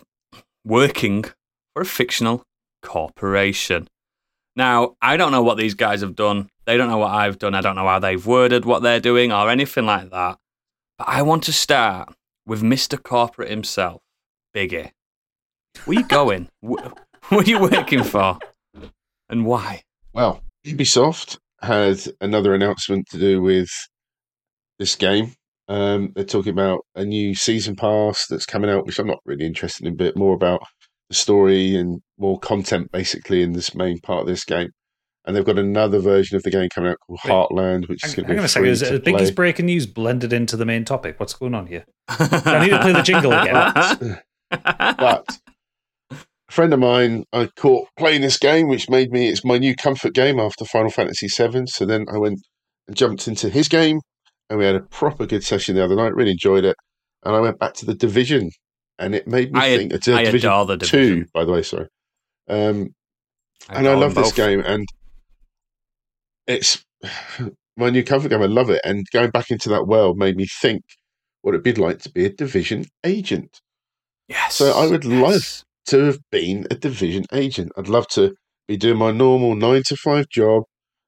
working 0.63 1.23
for 1.73 1.81
a 1.81 1.85
fictional 1.85 2.43
corporation. 2.81 3.87
Now, 4.55 4.95
I 5.01 5.17
don't 5.17 5.31
know 5.31 5.43
what 5.43 5.57
these 5.57 5.73
guys 5.73 6.01
have 6.01 6.15
done. 6.15 6.49
They 6.65 6.77
don't 6.77 6.89
know 6.89 6.97
what 6.97 7.11
I've 7.11 7.37
done. 7.37 7.53
I 7.53 7.61
don't 7.61 7.75
know 7.75 7.87
how 7.87 7.99
they've 7.99 8.25
worded 8.25 8.65
what 8.65 8.81
they're 8.81 8.99
doing 8.99 9.31
or 9.31 9.49
anything 9.49 9.85
like 9.85 10.09
that. 10.11 10.37
But 10.97 11.09
I 11.09 11.21
want 11.21 11.43
to 11.43 11.53
start 11.53 12.13
with 12.45 12.61
Mr. 12.61 13.01
Corporate 13.01 13.49
himself, 13.49 14.01
Biggie. 14.55 14.91
Where 15.83 15.97
are 15.97 16.01
you 16.01 16.07
going? 16.07 16.49
What 17.29 17.47
are 17.47 17.49
you 17.49 17.59
working 17.59 18.03
for? 18.03 18.37
And 19.29 19.47
why? 19.47 19.81
Well, 20.13 20.43
Ubisoft 20.63 21.39
had 21.59 21.99
another 22.21 22.53
announcement 22.53 23.07
to 23.09 23.17
do 23.17 23.41
with 23.41 23.69
this 24.77 24.95
game. 24.95 25.33
Um, 25.67 26.11
they're 26.13 26.23
talking 26.23 26.51
about 26.51 26.81
a 26.93 27.03
new 27.03 27.33
season 27.33 27.75
pass 27.75 28.27
that's 28.27 28.45
coming 28.45 28.69
out, 28.69 28.85
which 28.85 28.99
I'm 28.99 29.07
not 29.07 29.21
really 29.25 29.47
interested 29.47 29.87
in, 29.87 29.97
but 29.97 30.15
more 30.15 30.35
about 30.35 30.61
the 31.09 31.15
story 31.15 31.75
and 31.75 32.01
more 32.19 32.37
content 32.37 32.91
basically 32.91 33.41
in 33.41 33.53
this 33.53 33.73
main 33.73 33.99
part 34.01 34.21
of 34.21 34.27
this 34.27 34.43
game. 34.43 34.69
And 35.25 35.35
they've 35.35 35.43
got 35.43 35.57
another 35.57 35.97
version 35.97 36.37
of 36.37 36.43
the 36.43 36.51
game 36.51 36.69
coming 36.69 36.91
out 36.91 36.99
called 37.07 37.21
Heartland, 37.21 37.89
which 37.89 38.05
is 38.05 38.13
going 38.13 38.25
to 38.25 38.29
be 38.29 38.35
going 38.35 38.45
to 38.45 38.47
say, 38.47 38.59
free 38.59 38.69
is 38.69 38.83
it 38.83 39.03
biggest 39.03 39.33
breaking 39.33 39.65
news 39.65 39.87
blended 39.87 40.31
into 40.31 40.55
the 40.55 40.65
main 40.65 40.85
topic? 40.85 41.19
What's 41.19 41.33
going 41.33 41.55
on 41.55 41.65
here? 41.65 41.85
I 42.07 42.59
need 42.63 42.69
to 42.69 42.81
play 42.81 42.93
the 42.93 43.01
jingle 43.01 43.33
again. 43.33 44.19
But 44.63 45.39
a 46.11 46.51
friend 46.51 46.73
of 46.73 46.79
mine, 46.79 47.25
I 47.33 47.47
caught 47.55 47.87
playing 47.97 48.21
this 48.21 48.37
game, 48.37 48.67
which 48.67 48.89
made 48.89 49.11
me 49.11 49.29
it's 49.29 49.45
my 49.45 49.57
new 49.57 49.75
comfort 49.75 50.13
game 50.13 50.39
after 50.39 50.65
Final 50.65 50.91
Fantasy 50.91 51.27
VII. 51.27 51.67
So 51.67 51.85
then 51.85 52.05
I 52.13 52.17
went 52.17 52.39
and 52.87 52.95
jumped 52.95 53.27
into 53.27 53.49
his 53.49 53.67
game, 53.67 53.99
and 54.49 54.59
we 54.59 54.65
had 54.65 54.75
a 54.75 54.81
proper 54.81 55.25
good 55.25 55.43
session 55.43 55.75
the 55.75 55.83
other 55.83 55.95
night. 55.95 56.15
Really 56.15 56.31
enjoyed 56.31 56.65
it, 56.65 56.75
and 57.23 57.35
I 57.35 57.39
went 57.39 57.59
back 57.59 57.73
to 57.75 57.85
the 57.85 57.95
Division, 57.95 58.51
and 58.99 59.15
it 59.15 59.27
made 59.27 59.51
me 59.51 59.59
I- 59.59 59.77
think. 59.77 59.93
It's 59.93 60.07
a 60.07 60.15
I 60.15 60.25
Division 60.25 60.49
adore 60.49 60.65
the 60.65 60.77
Two, 60.77 61.25
by 61.33 61.45
the 61.45 61.51
way. 61.51 61.63
Sorry, 61.63 61.87
um, 62.47 62.89
and 63.69 63.87
I 63.87 63.95
love 63.95 64.15
this 64.15 64.31
game, 64.31 64.61
and 64.65 64.85
it's 66.47 66.83
my 67.77 67.89
new 67.89 68.03
comfort 68.03 68.29
game. 68.29 68.41
I 68.41 68.47
love 68.47 68.69
it, 68.69 68.81
and 68.85 69.05
going 69.11 69.31
back 69.31 69.51
into 69.51 69.69
that 69.69 69.87
world 69.87 70.17
made 70.17 70.37
me 70.37 70.45
think 70.61 70.83
what 71.41 71.53
it'd 71.53 71.63
be 71.63 71.73
like 71.73 71.99
to 71.99 72.11
be 72.11 72.25
a 72.25 72.29
Division 72.29 72.85
agent 73.03 73.59
Yes. 74.27 74.55
So 74.55 74.71
I 74.71 74.87
would 74.87 75.03
yes. 75.03 75.63
to 75.87 75.99
have 76.05 76.19
been 76.31 76.65
a 76.71 76.75
division 76.75 77.25
agent. 77.31 77.71
I'd 77.77 77.87
love 77.87 78.07
to 78.09 78.35
be 78.67 78.77
doing 78.77 78.97
my 78.97 79.11
normal 79.11 79.55
nine 79.55 79.83
to 79.87 79.95
five 79.95 80.27
job, 80.29 80.63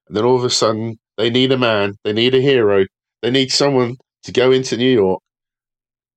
and 0.06 0.16
then 0.16 0.24
all 0.24 0.36
of 0.36 0.44
a 0.44 0.50
sudden 0.50 0.96
they 1.16 1.30
need 1.30 1.50
a 1.52 1.58
man, 1.58 1.94
they 2.04 2.12
need 2.12 2.34
a 2.34 2.40
hero, 2.40 2.84
they 3.22 3.30
need 3.30 3.50
someone 3.50 3.96
to 4.22 4.32
go 4.32 4.52
into 4.52 4.76
New 4.76 4.90
York, 4.90 5.20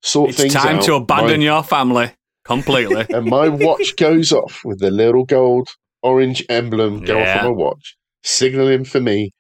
sort 0.04 0.30
It's 0.30 0.40
things 0.40 0.56
out. 0.56 0.66
It's 0.66 0.72
time 0.72 0.84
to 0.86 0.94
abandon 0.96 1.40
my, 1.40 1.46
your 1.46 1.64
family 1.64 2.14
completely. 2.46 3.06
And 3.14 3.26
my 3.28 3.50
watch 3.50 3.96
goes 3.96 4.32
off 4.32 4.62
with 4.64 4.80
the 4.80 4.92
little 4.92 5.26
gold 5.26 5.70
orange 6.04 6.44
emblem 6.50 7.04
going 7.04 7.24
Yeah. 7.24 7.38
off 7.40 7.46
on 7.46 7.52
my 7.52 7.58
watch, 7.58 7.96
signaling 8.24 8.86
for 8.86 9.00
me 9.00 9.32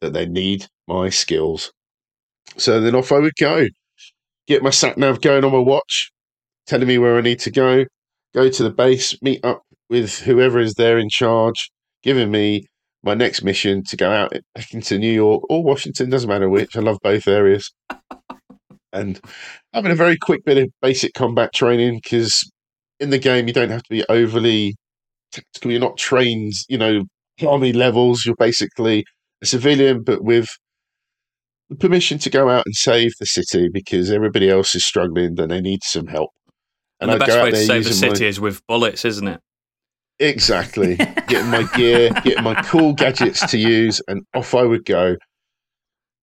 that 0.00 0.12
they 0.12 0.26
need 0.26 0.66
my 0.88 1.10
skills. 1.10 1.72
So 2.56 2.80
then 2.80 2.94
off 2.94 3.12
I 3.12 3.18
would 3.18 3.34
go, 3.38 3.66
get 4.46 4.62
my 4.62 4.70
sat 4.70 4.96
nav 4.98 5.20
going 5.20 5.44
on 5.44 5.52
my 5.52 5.58
watch, 5.58 6.10
telling 6.70 6.86
me 6.86 6.98
where 6.98 7.18
I 7.18 7.20
need 7.20 7.40
to 7.40 7.50
go, 7.50 7.84
go 8.32 8.48
to 8.48 8.62
the 8.62 8.70
base, 8.70 9.20
meet 9.22 9.44
up 9.44 9.62
with 9.88 10.20
whoever 10.20 10.60
is 10.60 10.74
there 10.74 10.98
in 10.98 11.08
charge, 11.08 11.68
giving 12.04 12.30
me 12.30 12.64
my 13.02 13.14
next 13.14 13.42
mission 13.42 13.82
to 13.88 13.96
go 13.96 14.08
out 14.08 14.32
into 14.70 14.96
New 14.96 15.12
York 15.12 15.42
or 15.50 15.64
Washington, 15.64 16.10
doesn't 16.10 16.28
matter 16.28 16.48
which. 16.48 16.76
I 16.76 16.80
love 16.80 16.98
both 17.02 17.26
areas. 17.26 17.72
And 18.92 19.20
having 19.74 19.90
a 19.90 19.96
very 19.96 20.16
quick 20.16 20.44
bit 20.44 20.58
of 20.58 20.68
basic 20.80 21.12
combat 21.12 21.52
training 21.52 21.96
because 21.96 22.48
in 23.00 23.10
the 23.10 23.18
game 23.18 23.48
you 23.48 23.52
don't 23.52 23.70
have 23.70 23.82
to 23.82 23.90
be 23.90 24.04
overly 24.08 24.76
tactical. 25.32 25.72
You're 25.72 25.80
not 25.80 25.96
trained, 25.96 26.52
you 26.68 26.78
know, 26.78 27.02
army 27.44 27.72
levels. 27.72 28.24
You're 28.24 28.36
basically 28.36 29.04
a 29.42 29.46
civilian, 29.46 30.04
but 30.04 30.22
with 30.22 30.48
the 31.68 31.76
permission 31.76 32.18
to 32.18 32.30
go 32.30 32.48
out 32.48 32.64
and 32.66 32.76
save 32.76 33.12
the 33.18 33.26
city 33.26 33.68
because 33.72 34.10
everybody 34.10 34.48
else 34.48 34.76
is 34.76 34.84
struggling 34.84 35.38
and 35.38 35.50
they 35.50 35.60
need 35.60 35.82
some 35.82 36.06
help. 36.06 36.30
And 37.00 37.10
the 37.10 37.14
I'd 37.14 37.18
best 37.20 37.30
go 37.30 37.44
way 37.44 37.50
to 37.50 37.56
save 37.56 37.84
the 37.84 37.90
using 37.90 38.08
my- 38.08 38.14
city 38.14 38.26
is 38.26 38.40
with 38.40 38.66
bullets, 38.66 39.04
isn't 39.04 39.28
it? 39.28 39.40
Exactly. 40.18 40.96
getting 41.28 41.50
my 41.50 41.62
gear, 41.74 42.10
getting 42.22 42.44
my 42.44 42.60
cool 42.62 42.92
gadgets 42.92 43.44
to 43.50 43.58
use, 43.58 44.02
and 44.06 44.22
off 44.34 44.54
I 44.54 44.62
would 44.62 44.84
go. 44.84 45.16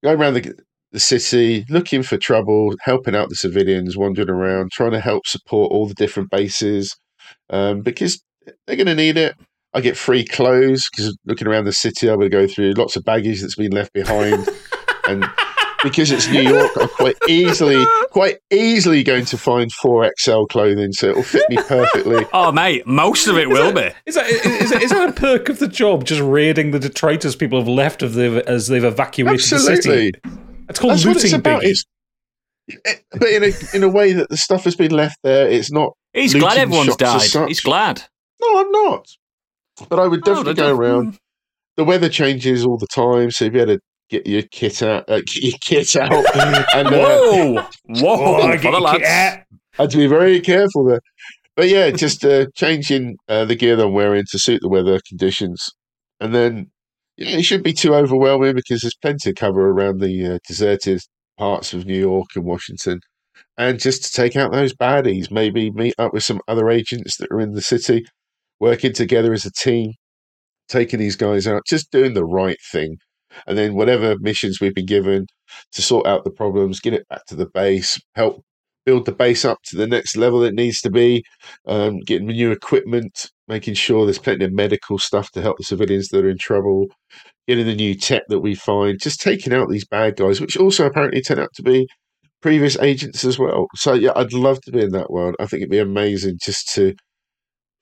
Go 0.04 0.14
around 0.14 0.36
the, 0.36 0.54
the 0.92 1.00
city, 1.00 1.66
looking 1.70 2.04
for 2.04 2.18
trouble, 2.18 2.76
helping 2.82 3.16
out 3.16 3.30
the 3.30 3.36
civilians, 3.36 3.98
wandering 3.98 4.30
around, 4.30 4.72
trying 4.72 4.92
to 4.92 5.00
help 5.00 5.26
support 5.26 5.72
all 5.72 5.88
the 5.88 5.96
different 5.96 6.30
bases 6.30 6.96
um, 7.50 7.82
because 7.82 8.22
they're 8.68 8.76
going 8.76 8.86
to 8.86 8.96
need 8.96 9.18
it. 9.18 9.36
I 9.74 9.82
get 9.82 9.98
free 9.98 10.24
clothes 10.24 10.90
because 10.90 11.18
looking 11.26 11.48
around 11.48 11.66
the 11.66 11.74
city, 11.74 12.10
I 12.10 12.16
would 12.16 12.32
go 12.32 12.48
through 12.48 12.74
lots 12.74 12.96
of 12.96 13.04
baggage 13.04 13.42
that's 13.42 13.56
been 13.56 13.72
left 13.72 13.94
behind. 13.94 14.48
and 15.08 15.26
because 15.90 16.12
it's 16.12 16.28
New 16.30 16.42
York, 16.42 16.72
I'm 16.80 16.88
quite 16.90 17.16
easily, 17.28 17.84
quite 18.12 18.38
easily 18.52 19.04
going 19.04 19.26
to 19.26 19.38
find 19.38 19.72
4XL 19.74 20.48
clothing, 20.50 20.92
so 20.94 21.10
it'll 21.10 21.24
fit 21.24 21.50
me 21.50 21.58
perfectly. 21.58 22.26
Oh, 22.34 22.52
mate, 22.52 22.86
most 22.86 23.28
of 23.28 23.38
it 23.38 23.50
will 23.50 23.72
be. 23.74 23.90
Is 24.06 24.16
that, 24.16 24.28
is, 24.28 24.70
that, 24.72 24.82
is 24.84 24.90
that 24.92 25.10
a 25.10 25.14
perk 25.14 25.50
of 25.50 25.60
the 25.60 25.68
job? 25.68 26.06
Just 26.06 26.22
raiding 26.22 26.72
the 26.72 26.80
detritus 26.80 27.36
people 27.36 27.60
have 27.60 27.68
left 27.68 28.02
of 28.04 28.14
the, 28.14 28.44
as 28.48 28.68
they've 28.68 28.84
evacuated 28.84 29.40
the 29.40 29.56
Absolutely. 29.56 29.82
city. 29.82 30.12
It's 30.70 30.80
called 30.80 30.94
That's 30.94 31.06
what 31.06 31.16
it's 31.16 31.24
looting, 31.26 31.40
about. 31.40 31.64
It's, 31.64 31.86
it- 32.68 33.04
but 33.12 33.30
in 33.30 33.44
a 33.44 33.52
in 33.74 33.84
a 33.84 33.90
way 33.90 34.12
that 34.14 34.30
the 34.30 34.36
stuff 34.38 34.66
has 34.66 34.76
been 34.76 34.92
left 34.92 35.18
there. 35.24 35.48
It's 35.50 35.72
not. 35.72 35.94
He's 36.14 36.34
glad 36.34 36.58
everyone's 36.58 36.96
shops 37.00 37.32
died. 37.34 37.48
He's 37.48 37.62
glad. 37.62 38.04
No, 38.42 38.60
I'm 38.60 38.72
not. 38.72 39.08
But 39.88 40.00
I 40.00 40.08
would 40.08 40.20
Oh, 40.28 40.34
definitely 40.34 40.54
they 40.54 40.62
go 40.62 40.70
don't- 40.70 40.80
around. 40.80 41.18
The 41.78 41.84
weather 41.86 42.10
changes 42.10 42.66
all 42.66 42.78
the 42.78 42.88
time, 42.88 43.30
so 43.32 43.46
if 43.46 43.54
you 43.54 43.60
had 43.60 43.68
to 43.70 43.80
get 44.10 44.26
your 44.28 44.44
kit 44.52 44.82
out, 44.82 45.10
uh, 45.10 45.18
get 45.20 45.36
your 45.44 45.58
kit 45.62 45.96
out, 45.96 46.12
and 46.76 46.88
uh, 46.88 46.92
Whoa, 46.92 47.54
whoa, 47.88 48.42
Oh, 48.42 48.52
get 48.54 48.62
the 48.64 48.70
your 48.72 48.82
lads. 48.82 49.04
cat. 49.04 49.46
had 49.74 49.90
to 49.92 49.98
be 49.98 50.08
very 50.08 50.40
careful 50.42 50.86
there. 50.86 51.02
But 51.56 51.70
yeah, 51.70 51.90
just 51.92 52.24
uh, 52.24 52.46
changing 52.56 53.18
uh, 53.28 53.46
the 53.46 53.56
gear 53.56 53.76
that 53.76 53.86
I'm 53.86 53.94
wearing 53.94 54.24
to 54.32 54.40
suit 54.40 54.62
the 54.62 54.70
weather 54.70 55.00
conditions, 55.08 55.70
and 56.20 56.34
then 56.36 56.68
yeah, 57.18 57.38
it 57.38 57.44
shouldn't 57.44 57.66
be 57.66 57.74
too 57.74 57.96
overwhelming 57.96 58.54
because 58.56 58.82
there's 58.82 58.96
plenty 59.02 59.32
of 59.32 59.36
cover 59.36 59.70
around 59.72 60.00
the 60.00 60.36
uh, 60.36 60.40
deserted 60.48 61.02
parts 61.38 61.74
of 61.74 61.86
New 61.88 62.00
York 62.00 62.28
and 62.36 62.46
Washington, 62.46 63.00
and 63.58 63.80
just 63.80 64.04
to 64.04 64.12
take 64.12 64.36
out 64.36 64.52
those 64.52 64.74
baddies, 64.76 65.32
maybe 65.32 65.72
meet 65.72 65.96
up 65.98 66.14
with 66.14 66.24
some 66.24 66.42
other 66.48 66.70
agents 66.70 67.18
that 67.18 67.32
are 67.32 67.40
in 67.42 67.54
the 67.54 67.62
city, 67.62 68.06
working 68.60 68.94
together 68.94 69.34
as 69.34 69.46
a 69.46 69.52
team, 69.52 69.94
taking 70.70 71.00
these 71.00 71.16
guys 71.16 71.48
out, 71.48 71.64
just 71.68 71.90
doing 71.92 72.14
the 72.14 72.26
right 72.26 72.58
thing. 72.72 72.98
And 73.46 73.58
then 73.58 73.76
whatever 73.76 74.16
missions 74.20 74.60
we've 74.60 74.74
been 74.74 74.86
given 74.86 75.28
to 75.74 75.82
sort 75.82 76.08
out 76.08 76.24
the 76.24 76.32
problems, 76.32 76.80
get 76.80 76.94
it 76.94 77.08
back 77.10 77.26
to 77.28 77.36
the 77.36 77.48
base, 77.54 78.00
help 78.16 78.44
build 78.86 79.06
the 79.06 79.12
base 79.12 79.44
up 79.44 79.58
to 79.66 79.76
the 79.76 79.86
next 79.86 80.16
level 80.16 80.44
it 80.44 80.54
needs 80.54 80.80
to 80.82 80.90
be, 80.90 81.22
um, 81.68 82.00
getting 82.00 82.28
the 82.28 82.34
new 82.34 82.52
equipment, 82.52 83.30
making 83.48 83.74
sure 83.74 84.06
there's 84.06 84.18
plenty 84.18 84.46
of 84.46 84.54
medical 84.54 84.98
stuff 84.98 85.30
to 85.32 85.42
help 85.42 85.58
the 85.58 85.64
civilians 85.64 86.08
that 86.08 86.24
are 86.24 86.30
in 86.30 86.38
trouble, 86.38 86.88
getting 87.48 87.66
the 87.66 87.76
new 87.76 87.94
tech 87.94 88.24
that 88.30 88.40
we 88.40 88.56
find, 88.56 89.00
just 89.02 89.20
taking 89.20 89.54
out 89.54 89.70
these 89.70 89.86
bad 89.86 90.16
guys, 90.16 90.40
which 90.40 90.56
also 90.56 90.86
apparently 90.86 91.22
turn 91.22 91.38
out 91.38 91.54
to 91.54 91.62
be 91.62 91.86
previous 92.42 92.78
agents 92.80 93.26
as 93.26 93.38
well. 93.38 93.68
So 93.76 93.94
yeah, 93.94 94.12
I'd 94.16 94.32
love 94.34 94.62
to 94.62 94.72
be 94.72 94.82
in 94.82 94.92
that 94.92 95.12
world. 95.12 95.36
I 95.40 95.48
think 95.48 95.62
it'd 95.62 95.72
be 95.72 95.80
amazing 95.80 96.38
just 96.42 96.74
to 96.76 96.94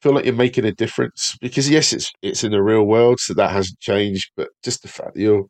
feel 0.06 0.14
like 0.14 0.26
you're 0.26 0.36
making 0.36 0.66
a 0.66 0.72
difference 0.72 1.36
because 1.42 1.68
yes, 1.68 1.92
it's 1.92 2.12
it's 2.22 2.44
in 2.44 2.52
the 2.52 2.62
real 2.62 2.84
world, 2.84 3.20
so 3.20 3.34
that 3.34 3.50
hasn't 3.50 3.80
changed. 3.80 4.30
But 4.38 4.50
just 4.64 4.84
the 4.84 4.88
fact 4.88 5.16
that 5.16 5.20
you're 5.20 5.46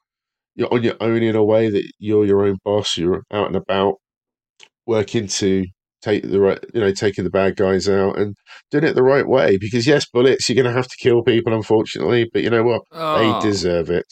you're 0.56 0.74
on 0.74 0.82
your 0.82 0.96
own 1.02 1.22
in 1.22 1.36
a 1.36 1.44
way 1.44 1.70
that 1.70 1.92
you're 2.00 2.26
your 2.26 2.46
own 2.46 2.56
boss, 2.64 2.96
you're 2.96 3.24
out 3.34 3.48
and 3.48 3.58
about, 3.58 3.96
working 4.86 5.28
to 5.28 5.66
take 6.02 6.24
the 6.24 6.40
right, 6.40 6.64
you 6.74 6.80
know, 6.80 6.94
taking 6.94 7.26
the 7.26 7.30
bad 7.30 7.58
guys 7.58 7.90
out 7.90 8.18
and 8.18 8.34
doing 8.72 8.86
it 8.86 8.94
the 8.96 9.04
right 9.04 9.28
way. 9.28 9.58
Because 9.58 9.86
yes, 9.86 10.06
bullets, 10.10 10.48
you're 10.48 10.56
going 10.56 10.74
to 10.74 10.78
have 10.80 10.88
to 10.88 10.98
kill 10.98 11.22
people, 11.22 11.54
unfortunately, 11.54 12.30
but 12.32 12.42
you 12.42 12.50
know 12.50 12.64
what? 12.64 12.84
Oh. 12.94 13.42
They 13.42 13.50
deserve 13.50 13.90
it. 13.90 14.08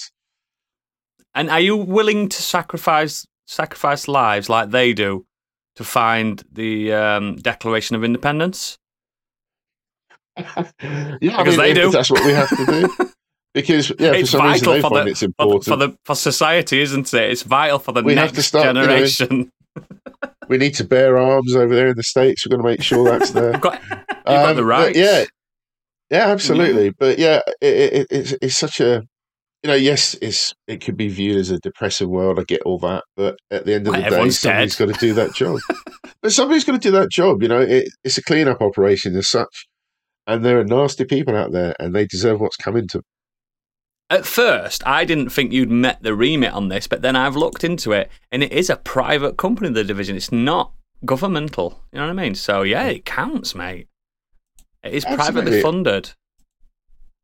And 1.33 1.49
are 1.49 1.61
you 1.61 1.77
willing 1.77 2.27
to 2.27 2.41
sacrifice 2.41 3.25
sacrifice 3.45 4.09
lives 4.09 4.49
like 4.49 4.71
they 4.71 4.93
do 4.93 5.25
to 5.77 5.85
find 5.85 6.43
the 6.51 6.91
um, 6.91 7.37
Declaration 7.37 7.95
of 7.95 8.03
Independence? 8.03 8.77
Yeah, 10.37 11.17
Because 11.19 11.57
they 11.57 11.73
do. 11.73 11.91
That's 11.91 12.09
what 12.09 12.25
we 12.25 12.31
have 12.31 12.49
to 12.49 12.65
do. 12.65 13.09
Because 13.53 13.91
yeah, 13.99 14.13
for 14.13 14.15
it's 14.15 14.31
some 14.31 14.47
reason 14.47 14.65
vital 14.65 14.73
they 14.73 14.81
for 14.81 14.89
the, 15.03 15.11
it's 15.11 15.19
for, 15.19 15.25
important. 15.25 15.63
for 15.65 15.75
the 15.75 15.95
for 16.05 16.15
society, 16.15 16.81
isn't 16.81 17.13
it? 17.13 17.29
It's 17.29 17.43
vital 17.43 17.77
for 17.77 17.91
the 17.91 18.01
We 18.01 18.15
have 18.15 18.29
next 18.33 18.37
to 18.37 18.41
start, 18.41 18.65
you 18.65 18.73
know, 18.73 18.81
generation. 18.87 19.51
we 20.49 20.57
need 20.57 20.73
to 20.73 20.83
bear 20.83 21.19
arms 21.19 21.55
over 21.55 21.75
there 21.75 21.89
in 21.89 21.95
the 21.95 22.01
states. 22.01 22.47
We're 22.47 22.57
going 22.57 22.63
to 22.63 22.67
make 22.71 22.81
sure 22.81 23.03
that's 23.07 23.29
there. 23.29 23.51
You've 23.51 23.61
got, 23.61 23.79
you've 23.79 24.07
got 24.25 24.49
Um, 24.49 24.55
the 24.55 24.63
but 24.63 24.67
rights. 24.67 24.97
Yeah, 24.97 25.25
yeah, 26.09 26.29
absolutely. 26.29 26.93
But 26.97 27.19
yeah, 27.19 27.41
it, 27.61 27.93
it, 27.93 28.07
it's 28.09 28.31
it's 28.41 28.57
such 28.57 28.79
a 28.79 29.03
you 29.63 29.67
know, 29.69 29.75
yes, 29.75 30.15
it's 30.21 30.53
it 30.67 30.81
could 30.83 30.97
be 30.97 31.07
viewed 31.07 31.37
as 31.37 31.49
a 31.51 31.59
depressing 31.59 32.09
world. 32.09 32.39
I 32.39 32.43
get 32.43 32.61
all 32.63 32.79
that, 32.79 33.03
but 33.15 33.37
at 33.49 33.65
the 33.65 33.75
end 33.75 33.87
of 33.87 33.93
Well, 33.93 34.01
the 34.01 34.09
day, 34.09 34.29
somebody's 34.31 34.75
dead. 34.77 34.87
got 34.87 34.93
to 34.93 34.99
do 34.99 35.13
that 35.13 35.33
job. 35.35 35.59
but 36.21 36.31
somebody's 36.33 36.65
got 36.65 36.73
to 36.73 36.79
do 36.79 36.91
that 36.91 37.09
job. 37.09 37.41
You 37.41 37.47
know, 37.47 37.61
it, 37.61 37.87
it's 38.03 38.17
a 38.17 38.23
cleanup 38.23 38.61
operation 38.61 39.15
as 39.15 39.27
such, 39.27 39.67
and 40.27 40.43
there 40.43 40.59
are 40.59 40.63
nasty 40.63 41.05
people 41.05 41.35
out 41.35 41.51
there, 41.51 41.75
and 41.79 41.95
they 41.95 42.05
deserve 42.05 42.39
what's 42.39 42.57
coming 42.57 42.87
to 42.89 42.97
them. 42.97 43.05
At 44.09 44.25
first, 44.25 44.85
I 44.85 45.05
didn't 45.05 45.29
think 45.29 45.51
you'd 45.51 45.71
met 45.71 46.03
the 46.03 46.13
remit 46.13 46.53
on 46.53 46.67
this, 46.67 46.87
but 46.87 47.01
then 47.01 47.15
I've 47.15 47.35
looked 47.35 47.63
into 47.63 47.93
it, 47.93 48.11
and 48.31 48.43
it 48.43 48.51
is 48.51 48.69
a 48.69 48.75
private 48.75 49.37
company. 49.37 49.69
The 49.69 49.83
division, 49.83 50.15
it's 50.15 50.31
not 50.31 50.71
governmental. 51.05 51.81
You 51.91 51.99
know 51.99 52.07
what 52.07 52.19
I 52.19 52.23
mean? 52.23 52.35
So 52.35 52.61
yeah, 52.61 52.85
it 52.85 53.05
counts, 53.05 53.55
mate. 53.55 53.87
It 54.83 54.93
is 54.93 55.05
privately 55.05 55.61
funded. 55.61 56.11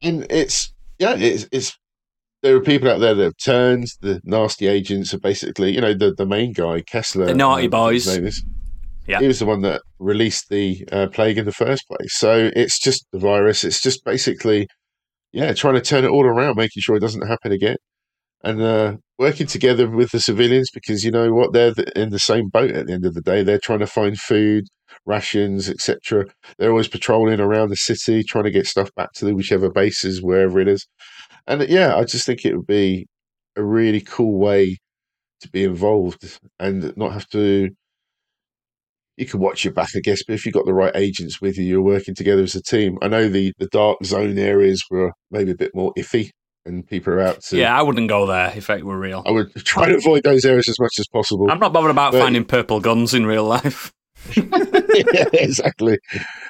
And 0.01 0.25
it's 0.29 0.73
yeah, 0.97 1.15
it's 1.17 1.47
it's 1.51 1.77
there 2.41 2.55
are 2.55 2.61
people 2.61 2.89
out 2.89 2.99
there 2.99 3.13
that 3.13 3.23
have 3.23 3.37
turned. 3.37 3.87
The 4.01 4.21
nasty 4.23 4.67
agents 4.67 5.13
are 5.13 5.19
basically, 5.19 5.73
you 5.73 5.81
know, 5.81 5.93
the 5.93 6.13
the 6.13 6.25
main 6.25 6.53
guy, 6.53 6.81
Kessler, 6.81 7.25
The 7.25 7.33
naughty 7.33 7.67
boys. 7.67 8.07
Yeah. 9.09 9.19
He 9.19 9.27
was 9.27 9.39
the 9.39 9.45
one 9.47 9.61
that 9.61 9.81
released 9.97 10.49
the 10.49 10.85
uh, 10.91 11.07
plague 11.07 11.39
in 11.39 11.45
the 11.45 11.51
first 11.51 11.87
place. 11.87 12.13
So 12.13 12.51
it's 12.55 12.79
just 12.79 13.07
the 13.11 13.17
virus. 13.17 13.63
It's 13.63 13.81
just 13.81 14.05
basically, 14.05 14.67
yeah, 15.31 15.53
trying 15.53 15.73
to 15.75 15.81
turn 15.81 16.05
it 16.05 16.11
all 16.11 16.25
around, 16.25 16.57
making 16.57 16.81
sure 16.81 16.95
it 16.95 17.01
doesn't 17.01 17.27
happen 17.27 17.51
again, 17.51 17.77
and 18.43 18.61
uh, 18.61 18.97
working 19.17 19.47
together 19.47 19.89
with 19.89 20.11
the 20.11 20.19
civilians 20.19 20.69
because 20.71 21.03
you 21.03 21.09
know 21.09 21.33
what, 21.33 21.53
they're 21.53 21.73
in 21.95 22.11
the 22.11 22.19
same 22.19 22.49
boat 22.49 22.71
at 22.71 22.85
the 22.85 22.93
end 22.93 23.05
of 23.05 23.15
the 23.15 23.21
day. 23.21 23.41
They're 23.41 23.59
trying 23.59 23.79
to 23.79 23.87
find 23.87 24.15
food, 24.17 24.65
rations, 25.07 25.69
etc. 25.69 26.25
They're 26.59 26.69
always 26.69 26.87
patrolling 26.87 27.39
around 27.39 27.69
the 27.69 27.77
city, 27.77 28.23
trying 28.23 28.45
to 28.45 28.51
get 28.51 28.67
stuff 28.67 28.93
back 28.95 29.13
to 29.13 29.25
the 29.25 29.33
whichever 29.33 29.71
bases, 29.71 30.21
wherever 30.21 30.59
it 30.59 30.67
is. 30.67 30.85
And 31.47 31.67
yeah, 31.67 31.95
I 31.95 32.03
just 32.03 32.27
think 32.27 32.45
it 32.45 32.55
would 32.55 32.67
be 32.67 33.07
a 33.55 33.63
really 33.63 34.01
cool 34.01 34.37
way 34.37 34.77
to 35.41 35.49
be 35.49 35.63
involved 35.63 36.39
and 36.59 36.95
not 36.95 37.13
have 37.13 37.27
to. 37.29 37.69
You 39.19 39.25
can 39.25 39.39
watch 39.39 39.65
your 39.65 39.73
back, 39.73 39.89
I 39.95 39.99
guess, 39.99 40.23
but 40.23 40.33
if 40.33 40.45
you've 40.45 40.53
got 40.53 40.65
the 40.65 40.73
right 40.73 40.95
agents 40.95 41.41
with 41.41 41.57
you, 41.57 41.65
you're 41.65 41.81
working 41.81 42.15
together 42.15 42.41
as 42.41 42.55
a 42.55 42.61
team. 42.61 42.97
I 43.01 43.07
know 43.09 43.27
the, 43.27 43.51
the 43.59 43.67
dark 43.67 44.03
zone 44.05 44.37
areas 44.37 44.83
were 44.89 45.11
maybe 45.29 45.51
a 45.51 45.55
bit 45.55 45.75
more 45.75 45.93
iffy, 45.97 46.29
and 46.65 46.87
people 46.87 47.13
are 47.13 47.19
out 47.19 47.41
to. 47.43 47.57
Yeah, 47.57 47.77
I 47.77 47.81
wouldn't 47.81 48.07
go 48.07 48.25
there 48.25 48.53
if 48.55 48.69
it 48.69 48.85
were 48.85 48.97
real. 48.97 49.23
I 49.25 49.31
would 49.31 49.53
try 49.65 49.89
to 49.89 49.97
avoid 49.97 50.23
those 50.23 50.45
areas 50.45 50.69
as 50.69 50.79
much 50.79 50.99
as 50.99 51.07
possible. 51.07 51.51
I'm 51.51 51.59
not 51.59 51.73
bothered 51.73 51.91
about 51.91 52.13
But- 52.13 52.21
finding 52.21 52.45
purple 52.45 52.79
guns 52.79 53.13
in 53.13 53.25
real 53.25 53.43
life. 53.43 53.91
yeah, 54.35 55.25
exactly. 55.33 55.97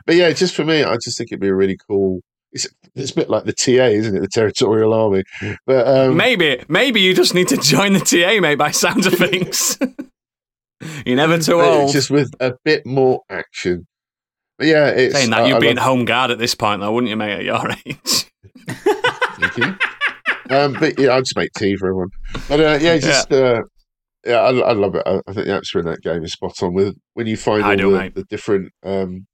But 0.05 0.15
yeah, 0.15 0.31
just 0.31 0.55
for 0.55 0.65
me, 0.65 0.83
I 0.83 0.95
just 1.03 1.17
think 1.17 1.31
it'd 1.31 1.39
be 1.41 1.47
a 1.47 1.55
really 1.55 1.77
cool. 1.87 2.21
It's, 2.51 2.67
it's 2.95 3.11
a 3.11 3.15
bit 3.15 3.29
like 3.29 3.43
the 3.45 3.53
TA, 3.53 3.85
isn't 3.89 4.15
it? 4.15 4.21
The 4.21 4.27
Territorial 4.27 4.91
Army. 4.93 5.23
But 5.67 5.87
um, 5.87 6.17
maybe, 6.17 6.63
maybe 6.67 6.99
you 6.99 7.13
just 7.13 7.35
need 7.35 7.47
to 7.49 7.57
join 7.57 7.93
the 7.93 7.99
TA, 7.99 8.41
mate. 8.41 8.55
By 8.55 8.71
sounds 8.71 9.05
of 9.05 9.13
things, 9.13 9.77
you're 11.05 11.15
never 11.15 11.37
too 11.37 11.53
but 11.57 11.65
old. 11.65 11.91
just 11.91 12.09
with 12.09 12.31
a 12.39 12.53
bit 12.63 12.85
more 12.85 13.21
action. 13.29 13.87
But 14.57 14.67
yeah, 14.67 14.87
it's 14.89 15.15
Saying 15.15 15.29
that, 15.31 15.43
I- 15.43 15.47
you'd 15.47 15.55
I 15.55 15.59
be 15.59 15.67
in 15.69 15.77
home 15.77 16.05
guard 16.05 16.31
at 16.31 16.37
this 16.39 16.53
point, 16.55 16.81
though, 16.81 16.91
wouldn't 16.91 17.09
you, 17.09 17.15
mate? 17.15 17.33
At 17.39 17.43
your 17.45 17.69
age. 17.85 18.25
Thank 19.39 19.57
you. 19.57 19.75
um, 20.55 20.73
but 20.73 20.99
yeah, 20.99 21.13
I'd 21.15 21.19
just 21.25 21.37
make 21.37 21.51
tea 21.53 21.75
for 21.77 21.87
everyone. 21.87 22.09
But 22.47 22.59
uh, 22.59 22.77
yeah, 22.81 22.97
just 22.97 23.31
uh, 23.31 23.61
yeah, 24.25 24.35
I, 24.41 24.49
I 24.57 24.71
love 24.73 24.95
it. 24.95 25.03
I, 25.05 25.21
I 25.27 25.33
think 25.33 25.45
the 25.47 25.53
atmosphere 25.53 25.79
in 25.81 25.87
that 25.87 26.01
game 26.01 26.23
is 26.23 26.33
spot 26.33 26.61
on. 26.61 26.73
With 26.73 26.95
when 27.13 27.27
you 27.27 27.37
find 27.37 27.63
all 27.63 27.75
do, 27.77 27.91
the, 27.97 28.09
the 28.15 28.23
different, 28.25 28.71
um, 28.83 29.27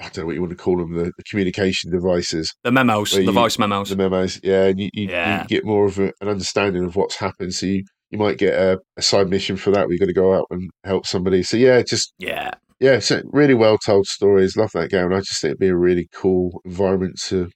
I 0.00 0.04
don't 0.04 0.18
know 0.18 0.26
what 0.26 0.34
you 0.34 0.40
want 0.40 0.52
to 0.52 0.56
call 0.56 0.78
them, 0.78 0.94
the, 0.96 1.12
the 1.16 1.22
communication 1.28 1.90
devices, 1.90 2.54
The 2.64 2.72
memos, 2.72 3.12
the 3.12 3.24
you- 3.24 3.32
voice 3.32 3.58
memos. 3.58 3.90
the 3.90 3.96
memos. 3.96 4.40
Yeah, 4.42 4.64
and 4.64 4.80
you, 4.80 4.88
you, 4.94 5.08
Yeah. 5.08 5.42
you 5.42 5.48
get 5.48 5.64
more 5.66 5.84
of 5.86 5.98
a, 5.98 6.12
an 6.22 6.28
understanding 6.28 6.84
of 6.84 6.96
what's 6.96 7.16
happened. 7.16 7.52
So 7.52 7.66
you, 7.66 7.84
you 8.10 8.18
might 8.18 8.38
get 8.38 8.54
a, 8.54 8.78
a 8.96 9.02
side 9.02 9.28
mission 9.28 9.56
for 9.56 9.70
that. 9.70 9.86
where 9.86 9.92
you 9.92 9.98
got 9.98 10.06
to 10.06 10.12
go 10.12 10.34
out 10.34 10.46
and 10.50 10.70
help 10.84 11.06
somebody. 11.06 11.42
So 11.42 11.56
yeah, 11.56 11.82
just 11.82 12.12
yeah, 12.18 12.52
yeah, 12.80 12.98
so 12.98 13.22
really 13.24 13.54
well 13.54 13.78
told 13.78 14.06
stories. 14.06 14.56
Love 14.56 14.70
that 14.74 14.90
game. 14.90 15.06
And 15.06 15.14
I 15.14 15.20
just 15.20 15.40
think 15.40 15.52
it'd 15.52 15.58
be 15.58 15.68
a 15.68 15.76
really 15.76 16.08
cool 16.12 16.60
environment 16.64 17.20
to. 17.26 17.50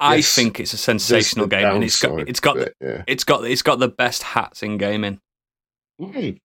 I 0.00 0.16
Yes, 0.16 0.34
think 0.34 0.58
it's 0.58 0.72
a 0.72 0.78
sensational 0.78 1.46
the 1.46 1.56
game, 1.56 1.76
and 1.76 1.84
it's 1.84 2.00
got 2.00 2.28
it's 2.28 2.40
got 2.40 2.56
but, 2.56 2.72
yeah. 2.80 3.02
it's 3.06 3.24
got 3.24 3.44
it's 3.44 3.62
got 3.62 3.78
the 3.78 3.88
best 3.88 4.22
hats 4.22 4.62
in 4.62 4.78
gaming. 4.78 5.20
Mm. 6.00 6.38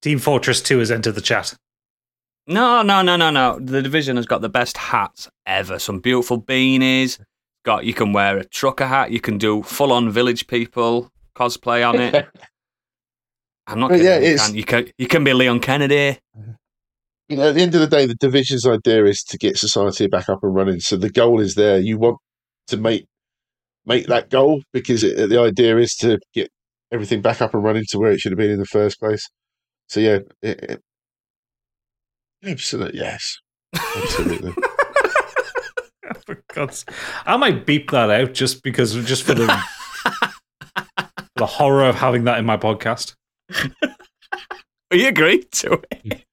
Team 0.00 0.18
Fortress 0.18 0.62
2 0.62 0.78
has 0.78 0.90
entered 0.90 1.16
the 1.16 1.20
chat. 1.20 1.54
No, 2.46 2.82
no, 2.82 3.02
no, 3.02 3.16
no, 3.16 3.30
no. 3.30 3.58
The 3.60 3.82
division 3.82 4.16
has 4.16 4.24
got 4.24 4.40
the 4.40 4.48
best 4.48 4.78
hats 4.78 5.28
ever. 5.44 5.78
Some 5.78 6.00
beautiful 6.00 6.40
beanies. 6.40 7.20
Got 7.64 7.84
you 7.84 7.92
can 7.92 8.12
wear 8.12 8.38
a 8.38 8.44
trucker 8.44 8.86
hat. 8.86 9.10
You 9.10 9.20
can 9.20 9.36
do 9.36 9.62
full 9.62 9.92
on 9.92 10.10
village 10.10 10.46
people 10.46 11.10
cosplay 11.38 11.88
on 11.88 12.00
it. 12.00 12.26
I'm 13.66 13.80
not 13.80 13.90
But 13.90 13.96
kidding. 14.00 14.06
yeah, 14.06 14.18
you, 14.18 14.24
it's- 14.34 14.46
can, 14.46 14.56
you 14.56 14.64
can 14.64 14.90
you 14.98 15.06
can 15.06 15.24
be 15.24 15.32
Leon 15.34 15.60
Kennedy. 15.60 16.18
you 17.28 17.36
know, 17.36 17.48
at 17.50 17.54
the 17.54 17.60
end 17.60 17.74
of 17.74 17.80
the 17.82 17.86
day, 17.86 18.06
the 18.06 18.14
division's 18.14 18.66
idea 18.66 19.04
is 19.04 19.22
to 19.24 19.36
get 19.38 19.58
society 19.58 20.06
back 20.06 20.28
up 20.28 20.42
and 20.42 20.54
running. 20.54 20.80
So 20.80 20.96
the 20.96 21.10
goal 21.10 21.40
is 21.40 21.54
there. 21.54 21.78
You 21.78 21.98
want 21.98 22.16
to 22.68 22.76
make 22.78 23.04
make 23.86 24.06
that 24.06 24.30
goal 24.30 24.62
because 24.72 25.04
it, 25.04 25.28
the 25.28 25.40
idea 25.40 25.76
is 25.78 25.94
to 25.96 26.18
get 26.34 26.50
everything 26.92 27.20
back 27.22 27.40
up 27.42 27.52
and 27.54 27.62
running 27.62 27.84
to 27.90 27.98
where 27.98 28.10
it 28.12 28.20
should 28.20 28.32
have 28.32 28.38
been 28.38 28.50
in 28.50 28.58
the 28.58 28.64
first 28.66 28.98
place. 28.98 29.26
So 29.88 30.00
yeah, 30.00 30.18
it, 30.42 30.60
it, 30.62 30.80
absolutely 32.44 32.98
yes, 33.00 33.36
absolutely. 33.74 34.52
For 36.26 36.42
God's 36.54 36.84
I 37.26 37.36
might 37.36 37.66
beep 37.66 37.90
that 37.90 38.08
out 38.10 38.32
just 38.32 38.62
because 38.62 38.94
just 39.04 39.22
for 39.24 39.34
the 39.34 39.46
the 41.38 41.46
horror 41.46 41.84
of 41.84 41.96
having 41.96 42.24
that 42.24 42.38
in 42.38 42.44
my 42.44 42.56
podcast. 42.56 43.14
Are 44.90 44.96
you 44.96 45.08
agreed 45.08 45.50
to 45.52 45.82
it. 45.90 46.24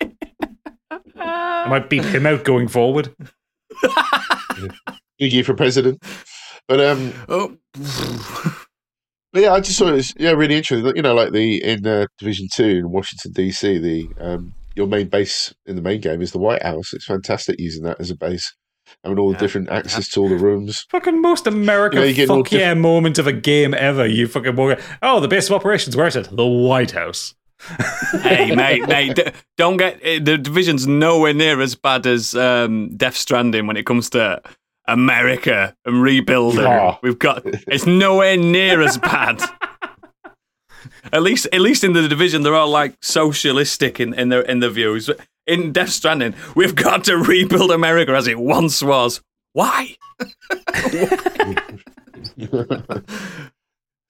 I 1.17 1.67
might 1.67 1.89
beep 1.89 2.03
him 2.03 2.25
out 2.25 2.43
going 2.43 2.67
forward. 2.67 3.13
Iggy 5.21 5.45
for 5.45 5.53
president, 5.53 6.03
but 6.67 6.79
um, 6.79 7.13
Oh. 7.29 7.57
But 9.33 9.43
yeah, 9.43 9.53
I 9.53 9.59
just 9.59 9.77
thought 9.77 9.89
it 9.89 9.95
was 9.95 10.13
yeah 10.17 10.31
really 10.31 10.55
interesting. 10.55 10.95
You 10.95 11.01
know, 11.01 11.13
like 11.13 11.33
the 11.33 11.61
in 11.61 11.85
uh, 11.85 12.05
Division 12.19 12.47
Two 12.53 12.63
in 12.63 12.89
Washington 12.89 13.33
DC, 13.33 13.81
the 13.81 14.07
um, 14.23 14.53
your 14.75 14.87
main 14.87 15.09
base 15.09 15.53
in 15.65 15.75
the 15.75 15.81
main 15.81 15.99
game 15.99 16.21
is 16.21 16.31
the 16.31 16.39
White 16.39 16.63
House. 16.63 16.93
It's 16.93 17.05
fantastic 17.05 17.59
using 17.59 17.83
that 17.83 17.99
as 17.99 18.09
a 18.09 18.15
base, 18.15 18.53
having 19.03 19.19
all 19.19 19.29
the 19.29 19.33
Yeah, 19.33 19.39
different 19.39 19.69
access 19.69 20.09
to 20.09 20.21
all 20.21 20.29
the 20.29 20.37
rooms. 20.37 20.85
Fucking 20.89 21.21
most 21.21 21.47
American 21.47 21.99
You 21.99 22.03
know, 22.03 22.09
you 22.09 22.15
get 22.15 22.29
all 22.29 22.43
fuck 22.43 22.51
yeah 22.51 22.73
moment 22.73 23.17
of 23.19 23.27
a 23.27 23.33
game 23.33 23.73
ever. 23.73 24.05
You 24.05 24.27
fucking 24.27 24.55
walk- 24.55 24.79
oh 25.01 25.19
the 25.19 25.27
base 25.27 25.47
of 25.49 25.53
operations. 25.55 25.95
Where's 25.95 26.15
it? 26.15 26.29
The 26.31 26.45
White 26.45 26.91
House. 26.91 27.35
hey, 28.21 28.53
mate, 28.53 28.87
mate, 28.87 29.17
don't 29.57 29.77
get 29.77 29.99
eh, 30.03 30.19
the 30.21 30.37
division's 30.37 30.85
nowhere 30.85 31.33
near 31.33 31.61
as 31.61 31.73
bad 31.73 32.05
as 32.05 32.35
um, 32.35 32.95
Death 32.97 33.15
Stranding 33.15 33.65
when 33.65 33.77
it 33.77 33.85
comes 33.85 34.09
to 34.11 34.41
America 34.87 35.75
and 35.85 36.01
rebuilding. 36.01 36.63
Yeah. 36.63 36.97
We've 37.01 37.17
got 37.17 37.43
it's 37.45 37.85
nowhere 37.85 38.37
near 38.37 38.81
as 38.81 38.97
bad. 38.97 39.41
At 41.11 41.21
least, 41.21 41.47
at 41.51 41.61
least 41.61 41.83
in 41.83 41.93
the 41.93 42.07
division, 42.07 42.41
they're 42.41 42.55
all 42.55 42.69
like 42.69 42.95
socialistic 43.01 43.99
in, 43.99 44.13
in 44.13 44.29
their 44.29 44.41
in 44.41 44.59
their 44.59 44.69
views. 44.69 45.09
In 45.47 45.71
Death 45.71 45.89
Stranding, 45.89 46.33
we've 46.55 46.75
got 46.75 47.03
to 47.05 47.17
rebuild 47.17 47.71
America 47.71 48.13
as 48.13 48.27
it 48.27 48.39
once 48.39 48.81
was. 48.81 49.21
Why? 49.53 49.95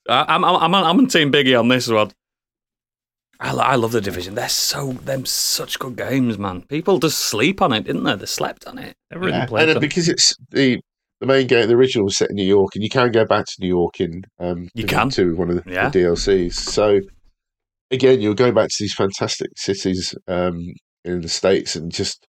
I- 0.08 0.26
I'm 0.28 0.44
I'm 0.46 0.56
I'm 0.56 0.76
on, 0.76 0.84
I'm 0.84 0.98
on 1.00 1.08
Team 1.08 1.32
Biggie 1.32 1.60
on 1.60 1.68
this 1.68 1.88
one. 1.88 2.12
I, 3.40 3.52
I 3.52 3.76
love 3.76 3.92
the 3.92 4.00
division. 4.02 4.36
They're 4.36 4.48
so 4.48 4.94
them 4.94 5.26
such 5.26 5.78
good 5.78 5.98
games, 5.98 6.38
man. 6.38 6.62
People 6.64 7.00
just 7.00 7.18
sleep 7.20 7.62
on 7.62 7.74
it, 7.74 7.84
didn't 7.84 8.04
they? 8.04 8.16
They 8.16 8.26
slept 8.26 8.66
on 8.66 8.78
it. 8.78 8.96
Never 9.12 9.26
really 9.26 9.38
Yeah, 9.38 9.46
played 9.46 9.70
and 9.70 9.78
uh, 9.78 9.82
because 9.82 10.08
it's 10.08 10.34
the 10.52 10.80
the 11.22 11.26
main 11.28 11.48
game, 11.48 11.68
the 11.68 11.76
original 11.76 12.06
was 12.06 12.18
set 12.18 12.30
in 12.30 12.36
New 12.36 12.46
York, 12.46 12.76
and 12.76 12.84
you 12.84 12.90
can 12.90 13.12
go 13.12 13.26
back 13.26 13.46
to 13.46 13.54
New 13.60 13.68
York 13.68 14.00
in 14.00 14.24
um, 14.40 14.70
You 14.74 14.86
can. 14.86 15.10
Two, 15.10 15.36
one 15.36 15.50
of 15.50 15.64
the, 15.64 15.72
Yeah. 15.72 15.90
the 15.90 16.00
DLCs. 16.00 16.54
So 16.54 17.00
again, 17.92 18.22
you're 18.22 18.36
going 18.36 18.54
back 18.54 18.70
to 18.70 18.76
these 18.80 18.94
fantastic 18.94 19.50
cities 19.58 20.14
um, 20.28 20.62
in 21.06 21.22
the 21.22 21.30
states 21.30 21.76
and 21.76 21.92
just 21.92 22.28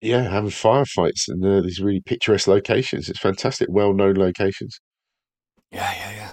yeah, 0.00 0.22
having 0.22 0.50
firefights 0.50 1.28
in 1.28 1.44
uh, 1.44 1.60
these 1.62 1.80
really 1.80 2.00
picturesque 2.00 2.46
locations. 2.46 3.08
It's 3.08 3.18
fantastic, 3.18 3.68
well-known 3.70 4.14
locations. 4.14 4.78
Yeah, 5.72 5.92
yeah, 5.96 6.10
yeah. 6.12 6.32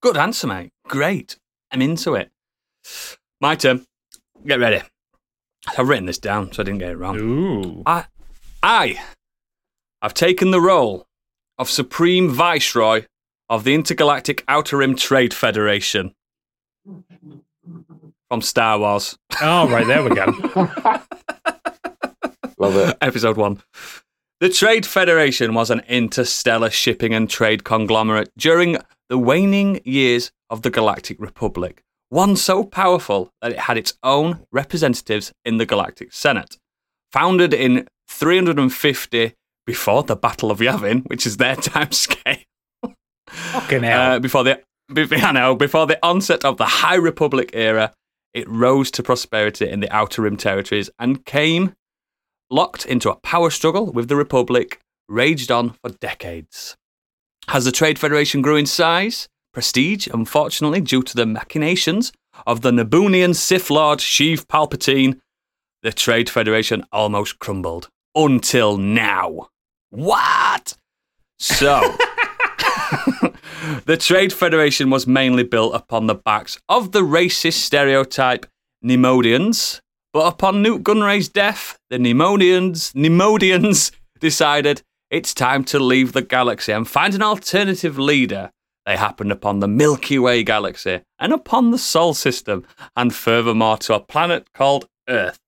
Good 0.00 0.16
answer, 0.16 0.46
mate. 0.46 0.72
Great. 0.86 1.38
I'm 1.70 1.82
into 1.82 2.14
it. 2.14 2.30
My 3.40 3.54
turn. 3.54 3.86
Get 4.46 4.58
ready. 4.58 4.82
I've 5.78 5.88
written 5.88 6.06
this 6.06 6.18
down 6.18 6.52
so 6.52 6.62
I 6.62 6.64
didn't 6.64 6.80
get 6.80 6.90
it 6.90 6.96
wrong. 6.96 7.18
Ooh. 7.18 7.82
I, 7.86 8.06
I 8.62 9.00
have 10.02 10.14
taken 10.14 10.50
the 10.50 10.60
role 10.60 11.06
of 11.56 11.70
Supreme 11.70 12.28
Viceroy 12.30 13.04
of 13.48 13.64
the 13.64 13.74
Intergalactic 13.74 14.44
Outer 14.48 14.78
Rim 14.78 14.96
Trade 14.96 15.32
Federation 15.32 16.14
from 18.34 18.42
Star 18.42 18.80
Wars, 18.80 19.16
Oh, 19.40 19.68
right, 19.68 19.86
there 19.86 20.02
we 20.02 20.10
go. 20.12 20.24
Love 22.58 22.76
it. 22.76 22.96
Episode 23.00 23.36
1. 23.36 23.62
The 24.40 24.48
Trade 24.48 24.84
Federation 24.84 25.54
was 25.54 25.70
an 25.70 25.82
interstellar 25.86 26.68
shipping 26.70 27.14
and 27.14 27.30
trade 27.30 27.62
conglomerate 27.62 28.30
during 28.36 28.78
the 29.08 29.18
waning 29.18 29.80
years 29.84 30.32
of 30.50 30.62
the 30.62 30.70
Galactic 30.70 31.20
Republic, 31.20 31.84
one 32.08 32.34
so 32.34 32.64
powerful 32.64 33.30
that 33.40 33.52
it 33.52 33.58
had 33.60 33.78
its 33.78 33.96
own 34.02 34.40
representatives 34.50 35.30
in 35.44 35.58
the 35.58 35.66
Galactic 35.66 36.12
Senate. 36.12 36.58
Founded 37.12 37.54
in 37.54 37.86
350 38.08 39.34
before 39.64 40.02
the 40.02 40.16
Battle 40.16 40.50
of 40.50 40.58
Yavin, 40.58 41.08
which 41.08 41.24
is 41.24 41.36
their 41.36 41.54
time 41.70 41.92
scale. 41.92 42.38
Fucking 43.28 43.84
hell. 43.84 44.12
Uh, 44.14 44.18
before 44.18 44.42
the 44.42 44.60
be- 44.92 45.06
I 45.12 45.32
know, 45.32 45.54
before 45.54 45.86
the 45.86 45.98
onset 46.04 46.44
of 46.44 46.56
the 46.58 46.66
High 46.66 46.96
Republic 46.96 47.50
era, 47.54 47.92
it 48.34 48.48
rose 48.48 48.90
to 48.90 49.02
prosperity 49.02 49.68
in 49.68 49.80
the 49.80 49.90
Outer 49.94 50.22
Rim 50.22 50.36
territories 50.36 50.90
and 50.98 51.24
came 51.24 51.74
locked 52.50 52.84
into 52.84 53.10
a 53.10 53.16
power 53.16 53.50
struggle 53.50 53.90
with 53.90 54.08
the 54.08 54.16
Republic, 54.16 54.80
raged 55.08 55.50
on 55.50 55.70
for 55.70 55.90
decades. 55.90 56.76
As 57.48 57.64
the 57.64 57.72
Trade 57.72 57.98
Federation 57.98 58.42
grew 58.42 58.56
in 58.56 58.66
size, 58.66 59.28
prestige, 59.52 60.08
unfortunately, 60.12 60.80
due 60.80 61.02
to 61.02 61.16
the 61.16 61.26
machinations 61.26 62.12
of 62.46 62.62
the 62.62 62.70
Nabooian 62.70 63.34
Sith 63.34 63.70
Lord 63.70 64.00
Sheev 64.00 64.46
Palpatine, 64.46 65.20
the 65.82 65.92
Trade 65.92 66.28
Federation 66.28 66.84
almost 66.92 67.38
crumbled. 67.38 67.88
Until 68.14 68.76
now. 68.76 69.48
What? 69.90 70.76
So. 71.38 71.96
the 73.84 73.96
Trade 73.96 74.32
Federation 74.32 74.90
was 74.90 75.06
mainly 75.06 75.42
built 75.42 75.74
upon 75.74 76.06
the 76.06 76.14
backs 76.14 76.58
of 76.68 76.92
the 76.92 77.02
racist 77.02 77.60
stereotype 77.60 78.46
Neimoidians, 78.84 79.80
but 80.12 80.26
upon 80.32 80.62
Nute 80.62 80.82
Gunray's 80.82 81.28
death, 81.28 81.78
the 81.90 81.98
Neimoidians, 81.98 82.92
Neimoidians 82.94 83.92
decided 84.20 84.82
it's 85.10 85.34
time 85.34 85.64
to 85.64 85.78
leave 85.78 86.12
the 86.12 86.22
galaxy 86.22 86.72
and 86.72 86.88
find 86.88 87.14
an 87.14 87.22
alternative 87.22 87.98
leader. 87.98 88.50
They 88.86 88.96
happened 88.96 89.32
upon 89.32 89.60
the 89.60 89.68
Milky 89.68 90.18
Way 90.18 90.42
galaxy 90.42 91.00
and 91.18 91.32
upon 91.32 91.70
the 91.70 91.78
Sol 91.78 92.14
system, 92.14 92.66
and 92.94 93.14
furthermore 93.14 93.78
to 93.78 93.94
a 93.94 94.00
planet 94.00 94.52
called 94.52 94.86
Earth 95.08 95.38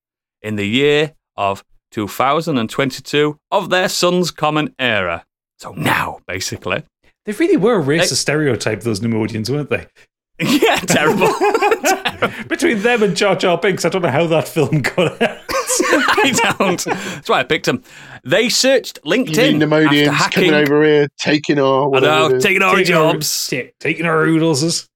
in 0.40 0.56
the 0.56 0.66
year 0.66 1.14
of 1.36 1.64
2022 1.90 3.38
of 3.50 3.70
their 3.70 3.88
sun's 3.88 4.30
common 4.30 4.74
era. 4.78 5.24
So 5.58 5.72
now, 5.72 6.20
basically. 6.26 6.82
They 7.26 7.32
really 7.32 7.56
were 7.56 7.80
a 7.80 7.82
racist 7.84 8.16
stereotype, 8.16 8.80
those 8.82 9.00
Neimoidians, 9.00 9.50
weren't 9.50 9.70
they? 9.70 9.86
Yeah, 10.38 10.76
terrible. 10.80 11.28
Between 12.48 12.82
them 12.82 13.02
and 13.02 13.16
Jar 13.16 13.34
Jar 13.36 13.56
Binks, 13.56 13.86
I 13.86 13.88
don't 13.88 14.02
know 14.02 14.10
how 14.10 14.26
that 14.26 14.46
film 14.46 14.82
got 14.82 15.20
out. 15.22 15.38
I 15.48 16.54
don't. 16.58 16.84
That's 16.84 17.28
why 17.30 17.40
I 17.40 17.42
picked 17.44 17.64
them. 17.64 17.82
They 18.22 18.50
searched 18.50 19.02
LinkedIn 19.04 19.56
Neimoidians 19.62 20.08
after 20.08 20.34
coming 20.40 20.52
hacking. 20.52 20.72
over 20.72 20.84
here, 20.84 21.08
taking 21.18 21.58
our 21.58 21.94
I 21.96 22.00
know, 22.00 22.38
taking 22.38 22.60
our 22.60 22.74
Taking 22.76 22.86
jobs. 22.92 23.48
ta- 23.48 23.70
taking 23.80 24.04
our 24.04 24.26
oodles. 24.26 24.86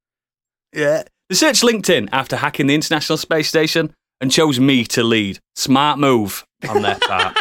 Yeah. 0.75 1.05
They 1.31 1.35
searched 1.37 1.63
LinkedIn 1.63 2.11
after 2.13 2.37
hacking 2.37 2.67
the 2.67 2.75
International 2.75 3.17
Space 3.17 3.49
Station 3.49 3.95
and 4.21 4.31
chose 4.31 4.61
me 4.61 4.85
to 4.85 5.03
lead. 5.03 5.39
Smart 5.57 5.99
move 5.99 6.45
on 6.69 6.83
their 6.83 6.99
part. 6.99 7.35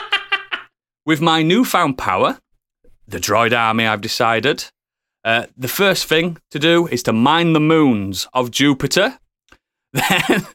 With 1.05 1.19
my 1.19 1.41
newfound 1.43 1.97
power, 1.97 2.39
the 3.07 3.17
droid 3.19 3.51
army, 3.57 3.85
I've 3.85 3.99
decided, 4.01 4.65
uh, 5.29 5.45
the 5.55 5.67
first 5.67 6.07
thing 6.07 6.37
to 6.49 6.57
do 6.57 6.87
is 6.87 7.03
to 7.03 7.13
mine 7.13 7.53
the 7.53 7.59
moons 7.59 8.27
of 8.33 8.49
Jupiter. 8.49 9.19
Then, 9.93 10.47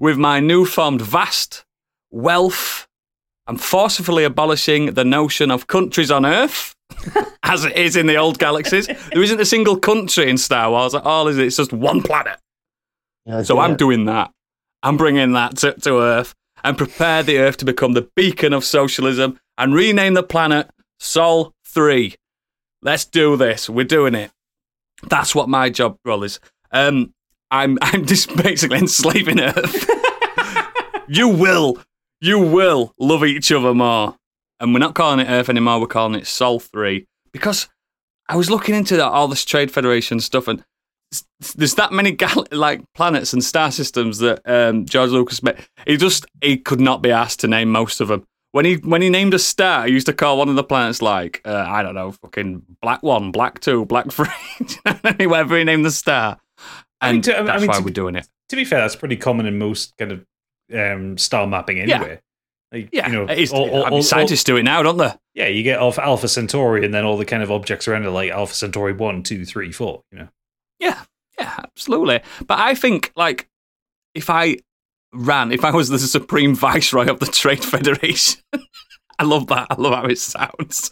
with 0.00 0.18
my 0.18 0.40
newfound 0.40 1.00
vast 1.00 1.64
wealth, 2.10 2.88
I'm 3.46 3.56
forcefully 3.56 4.24
abolishing 4.24 4.94
the 4.94 5.04
notion 5.04 5.52
of 5.52 5.68
countries 5.68 6.10
on 6.10 6.26
Earth, 6.26 6.74
as 7.44 7.64
it 7.64 7.76
is 7.76 7.94
in 7.94 8.06
the 8.08 8.16
old 8.16 8.40
galaxies. 8.40 8.88
There 8.88 9.22
isn't 9.22 9.40
a 9.40 9.44
single 9.44 9.78
country 9.78 10.28
in 10.28 10.36
Star 10.36 10.68
Wars 10.70 10.96
at 10.96 11.04
all, 11.04 11.28
is 11.28 11.38
it? 11.38 11.46
It's 11.46 11.56
just 11.56 11.72
one 11.72 12.02
planet. 12.02 12.38
Yeah, 13.24 13.42
So. 13.42 13.60
I'm 13.60 13.76
doing 13.76 14.06
that. 14.06 14.32
I'm 14.82 14.96
bringing 14.96 15.32
that 15.32 15.58
to, 15.58 15.74
to 15.74 16.00
Earth 16.00 16.34
and 16.64 16.76
prepare 16.76 17.22
the 17.22 17.38
Earth 17.38 17.58
to 17.58 17.64
become 17.64 17.92
the 17.92 18.08
beacon 18.16 18.52
of 18.52 18.64
socialism 18.64 19.38
and 19.56 19.74
rename 19.74 20.14
the 20.14 20.24
planet 20.24 20.70
Sol 20.98 21.52
3. 21.66 22.16
Let's 22.82 23.04
do 23.04 23.36
this. 23.36 23.68
We're 23.68 23.84
doing 23.84 24.14
it. 24.14 24.30
That's 25.02 25.34
what 25.34 25.48
my 25.48 25.70
job 25.70 25.98
role 26.04 26.24
is. 26.24 26.40
Um, 26.72 27.14
I'm, 27.50 27.78
I'm 27.82 28.06
just 28.06 28.34
basically 28.36 28.78
enslaving 28.78 29.40
Earth. 29.40 29.90
you 31.08 31.28
will, 31.28 31.78
you 32.20 32.38
will 32.38 32.94
love 32.98 33.24
each 33.24 33.52
other 33.52 33.74
more. 33.74 34.16
And 34.60 34.72
we're 34.72 34.80
not 34.80 34.94
calling 34.94 35.20
it 35.20 35.30
Earth 35.30 35.48
anymore. 35.48 35.80
We're 35.80 35.86
calling 35.86 36.20
it 36.20 36.26
Sol 36.26 36.58
3 36.58 37.06
because 37.32 37.68
I 38.28 38.36
was 38.36 38.50
looking 38.50 38.74
into 38.74 38.96
that, 38.96 39.06
all 39.06 39.28
this 39.28 39.44
Trade 39.44 39.70
Federation 39.70 40.20
stuff 40.20 40.48
and 40.48 40.64
there's 41.56 41.74
that 41.74 41.92
many 41.92 42.10
gal- 42.12 42.46
like 42.52 42.82
planets 42.94 43.32
and 43.32 43.42
star 43.42 43.70
systems 43.70 44.18
that 44.18 44.40
um, 44.44 44.84
George 44.84 45.10
Lucas 45.10 45.42
made. 45.42 45.56
He 45.86 45.96
just 45.96 46.26
he 46.40 46.56
could 46.56 46.80
not 46.80 47.02
be 47.02 47.10
asked 47.10 47.40
to 47.40 47.48
name 47.48 47.70
most 47.70 48.00
of 48.00 48.08
them. 48.08 48.26
When 48.52 48.64
he 48.64 48.76
when 48.76 49.02
he 49.02 49.10
named 49.10 49.34
a 49.34 49.38
star, 49.38 49.86
he 49.86 49.92
used 49.92 50.06
to 50.06 50.12
call 50.14 50.38
one 50.38 50.48
of 50.48 50.54
the 50.56 50.64
planets 50.64 51.02
like 51.02 51.42
uh, 51.44 51.64
I 51.68 51.82
don't 51.82 51.94
know, 51.94 52.12
fucking 52.12 52.62
Black 52.80 53.02
One, 53.02 53.30
Black 53.30 53.60
Two, 53.60 53.84
Black 53.84 54.06
Three, 54.10 54.26
whatever 55.26 55.58
he 55.58 55.64
named 55.64 55.84
the 55.84 55.90
star. 55.90 56.38
I 57.00 57.12
mean, 57.12 57.22
to- 57.22 57.38
I 57.38 57.42
that's 57.42 57.60
mean, 57.60 57.68
why 57.68 57.78
to- 57.78 57.84
we're 57.84 57.90
doing 57.90 58.16
it. 58.16 58.26
To 58.48 58.56
be 58.56 58.64
fair, 58.64 58.80
that's 58.80 58.96
pretty 58.96 59.16
common 59.16 59.44
in 59.46 59.58
most 59.58 59.94
kind 59.98 60.12
of 60.12 60.24
um, 60.74 61.18
star 61.18 61.46
mapping 61.46 61.78
anyway. 61.78 62.20
Like, 62.72 62.88
Yeah, 62.92 63.06
you 63.08 63.12
know, 63.12 63.26
is. 63.32 63.52
all- 63.52 63.68
all- 63.68 63.84
I 63.84 63.90
mean, 63.90 63.98
all- 63.98 64.02
scientists 64.02 64.44
do 64.44 64.56
it 64.56 64.62
now, 64.62 64.82
don't 64.82 64.96
they? 64.96 65.12
yeah, 65.34 65.46
you 65.48 65.62
get 65.62 65.78
off 65.78 65.98
Alpha 65.98 66.26
Centauri, 66.28 66.84
and 66.84 66.92
then 66.94 67.04
all 67.04 67.16
the 67.18 67.24
kind 67.26 67.42
of 67.42 67.50
objects 67.52 67.86
around 67.86 68.04
it, 68.04 68.10
like 68.10 68.30
Alpha 68.30 68.54
Centauri 68.54 68.94
one, 68.94 69.22
two, 69.22 69.44
three, 69.44 69.70
four. 69.72 70.02
You 70.10 70.18
know, 70.20 70.28
Yeah, 70.80 71.02
yeah, 71.38 71.54
absolutely. 71.64 72.20
But 72.46 72.58
I 72.58 72.74
think 72.74 73.12
like 73.14 73.48
if 74.14 74.30
I 74.30 74.56
ran, 75.12 75.52
if 75.52 75.64
I 75.64 75.70
was 75.70 75.88
the 75.88 75.98
supreme 75.98 76.54
viceroy 76.54 77.06
of 77.08 77.20
the 77.20 77.26
Trade 77.26 77.64
Federation, 77.64 78.40
I 79.18 79.24
love 79.24 79.46
that. 79.48 79.66
I 79.70 79.74
love 79.76 79.94
how 79.94 80.04
it 80.04 80.18
sounds. 80.18 80.90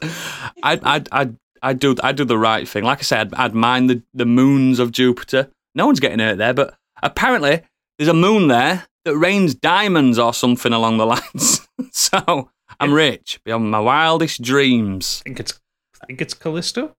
I'd, 0.63 0.83
I'd, 0.85 1.09
I'd, 1.13 1.37
I'd 1.63 1.79
do, 1.79 1.95
I'd 2.03 2.17
do 2.17 2.25
the 2.25 2.39
right 2.39 2.69
thing. 2.69 2.85
Like 2.85 2.99
I 2.99 3.03
said, 3.03 3.33
I'd 3.35 3.55
mine 3.55 3.87
the, 3.87 4.03
the 4.15 4.27
moons 4.27 4.79
of 4.79 4.93
Jupiter. 4.93 5.49
No 5.75 5.87
one's 5.87 6.01
getting 6.01 6.19
hurt 6.19 6.39
there, 6.39 6.55
but 6.55 6.77
apparently 7.03 7.63
there's 7.99 8.09
a 8.09 8.15
moon 8.15 8.49
there 8.49 8.87
that 9.05 9.17
rains 9.17 9.55
diamonds 9.55 10.19
or 10.19 10.35
something 10.35 10.73
along 10.73 10.99
the 10.99 11.07
lines. 11.35 11.67
so 11.93 12.51
I'm 12.81 12.93
rich 12.93 13.41
beyond 13.45 13.71
my 13.71 13.79
wildest 13.81 14.43
dreams. 14.43 15.23
I 15.25 15.29
think 15.29 15.41
it's 15.41 15.61
I 16.03 16.07
think 16.07 16.21
it's 16.21 16.35
Callisto. 16.35 16.95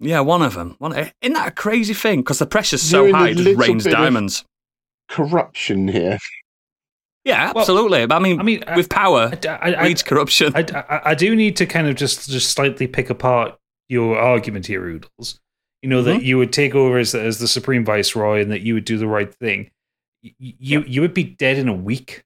Yeah, 0.00 0.20
one 0.20 0.42
of 0.42 0.54
them. 0.54 0.74
One, 0.78 0.92
isn't 0.92 1.12
that 1.34 1.48
a 1.48 1.52
crazy 1.52 1.94
thing? 1.94 2.20
Because 2.20 2.40
the 2.40 2.46
pressure's 2.46 2.82
so 2.82 3.04
You're 3.06 3.16
high, 3.16 3.28
it 3.30 3.36
just 3.36 3.58
rains 3.58 3.84
bit 3.84 3.92
of- 3.94 3.98
diamonds. 4.00 4.44
Corruption 5.08 5.88
here. 5.88 6.18
Yeah, 7.24 7.52
absolutely. 7.54 8.06
but 8.06 8.16
I 8.16 8.18
mean, 8.18 8.40
I 8.40 8.42
mean, 8.42 8.64
with 8.74 8.88
power 8.88 9.30
I, 9.32 9.48
I, 9.48 9.76
I, 9.76 9.82
breeds 9.82 10.02
corruption. 10.02 10.52
I, 10.56 10.66
I, 10.74 11.10
I 11.10 11.14
do 11.14 11.36
need 11.36 11.56
to 11.56 11.66
kind 11.66 11.86
of 11.86 11.94
just 11.94 12.28
just 12.28 12.50
slightly 12.50 12.86
pick 12.86 13.10
apart 13.10 13.56
your 13.88 14.18
argument 14.18 14.66
here, 14.66 14.84
Oodles. 14.84 15.40
You 15.82 15.88
know 15.88 16.02
that 16.02 16.18
mm-hmm. 16.18 16.24
you 16.24 16.38
would 16.38 16.52
take 16.52 16.74
over 16.74 16.98
as, 16.98 17.14
as 17.14 17.38
the 17.38 17.48
supreme 17.48 17.84
viceroy 17.84 18.40
and 18.40 18.50
that 18.50 18.62
you 18.62 18.74
would 18.74 18.84
do 18.84 18.98
the 18.98 19.06
right 19.06 19.32
thing. 19.32 19.70
Y- 20.22 20.34
You 20.38 20.82
you 20.82 21.00
would 21.00 21.14
be 21.14 21.24
dead 21.24 21.58
in 21.58 21.68
a 21.68 21.74
week 21.74 22.24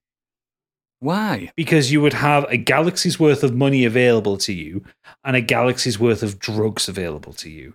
Why? 1.00 1.52
because 1.56 1.90
you 1.92 2.00
would 2.00 2.12
have 2.12 2.44
a 2.44 2.56
galaxy's 2.56 3.18
worth 3.18 3.42
of 3.42 3.54
money 3.54 3.84
available 3.84 4.36
to 4.38 4.52
you 4.52 4.84
and 5.24 5.36
a 5.36 5.40
galaxy's 5.40 5.98
worth 5.98 6.22
of 6.22 6.38
drugs 6.38 6.88
available 6.88 7.32
to 7.34 7.50
you. 7.50 7.74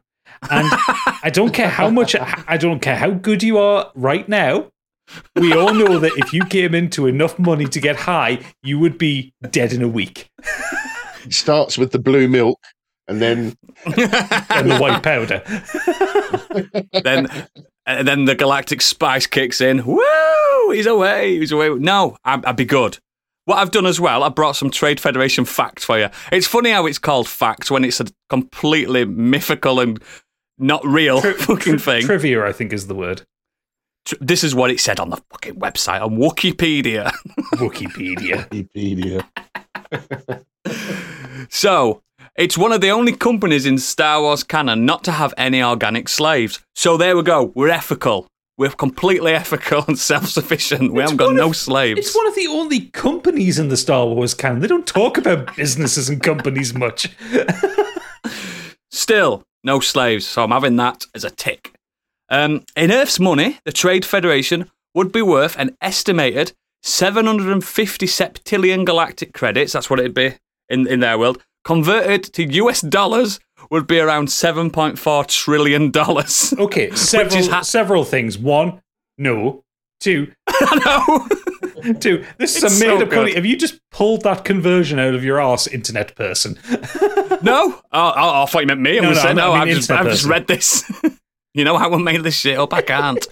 And 0.49 0.68
I 1.23 1.32
don't 1.32 1.53
care 1.53 1.69
how 1.69 1.90
much 1.90 2.15
I 2.15 2.57
don't 2.57 2.80
care 2.80 2.95
how 2.95 3.11
good 3.11 3.44
you 3.44 3.57
are 3.57 3.91
right 3.95 4.28
now. 4.28 4.70
We 5.36 5.54
all 5.54 5.74
know 5.74 6.00
that 6.00 6.14
if 6.18 6.34
you 6.34 6.46
came 6.46 6.74
into 6.76 7.08
enough 7.08 7.38
money 7.40 7.66
to 7.66 7.80
get 7.80 7.96
high, 7.96 8.40
you 8.64 8.80
would 8.80 8.98
be 8.98 9.34
dead 9.50 9.74
in 9.74 9.82
a 9.82 9.88
week. 9.88 10.30
It 11.24 11.34
starts 11.34 11.78
with 11.78 11.92
the 11.92 12.00
blue 12.00 12.28
milk, 12.28 12.60
and 13.08 13.22
then 13.22 13.56
And 13.86 14.72
the 14.72 14.78
white 14.80 15.04
powder. 15.04 15.44
then, 17.04 17.28
and 17.86 18.08
then 18.08 18.26
the 18.26 18.36
galactic 18.36 18.82
spice 18.82 19.28
kicks 19.28 19.62
in. 19.62 19.86
Woo! 19.86 20.72
He's 20.72 20.86
away. 20.86 21.38
He's 21.40 21.52
away. 21.52 21.70
No, 21.70 22.18
I'd, 22.24 22.46
I'd 22.46 22.56
be 22.56 22.66
good. 22.66 22.98
What 23.46 23.58
I've 23.58 23.72
done 23.72 23.86
as 23.88 24.00
well, 24.00 24.24
I 24.24 24.30
brought 24.30 24.56
some 24.56 24.70
Trade 24.70 25.00
Federation 25.00 25.46
facts 25.46 25.84
for 25.84 25.98
you. 26.00 26.10
It's 26.32 26.48
funny 26.48 26.70
how 26.70 26.86
it's 26.86 27.00
called 27.00 27.28
facts 27.28 27.72
when 27.72 27.84
it's 27.84 28.00
a 28.00 28.06
completely 28.30 29.04
mythical 29.04 29.80
and 29.80 30.02
not 30.60 30.86
real 30.86 31.22
Tri- 31.22 31.34
fucking 31.34 31.78
tri- 31.78 32.00
thing. 32.00 32.06
Trivia, 32.06 32.46
I 32.46 32.52
think, 32.54 32.72
is 32.72 32.86
the 32.88 32.94
word. 32.96 33.24
Tr- 34.06 34.15
this 34.19 34.44
is 34.44 34.56
what 34.56 34.72
it 34.72 34.80
said 34.80 34.99
on 34.99 35.10
the 35.10 35.18
fucking 35.32 35.56
website 35.60 36.02
on 36.02 36.18
Wikipedia. 36.18 37.11
Wikipedia. 37.56 38.48
Wikipedia. 38.49 39.23
So, 41.49 42.02
it's 42.36 42.57
one 42.57 42.72
of 42.72 42.82
the 42.82 42.90
only 42.91 43.14
companies 43.14 43.65
in 43.65 43.78
Star 43.78 44.22
Wars 44.22 44.44
canon 44.44 44.86
not 44.86 45.03
to 45.06 45.11
have 45.11 45.34
any 45.38 45.61
organic 45.61 46.07
slaves. 46.07 46.60
So 46.76 46.98
there 46.98 47.15
we 47.18 47.23
go. 47.23 47.52
We're 47.56 47.69
ethical. 47.69 48.28
We're 48.57 48.69
completely 48.69 49.34
ethical 49.44 49.84
and 49.88 49.98
self-sufficient. 49.99 50.94
We 50.94 51.02
It's 51.02 51.11
haven't 51.11 51.18
got 51.18 51.28
one 51.28 51.36
no 51.36 51.49
of- 51.49 51.56
slaves. 51.57 51.99
It's 51.99 52.15
one 52.15 52.28
of 52.28 52.36
the 52.36 52.48
only 52.48 52.82
companies 52.88 53.60
in 53.60 53.68
the 53.69 53.78
Star 53.78 54.06
Wars 54.07 54.34
canon. 54.34 54.60
They 54.61 54.68
don't 54.68 54.88
talk 54.88 55.18
about 55.18 55.56
businesses 55.57 56.10
and 56.10 56.22
companies 56.23 56.73
much. 56.73 57.10
Still, 58.91 59.44
no 59.64 59.80
slaves. 59.80 60.26
So 60.28 60.44
I'm 60.44 60.52
having 60.52 60.76
that 60.78 61.06
as 61.15 61.23
a 61.23 61.30
tick. 61.32 61.73
Um, 62.32 62.64
in 62.78 62.91
Earth's 62.91 63.20
money, 63.20 63.60
the 63.66 63.74
Trade 63.74 64.06
Federation 64.06 64.72
would 64.95 65.12
be 65.12 65.22
worth 65.22 65.58
an 65.60 65.76
estimated 65.82 66.53
750 66.82 68.08
septillion 68.08 68.86
galactic 68.86 69.34
credits. 69.34 69.74
That's 69.74 69.90
what 69.90 69.99
it'd 69.99 70.14
be 70.14 70.36
in, 70.70 70.88
in 70.88 71.02
their 71.02 71.20
world. 71.20 71.44
Converted 71.66 72.24
to 72.34 72.44
US 72.44 72.82
dollars 72.82 73.40
would 73.70 73.86
be 73.86 73.99
around 73.99 74.30
7.4 74.30 75.28
trillion 75.28 75.91
dollars. 75.91 76.53
Okay, 76.58 76.90
several 76.95 77.38
is 77.38 77.48
ha- 77.49 77.62
several 77.62 78.06
things. 78.06 78.38
One, 78.38 78.82
no. 79.18 79.64
Two, 79.99 80.32
I 80.48 81.28
know. 81.84 81.94
two. 81.99 82.26
This 82.40 82.56
is 82.56 82.64
It's 82.64 82.74
a 82.74 82.78
so 82.78 82.98
made 82.98 83.03
up. 83.03 83.36
Have 83.36 83.45
you 83.45 83.56
just 83.56 83.80
pulled 83.91 84.24
that 84.24 84.45
conversion 84.45 84.98
out 84.98 85.14
of 85.14 85.24
your 85.24 85.40
ass, 85.40 85.68
internet 85.68 86.16
person? 86.16 86.58
No, 87.44 87.80
oh, 87.91 88.14
oh, 88.16 88.44
I 88.44 88.45
thought 88.48 88.62
you 88.62 88.68
meant 88.68 88.80
me. 88.82 88.98
I 88.98 89.02
No, 89.02 89.10
no, 89.10 89.14
saying, 89.14 89.38
I 89.38 89.41
no, 89.41 89.53
mean 89.53 89.62
I've 89.62 89.68
just, 89.68 89.91
I've 89.91 90.08
just 90.08 90.26
read 90.26 90.48
this. 90.48 90.90
You 91.53 91.64
know 91.65 91.78
how 91.78 91.94
I 91.94 91.98
made 91.98 92.23
this 92.23 92.36
shit 92.36 92.57
up? 92.57 92.73
I 92.73 92.82
can't. 92.82 93.26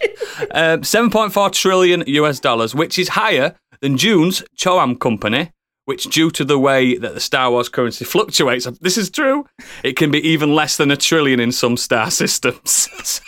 um, 0.52 0.82
7.4 0.82 1.52
trillion 1.54 2.04
US 2.08 2.40
dollars, 2.40 2.76
which 2.76 3.00
is 3.00 3.10
higher 3.10 3.56
than 3.82 3.96
Dune's 3.96 4.44
CHOAM 4.58 4.98
company, 4.98 5.52
which, 5.86 6.04
due 6.06 6.30
to 6.32 6.44
the 6.44 6.60
way 6.60 6.98
that 6.98 7.14
the 7.14 7.20
Star 7.22 7.50
Wars 7.50 7.70
currency 7.70 8.04
fluctuates, 8.06 8.66
this 8.82 8.98
is 8.98 9.10
true, 9.10 9.46
it 9.84 9.96
can 9.96 10.12
be 10.12 10.20
even 10.28 10.54
less 10.54 10.76
than 10.78 10.92
a 10.92 10.98
trillion 10.98 11.40
in 11.40 11.52
some 11.54 11.78
star 11.78 12.12
systems. 12.12 12.90
so 13.04 13.22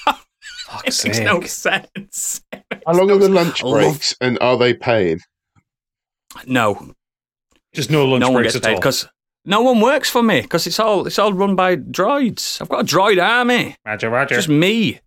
Fuck's 0.67 1.05
it 1.05 1.07
makes 1.07 1.19
no 1.19 1.41
sense. 1.41 2.41
How 2.85 2.93
long 2.93 3.09
are 3.11 3.17
the 3.17 3.29
lunch 3.29 3.63
I 3.63 3.67
love- 3.67 3.81
breaks 3.93 4.15
and 4.19 4.37
are 4.41 4.57
they 4.57 4.73
paid? 4.73 5.19
No, 6.45 6.91
Just 7.73 7.89
no 7.91 8.05
lunch 8.05 8.21
no 8.21 8.29
one 8.31 8.41
breaks 8.43 8.53
gets 8.55 8.65
at 8.65 8.69
paid 8.69 8.73
all. 8.75 8.79
because 8.79 9.07
no 9.45 9.61
one 9.61 9.79
works 9.81 10.09
for 10.09 10.21
me 10.23 10.41
because 10.41 10.67
it's 10.67 10.79
all 10.79 11.07
it's 11.07 11.17
all 11.19 11.33
run 11.33 11.55
by 11.55 11.75
droids. 11.75 12.61
I've 12.61 12.69
got 12.69 12.81
a 12.81 12.83
droid 12.83 13.21
army. 13.23 13.75
Roger, 13.85 14.09
Roger. 14.09 14.35
It's 14.35 14.45
just 14.45 14.49
me. 14.49 14.99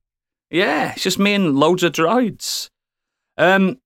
Yeah, 0.51 0.93
it's 0.93 1.03
just 1.03 1.19
me 1.19 1.35
and 1.35 1.57
loads 1.57 1.83
of 1.83 1.93
droids. 1.93 2.69
Um, 3.37 3.79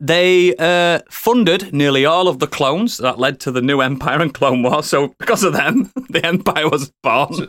they 0.00 0.54
uh, 0.56 1.00
funded 1.10 1.72
nearly 1.72 2.04
all 2.04 2.28
of 2.28 2.40
the 2.40 2.46
clones 2.46 2.98
that 2.98 3.18
led 3.18 3.40
to 3.40 3.50
the 3.50 3.62
new 3.62 3.80
Empire 3.80 4.20
and 4.20 4.34
Clone 4.34 4.62
Wars. 4.62 4.86
So 4.86 5.14
because 5.18 5.42
of 5.44 5.52
them, 5.54 5.90
the 6.10 6.24
Empire 6.26 6.68
was 6.68 6.92
born. 7.02 7.48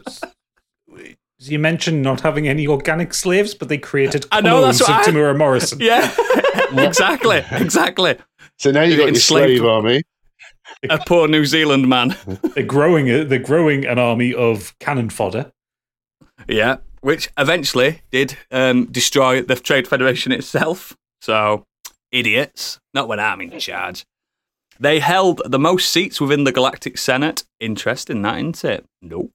You 1.41 1.57
mentioned 1.60 2.02
not 2.02 2.22
having 2.22 2.48
any 2.48 2.68
organic 2.68 3.14
slaves, 3.14 3.53
but 3.53 3.69
they 3.69 3.77
created 3.77 4.26
I 4.31 4.41
know, 4.41 4.60
clones 4.60 4.80
that's 4.80 4.90
of 4.90 4.95
what 4.95 5.07
I- 5.07 5.11
Temuera 5.11 5.38
Morrison. 5.38 5.80
yeah, 5.81 6.14
exactly, 6.86 7.44
exactly. 7.52 8.18
So 8.57 8.72
now 8.72 8.81
you've 8.81 8.98
got 8.98 9.03
your 9.06 9.10
Enslaved- 9.15 9.57
slave 9.60 9.65
army. 9.65 10.03
A 10.88 10.99
poor 11.06 11.27
New 11.27 11.45
Zealand 11.45 11.88
man. 11.89 12.15
They're 12.56 12.64
growing. 12.64 13.27
They're 13.27 13.39
growing 13.39 13.85
an 13.85 13.99
army 13.99 14.34
of 14.34 14.77
cannon 14.80 15.10
fodder. 15.10 15.51
Yeah, 16.47 16.77
which 17.01 17.30
eventually 17.38 18.01
did 18.11 18.38
um, 18.51 18.85
destroy 18.85 19.41
the 19.41 19.56
Trade 19.56 19.88
Federation 19.88 20.31
itself. 20.31 20.95
So, 21.22 21.65
idiots. 22.11 22.80
Not 22.93 23.07
when 23.07 23.19
I'm 23.19 23.41
in 23.41 23.60
charge. 23.60 24.06
They 24.80 24.99
held 24.99 25.41
the 25.45 25.60
most 25.60 25.89
seats 25.89 26.22
within 26.22 26.45
the 26.45 26.53
Galactic 26.53 26.97
Senate. 26.97 27.43
Interesting, 27.60 28.22
that, 28.22 28.38
isn't 28.38 28.64
it? 28.64 28.85
Nope. 29.01 29.34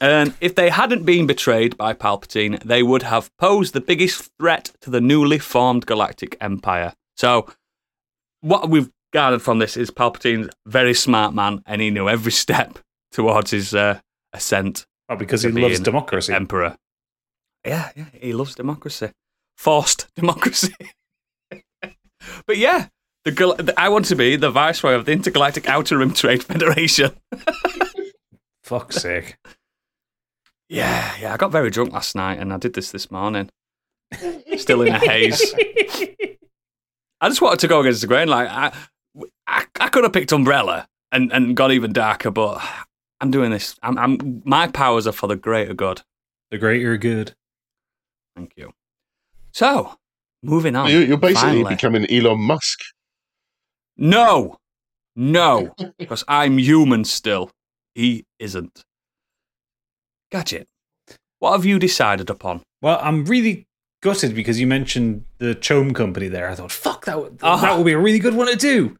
And 0.00 0.34
if 0.40 0.54
they 0.54 0.70
hadn't 0.70 1.04
been 1.04 1.26
betrayed 1.26 1.76
by 1.76 1.94
Palpatine, 1.94 2.62
they 2.62 2.82
would 2.82 3.02
have 3.02 3.36
posed 3.36 3.72
the 3.72 3.80
biggest 3.80 4.30
threat 4.38 4.70
to 4.80 4.90
the 4.90 5.00
newly 5.00 5.38
formed 5.38 5.86
Galactic 5.86 6.36
Empire. 6.40 6.94
So, 7.16 7.48
what 8.40 8.68
we've 8.68 8.90
gathered 9.12 9.42
from 9.42 9.58
this 9.58 9.76
is 9.76 9.90
Palpatine's 9.90 10.48
very 10.66 10.94
smart 10.94 11.34
man, 11.34 11.62
and 11.66 11.80
he 11.80 11.90
knew 11.90 12.08
every 12.08 12.32
step 12.32 12.78
towards 13.10 13.50
his 13.50 13.74
uh, 13.74 14.00
ascent 14.32 14.86
Oh, 15.08 15.16
because 15.16 15.42
he 15.42 15.50
loves 15.50 15.80
democracy. 15.80 16.32
Emperor. 16.32 16.76
Yeah, 17.66 17.90
yeah, 17.94 18.06
he 18.14 18.32
loves 18.32 18.54
democracy, 18.54 19.10
forced 19.56 20.08
democracy. 20.16 20.74
but 22.46 22.56
yeah, 22.56 22.88
the 23.24 23.74
I 23.76 23.88
want 23.88 24.06
to 24.06 24.16
be 24.16 24.36
the 24.36 24.50
viceroy 24.50 24.94
of 24.94 25.04
the 25.04 25.12
Intergalactic 25.12 25.68
Outer 25.68 25.98
Rim 25.98 26.12
Trade 26.14 26.42
Federation. 26.42 27.12
Fuck's 28.64 28.96
sake. 28.96 29.36
Yeah, 30.68 31.14
yeah. 31.20 31.34
I 31.34 31.36
got 31.36 31.52
very 31.52 31.70
drunk 31.70 31.92
last 31.92 32.16
night, 32.16 32.38
and 32.38 32.52
I 32.52 32.56
did 32.56 32.74
this 32.74 32.90
this 32.90 33.10
morning. 33.10 33.50
Still 34.56 34.82
in 34.82 34.94
a 34.94 34.98
haze. 34.98 35.54
I 37.20 37.28
just 37.28 37.40
wanted 37.42 37.60
to 37.60 37.68
go 37.68 37.80
against 37.80 38.00
the 38.00 38.06
grain. 38.06 38.28
Like 38.28 38.48
I, 38.48 38.72
I, 39.46 39.64
I 39.80 39.88
could 39.88 40.04
have 40.04 40.12
picked 40.12 40.32
Umbrella 40.32 40.88
and, 41.10 41.32
and 41.32 41.56
got 41.56 41.72
even 41.72 41.92
darker, 41.92 42.30
but 42.30 42.62
I'm 43.20 43.30
doing 43.30 43.50
this. 43.50 43.76
I'm, 43.82 43.98
I'm 43.98 44.42
my 44.44 44.66
powers 44.68 45.06
are 45.06 45.12
for 45.12 45.26
the 45.26 45.36
greater 45.36 45.74
good. 45.74 46.02
The 46.50 46.58
greater 46.58 46.96
good. 46.96 47.34
Thank 48.36 48.52
you. 48.56 48.72
So, 49.52 49.96
moving 50.42 50.74
on. 50.76 50.90
You're, 50.90 51.02
you're 51.02 51.16
basically 51.18 51.62
finally. 51.62 51.74
becoming 51.74 52.10
Elon 52.10 52.40
Musk. 52.40 52.78
No, 53.96 54.56
no, 55.14 55.74
because 55.98 56.24
I'm 56.26 56.58
human 56.58 57.04
still. 57.04 57.50
He 57.94 58.24
isn't. 58.38 58.82
Gadget, 60.30 60.66
what 61.40 61.52
have 61.52 61.64
you 61.66 61.78
decided 61.78 62.30
upon? 62.30 62.62
Well, 62.80 62.98
I'm 63.02 63.26
really 63.26 63.66
gutted 64.02 64.34
because 64.34 64.58
you 64.58 64.66
mentioned 64.66 65.26
the 65.38 65.54
CHOAM 65.54 65.92
company 65.92 66.28
there. 66.28 66.48
I 66.48 66.54
thought, 66.54 66.72
fuck, 66.72 67.04
that 67.04 67.20
would, 67.20 67.38
Ah. 67.42 67.60
that 67.60 67.76
would 67.76 67.84
be 67.84 67.92
a 67.92 67.98
really 67.98 68.18
good 68.18 68.34
one 68.34 68.46
to 68.48 68.56
do. 68.56 68.96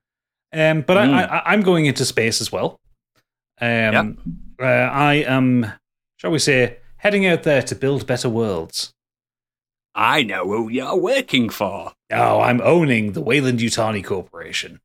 Um, 0.52 0.82
but 0.82 0.96
Mm. 0.98 1.14
I, 1.14 1.24
I, 1.24 1.52
I'm 1.52 1.62
going 1.62 1.86
into 1.86 2.04
space 2.04 2.40
as 2.40 2.52
well. 2.52 2.78
Um, 3.60 4.18
uh, 4.60 4.64
I 4.64 5.14
am, 5.26 5.72
shall 6.16 6.30
we 6.30 6.38
say, 6.38 6.78
heading 6.96 7.26
out 7.26 7.42
there 7.44 7.62
to 7.62 7.74
build 7.74 8.06
better 8.06 8.28
worlds. 8.28 8.92
I 9.94 10.22
know 10.22 10.44
who 10.44 10.68
you're 10.70 10.96
working 10.96 11.48
for. 11.50 11.92
Oh, 12.10 12.40
I'm 12.40 12.60
owning 12.62 13.12
the 13.12 13.20
Weyland 13.22 13.60
Yutani 13.60 14.04
Corporation. 14.04 14.80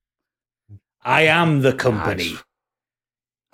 I 1.03 1.21
am 1.23 1.61
the 1.61 1.73
company. 1.73 2.35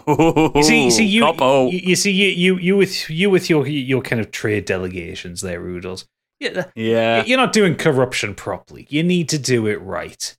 You 0.08 0.52
see, 0.64 0.86
you 0.86 0.92
see, 0.92 1.06
you, 1.06 1.26
you, 1.40 1.70
you 1.72 1.96
see, 1.96 2.12
you, 2.12 2.28
you, 2.30 2.58
you 2.58 2.76
with 2.78 3.10
you 3.10 3.30
with 3.30 3.50
your 3.50 3.66
your 3.68 4.02
kind 4.02 4.20
of 4.20 4.32
trade 4.32 4.66
delegations 4.66 5.42
there, 5.42 5.62
Rudels. 5.62 6.06
Yeah, 6.40 6.66
yeah, 6.76 7.24
you're 7.24 7.38
not 7.38 7.54
doing 7.54 7.76
corruption 7.76 8.36
properly. 8.36 8.86
You 8.90 9.04
need 9.04 9.30
to 9.30 9.38
do 9.38 9.66
it 9.68 9.80
right. 9.82 10.36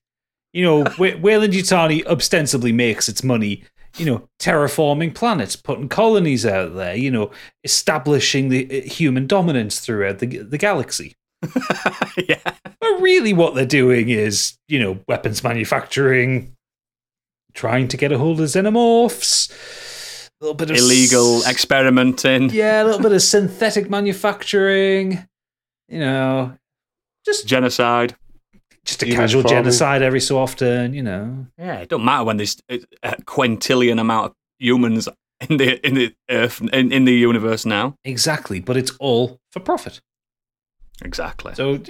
You 0.54 0.62
know, 0.64 0.78
Wa- 0.98 1.16
Weyland 1.20 1.52
Yutani 1.52 2.06
ostensibly 2.06 2.70
makes 2.72 3.08
its 3.08 3.22
money, 3.24 3.64
you 3.98 4.06
know, 4.06 4.28
terraforming 4.38 5.12
planets, 5.14 5.56
putting 5.56 5.88
colonies 5.88 6.46
out 6.46 6.74
there, 6.76 6.94
you 6.94 7.10
know, 7.10 7.32
establishing 7.64 8.48
the 8.50 8.82
uh, 8.84 8.88
human 8.88 9.26
dominance 9.26 9.80
throughout 9.80 10.20
the 10.20 10.26
the 10.38 10.56
galaxy. 10.56 11.16
yeah. 12.28 12.38
But 12.80 13.00
really, 13.00 13.32
what 13.32 13.54
they're 13.56 13.66
doing 13.66 14.08
is, 14.10 14.56
you 14.68 14.78
know, 14.78 15.00
weapons 15.08 15.42
manufacturing, 15.42 16.54
trying 17.52 17.88
to 17.88 17.96
get 17.96 18.12
a 18.12 18.18
hold 18.18 18.40
of 18.40 18.46
xenomorphs, 18.46 20.30
a 20.40 20.44
little 20.44 20.54
bit 20.54 20.70
of 20.70 20.76
Illegal 20.76 21.38
s- 21.38 21.50
experimenting, 21.50 22.50
yeah, 22.50 22.82
a 22.82 22.84
little 22.84 23.02
bit 23.02 23.12
of 23.12 23.22
synthetic 23.34 23.90
manufacturing. 23.90 25.26
You 25.88 25.98
know, 25.98 26.56
just 27.26 27.46
genocide. 27.48 28.14
Just 28.84 29.02
a 29.02 29.06
Human 29.06 29.20
casual 29.22 29.42
farming. 29.42 29.62
genocide 29.64 30.02
every 30.02 30.20
so 30.20 30.38
often. 30.38 30.92
You 30.94 31.02
know, 31.02 31.46
Yeah, 31.58 31.76
it 31.80 31.88
don't 31.88 32.04
matter 32.04 32.24
when 32.24 32.36
there's 32.36 32.60
a 32.70 32.80
a 33.02 33.12
quintillion 33.22 33.98
amount 34.00 34.26
of 34.26 34.32
humans 34.58 35.08
in 35.48 35.56
the 35.56 35.86
in 35.86 35.94
the 35.94 36.14
Earth 36.30 36.60
in, 36.60 36.92
in 36.92 37.04
the 37.04 37.12
universe 37.14 37.64
now. 37.64 37.96
exactly. 38.04 38.60
But 38.60 38.76
it's 38.76 38.92
all 39.00 39.40
for 39.52 39.60
profit. 39.60 40.00
Exactly. 41.02 41.54
So, 41.56 41.80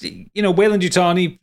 you 0.00 0.40
know, 0.42 0.52
Weyland 0.52 0.82
Yutani, 0.84 1.38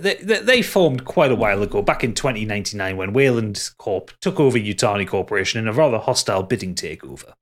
they, 0.00 0.14
they 0.14 0.38
they 0.40 0.62
formed 0.62 1.04
quite 1.04 1.30
a 1.30 1.36
while 1.36 1.62
ago, 1.62 1.82
back 1.82 2.02
in 2.02 2.14
2099, 2.14 2.96
when 2.96 3.12
Weyland 3.12 3.70
Corp 3.76 4.10
took 4.22 4.40
over 4.40 4.56
Yutani 4.58 5.06
Corporation 5.06 5.60
in 5.60 5.68
a 5.68 5.72
rather 5.72 5.98
hostile 5.98 6.42
bidding 6.42 6.74
takeover. 6.74 7.34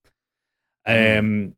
Um, 0.85 1.55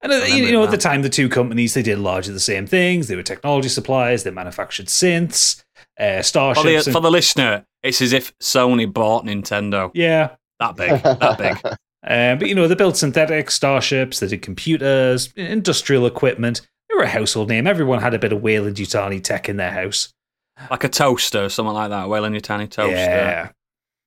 And 0.00 0.12
uh, 0.12 0.16
you, 0.26 0.52
know, 0.52 0.62
it 0.62 0.66
at 0.66 0.70
the 0.70 0.78
time, 0.78 1.02
the 1.02 1.08
two 1.08 1.28
companies 1.28 1.74
they 1.74 1.82
did 1.82 1.98
largely 1.98 2.32
the 2.32 2.38
same 2.40 2.66
things. 2.66 3.08
They 3.08 3.16
were 3.16 3.22
technology 3.22 3.68
suppliers. 3.68 4.22
They 4.22 4.30
manufactured 4.30 4.86
synths, 4.86 5.62
uh, 5.98 6.18
For 6.18 6.22
starships. 6.22 6.64
the, 6.64 6.74
and- 6.76 6.84
for 6.96 7.00
the 7.00 7.10
listener, 7.10 7.64
it's 7.82 8.00
as 8.00 8.12
if 8.12 8.36
Sony 8.38 8.92
bought 8.92 9.24
Nintendo. 9.24 9.90
yeah, 9.94 10.30
That 10.60 10.76
big, 10.76 11.02
that 11.02 11.38
big. 11.38 11.56
Um, 12.06 12.38
but 12.38 12.48
you 12.48 12.54
know, 12.54 12.68
they 12.68 12.74
built 12.76 12.96
synthetic 12.96 13.50
starships, 13.50 14.20
they 14.20 14.28
did 14.28 14.42
computers, 14.42 15.32
industrial 15.36 16.06
equipment. 16.06 16.60
They 16.88 16.94
were 16.96 17.02
a 17.02 17.08
household 17.08 17.48
name. 17.48 17.66
Everyone 17.66 18.00
had 18.00 18.14
a 18.14 18.18
bit 18.18 18.32
of 18.32 18.40
Weyland 18.40 18.76
Yutani 18.76 19.22
tech 19.22 19.48
in 19.48 19.56
their 19.58 19.72
house. 19.72 20.12
Like 20.70 20.84
a 20.84 20.88
toaster, 20.88 21.48
something 21.48 21.74
like 21.74 21.90
that. 21.90 22.08
Well, 22.08 22.24
in 22.24 22.32
your 22.32 22.40
tiny 22.40 22.66
toaster. 22.66 22.96
Yeah. 22.96 23.50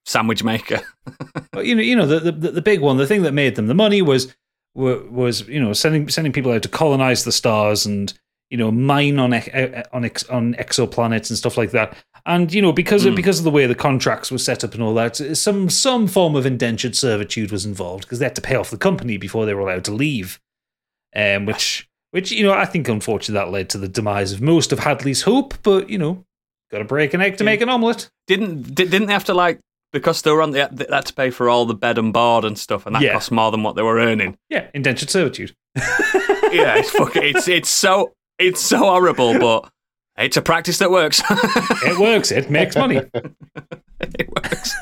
Sandwich 0.05 0.43
maker. 0.43 0.81
But 1.53 1.65
you 1.65 1.75
know, 1.75 1.81
you 1.81 1.95
know, 1.97 2.07
the, 2.07 2.31
the 2.31 2.51
the 2.51 2.61
big 2.61 2.79
one, 2.79 2.95
the 2.95 3.05
thing 3.05 3.23
that 3.23 3.33
made 3.33 3.55
them 3.55 3.67
the 3.67 3.73
money 3.73 4.01
was 4.01 4.33
wa- 4.75 5.01
was 5.09 5.47
you 5.47 5.59
know 5.61 5.73
sending 5.73 6.09
sending 6.09 6.33
people 6.33 6.51
out 6.51 6.63
to 6.63 6.69
colonize 6.69 7.23
the 7.23 7.31
stars 7.31 7.85
and 7.85 8.13
you 8.49 8.57
know 8.57 8.71
mine 8.71 9.19
on 9.19 9.33
on 9.33 10.03
on 10.29 10.53
exoplanets 10.55 11.29
and 11.29 11.37
stuff 11.37 11.57
like 11.57 11.71
that. 11.71 11.95
And 12.25 12.53
you 12.53 12.61
know 12.61 12.71
because 12.71 13.05
of 13.05 13.13
Mm. 13.13 13.15
because 13.17 13.39
of 13.39 13.43
the 13.45 13.51
way 13.51 13.65
the 13.65 13.73
contracts 13.75 14.29
were 14.31 14.37
set 14.37 14.63
up 14.63 14.73
and 14.73 14.83
all 14.83 14.93
that, 14.93 15.15
some 15.37 15.69
some 15.69 16.07
form 16.07 16.35
of 16.35 16.45
indentured 16.45 16.95
servitude 16.95 17.51
was 17.51 17.65
involved 17.65 18.03
because 18.03 18.19
they 18.19 18.25
had 18.25 18.35
to 18.35 18.41
pay 18.41 18.55
off 18.55 18.69
the 18.69 18.77
company 18.77 19.17
before 19.17 19.45
they 19.45 19.53
were 19.53 19.61
allowed 19.61 19.85
to 19.85 19.91
leave. 19.91 20.39
Um, 21.15 21.45
which 21.45 21.89
which 22.11 22.31
you 22.31 22.43
know 22.43 22.53
I 22.53 22.65
think 22.65 22.87
unfortunately 22.87 23.33
that 23.43 23.51
led 23.51 23.69
to 23.71 23.77
the 23.77 23.87
demise 23.87 24.31
of 24.33 24.41
most 24.41 24.71
of 24.71 24.79
Hadley's 24.79 25.23
hope. 25.23 25.55
But 25.63 25.89
you 25.89 25.97
know, 25.97 26.23
got 26.71 26.77
to 26.79 26.85
break 26.85 27.13
an 27.13 27.21
egg 27.21 27.37
to 27.37 27.43
Yeah. 27.43 27.49
make 27.51 27.61
an 27.61 27.69
omelette. 27.69 28.09
Didn't 28.27 28.75
didn't 28.75 29.07
they 29.07 29.13
have 29.13 29.25
to 29.25 29.33
like 29.33 29.59
because 29.93 30.21
they 30.21 30.31
were 30.31 30.41
on 30.41 30.51
the 30.51 30.69
they 30.71 30.85
had 30.89 31.05
to 31.07 31.13
pay 31.13 31.29
for 31.29 31.49
all 31.49 31.65
the 31.65 31.73
bed 31.73 31.97
and 31.97 32.13
board 32.13 32.45
and 32.45 32.57
stuff, 32.57 32.85
and 32.85 32.95
that 32.95 33.01
Yeah. 33.01 33.13
cost 33.13 33.31
more 33.31 33.51
than 33.51 33.63
what 33.63 33.75
they 33.75 33.81
were 33.81 33.97
earning. 33.99 34.37
Yeah, 34.49 34.67
indentured 34.73 35.09
servitude. 35.09 35.55
yeah, 35.75 36.75
it's 36.77 36.91
fucking, 36.91 37.23
it's 37.23 37.47
it's 37.47 37.69
so 37.69 38.13
it's 38.39 38.61
so 38.61 38.77
horrible, 38.77 39.37
but 39.39 39.69
it's 40.17 40.37
a 40.37 40.41
practice 40.41 40.77
that 40.79 40.91
works. 40.91 41.21
It 41.83 41.99
works. 41.99 42.31
It 42.31 42.49
makes 42.51 42.75
money. 42.75 42.97
it 43.99 44.29
works. 44.29 44.75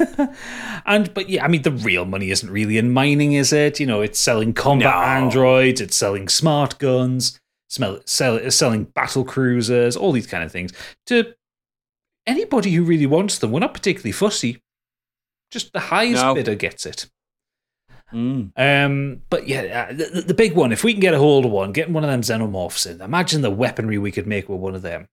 and 0.86 1.14
but 1.14 1.30
yeah, 1.30 1.46
I 1.46 1.48
mean 1.48 1.62
the 1.62 1.72
real 1.72 2.06
money 2.06 2.30
isn't 2.32 2.50
really 2.50 2.78
in 2.78 2.92
mining, 2.92 3.34
is 3.34 3.54
it? 3.54 3.80
You 3.80 3.86
know, 3.86 4.02
it's 4.02 4.20
selling 4.20 4.54
combat 4.54 4.94
No. 4.94 5.02
androids, 5.02 5.82
it's 5.82 5.96
selling 5.96 6.28
smart 6.28 6.78
guns, 6.80 7.40
smell, 7.70 8.00
sell, 8.06 8.50
selling 8.52 8.86
battle 8.86 9.24
cruisers, 9.24 9.96
all 9.96 10.12
these 10.12 10.28
kind 10.28 10.44
of 10.44 10.52
things 10.52 10.72
to 11.08 11.34
anybody 12.28 12.72
who 12.72 12.84
really 12.84 13.06
wants 13.06 13.38
them. 13.40 13.52
We're 13.52 13.60
not 13.60 13.74
particularly 13.74 14.12
fussy. 14.12 14.62
Just 15.52 15.74
the 15.74 15.80
highest 15.80 16.22
No. 16.24 16.36
bidder 16.36 16.56
gets 16.56 16.86
it. 16.86 17.10
Mm. 18.14 18.52
Um, 18.58 19.22
but 19.30 19.48
yeah, 19.48 19.88
uh, 19.90 19.94
the, 19.94 20.24
the 20.28 20.34
big 20.34 20.54
one. 20.56 20.72
If 20.72 20.84
we 20.84 20.94
can 20.94 21.00
get 21.00 21.14
a 21.14 21.20
hold 21.20 21.46
of 21.46 21.52
one, 21.52 21.72
getting 21.72 21.94
one 21.94 22.04
of 22.04 22.10
them 22.10 22.22
xenomorphs 22.22 22.90
in, 22.90 23.02
imagine 23.02 23.42
the 23.42 23.52
weaponry 23.52 23.98
we 23.98 24.12
could 24.12 24.26
make 24.28 24.50
with 24.50 24.60
one 24.60 24.76
of 24.76 24.82
them. 24.82 25.08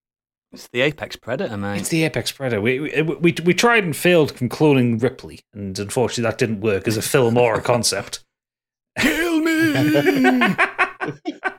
It's 0.53 0.69
the 0.69 0.81
apex 0.81 1.17
predator, 1.17 1.57
mate. 1.57 1.81
It's 1.81 1.89
the 1.91 2.05
apex 2.05 2.33
predator. 2.33 2.63
We, 2.63 2.81
we 2.81 3.03
we 3.03 3.35
we 3.45 3.53
tried 3.53 3.85
and 3.85 3.95
failed 3.95 4.33
from 4.33 4.49
cloning 4.49 5.03
Ripley, 5.03 5.41
and 5.53 5.79
unfortunately 5.79 6.31
that 6.31 6.39
didn't 6.39 6.61
work 6.61 6.89
as 6.89 6.97
a 6.97 7.03
film 7.03 7.37
or 7.37 7.55
a 7.55 7.61
concept. 7.61 8.25
Kill 8.99 9.41
me. 9.41 10.55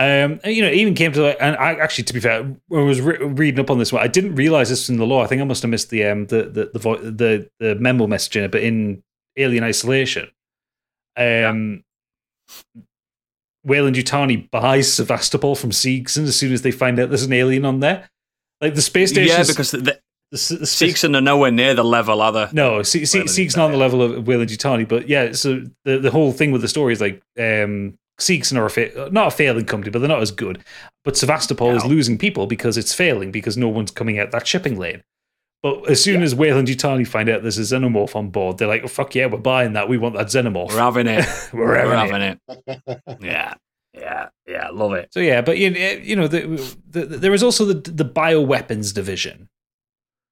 Um, 0.00 0.40
you 0.46 0.62
know, 0.62 0.68
it 0.68 0.76
even 0.76 0.94
came 0.94 1.12
to 1.12 1.20
like, 1.20 1.36
and 1.40 1.54
I 1.56 1.74
actually, 1.74 2.04
to 2.04 2.14
be 2.14 2.20
fair, 2.20 2.42
when 2.68 2.80
I 2.80 2.84
was 2.84 3.02
re- 3.02 3.18
reading 3.18 3.60
up 3.60 3.70
on 3.70 3.78
this 3.78 3.92
one, 3.92 4.02
I 4.02 4.06
didn't 4.06 4.34
realize 4.34 4.70
this 4.70 4.80
was 4.80 4.88
in 4.88 4.96
the 4.96 5.04
law. 5.04 5.22
I 5.22 5.26
think 5.26 5.42
I 5.42 5.44
must 5.44 5.60
have 5.60 5.70
missed 5.70 5.90
the 5.90 6.06
um 6.06 6.24
the 6.28 6.44
the 6.44 6.70
the 6.72 6.78
vo- 6.78 6.96
the, 6.96 7.50
the 7.58 7.74
memo 7.74 8.06
message 8.06 8.34
in 8.34 8.44
it, 8.44 8.50
but 8.50 8.62
in 8.62 9.02
Alien 9.36 9.62
Isolation, 9.62 10.30
um, 11.18 11.84
Weyland 13.62 13.96
Yutani 13.96 14.50
buys 14.50 14.90
Sevastopol 14.90 15.54
from 15.54 15.68
Seegson 15.68 16.24
as 16.24 16.34
soon 16.34 16.54
as 16.54 16.62
they 16.62 16.70
find 16.70 16.98
out 16.98 17.10
there's 17.10 17.24
an 17.24 17.34
alien 17.34 17.66
on 17.66 17.80
there. 17.80 18.08
Like 18.62 18.74
the 18.74 18.82
space 18.82 19.10
station, 19.10 19.36
yeah, 19.36 19.44
because 19.46 19.70
the, 19.70 19.78
the 19.78 20.00
the, 20.30 20.36
Seegson 20.36 21.14
are 21.14 21.20
nowhere 21.20 21.50
near 21.50 21.74
the 21.74 21.84
level, 21.84 22.22
are 22.22 22.32
they? 22.32 22.48
no, 22.52 22.82
Se- 22.82 23.04
Se- 23.04 23.26
Sieg's 23.26 23.54
not 23.54 23.66
on 23.66 23.72
the 23.72 23.76
level 23.76 24.00
of 24.00 24.26
Weyland 24.26 24.48
Yutani, 24.48 24.88
but 24.88 25.08
yeah. 25.08 25.32
So 25.32 25.64
the 25.84 25.98
the 25.98 26.10
whole 26.10 26.32
thing 26.32 26.52
with 26.52 26.62
the 26.62 26.68
story 26.68 26.94
is 26.94 27.02
like 27.02 27.20
um, 27.38 27.98
Seegson 28.20 28.56
are 28.56 28.66
a 28.66 28.70
fa- 28.70 29.08
not 29.10 29.28
a 29.28 29.30
failing 29.30 29.66
company, 29.66 29.90
but 29.90 29.98
they're 29.98 30.08
not 30.08 30.22
as 30.22 30.30
good. 30.30 30.62
But 31.04 31.16
Sevastopol 31.16 31.74
is 31.76 31.84
losing 31.84 32.18
people 32.18 32.46
because 32.46 32.76
it's 32.78 32.94
failing 32.94 33.30
because 33.32 33.56
no 33.56 33.68
one's 33.68 33.90
coming 33.90 34.18
out 34.18 34.30
that 34.30 34.46
shipping 34.46 34.78
lane. 34.78 35.02
But 35.62 35.90
as 35.90 36.02
soon 36.02 36.22
as 36.22 36.34
Weyland 36.34 36.68
Yutani 36.68 37.06
find 37.06 37.28
out 37.28 37.42
there's 37.42 37.58
a 37.58 37.62
xenomorph 37.62 38.16
on 38.16 38.30
board, 38.30 38.56
they're 38.58 38.68
like, 38.68 38.82
oh, 38.82 38.88
"Fuck 38.88 39.14
yeah, 39.14 39.26
we're 39.26 39.38
buying 39.38 39.74
that. 39.74 39.88
We 39.88 39.98
want 39.98 40.14
that 40.16 40.28
xenomorph. 40.28 40.68
We're 40.68 40.78
having 40.78 41.06
it. 41.06 41.26
We're 41.52 41.66
We're 41.86 41.96
having 41.96 42.22
it." 42.22 42.40
it. 42.48 43.00
Yeah, 43.20 43.54
yeah, 43.92 44.28
yeah. 44.46 44.68
Love 44.70 44.94
it. 44.94 45.12
So 45.12 45.20
yeah, 45.20 45.42
but 45.42 45.58
you 45.58 45.74
eh, 45.76 46.00
you 46.02 46.16
know, 46.16 46.28
the, 46.28 46.76
the, 46.88 47.04
there 47.04 47.34
is 47.34 47.42
also 47.42 47.66
the 47.66 47.74
the 47.74 48.04
bioweapons 48.04 48.94
division. 48.94 49.48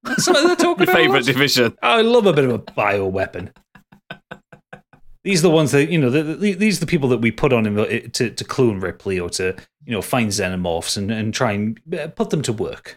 Some 0.16 0.36
of 0.36 0.44
the 0.44 0.56
talk 0.56 0.78
My 0.78 0.84
about 0.84 0.96
favorite 0.96 1.26
division. 1.26 1.76
I 1.82 2.00
love 2.02 2.26
a 2.26 2.32
bit 2.32 2.44
of 2.44 2.52
a 2.52 2.58
bioweapon. 2.58 3.50
These 5.24 5.40
are 5.40 5.48
the 5.48 5.54
ones 5.54 5.72
that 5.72 5.90
you 5.90 5.98
know. 5.98 6.10
The, 6.10 6.22
the, 6.22 6.52
these 6.54 6.78
are 6.78 6.80
the 6.80 6.86
people 6.86 7.08
that 7.10 7.18
we 7.18 7.30
put 7.30 7.52
on 7.52 7.66
in 7.66 7.74
the, 7.74 8.08
to 8.08 8.30
to 8.30 8.44
clone 8.44 8.80
Ripley 8.80 9.18
or 9.18 9.28
to 9.30 9.56
you 9.84 9.92
know 9.92 10.00
find 10.02 10.30
xenomorphs 10.30 10.96
and, 10.96 11.10
and 11.10 11.34
try 11.34 11.52
and 11.52 11.80
uh, 11.98 12.08
put 12.08 12.30
them 12.30 12.42
to 12.42 12.52
work. 12.52 12.96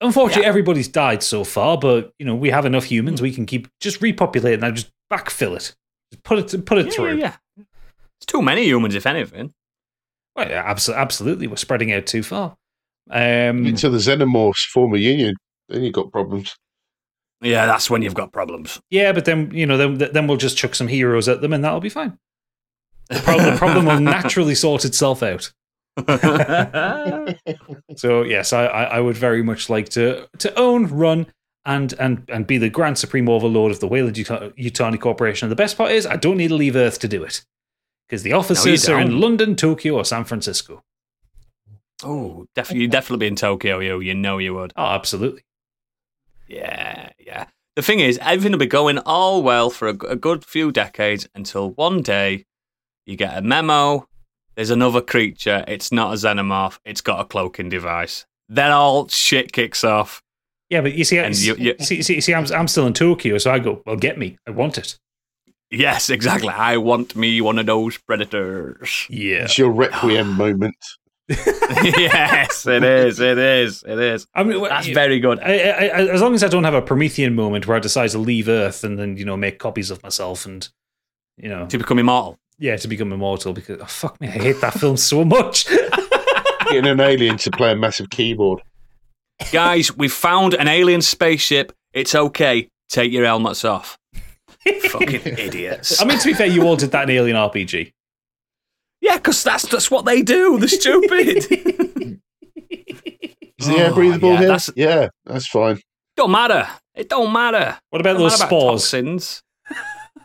Unfortunately, 0.00 0.42
Yeah. 0.42 0.48
everybody's 0.48 0.88
died 0.88 1.22
so 1.22 1.42
far, 1.44 1.78
but 1.78 2.12
you 2.18 2.26
know 2.26 2.34
we 2.34 2.50
have 2.50 2.64
enough 2.66 2.84
humans. 2.84 3.20
We 3.22 3.32
can 3.32 3.46
keep 3.46 3.68
just 3.80 4.00
repopulate 4.02 4.54
and 4.54 4.62
now 4.62 4.70
just 4.70 4.90
backfill 5.12 5.56
it, 5.56 5.74
just 6.12 6.22
put 6.22 6.54
it 6.54 6.64
put 6.64 6.78
it 6.78 6.86
Yeah, 6.86 6.92
through. 6.92 7.16
yeah, 7.18 7.36
yeah. 7.56 7.64
It's 8.18 8.26
too 8.26 8.40
many 8.42 8.64
humans, 8.64 8.94
if 8.94 9.06
anything. 9.06 9.52
Well, 10.36 10.48
yeah, 10.48 10.72
abso- 10.72 10.94
absolutely, 10.96 11.46
we're 11.46 11.56
spreading 11.56 11.92
out 11.92 12.06
too 12.06 12.22
far. 12.22 12.56
Um, 13.10 13.64
Until 13.66 13.90
the 13.90 13.98
xenomorphs 13.98 14.66
form 14.66 14.94
a 14.94 14.98
union, 14.98 15.34
then 15.68 15.82
you've 15.82 15.92
got 15.94 16.12
problems. 16.12 16.56
Yeah, 17.46 17.66
that's 17.66 17.88
when 17.88 18.02
you've 18.02 18.14
got 18.14 18.32
problems. 18.32 18.80
yeah, 18.90 19.12
but 19.12 19.24
then 19.24 19.50
you 19.52 19.66
know 19.66 19.76
then 19.76 19.98
then 20.12 20.26
we'll 20.26 20.36
just 20.36 20.56
chuck 20.56 20.74
some 20.74 20.88
heroes 20.88 21.28
at 21.28 21.40
them 21.40 21.52
and 21.52 21.64
that'll 21.64 21.80
be 21.80 21.88
fine. 21.88 22.18
The, 23.08 23.20
pro- 23.20 23.38
the 23.50 23.56
problem 23.56 23.86
will 23.86 24.00
naturally 24.00 24.54
sort 24.56 24.84
itself 24.84 25.22
out. 25.22 25.52
So 27.96 28.22
yes, 28.22 28.52
I, 28.52 28.66
I 28.66 28.82
I 28.96 29.00
would 29.00 29.16
very 29.16 29.42
much 29.42 29.70
like 29.70 29.88
to 29.90 30.28
to 30.38 30.54
own, 30.58 30.86
run, 30.88 31.26
and 31.64 31.92
and 31.98 32.24
and 32.28 32.46
be 32.46 32.58
the 32.58 32.68
grand 32.68 32.98
supreme 32.98 33.28
overlord 33.28 33.72
of 33.72 33.80
the 33.80 33.88
Weyland 33.88 34.16
Yutani 34.16 35.00
Corporation. 35.00 35.46
And 35.46 35.52
the 35.52 35.56
best 35.56 35.76
part 35.78 35.92
is, 35.92 36.04
I 36.06 36.16
don't 36.16 36.36
need 36.36 36.48
to 36.48 36.54
leave 36.54 36.76
Earth 36.76 36.98
to 37.00 37.08
do 37.08 37.22
it 37.24 37.42
because 38.08 38.22
the 38.22 38.32
offices 38.34 38.88
are 38.88 39.00
in. 39.00 39.20
London, 39.20 39.56
Tokyo, 39.56 39.94
or 39.96 40.04
San 40.04 40.24
Francisco. 40.24 40.82
oh, 42.04 42.46
definitely, 42.54 42.82
you'd 42.82 42.90
definitely 42.90 43.24
be 43.24 43.28
in 43.28 43.36
Tokyo. 43.36 43.78
You, 43.78 44.00
you 44.00 44.14
know, 44.14 44.36
you 44.38 44.54
would. 44.54 44.72
Oh, 44.76 44.86
absolutely. 44.86 45.42
Yeah, 46.48 47.10
yeah. 47.18 47.46
The 47.74 47.82
thing 47.82 48.00
is, 48.00 48.18
everything 48.22 48.52
will 48.52 48.58
be 48.58 48.66
going 48.66 48.98
all 49.00 49.42
well 49.42 49.68
for 49.70 49.88
a 49.88 49.92
good 49.92 50.44
few 50.44 50.72
decades 50.72 51.28
until 51.34 51.70
one 51.72 52.02
day 52.02 52.44
you 53.04 53.16
get 53.16 53.36
a 53.36 53.42
memo. 53.42 54.08
There's 54.54 54.70
another 54.70 55.02
creature. 55.02 55.64
It's 55.68 55.92
not 55.92 56.12
a 56.14 56.16
xenomorph. 56.16 56.78
It's 56.86 57.02
got 57.02 57.20
a 57.20 57.24
cloaking 57.24 57.68
device. 57.68 58.24
Then 58.48 58.70
all 58.72 59.08
shit 59.08 59.52
kicks 59.52 59.84
off. 59.84 60.22
Yeah, 60.70 60.80
but 60.80 60.94
you 60.94 61.04
see, 61.04 61.18
And 61.18 61.36
you- 61.36 61.56
you- 61.56 61.76
see, 61.80 62.02
see, 62.02 62.20
see, 62.20 62.32
I'm 62.34 62.46
I'm 62.52 62.66
still 62.68 62.86
in 62.86 62.92
Tokyo, 62.94 63.38
so 63.38 63.50
I 63.52 63.58
go, 63.58 63.82
well, 63.84 63.96
get 63.96 64.16
me. 64.18 64.38
I 64.46 64.50
want 64.52 64.78
it. 64.78 64.98
Yes, 65.70 66.08
exactly. 66.10 66.48
I 66.48 66.76
want 66.78 67.14
me 67.16 67.40
one 67.40 67.58
of 67.58 67.66
those 67.66 67.98
predators. 67.98 69.06
Yeah. 69.10 69.44
It's 69.44 69.58
your 69.58 69.70
requiem 69.70 70.32
moment. 70.36 70.76
yes, 71.28 72.66
it 72.66 72.84
is. 72.84 73.18
It 73.20 73.38
is. 73.38 73.82
It 73.86 73.98
is. 73.98 74.26
I 74.34 74.44
mean, 74.44 74.62
That's 74.62 74.86
you- 74.86 74.94
very 74.94 75.18
good. 75.18 75.40
I, 75.40 75.58
I, 75.58 75.86
I, 75.86 76.06
as 76.08 76.20
long 76.20 76.34
as 76.34 76.44
I 76.44 76.48
don't 76.48 76.64
have 76.64 76.74
a 76.74 76.82
Promethean 76.82 77.34
moment 77.34 77.66
where 77.66 77.76
I 77.76 77.80
decide 77.80 78.10
to 78.10 78.18
leave 78.18 78.48
Earth 78.48 78.84
and 78.84 78.98
then 78.98 79.16
you 79.16 79.24
know 79.24 79.36
make 79.36 79.58
copies 79.58 79.90
of 79.90 80.02
myself 80.02 80.46
and 80.46 80.68
you 81.36 81.48
know 81.48 81.66
To 81.66 81.78
become 81.78 81.98
immortal. 81.98 82.38
yeah 82.58 82.76
to 82.76 82.88
become 82.88 83.12
immortal 83.12 83.52
because 83.52 83.80
oh, 83.80 83.86
fuck 83.86 84.20
me 84.20 84.28
I 84.28 84.32
hate 84.32 84.60
that 84.60 84.74
film 84.74 84.96
so 84.96 85.24
much. 85.24 85.66
Getting 86.68 86.86
an 86.86 87.00
alien 87.00 87.36
to 87.38 87.50
play 87.50 87.72
a 87.72 87.76
massive 87.76 88.10
keyboard. 88.10 88.60
Guys, 89.52 89.94
we 89.96 90.08
found 90.08 90.54
an 90.54 90.66
alien 90.68 91.00
spaceship. 91.02 91.72
It's 91.92 92.14
okay. 92.14 92.68
Take 92.88 93.12
your 93.12 93.24
helmets 93.24 93.64
off. 93.64 93.98
Fucking 94.90 95.20
idiots. 95.38 96.00
I 96.00 96.04
mean 96.06 96.18
to 96.18 96.24
be 96.26 96.34
fair, 96.34 96.46
you 96.46 96.62
all 96.66 96.76
did 96.76 96.90
that 96.92 97.08
in 97.08 97.16
Alien 97.16 97.36
RPG. 97.36 97.92
Yeah, 99.00 99.16
because 99.16 99.42
that's 99.44 99.66
that's 99.68 99.90
what 99.90 100.04
they 100.04 100.22
do. 100.22 100.58
They're 100.58 100.68
stupid. 100.68 102.20
Is 103.58 103.68
the 103.68 103.76
air 103.78 103.90
Oh, 103.90 103.94
breathable 103.94 104.30
yeah, 104.32 104.38
here? 104.38 104.48
that's- 104.48 104.70
Yeah, 104.76 105.08
that's 105.24 105.46
fine. 105.46 105.80
don't 106.16 106.30
matter. 106.30 106.68
It 106.94 107.08
don't 107.08 107.32
matter. 107.32 107.78
What 107.90 108.00
about 108.00 108.14
Don't 108.14 108.22
those 108.22 108.32
matter 108.40 108.44
about 108.54 108.80
spores? 108.80 108.82
toxins. 108.82 109.42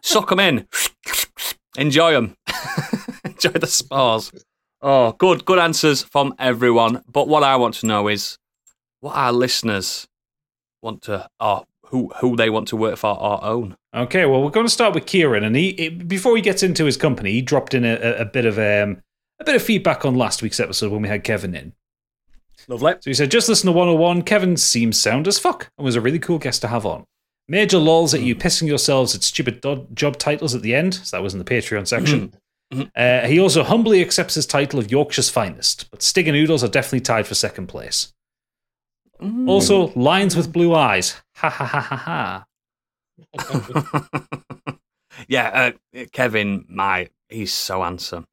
Suck 0.02 0.30
them 0.30 0.40
in. 0.40 0.68
Enjoy 1.78 2.12
them. 2.14 2.36
Enjoy 3.26 3.50
the 3.52 3.68
spores. 3.68 4.32
Oh, 4.82 5.12
good, 5.14 5.46
good 5.46 5.60
answers 5.60 6.02
from 6.04 6.34
everyone. 6.40 7.04
But 7.12 7.28
what 7.28 7.44
I 7.44 7.56
want 7.56 7.76
to 7.76 7.86
know 7.88 8.08
is, 8.08 8.38
what 9.00 9.16
our 9.16 9.32
listeners 9.32 10.08
want 10.82 11.04
to, 11.04 11.28
or 11.40 11.66
who 11.92 12.12
who 12.20 12.36
they 12.36 12.50
want 12.50 12.68
to 12.70 12.76
work 12.76 12.98
for 12.98 13.18
or 13.18 13.44
own. 13.44 13.78
Okay, 13.94 14.26
well, 14.26 14.42
we're 14.42 14.50
going 14.50 14.66
to 14.66 14.72
start 14.72 14.96
with 14.96 15.06
Kieran, 15.06 15.44
and 15.44 15.56
he, 15.56 15.74
he 15.74 15.90
before 15.90 16.36
he 16.36 16.42
gets 16.42 16.64
into 16.64 16.86
his 16.86 16.98
company, 16.98 17.34
he 17.34 17.42
dropped 17.42 17.74
in 17.74 17.86
a, 17.86 17.94
a, 17.94 18.22
a 18.22 18.26
bit 18.26 18.46
of 18.46 18.58
um, 18.58 19.02
a 19.40 19.44
bit 19.44 19.56
of 19.56 19.62
feedback 19.62 20.06
on 20.06 20.16
last 20.16 20.42
week's 20.42 20.60
episode 20.60 20.92
when 20.92 21.02
we 21.02 21.10
had 21.10 21.24
Kevin 21.24 21.54
in. 21.54 21.74
Lovely. 22.68 22.94
So 22.94 23.10
he 23.10 23.14
said, 23.14 23.32
just 23.32 23.50
listen 23.50 23.66
to 23.68 23.72
101. 23.72 24.22
Kevin 24.22 24.56
seems 24.56 25.00
sound 25.00 25.28
as 25.28 25.40
fuck 25.40 25.70
and 25.78 25.86
was 25.86 25.96
a 25.96 26.02
really 26.02 26.20
cool 26.20 26.38
guest 26.38 26.62
to 26.62 26.68
have 26.68 26.86
on. 26.86 27.06
Major 27.48 27.80
lols 27.80 28.14
at 28.14 28.22
you 28.22 28.36
pissing 28.36 28.68
yourselves 28.68 29.16
at 29.16 29.24
stupid 29.24 29.62
do- 29.62 29.88
job 29.94 30.18
titles 30.18 30.54
at 30.54 30.62
the 30.62 30.76
end. 30.76 30.94
So 30.94 31.18
that 31.18 31.24
was 31.24 31.34
in 31.34 31.40
the 31.40 31.46
Patreon 31.46 31.88
section. 31.88 32.34
Uh, 32.96 33.28
he 33.28 33.38
also 33.40 33.64
humbly 33.64 34.02
accepts 34.02 34.36
his 34.36 34.46
title 34.46 34.80
of 34.80 34.90
Yorkshire's 34.90 35.30
finest, 35.30 35.92
but 35.92 36.02
Stig 36.02 36.28
and 36.30 36.38
Oodles 36.38 36.64
are 36.64 36.70
definitely 36.70 37.02
tied 37.02 37.28
for 37.28 37.36
second 37.36 37.68
place. 37.68 38.14
Also, 39.48 39.88
lines 39.96 40.36
with 40.36 40.52
blue 40.52 40.74
eyes. 40.74 41.22
Ha 41.36 41.50
ha 41.50 41.66
ha 41.66 41.80
ha 41.80 41.96
ha. 41.96 42.46
yeah, 45.28 45.74
uh, 45.94 46.06
Kevin, 46.12 46.66
my 46.68 47.10
he's 47.30 47.54
so 47.54 47.84
handsome, 47.84 48.26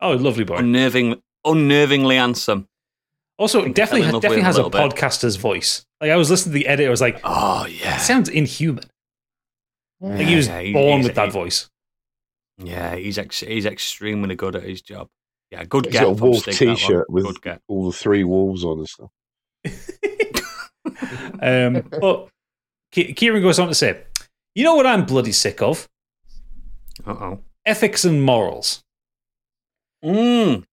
Oh, 0.00 0.12
lovely 0.12 0.44
boy. 0.44 0.56
unnerving, 0.56 1.22
unnervingly 1.46 2.16
handsome. 2.16 2.68
Also, 3.38 3.66
definitely, 3.68 4.00
fell 4.02 4.08
in 4.08 4.12
love 4.14 4.22
definitely 4.22 4.44
has 4.44 4.58
a 4.58 4.64
a 4.64 4.70
podcaster's 4.70 5.36
voice. 5.36 5.84
Like 6.00 6.10
I 6.10 6.16
was 6.16 6.30
listening 6.30 6.52
to 6.52 6.58
the 6.58 6.66
edit, 6.66 6.86
I 6.86 6.90
was 6.90 7.00
like, 7.00 7.20
Oh 7.24 7.64
it 7.66 7.80
yeah, 7.80 7.96
sounds 7.98 8.28
inhuman. 8.28 8.84
Like 10.00 10.26
he 10.26 10.36
was 10.36 10.46
Yeah, 10.48 10.60
he- 10.60 10.72
born 10.72 11.02
with 11.02 11.14
that 11.14 11.26
he- 11.26 11.30
voice. 11.32 11.70
yeah. 12.58 12.94
He's 12.96 13.18
ex- 13.18 13.40
he's 13.40 13.64
extremely 13.66 14.34
good 14.36 14.54
at 14.56 14.62
his 14.64 14.82
job. 14.82 15.08
Yeah, 15.50 15.64
good 15.64 15.86
He's 15.86 15.92
get 15.94 16.02
got 16.02 16.08
a 16.20 16.22
wolf 16.22 16.42
Stig, 16.42 16.54
that 16.58 16.66
one. 16.66 16.76
T-shirt 16.76 17.10
with 17.10 17.26
all 17.68 17.86
the 17.90 17.96
three 17.96 18.24
wolves 18.24 18.64
on 18.64 18.78
and 18.78 18.88
stuff. 18.88 19.10
Um, 21.40 21.88
but 22.00 22.28
Kieran 22.92 23.42
goes 23.42 23.58
on 23.58 23.68
to 23.68 23.74
say, 23.74 24.02
"You 24.54 24.64
know 24.64 24.74
what 24.74 24.86
I'm 24.86 25.04
bloody 25.04 25.32
sick 25.32 25.62
of? 25.62 25.88
Uh 27.06 27.12
oh. 27.12 27.40
Ethics 27.66 28.04
and 28.04 28.22
morals. 28.22 28.82
Mm, 30.04 30.64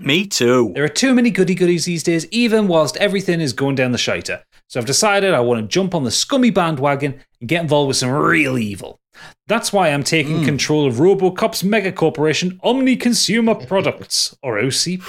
me 0.00 0.26
too. 0.26 0.70
There 0.74 0.84
are 0.84 0.88
too 0.88 1.14
many 1.14 1.30
goody 1.30 1.54
goodies 1.54 1.84
these 1.84 2.02
days, 2.02 2.26
even 2.30 2.68
whilst 2.68 2.96
everything 2.98 3.40
is 3.40 3.52
going 3.52 3.74
down 3.74 3.92
the 3.92 3.98
shiter. 3.98 4.42
So 4.68 4.78
I've 4.78 4.86
decided 4.86 5.34
I 5.34 5.40
want 5.40 5.60
to 5.60 5.66
jump 5.66 5.94
on 5.94 6.04
the 6.04 6.10
scummy 6.10 6.50
bandwagon 6.50 7.20
and 7.40 7.48
get 7.48 7.62
involved 7.62 7.88
with 7.88 7.96
some 7.96 8.10
real 8.10 8.56
evil. 8.58 9.00
That's 9.46 9.72
why 9.72 9.88
I'm 9.88 10.02
taking 10.02 10.38
hmm. 10.38 10.44
control 10.44 10.86
of 10.86 10.94
Robocop's 10.96 11.64
mega 11.64 11.90
corporation, 11.90 12.60
Omni 12.62 12.96
Consumer 12.96 13.54
Products, 13.54 14.36
or 14.42 14.58
OCP. 14.60 15.08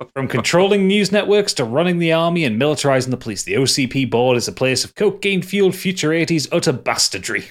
From 0.14 0.28
controlling 0.28 0.86
news 0.86 1.12
networks 1.12 1.52
to 1.54 1.64
running 1.64 1.98
the 1.98 2.12
army 2.12 2.44
and 2.44 2.60
militarizing 2.60 3.10
the 3.10 3.16
police, 3.16 3.42
the 3.42 3.54
OCP 3.54 4.10
board 4.10 4.36
is 4.36 4.48
a 4.48 4.52
place 4.52 4.84
of 4.84 4.94
cocaine 4.94 5.42
fueled 5.42 5.74
future 5.74 6.10
80s 6.10 6.48
utter 6.50 6.72
bastardry. 6.72 7.50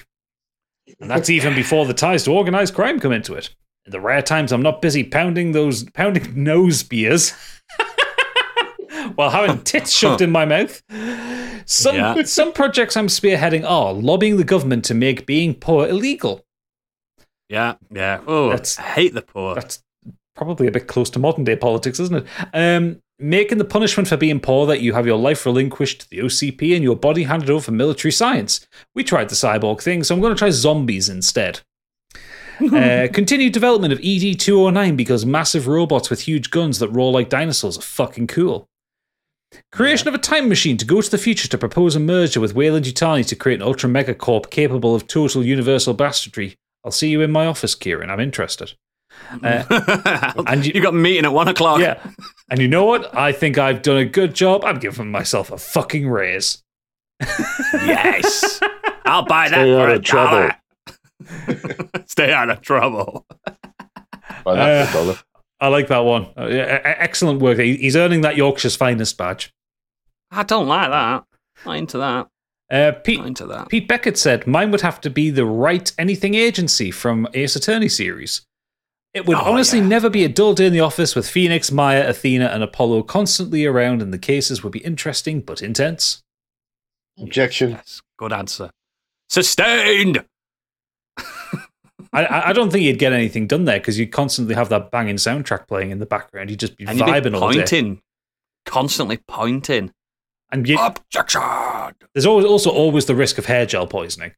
And 0.98 1.08
that's 1.10 1.30
even 1.30 1.54
before 1.54 1.86
the 1.86 1.94
ties 1.94 2.24
to 2.24 2.32
organized 2.32 2.74
crime 2.74 2.98
come 2.98 3.12
into 3.12 3.34
it. 3.34 3.54
In 3.86 3.92
the 3.92 4.00
rare 4.00 4.22
times 4.22 4.52
I'm 4.52 4.62
not 4.62 4.82
busy 4.82 5.04
pounding 5.04 5.52
those 5.52 5.84
pounding 5.90 6.32
nose 6.44 6.82
beers 6.82 7.32
while 9.20 9.30
having 9.30 9.62
tits 9.64 9.92
shoved 9.92 10.20
in 10.22 10.30
my 10.30 10.44
mouth. 10.46 10.82
Some 11.66 11.94
Yeah. 11.96 12.22
some 12.24 12.52
projects 12.52 12.96
I'm 12.96 13.06
spearheading 13.08 13.64
are 13.68 13.92
lobbying 13.92 14.38
the 14.38 14.44
government 14.44 14.84
to 14.86 14.94
make 14.94 15.26
being 15.26 15.54
poor 15.54 15.86
illegal. 15.86 16.44
yeah, 17.48 17.74
yeah. 17.90 18.20
Oh, 18.26 18.48
That's- 18.48 18.78
I 18.78 18.82
hate 18.82 19.14
the 19.14 19.22
poor. 19.22 19.54
That's 19.54 19.82
probably 20.34 20.66
a 20.66 20.70
bit 20.72 20.86
close 20.86 21.10
to 21.10 21.18
modern 21.18 21.44
day 21.44 21.56
politics, 21.56 22.00
isn't 22.00 22.16
it? 22.24 22.26
Um, 22.54 23.02
making 23.18 23.58
the 23.58 23.64
punishment 23.66 24.08
for 24.08 24.16
being 24.16 24.40
poor 24.40 24.66
that 24.66 24.80
you 24.80 24.94
have 24.94 25.06
your 25.06 25.18
life 25.18 25.44
relinquished 25.44 26.00
to 26.00 26.08
the 26.10 26.18
OCP 26.20 26.74
and 26.74 26.82
your 26.82 26.96
body 26.96 27.24
handed 27.24 27.50
over 27.50 27.64
for 27.64 27.72
military 27.72 28.12
science. 28.12 28.66
We 28.94 29.04
tried 29.04 29.28
the 29.28 29.34
cyborg 29.34 29.82
thing, 29.82 30.02
so 30.02 30.14
I'm 30.14 30.20
going 30.22 30.32
to 30.34 30.38
try 30.38 30.48
zombies 30.50 31.10
instead. 31.10 31.60
uh, 32.72 33.08
continued 33.12 33.52
development 33.52 33.92
of 33.92 34.00
ED 34.02 34.38
209 34.40 34.96
because 34.96 35.24
massive 35.26 35.66
robots 35.66 36.08
with 36.10 36.20
huge 36.22 36.50
guns 36.50 36.78
that 36.78 36.88
roar 36.88 37.12
like 37.12 37.28
dinosaurs 37.28 37.76
are 37.78 37.82
fucking 37.82 38.26
cool. 38.26 38.66
Creation 39.72 40.08
of 40.08 40.14
a 40.14 40.18
time 40.18 40.48
machine 40.48 40.76
to 40.76 40.84
go 40.84 41.00
to 41.00 41.10
the 41.10 41.18
future 41.18 41.48
to 41.48 41.58
propose 41.58 41.96
a 41.96 42.00
merger 42.00 42.40
with 42.40 42.54
Weyland 42.54 42.84
Yutani 42.86 43.26
to 43.26 43.36
create 43.36 43.56
an 43.60 43.66
ultra 43.66 43.88
mega 43.88 44.14
corp 44.14 44.50
capable 44.50 44.94
of 44.94 45.06
total 45.06 45.44
universal 45.44 45.94
bastardry. 45.94 46.56
I'll 46.84 46.92
see 46.92 47.08
you 47.08 47.20
in 47.20 47.30
my 47.30 47.46
office, 47.46 47.74
Kieran. 47.74 48.10
I'm 48.10 48.20
interested. 48.20 48.74
Uh, 49.42 50.32
and 50.46 50.64
you, 50.64 50.80
got 50.80 50.94
a 50.94 50.96
meeting 50.96 51.24
at 51.24 51.32
one 51.32 51.48
o'clock. 51.48 51.80
yeah. 51.80 52.00
And 52.48 52.60
you 52.60 52.68
know 52.68 52.84
what? 52.84 53.14
I 53.16 53.32
think 53.32 53.58
I've 53.58 53.82
done 53.82 53.96
a 53.98 54.04
good 54.04 54.34
job. 54.34 54.64
I'm 54.64 54.78
giving 54.78 55.10
myself 55.10 55.50
a 55.50 55.58
fucking 55.58 56.08
raise. 56.08 56.62
Yes. 57.20 58.60
I'll 59.04 59.24
buy 59.26 59.48
that 59.48 59.56
Stay 59.56 59.72
for 59.74 59.80
out 59.80 59.90
a 59.90 59.94
of 59.94 60.04
trouble. 60.04 60.50
Stay 62.06 62.32
out 62.32 62.50
of 62.50 62.60
trouble. 62.62 63.26
Buy 64.44 64.54
that 64.56 64.88
for 64.90 64.98
Uh, 64.98 65.02
a 65.02 65.04
dollar. 65.04 65.18
I 65.60 65.68
like 65.68 65.88
that 65.88 65.98
one. 66.00 66.26
Uh, 66.36 66.46
yeah, 66.46 66.80
excellent 66.84 67.40
work. 67.40 67.58
He's 67.58 67.96
earning 67.96 68.22
that 68.22 68.36
Yorkshire's 68.36 68.76
finest 68.76 69.18
badge. 69.18 69.52
I 70.30 70.42
don't 70.42 70.66
like 70.68 70.90
that. 70.90 71.24
Not 71.66 71.76
into 71.76 71.98
that. 71.98 72.28
Uh, 72.70 72.92
Pete, 72.92 73.18
Not 73.18 73.26
into 73.26 73.46
that. 73.46 73.68
Pete 73.68 73.88
Beckett 73.88 74.16
said, 74.16 74.46
Mine 74.46 74.70
would 74.70 74.80
have 74.82 75.00
to 75.02 75.10
be 75.10 75.28
the 75.30 75.44
Wright 75.44 75.92
Anything 75.98 76.34
Agency 76.34 76.90
from 76.90 77.26
Ace 77.34 77.56
Attorney 77.56 77.88
series. 77.88 78.42
It 79.12 79.26
would 79.26 79.36
Oh, 79.36 79.40
honestly 79.52 79.80
yeah. 79.80 79.86
never 79.88 80.08
be 80.08 80.22
a 80.24 80.28
dull 80.28 80.54
day 80.54 80.66
in 80.66 80.72
the 80.72 80.78
office 80.80 81.16
with 81.16 81.28
Phoenix, 81.28 81.72
Maya, 81.72 82.08
Athena, 82.08 82.46
and 82.46 82.62
Apollo 82.62 83.02
constantly 83.02 83.66
around, 83.66 84.00
and 84.02 84.12
the 84.14 84.18
cases 84.18 84.62
would 84.62 84.72
be 84.72 84.78
interesting 84.78 85.40
but 85.40 85.62
intense. 85.62 86.22
Objection. 87.20 87.70
Yes. 87.70 88.00
Good 88.18 88.32
answer. 88.32 88.70
Sustained. 89.28 90.24
I- 92.12 92.24
I, 92.24 92.48
I 92.50 92.52
don't 92.52 92.70
think 92.72 92.84
you'd 92.84 92.98
get 92.98 93.12
anything 93.12 93.46
done 93.46 93.64
there 93.64 93.78
because 93.78 93.98
you'd 93.98 94.12
constantly 94.12 94.54
have 94.54 94.68
that 94.70 94.90
banging 94.90 95.16
soundtrack 95.16 95.66
playing 95.68 95.90
in 95.90 95.98
the 95.98 96.06
background. 96.06 96.50
You'd 96.50 96.60
just 96.60 96.76
be 96.76 96.84
And 96.86 96.98
you'd 96.98 97.04
be 97.06 97.12
vibing 97.12 97.40
all 97.40 97.50
day. 97.50 97.58
pointing. 97.58 98.02
Constantly 98.66 99.18
pointing. 99.28 99.92
And 100.52 100.68
you, 100.68 100.76
Objection. 100.78 101.40
there's 102.12 102.26
always 102.26 102.44
also 102.44 102.70
always 102.70 103.06
the 103.06 103.14
risk 103.14 103.38
of 103.38 103.46
hair 103.46 103.64
gel 103.66 103.86
poisoning. 103.86 104.32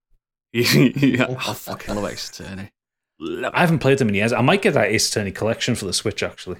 yeah. 0.52 1.34
I 1.46 1.52
fucking 1.54 1.94
love 1.94 2.10
Ace 2.10 2.30
Attorney. 2.40 2.70
I 3.20 3.60
haven't 3.60 3.80
played 3.80 3.98
them 3.98 4.08
in 4.08 4.14
years. 4.14 4.32
I 4.32 4.40
might 4.40 4.62
get 4.62 4.74
that 4.74 4.86
Ace 4.88 5.08
Attorney 5.10 5.32
collection 5.32 5.74
for 5.74 5.84
the 5.86 5.92
Switch 5.92 6.22
actually. 6.22 6.58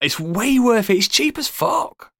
It's 0.00 0.18
way 0.20 0.58
worth 0.60 0.88
it. 0.90 0.96
It's 0.98 1.08
cheap 1.08 1.36
as 1.38 1.48
fuck. 1.48 2.12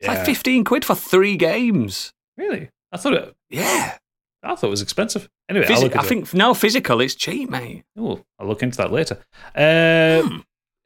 It's 0.00 0.08
Yeah. 0.08 0.14
like 0.16 0.26
15 0.26 0.64
quid 0.64 0.84
for 0.84 0.94
three 0.94 1.36
games. 1.36 2.12
Really? 2.36 2.68
I 2.92 2.96
thought 2.98 3.14
it. 3.14 3.34
Yeah. 3.48 3.96
I 4.42 4.54
thought 4.54 4.66
it 4.66 4.70
was 4.70 4.82
expensive. 4.82 5.28
Anyway, 5.48 5.66
Physi- 5.66 5.96
I 5.96 6.02
think 6.02 6.34
now 6.34 6.52
physical, 6.52 7.00
it's 7.00 7.14
cheap, 7.14 7.48
mate. 7.48 7.84
Oh, 7.96 8.24
I'll 8.38 8.48
look 8.48 8.62
into 8.62 8.78
that 8.78 8.90
later. 8.92 9.18
Uh, 9.54 10.40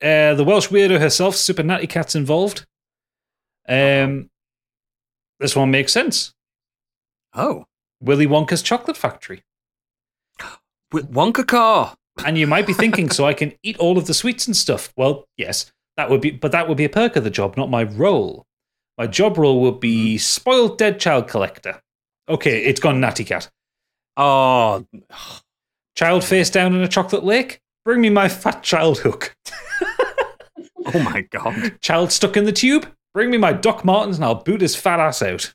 uh, 0.05 0.35
the 0.35 0.45
Welsh 0.45 0.69
weirdo 0.69 0.99
herself, 1.01 1.37
Super 1.37 1.63
Natty 1.63 1.87
Cat's 1.87 2.15
involved. 2.15 2.67
Um, 3.69 4.29
this 5.41 5.57
one 5.57 5.71
makes 5.71 5.93
sense. 5.93 6.35
Oh. 7.35 7.65
Willy 8.01 8.27
Wonka's 8.27 8.63
Chocolate 8.63 8.97
Factory. 8.97 9.43
With 10.93 11.11
Wonka 11.13 11.47
car. 11.47 11.95
And 12.25 12.39
you 12.39 12.47
might 12.47 12.67
be 12.67 12.73
thinking, 12.73 13.11
so 13.11 13.25
I 13.27 13.35
can 13.35 13.55
eat 13.63 13.79
all 13.79 13.97
of 13.99 14.07
the 14.07 14.15
sweets 14.15 14.47
and 14.47 14.57
stuff. 14.57 14.93
Well, 14.97 15.25
yes, 15.37 15.73
that 15.97 16.11
would 16.11 16.21
be, 16.21 16.31
but 16.31 16.53
that 16.53 16.69
would 16.69 16.77
be 16.77 16.85
a 16.85 16.91
perk 16.91 17.17
of 17.17 17.25
the 17.25 17.31
job, 17.31 17.57
not 17.57 17.71
my 17.71 17.85
role. 17.85 18.45
My 18.99 19.07
job 19.07 19.37
role 19.39 19.61
would 19.63 19.81
be 19.81 20.17
spoiled 20.19 20.79
dead 20.79 21.01
child 21.01 21.29
collector. 21.29 21.81
Okay, 22.29 22.65
it's 22.65 22.81
gone 22.81 23.01
natty 23.01 23.25
cat. 23.25 23.51
Oh, 24.17 24.85
Child 25.95 26.25
face 26.25 26.51
down 26.51 26.75
in 26.75 26.83
a 26.83 26.89
chocolate 26.89 27.25
lake. 27.25 27.61
Bring 27.85 28.01
me 28.01 28.11
my 28.11 28.29
fat 28.29 28.63
child 28.63 28.99
hook. 28.99 29.35
oh 30.87 30.99
my 30.99 31.23
God. 31.31 31.81
Child 31.81 32.13
stuck 32.13 32.37
in 32.37 32.45
the 32.45 32.53
tube. 32.53 32.87
Bring 33.15 33.31
me 33.31 33.39
my 33.39 33.53
Doc 33.53 33.85
Martens 33.85 34.17
and 34.17 34.25
I'll 34.25 34.35
boot 34.35 34.61
his 34.61 34.77
fat 34.77 35.01
ass 35.01 35.23
out. 35.23 35.55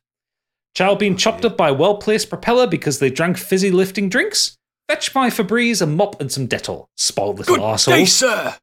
Child 0.73 0.99
being 0.99 1.18
chopped 1.18 1.43
up 1.45 1.57
by 1.57 1.69
a 1.69 1.73
well 1.73 1.98
placed 1.98 2.30
propeller 2.30 2.65
because 2.65 2.99
they 2.99 3.10
drank 3.10 3.38
fizzy 3.38 3.69
lifting 3.69 4.10
drinks. 4.10 4.57
Fetch 4.89 5.14
my 5.14 5.30
Febreze, 5.30 5.81
a 5.81 5.85
mop, 5.85 6.19
and 6.22 6.31
some 6.31 6.48
Dettol. 6.48 6.88
Spoiled 6.98 7.39
little 7.39 7.56
Good 7.57 7.61
arsehole. 7.64 7.88
day, 7.98 8.06
sir. 8.06 8.56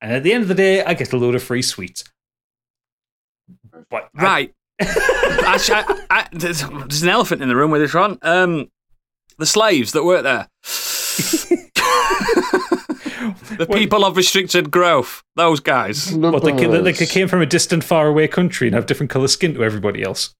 And 0.00 0.12
at 0.12 0.22
the 0.22 0.32
end 0.32 0.42
of 0.42 0.48
the 0.48 0.54
day, 0.54 0.82
I 0.82 0.94
get 0.94 1.12
a 1.12 1.16
load 1.16 1.34
of 1.34 1.42
free 1.42 1.62
sweets. 1.62 2.04
But 3.90 4.08
Right. 4.14 4.54
Actually, 5.44 5.76
I, 5.76 6.06
I, 6.10 6.28
there's, 6.32 6.62
there's 6.62 7.02
an 7.02 7.08
elephant 7.08 7.42
in 7.42 7.48
the 7.48 7.56
room 7.56 7.70
with 7.70 7.80
this 7.80 7.94
one. 7.94 8.18
Um, 8.22 8.70
the 9.38 9.46
slaves 9.46 9.92
that 9.92 10.04
work 10.04 10.22
there. 10.22 10.48
the 13.58 13.66
people 13.72 14.04
of 14.04 14.16
restricted 14.16 14.70
growth. 14.70 15.22
Those 15.36 15.60
guys. 15.60 16.12
But 16.12 16.44
they, 16.44 16.52
ca- 16.52 16.80
they 16.80 16.92
came 16.92 17.28
from 17.28 17.42
a 17.42 17.46
distant, 17.46 17.84
faraway 17.84 18.28
country 18.28 18.68
and 18.68 18.74
have 18.74 18.86
different 18.86 19.10
colour 19.10 19.28
skin 19.28 19.54
to 19.54 19.64
everybody 19.64 20.02
else. 20.02 20.34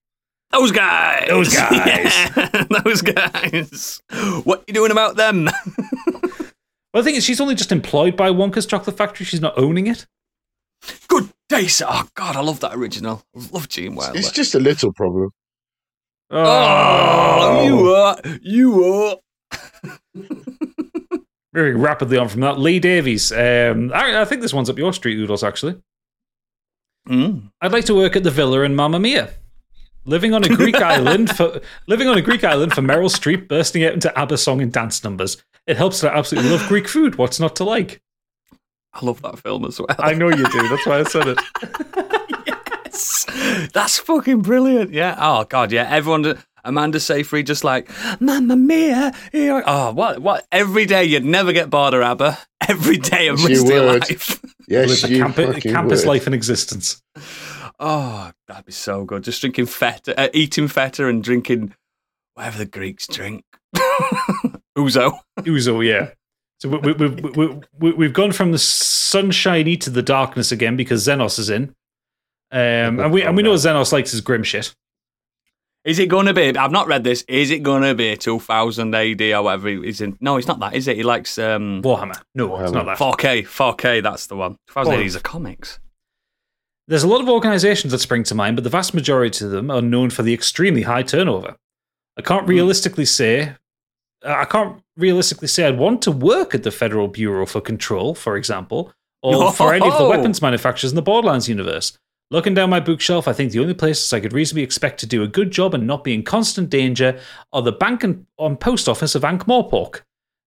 Those 0.52 0.72
guys. 0.72 1.28
Those 1.28 1.54
guys. 1.54 2.12
Yeah, 2.36 2.64
those 2.84 3.02
guys. 3.02 4.02
What 4.44 4.60
are 4.60 4.64
you 4.66 4.74
doing 4.74 4.90
about 4.90 5.16
them? 5.16 5.44
Well, 6.92 7.02
the 7.02 7.04
thing 7.04 7.14
is, 7.14 7.24
she's 7.24 7.40
only 7.40 7.54
just 7.54 7.70
employed 7.70 8.16
by 8.16 8.30
Wonka's 8.30 8.66
Chocolate 8.66 8.96
Factory. 8.96 9.24
She's 9.24 9.40
not 9.40 9.56
owning 9.56 9.86
it. 9.86 10.06
Good 11.08 11.30
Dace. 11.50 11.82
Oh 11.84 12.08
God, 12.14 12.36
I 12.36 12.40
love 12.42 12.60
that 12.60 12.74
original. 12.76 13.24
I 13.36 13.40
love 13.52 13.68
Gene 13.68 13.96
Wilder. 13.96 14.16
It's 14.16 14.30
just 14.30 14.54
a 14.54 14.60
little 14.60 14.92
problem. 14.92 15.30
oh, 16.30 17.64
you 17.64 17.92
are, 17.92 18.16
you 18.40 18.84
are. 18.84 19.16
Moving 21.52 21.78
rapidly 21.82 22.18
on 22.18 22.28
from 22.28 22.42
that, 22.42 22.60
Lee 22.60 22.78
Davies. 22.78 23.32
Um, 23.32 23.92
I, 23.92 24.20
I 24.20 24.24
think 24.24 24.42
this 24.42 24.54
one's 24.54 24.70
up 24.70 24.78
your 24.78 24.92
street, 24.92 25.18
Oodles, 25.18 25.42
actually. 25.42 25.74
Mm. 27.08 27.50
I'd 27.60 27.72
like 27.72 27.86
to 27.86 27.96
work 27.96 28.14
at 28.14 28.22
the 28.22 28.30
villa 28.30 28.60
in 28.60 28.76
Mamma 28.76 29.00
Mia. 29.00 29.30
Living 30.04 30.32
on 30.32 30.44
a 30.44 30.48
Greek 30.48 30.76
island 30.80 31.36
for 31.36 31.60
living 31.88 32.06
on 32.06 32.16
a 32.16 32.22
Greek 32.22 32.44
island 32.44 32.74
for 32.74 32.82
Meryl 32.82 33.10
Streep 33.10 33.48
bursting 33.48 33.82
out 33.82 33.92
into 33.92 34.16
ABBA 34.16 34.38
song 34.38 34.62
and 34.62 34.72
dance 34.72 35.02
numbers. 35.02 35.42
It 35.66 35.76
helps 35.76 36.00
that 36.00 36.14
I 36.14 36.18
absolutely 36.18 36.52
love 36.52 36.68
Greek 36.68 36.86
food. 36.86 37.16
What's 37.16 37.40
not 37.40 37.56
to 37.56 37.64
like? 37.64 38.00
I 38.92 39.04
love 39.04 39.22
that 39.22 39.38
film 39.38 39.64
as 39.64 39.78
well. 39.78 39.86
I 39.98 40.14
know 40.14 40.28
you 40.28 40.44
do. 40.48 40.68
That's 40.68 40.86
why 40.86 41.00
I 41.00 41.04
said 41.04 41.28
it. 41.28 41.38
yes, 42.86 43.68
that's 43.72 43.98
fucking 43.98 44.42
brilliant. 44.42 44.92
Yeah. 44.92 45.16
Oh 45.18 45.44
God. 45.44 45.72
Yeah. 45.72 45.88
Everyone. 45.90 46.38
Amanda 46.62 47.00
Seyfried 47.00 47.46
just 47.46 47.64
like 47.64 47.88
Mamma 48.20 48.54
Mia. 48.54 49.14
Here. 49.32 49.62
Oh, 49.66 49.92
what? 49.94 50.18
What? 50.18 50.46
Every 50.52 50.84
day 50.84 51.04
you'd 51.04 51.24
never 51.24 51.52
get 51.54 51.70
bored 51.70 51.94
of 51.94 52.02
ABBA. 52.02 52.36
Every 52.68 52.98
day 52.98 53.28
of 53.28 53.38
Yes, 53.48 53.48
the 53.48 53.48
you 53.48 53.54
rest 53.54 53.64
of 53.64 53.70
your 53.70 53.84
life. 53.86 54.44
Yes, 54.68 54.88
Live 54.90 55.00
the 55.00 55.08
you 55.16 55.22
camp- 55.22 55.36
fucking 55.36 55.72
campus 55.72 56.00
would. 56.02 56.08
life 56.08 56.26
in 56.26 56.34
existence. 56.34 57.02
Oh, 57.78 58.30
that'd 58.46 58.66
be 58.66 58.72
so 58.72 59.04
good. 59.06 59.24
Just 59.24 59.40
drinking 59.40 59.66
feta, 59.66 60.20
uh, 60.20 60.28
eating 60.34 60.68
feta, 60.68 61.06
and 61.08 61.24
drinking 61.24 61.72
whatever 62.34 62.58
the 62.58 62.66
Greeks 62.66 63.06
drink. 63.06 63.42
Ouzo. 64.76 65.18
Uzo, 65.38 65.82
yeah. 65.86 66.10
So 66.60 66.68
we, 66.68 66.92
we, 66.92 67.06
we, 67.08 67.30
we, 67.30 67.60
we, 67.78 67.92
we've 67.92 68.12
gone 68.12 68.32
from 68.32 68.52
the 68.52 68.58
sunshiny 68.58 69.76
to 69.78 69.90
the 69.90 70.02
darkness 70.02 70.52
again 70.52 70.76
because 70.76 71.06
Xenos 71.06 71.38
is 71.38 71.48
in. 71.48 71.74
Um, 72.52 73.00
and 73.00 73.12
we 73.12 73.22
and 73.22 73.36
we 73.36 73.42
know 73.42 73.54
Xenos 73.54 73.92
likes 73.92 74.10
his 74.10 74.20
grim 74.20 74.42
shit. 74.42 74.74
Is 75.84 75.98
it 75.98 76.08
going 76.08 76.26
to 76.26 76.34
be? 76.34 76.54
I've 76.58 76.72
not 76.72 76.88
read 76.88 77.04
this. 77.04 77.24
Is 77.26 77.50
it 77.50 77.62
going 77.62 77.82
to 77.82 77.94
be 77.94 78.14
2000 78.14 78.94
AD 78.94 79.22
or 79.22 79.42
whatever 79.42 79.68
he's 79.68 80.02
in? 80.02 80.18
No, 80.20 80.36
it's 80.36 80.46
not 80.46 80.60
that, 80.60 80.74
is 80.74 80.86
it? 80.86 80.96
He 80.96 81.02
likes 81.02 81.38
um, 81.38 81.80
Warhammer. 81.82 82.20
No, 82.34 82.54
it's 82.62 82.72
not 82.72 82.84
that. 82.84 82.98
4K. 82.98 83.44
4K, 83.44 84.02
that's 84.02 84.26
the 84.26 84.36
one. 84.36 84.56
2000 84.68 84.92
Oh. 84.92 84.96
AD 84.96 85.06
is 85.06 85.16
a 85.16 85.20
comics. 85.20 85.78
There's 86.86 87.04
a 87.04 87.08
lot 87.08 87.22
of 87.22 87.30
organizations 87.30 87.92
that 87.92 88.00
spring 88.00 88.24
to 88.24 88.34
mind, 88.34 88.56
but 88.56 88.64
the 88.64 88.70
vast 88.70 88.92
majority 88.92 89.44
of 89.44 89.52
them 89.52 89.70
are 89.70 89.80
known 89.80 90.10
for 90.10 90.22
the 90.22 90.34
extremely 90.34 90.82
high 90.82 91.02
turnover. 91.02 91.56
I 92.18 92.22
can't 92.22 92.46
realistically 92.46 93.06
say 93.06 93.54
I 94.22 94.44
can't 94.44 94.82
realistically 95.00 95.48
say 95.48 95.66
I'd 95.66 95.78
want 95.78 96.02
to 96.02 96.12
work 96.12 96.54
at 96.54 96.62
the 96.62 96.70
Federal 96.70 97.08
Bureau 97.08 97.46
for 97.46 97.60
Control, 97.60 98.14
for 98.14 98.36
example, 98.36 98.92
or 99.22 99.52
for 99.54 99.74
any 99.74 99.86
of 99.86 99.98
the 99.98 100.04
Oh. 100.04 100.10
weapons 100.10 100.42
manufacturers 100.42 100.92
in 100.92 100.96
the 100.96 101.02
Borderlands 101.02 101.48
universe. 101.48 101.98
Looking 102.32 102.54
down 102.54 102.70
my 102.70 102.78
bookshelf, 102.78 103.26
I 103.26 103.32
think 103.32 103.50
the 103.50 103.58
only 103.58 103.74
places 103.74 104.12
I 104.12 104.20
could 104.20 104.32
reasonably 104.32 104.62
expect 104.62 105.00
to 105.00 105.06
do 105.06 105.24
a 105.24 105.28
good 105.28 105.50
job 105.50 105.74
and 105.74 105.86
not 105.86 106.04
be 106.04 106.14
in 106.14 106.22
constant 106.22 106.70
danger 106.70 107.18
are 107.52 107.62
the 107.62 107.72
bank 107.72 108.04
and, 108.04 108.24
and 108.38 108.60
post 108.60 108.88
office 108.88 109.16
of 109.16 109.24
Ankh-Morpork. 109.24 110.02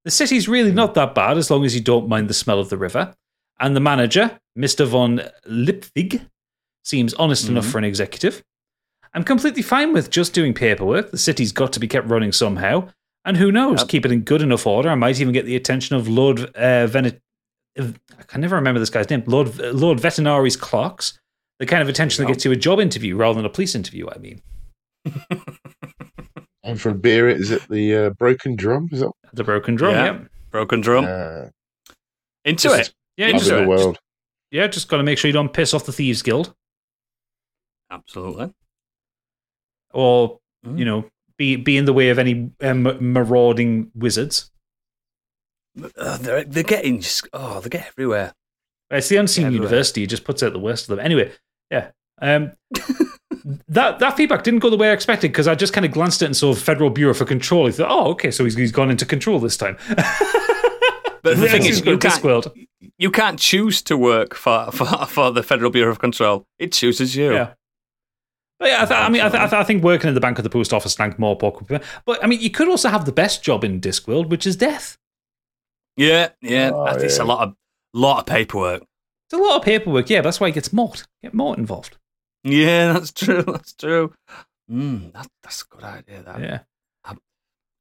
The 0.05 0.11
city's 0.11 0.47
really 0.47 0.69
hmm. 0.69 0.77
not 0.77 0.93
that 0.93 1.13
bad 1.13 1.37
as 1.37 1.51
long 1.51 1.65
as 1.65 1.75
you 1.75 1.81
don't 1.81 2.07
mind 2.07 2.29
the 2.29 2.33
smell 2.33 2.59
of 2.59 2.69
the 2.69 2.77
river. 2.77 3.13
And 3.59 3.75
the 3.75 3.81
manager, 3.81 4.39
Mr. 4.57 4.85
von 4.85 5.21
Lipwig, 5.45 6.25
seems 6.85 7.13
honest 7.15 7.49
enough 7.49 7.65
hmm. 7.65 7.71
for 7.71 7.77
an 7.79 7.83
executive. 7.83 8.43
I'm 9.13 9.23
completely 9.23 9.61
fine 9.61 9.93
with 9.93 10.09
just 10.09 10.33
doing 10.33 10.53
paperwork. 10.53 11.11
The 11.11 11.17
city's 11.17 11.51
got 11.51 11.71
to 11.73 11.79
be 11.79 11.87
kept 11.87 12.07
running 12.07 12.31
somehow. 12.31 12.89
And 13.25 13.37
who 13.37 13.51
knows, 13.51 13.79
Yep. 13.81 13.87
keep 13.89 14.05
it 14.05 14.11
in 14.11 14.21
good 14.21 14.41
enough 14.41 14.67
order. 14.67 14.89
I 14.89 14.95
might 14.95 15.19
even 15.21 15.33
get 15.33 15.45
the 15.45 15.55
attention 15.55 15.95
of 15.95 16.07
Lord 16.07 16.39
uh, 16.41 16.87
Venet. 16.87 17.19
I 17.79 18.23
can 18.27 18.41
never 18.41 18.55
remember 18.55 18.79
this 18.79 18.89
guy's 18.89 19.09
name. 19.09 19.23
Lord 19.25 19.57
Lord 19.59 19.97
Vetinari's 19.99 20.57
clerks. 20.57 21.19
The 21.59 21.65
kind 21.65 21.81
of 21.81 21.87
attention 21.89 22.21
that 22.23 22.29
Yep. 22.29 22.35
gets 22.35 22.45
you 22.45 22.51
a 22.51 22.55
job 22.55 22.79
interview 22.79 23.15
rather 23.15 23.35
than 23.35 23.45
a 23.45 23.49
police 23.49 23.75
interview. 23.75 24.07
I 24.09 24.17
mean, 24.17 24.41
And 26.65 26.79
for 26.79 26.89
a 26.89 26.95
beer, 26.95 27.27
is 27.29 27.51
it 27.51 27.67
the 27.69 27.95
uh, 27.95 28.09
broken 28.11 28.55
drum? 28.55 28.87
Is 28.91 29.01
that? 29.01 29.11
the 29.33 29.43
broken 29.43 29.75
drum. 29.75 29.93
Yeah. 29.93 30.05
Yeah, 30.05 30.19
Broken 30.51 30.81
drum. 30.81 31.05
Uh, 31.05 31.49
Into 32.45 32.67
Just- 32.69 32.89
it. 32.89 32.95
yeah, 33.17 33.27
Into 33.27 33.39
just, 33.39 33.49
the 33.49 33.63
it. 33.63 33.67
world. 33.67 33.99
yeah. 34.51 34.67
Just 34.67 34.87
got 34.87 34.97
to 34.97 35.03
make 35.03 35.17
sure 35.17 35.27
you 35.29 35.33
don't 35.33 35.51
piss 35.51 35.73
off 35.73 35.85
the 35.85 35.91
thieves 35.91 36.21
guild, 36.21 36.53
Absolutely. 37.91 38.53
or 39.93 40.39
Mm. 40.65 40.79
you 40.79 40.85
know, 40.85 41.09
be 41.43 41.55
be 41.57 41.77
in 41.77 41.85
the 41.85 41.93
way 41.93 42.09
of 42.09 42.17
any 42.19 42.51
um, 42.61 42.83
marauding 43.13 43.91
wizards. 43.95 44.49
Uh, 45.97 46.17
they're, 46.17 46.43
they're 46.43 46.63
getting, 46.63 47.01
just- 47.01 47.27
oh, 47.33 47.59
they 47.59 47.69
get 47.69 47.87
everywhere. 47.87 48.33
It's 48.91 49.09
the 49.09 49.17
unseen 49.17 49.45
Everywhere. 49.45 49.63
university. 49.65 50.03
It 50.03 50.07
just 50.09 50.23
puts 50.23 50.43
out 50.43 50.53
the 50.53 50.59
worst 50.59 50.83
of 50.89 50.95
them. 50.95 51.03
Anyway, 51.03 51.31
yeah. 51.71 51.89
Um, 52.21 52.51
that 53.67 53.97
that 53.99 54.15
feedback 54.15 54.43
didn't 54.43 54.59
go 54.59 54.69
the 54.69 54.77
way 54.77 54.89
I 54.89 54.93
expected 54.93 55.31
because 55.31 55.47
I 55.47 55.55
just 55.55 55.73
kind 55.73 55.85
of 55.85 55.91
glanced 55.91 56.21
at 56.21 56.25
it 56.25 56.27
and 56.27 56.37
saw 56.37 56.53
Federal 56.53 56.91
Bureau 56.91 57.13
for 57.15 57.25
Control. 57.25 57.67
I 57.67 57.71
thought, 57.71 57.89
oh, 57.89 58.11
okay, 58.11 58.29
so 58.29 58.43
he's, 58.43 58.55
he's 58.55 58.71
gone 58.71 58.91
into 58.91 59.05
control 59.05 59.39
this 59.39 59.57
time. 59.57 59.77
But 61.23 61.37
the 61.37 61.47
thing 61.47 61.63
is, 61.65 61.79
you 61.85 61.97
can't, 61.97 62.13
Discworld. 62.21 62.53
you 62.97 63.09
can't 63.09 63.39
choose 63.39 63.81
to 63.83 63.95
work 63.97 64.35
for, 64.35 64.69
for, 64.73 64.85
for 65.05 65.31
the 65.31 65.41
Federal 65.41 65.71
Bureau 65.71 65.89
of 65.89 65.99
Control. 65.99 66.45
It 66.59 66.73
chooses 66.73 67.15
you. 67.15 67.31
Yeah. 67.31 67.53
But 68.63 68.69
yeah, 68.69 68.83
I, 68.83 68.85
th- 68.85 68.97
I 68.97 69.09
mean, 69.09 69.21
I, 69.21 69.27
th- 69.27 69.41
I, 69.41 69.47
th- 69.47 69.59
I 69.59 69.63
think 69.65 69.83
working 69.83 70.07
in 70.07 70.13
the 70.13 70.21
bank 70.21 70.37
of 70.37 70.45
the 70.45 70.49
post 70.49 70.71
office, 70.71 70.95
thank 70.95 71.19
more 71.19 71.37
pork. 71.37 71.67
But 71.67 72.23
I 72.23 72.27
mean, 72.27 72.39
you 72.39 72.49
could 72.49 72.69
also 72.69 72.87
have 72.87 73.03
the 73.03 73.11
best 73.11 73.43
job 73.43 73.65
in 73.65 73.81
Discworld, 73.81 74.29
which 74.29 74.47
is 74.47 74.55
death. 74.55 74.97
Yeah, 75.97 76.29
yeah. 76.41 76.71
Oh, 76.73 76.85
It's 76.85 77.17
yeah. 77.17 77.23
a 77.23 77.25
lot 77.25 77.45
of 77.45 77.55
lot 77.93 78.19
of 78.19 78.25
paperwork. 78.25 78.83
It's 79.27 79.33
a 79.33 79.37
lot 79.37 79.57
of 79.57 79.63
paperwork, 79.63 80.09
yeah. 80.09 80.19
But 80.19 80.23
that's 80.29 80.39
why 80.39 80.47
he 80.47 80.53
gets 80.53 80.71
Mort. 80.71 81.05
Get 81.21 81.33
Mort 81.33 81.59
involved. 81.59 81.97
Yeah, 82.45 82.93
that's 82.93 83.11
true. 83.11 83.43
That's 83.43 83.73
true. 83.73 84.13
Mm, 84.71 85.11
that, 85.11 85.27
that's 85.43 85.63
a 85.63 85.65
good 85.75 85.83
idea. 85.83 86.23
That. 86.23 86.39
Yeah. 86.39 86.59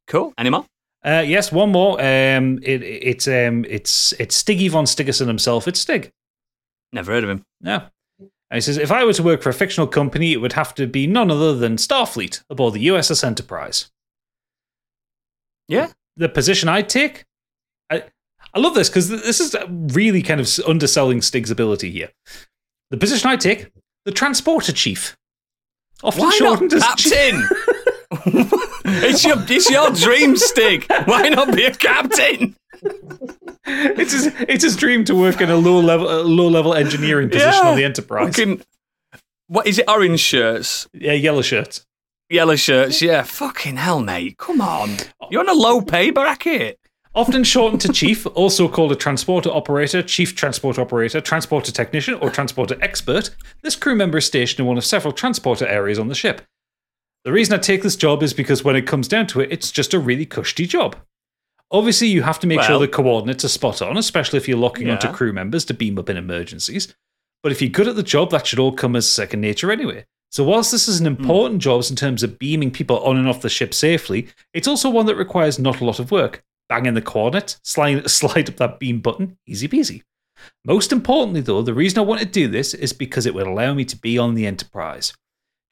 Cool. 0.08 0.34
Any 0.36 0.50
more? 0.50 0.66
Uh, 1.04 1.22
yes, 1.24 1.52
one 1.52 1.70
more. 1.70 1.92
Um, 2.00 2.58
it, 2.64 2.82
it's 2.82 3.28
um, 3.28 3.64
it's 3.68 4.12
it's 4.18 4.34
Stiggy 4.34 4.68
von 4.68 4.84
Stiggerson 4.84 5.28
himself. 5.28 5.68
It's 5.68 5.78
Stig. 5.78 6.10
Never 6.92 7.12
heard 7.12 7.22
of 7.22 7.30
him. 7.30 7.44
No. 7.60 7.82
And 8.52 8.58
he 8.58 8.60
says, 8.60 8.76
if 8.76 8.92
I 8.92 9.02
were 9.02 9.14
to 9.14 9.22
work 9.22 9.40
for 9.40 9.48
a 9.48 9.54
fictional 9.54 9.86
company, 9.86 10.34
it 10.34 10.36
would 10.36 10.52
have 10.52 10.74
to 10.74 10.86
be 10.86 11.06
none 11.06 11.30
other 11.30 11.56
than 11.56 11.76
Starfleet 11.76 12.42
aboard 12.50 12.74
the 12.74 12.86
USS 12.88 13.24
Enterprise. 13.24 13.90
Yeah. 15.68 15.88
The 16.18 16.28
position 16.28 16.68
I'd 16.68 16.90
take, 16.90 17.24
I, 17.88 18.04
I 18.52 18.60
love 18.60 18.74
this 18.74 18.90
because 18.90 19.08
this 19.08 19.40
is 19.40 19.56
really 19.70 20.20
kind 20.20 20.38
of 20.38 20.50
underselling 20.68 21.22
Stig's 21.22 21.50
ability 21.50 21.90
here. 21.92 22.10
The 22.90 22.98
position 22.98 23.30
I'd 23.30 23.40
take, 23.40 23.70
the 24.04 24.12
transporter 24.12 24.72
chief. 24.72 25.16
Often 26.04 26.20
Why 26.20 26.28
not 26.28 26.36
shortened 26.36 26.74
as 26.74 26.82
captain? 26.82 27.48
it's 28.84 29.24
your 29.24 29.36
it's 29.48 29.70
your 29.70 29.92
dream, 29.92 30.36
Stig. 30.36 30.84
Why 31.06 31.30
not 31.30 31.56
be 31.56 31.64
a 31.64 31.74
captain? 31.74 32.54
It's 33.64 34.12
his, 34.12 34.26
it's 34.48 34.64
his 34.64 34.76
dream 34.76 35.04
to 35.04 35.14
work 35.14 35.40
in 35.40 35.50
a 35.50 35.56
low 35.56 35.80
level 35.80 36.10
a 36.10 36.22
low 36.22 36.48
level 36.48 36.74
engineering 36.74 37.28
position 37.30 37.52
Yeah. 37.62 37.70
on 37.70 37.76
the 37.76 37.84
Enterprise. 37.84 38.34
Fucking, 38.36 38.62
what 39.46 39.66
is 39.66 39.78
it? 39.78 39.88
Orange 39.88 40.20
shirts, 40.20 40.88
Yeah, 40.92 41.12
yellow 41.12 41.42
shirts. 41.42 41.86
yellow 42.30 42.56
shirts. 42.56 43.02
Yeah, 43.02 43.22
fucking 43.22 43.76
hell, 43.76 44.00
mate. 44.00 44.38
Come 44.38 44.60
on, 44.60 44.96
you're 45.30 45.40
on 45.40 45.48
a 45.48 45.54
low 45.54 45.80
pay 45.82 46.10
bracket. 46.10 46.78
Often 47.14 47.44
shortened 47.44 47.82
to 47.82 47.92
chief, 47.92 48.26
also 48.28 48.68
called 48.68 48.90
a 48.90 48.96
transporter 48.96 49.50
operator, 49.50 50.02
chief 50.02 50.34
transport 50.34 50.78
operator, 50.78 51.20
transporter 51.20 51.70
technician, 51.70 52.14
or 52.14 52.30
transporter 52.30 52.78
expert, 52.80 53.28
this 53.62 53.76
crew 53.76 53.94
member 53.94 54.16
is 54.16 54.24
stationed 54.24 54.60
in 54.60 54.66
one 54.66 54.78
of 54.78 54.84
several 54.86 55.12
transporter 55.12 55.66
areas 55.66 55.98
on 55.98 56.08
the 56.08 56.14
ship. 56.14 56.40
The 57.24 57.32
reason 57.32 57.54
I 57.54 57.58
take 57.58 57.82
this 57.82 57.96
job 57.96 58.22
is 58.22 58.32
because 58.32 58.64
when 58.64 58.76
it 58.76 58.86
comes 58.86 59.08
down 59.08 59.26
to 59.26 59.40
it, 59.42 59.52
it's 59.52 59.70
just 59.70 59.92
a 59.92 59.98
really 59.98 60.24
cushy 60.24 60.66
job. 60.66 60.96
Obviously, 61.72 62.08
you 62.08 62.22
have 62.22 62.38
to 62.40 62.46
make 62.46 62.60
sure 62.60 62.78
the 62.78 62.86
coordinates 62.86 63.44
are 63.46 63.48
spot 63.48 63.80
on, 63.80 63.96
especially 63.96 64.36
if 64.36 64.46
you're 64.46 64.58
locking 64.58 64.90
onto 64.90 65.10
crew 65.10 65.32
members 65.32 65.64
to 65.64 65.74
beam 65.74 65.98
up 65.98 66.10
in 66.10 66.18
emergencies. 66.18 66.94
But 67.42 67.50
if 67.50 67.62
you're 67.62 67.70
good 67.70 67.88
at 67.88 67.96
the 67.96 68.02
job, 68.02 68.30
that 68.30 68.46
should 68.46 68.58
all 68.58 68.72
come 68.72 68.94
as 68.94 69.08
second 69.08 69.40
nature 69.40 69.72
anyway. 69.72 70.04
So, 70.30 70.44
whilst 70.44 70.70
this 70.70 70.86
is 70.86 71.00
an 71.00 71.06
hmm. 71.06 71.22
important 71.22 71.62
job 71.62 71.82
in 71.88 71.96
terms 71.96 72.22
of 72.22 72.38
beaming 72.38 72.70
people 72.70 72.98
on 73.00 73.16
and 73.16 73.28
off 73.28 73.42
the 73.42 73.48
ship 73.48 73.74
safely, 73.74 74.28
it's 74.52 74.68
also 74.68 74.90
one 74.90 75.06
that 75.06 75.16
requires 75.16 75.58
not 75.58 75.80
a 75.80 75.84
lot 75.84 75.98
of 75.98 76.10
work. 76.10 76.44
Bang 76.68 76.86
in 76.86 76.94
the 76.94 77.02
coordinate, 77.02 77.58
slide, 77.62 78.08
slide 78.10 78.50
up 78.50 78.56
that 78.56 78.78
beam 78.78 79.00
button, 79.00 79.38
easy 79.46 79.68
peasy. 79.68 80.02
Most 80.64 80.92
importantly, 80.92 81.40
though, 81.40 81.62
the 81.62 81.74
reason 81.74 81.98
I 81.98 82.02
want 82.02 82.20
to 82.20 82.26
do 82.26 82.48
this 82.48 82.74
is 82.74 82.92
because 82.92 83.26
it 83.26 83.34
would 83.34 83.46
allow 83.46 83.74
me 83.74 83.84
to 83.86 83.96
be 83.96 84.18
on 84.18 84.34
the 84.34 84.46
Enterprise. 84.46 85.12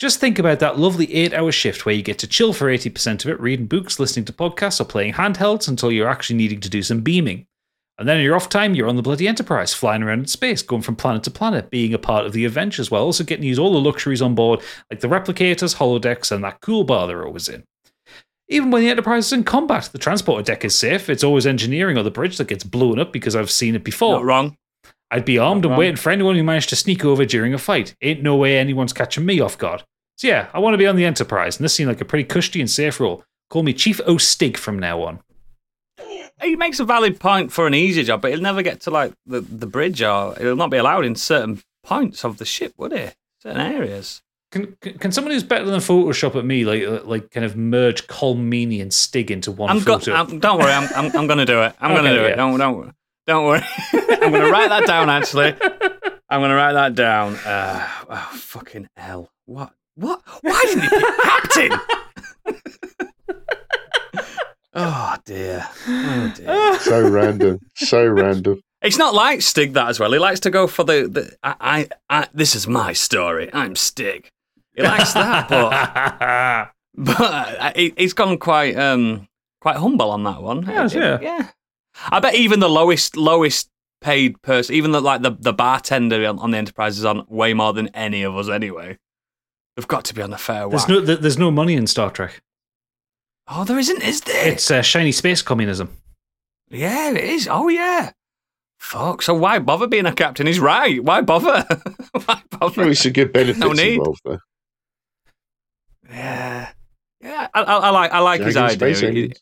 Just 0.00 0.18
think 0.18 0.38
about 0.38 0.60
that 0.60 0.78
lovely 0.78 1.12
eight 1.12 1.34
hour 1.34 1.52
shift 1.52 1.84
where 1.84 1.94
you 1.94 2.00
get 2.00 2.18
to 2.20 2.26
chill 2.26 2.54
for 2.54 2.68
80% 2.68 3.22
of 3.22 3.32
it, 3.32 3.38
reading 3.38 3.66
books, 3.66 4.00
listening 4.00 4.24
to 4.24 4.32
podcasts, 4.32 4.80
or 4.80 4.84
playing 4.84 5.12
handhelds 5.12 5.68
until 5.68 5.92
you're 5.92 6.08
actually 6.08 6.36
needing 6.36 6.60
to 6.60 6.70
do 6.70 6.82
some 6.82 7.02
beaming. 7.02 7.46
And 7.98 8.08
then 8.08 8.16
in 8.16 8.24
your 8.24 8.34
off 8.34 8.48
time, 8.48 8.72
you're 8.72 8.88
on 8.88 8.96
the 8.96 9.02
bloody 9.02 9.28
Enterprise, 9.28 9.74
flying 9.74 10.02
around 10.02 10.20
in 10.20 10.26
space, 10.26 10.62
going 10.62 10.80
from 10.80 10.96
planet 10.96 11.22
to 11.24 11.30
planet, 11.30 11.68
being 11.68 11.92
a 11.92 11.98
part 11.98 12.24
of 12.24 12.32
the 12.32 12.46
adventures 12.46 12.90
while 12.90 13.02
also 13.02 13.24
getting 13.24 13.42
to 13.42 13.48
use 13.48 13.58
all 13.58 13.74
the 13.74 13.78
luxuries 13.78 14.22
on 14.22 14.34
board, 14.34 14.62
like 14.90 15.00
the 15.00 15.06
replicators, 15.06 15.76
holodecks, 15.76 16.32
and 16.32 16.42
that 16.42 16.62
cool 16.62 16.82
bar 16.82 17.06
they're 17.06 17.26
always 17.26 17.50
in. 17.50 17.62
Even 18.48 18.70
when 18.70 18.80
the 18.80 18.88
Enterprise 18.88 19.26
is 19.26 19.34
in 19.34 19.44
combat, 19.44 19.90
the 19.92 19.98
transporter 19.98 20.42
deck 20.42 20.64
is 20.64 20.74
safe. 20.74 21.10
It's 21.10 21.22
always 21.22 21.46
engineering 21.46 21.98
or 21.98 22.02
the 22.02 22.10
bridge 22.10 22.38
that 22.38 22.48
gets 22.48 22.64
blown 22.64 22.98
up 22.98 23.12
because 23.12 23.36
I've 23.36 23.50
seen 23.50 23.74
it 23.74 23.84
before. 23.84 24.14
Not 24.14 24.24
wrong. 24.24 24.56
I'd 25.10 25.26
be 25.26 25.38
armed 25.38 25.66
and 25.66 25.72
wrong. 25.72 25.78
waiting 25.78 25.96
for 25.96 26.08
anyone 26.08 26.36
who 26.36 26.42
managed 26.42 26.70
to 26.70 26.76
sneak 26.76 27.04
over 27.04 27.26
during 27.26 27.52
a 27.52 27.58
fight. 27.58 27.94
Ain't 28.00 28.22
no 28.22 28.36
way 28.36 28.56
anyone's 28.56 28.94
catching 28.94 29.26
me 29.26 29.40
off 29.40 29.58
guard. 29.58 29.84
So 30.20 30.28
yeah, 30.28 30.50
I 30.52 30.58
want 30.58 30.74
to 30.74 30.78
be 30.78 30.86
on 30.86 30.96
the 30.96 31.06
Enterprise, 31.06 31.56
and 31.56 31.64
this 31.64 31.72
seemed 31.72 31.88
like 31.88 32.02
a 32.02 32.04
pretty 32.04 32.24
cushy 32.24 32.60
and 32.60 32.70
safe 32.70 33.00
role. 33.00 33.24
Call 33.48 33.62
me 33.62 33.72
Chief 33.72 34.02
O 34.04 34.18
Stig 34.18 34.58
from 34.58 34.78
now 34.78 35.00
on. 35.00 35.20
He 36.42 36.56
makes 36.56 36.78
a 36.78 36.84
valid 36.84 37.18
point 37.18 37.50
for 37.50 37.66
an 37.66 37.72
easy 37.72 38.02
job, 38.02 38.20
but 38.20 38.30
he'll 38.30 38.42
never 38.42 38.60
get 38.60 38.82
to 38.82 38.90
like 38.90 39.14
the, 39.24 39.40
the 39.40 39.66
bridge, 39.66 40.02
or 40.02 40.34
he'll 40.38 40.56
not 40.56 40.68
be 40.68 40.76
allowed 40.76 41.06
in 41.06 41.14
certain 41.14 41.62
points 41.84 42.22
of 42.22 42.36
the 42.36 42.44
ship, 42.44 42.74
would 42.76 42.92
he? 42.92 43.06
Certain 43.42 43.62
areas. 43.62 44.20
Can, 44.52 44.76
can 44.82 45.10
someone 45.10 45.32
who's 45.32 45.42
better 45.42 45.64
than 45.64 45.80
Photoshop 45.80 46.36
at 46.36 46.44
me, 46.44 46.66
like 46.66 46.82
uh, 46.82 47.02
like 47.04 47.30
kind 47.30 47.46
of 47.46 47.56
merge 47.56 48.06
Colm 48.06 48.40
Meaney 48.46 48.82
and 48.82 48.92
Stig 48.92 49.30
into 49.30 49.50
one 49.50 49.70
I'm, 49.70 49.82
go- 49.82 50.00
I'm 50.08 50.38
don't 50.38 50.58
worry, 50.58 50.72
I'm 50.72 50.86
I'm, 50.94 51.16
I'm 51.16 51.26
going 51.28 51.38
to 51.38 51.46
do 51.46 51.62
it. 51.62 51.74
I'm 51.80 51.92
going 51.92 52.04
to 52.04 52.10
Okay, 52.10 52.18
do 52.18 52.24
it. 52.26 52.36
Don't 52.36 52.58
don't 52.58 52.94
don't 53.26 53.46
worry. 53.46 53.62
I'm 53.94 54.32
going 54.32 54.44
to 54.44 54.50
write 54.50 54.68
that 54.68 54.86
down. 54.86 55.08
Actually, 55.08 55.54
I'm 56.28 56.40
going 56.40 56.50
to 56.50 56.56
write 56.56 56.74
that 56.74 56.94
down. 56.94 57.36
Uh, 57.36 57.88
oh, 58.10 58.30
fucking 58.34 58.86
hell! 58.96 59.30
What? 59.46 59.72
What? 60.00 60.22
Why 60.40 60.64
didn't 60.64 60.84
you 60.84 60.90
pick 60.98 61.20
Captain? 61.22 61.72
oh 64.74 65.16
dear. 65.26 65.68
Oh 65.86 66.32
dear. 66.34 66.78
So 66.80 67.08
random. 67.10 67.58
So 67.74 68.06
random. 68.06 68.62
It's 68.80 68.96
not 68.96 69.12
like 69.12 69.42
Stig 69.42 69.74
that 69.74 69.88
as 69.88 70.00
well. 70.00 70.10
He 70.10 70.18
likes 70.18 70.40
to 70.40 70.50
go 70.50 70.66
for 70.66 70.84
the, 70.84 71.06
the 71.06 71.36
I, 71.42 71.54
I, 71.60 71.88
I 72.22 72.28
this 72.32 72.56
is 72.56 72.66
my 72.66 72.94
story. 72.94 73.50
I'm 73.52 73.76
Stig. 73.76 74.30
He 74.74 74.82
likes 74.82 75.12
that, 75.12 75.50
but 75.50 76.72
but 76.94 77.20
uh, 77.20 77.72
he, 77.76 77.92
he's 77.98 78.14
gone 78.14 78.38
quite 78.38 78.78
um 78.78 79.28
quite 79.60 79.76
humble 79.76 80.10
on 80.10 80.24
that 80.24 80.42
one. 80.42 80.62
Yes, 80.62 80.94
yeah. 80.94 81.18
yeah. 81.20 81.48
I 82.08 82.20
bet 82.20 82.34
even 82.36 82.60
the 82.60 82.70
lowest 82.70 83.18
lowest 83.18 83.68
paid 84.00 84.40
person, 84.40 84.74
even 84.76 84.92
the 84.92 85.02
like 85.02 85.20
the 85.20 85.32
the 85.38 85.52
bartender 85.52 86.26
on, 86.26 86.38
on 86.38 86.52
the 86.52 86.56
Enterprise 86.56 86.96
is 86.96 87.04
on 87.04 87.26
way 87.28 87.52
more 87.52 87.74
than 87.74 87.88
any 87.88 88.22
of 88.22 88.34
us 88.34 88.48
anyway. 88.48 88.96
They've 89.76 89.88
got 89.88 90.04
to 90.06 90.14
be 90.14 90.22
on 90.22 90.30
the 90.30 90.38
fair 90.38 90.68
there's 90.68 90.82
whack. 90.82 90.88
no 90.88 91.00
there's 91.00 91.38
no 91.38 91.50
money 91.50 91.74
in 91.74 91.86
Star 91.86 92.10
Trek. 92.10 92.40
oh, 93.48 93.64
there 93.64 93.78
isn't, 93.78 94.02
is 94.02 94.20
there? 94.22 94.48
It's 94.48 94.70
uh, 94.70 94.82
shiny 94.82 95.12
space 95.12 95.42
communism. 95.42 95.96
yeah, 96.68 97.10
it 97.10 97.16
is. 97.24 97.48
Oh 97.50 97.68
yeah. 97.68 98.12
Fuck. 98.78 99.22
So 99.22 99.34
why 99.34 99.58
bother 99.58 99.86
being 99.86 100.06
a 100.06 100.12
captain? 100.12 100.46
He's 100.46 100.58
right. 100.60 101.02
Why 101.04 101.20
bother? 101.20 101.64
why 102.24 102.42
bother? 102.50 102.74
Probably 102.74 102.94
some 102.94 103.12
good 103.12 103.32
benefits 103.32 103.58
No 103.60 103.72
need. 103.72 103.94
involved 103.98 104.20
though. 104.24 104.38
Yeah, 106.08 106.70
yeah. 107.20 107.48
I, 107.54 107.62
I, 107.62 107.76
I 107.76 107.90
like 107.90 108.10
I 108.12 108.18
like 108.20 108.40
his 108.40 108.56
idea. 108.56 109.10
He- 109.12 109.32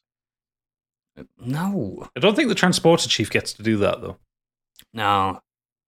no, 1.40 2.06
I 2.16 2.20
don't 2.20 2.36
think 2.36 2.48
the 2.48 2.54
transporter 2.54 3.08
chief 3.08 3.30
gets 3.30 3.52
to 3.54 3.62
do 3.62 3.76
that 3.78 4.00
though. 4.00 4.18
no, 4.92 5.40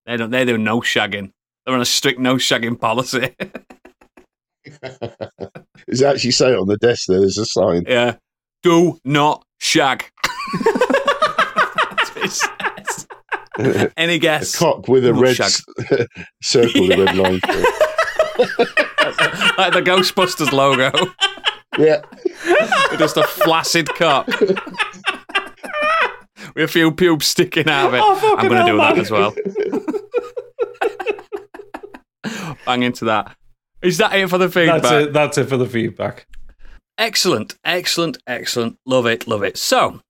they 0.05 0.17
don't. 0.17 0.29
They 0.31 0.43
do 0.45 0.57
no 0.57 0.81
shagging. 0.81 1.31
They're 1.65 1.75
on 1.75 1.81
a 1.81 1.85
strict 1.85 2.19
no 2.19 2.35
shagging 2.35 2.79
policy. 2.79 3.35
Does 5.87 6.01
it 6.01 6.05
actually 6.05 6.31
say 6.31 6.53
on 6.55 6.67
the 6.67 6.77
desk 6.77 7.05
there? 7.07 7.19
There's 7.19 7.37
a 7.37 7.45
sign. 7.45 7.83
yeah, 7.87 8.15
do 8.63 8.99
not 9.03 9.43
shag. 9.59 10.09
That's 10.63 12.15
what 12.15 12.25
it 12.25 12.31
says. 12.31 13.07
Any 13.97 14.15
a 14.15 14.19
guess? 14.19 14.57
cock 14.57 14.87
with 14.87 15.05
a 15.05 15.11
Not 15.13 15.21
red 15.21 15.35
shag. 15.35 15.45
s- 15.47 15.63
circle, 16.43 16.87
the 16.87 17.03
red 17.05 17.15
line. 17.15 17.39
through 17.39 17.63
it. 17.63 19.57
like 19.57 19.73
the 19.73 19.81
Ghostbusters 19.81 20.51
logo, 20.51 20.91
Yeah. 21.77 22.01
with 22.91 22.99
just 22.99 23.17
a 23.17 23.23
flaccid 23.23 23.89
cock. 23.89 24.27
With 26.55 26.65
a 26.65 26.67
few 26.67 26.91
pubes 26.91 27.27
sticking 27.27 27.69
out 27.69 27.87
of 27.89 27.93
it. 27.93 28.01
Oh, 28.03 28.15
fucking 28.15 28.39
I'm 28.39 28.47
going 28.47 28.51
to 28.51 28.57
hell, 28.57 28.67
do 28.67 28.77
that 28.77 28.95
man. 28.95 28.99
as 28.99 29.11
well. 29.11 29.33
Bang 32.65 32.83
into 32.83 33.05
that. 33.05 33.35
Is 33.81 33.97
that 33.97 34.13
it 34.13 34.29
for 34.29 34.37
the 34.37 34.49
feedback? 34.49 34.81
That's 34.81 34.93
it. 34.93 35.13
That's 35.13 35.37
it 35.37 35.49
for 35.49 35.57
the 35.57 35.65
feedback. 35.65 36.27
Excellent, 36.97 37.55
excellent, 37.63 38.17
excellent. 38.27 38.77
Love 38.85 39.05
it, 39.05 39.27
love 39.27 39.43
it. 39.43 39.57
So, 39.57 40.01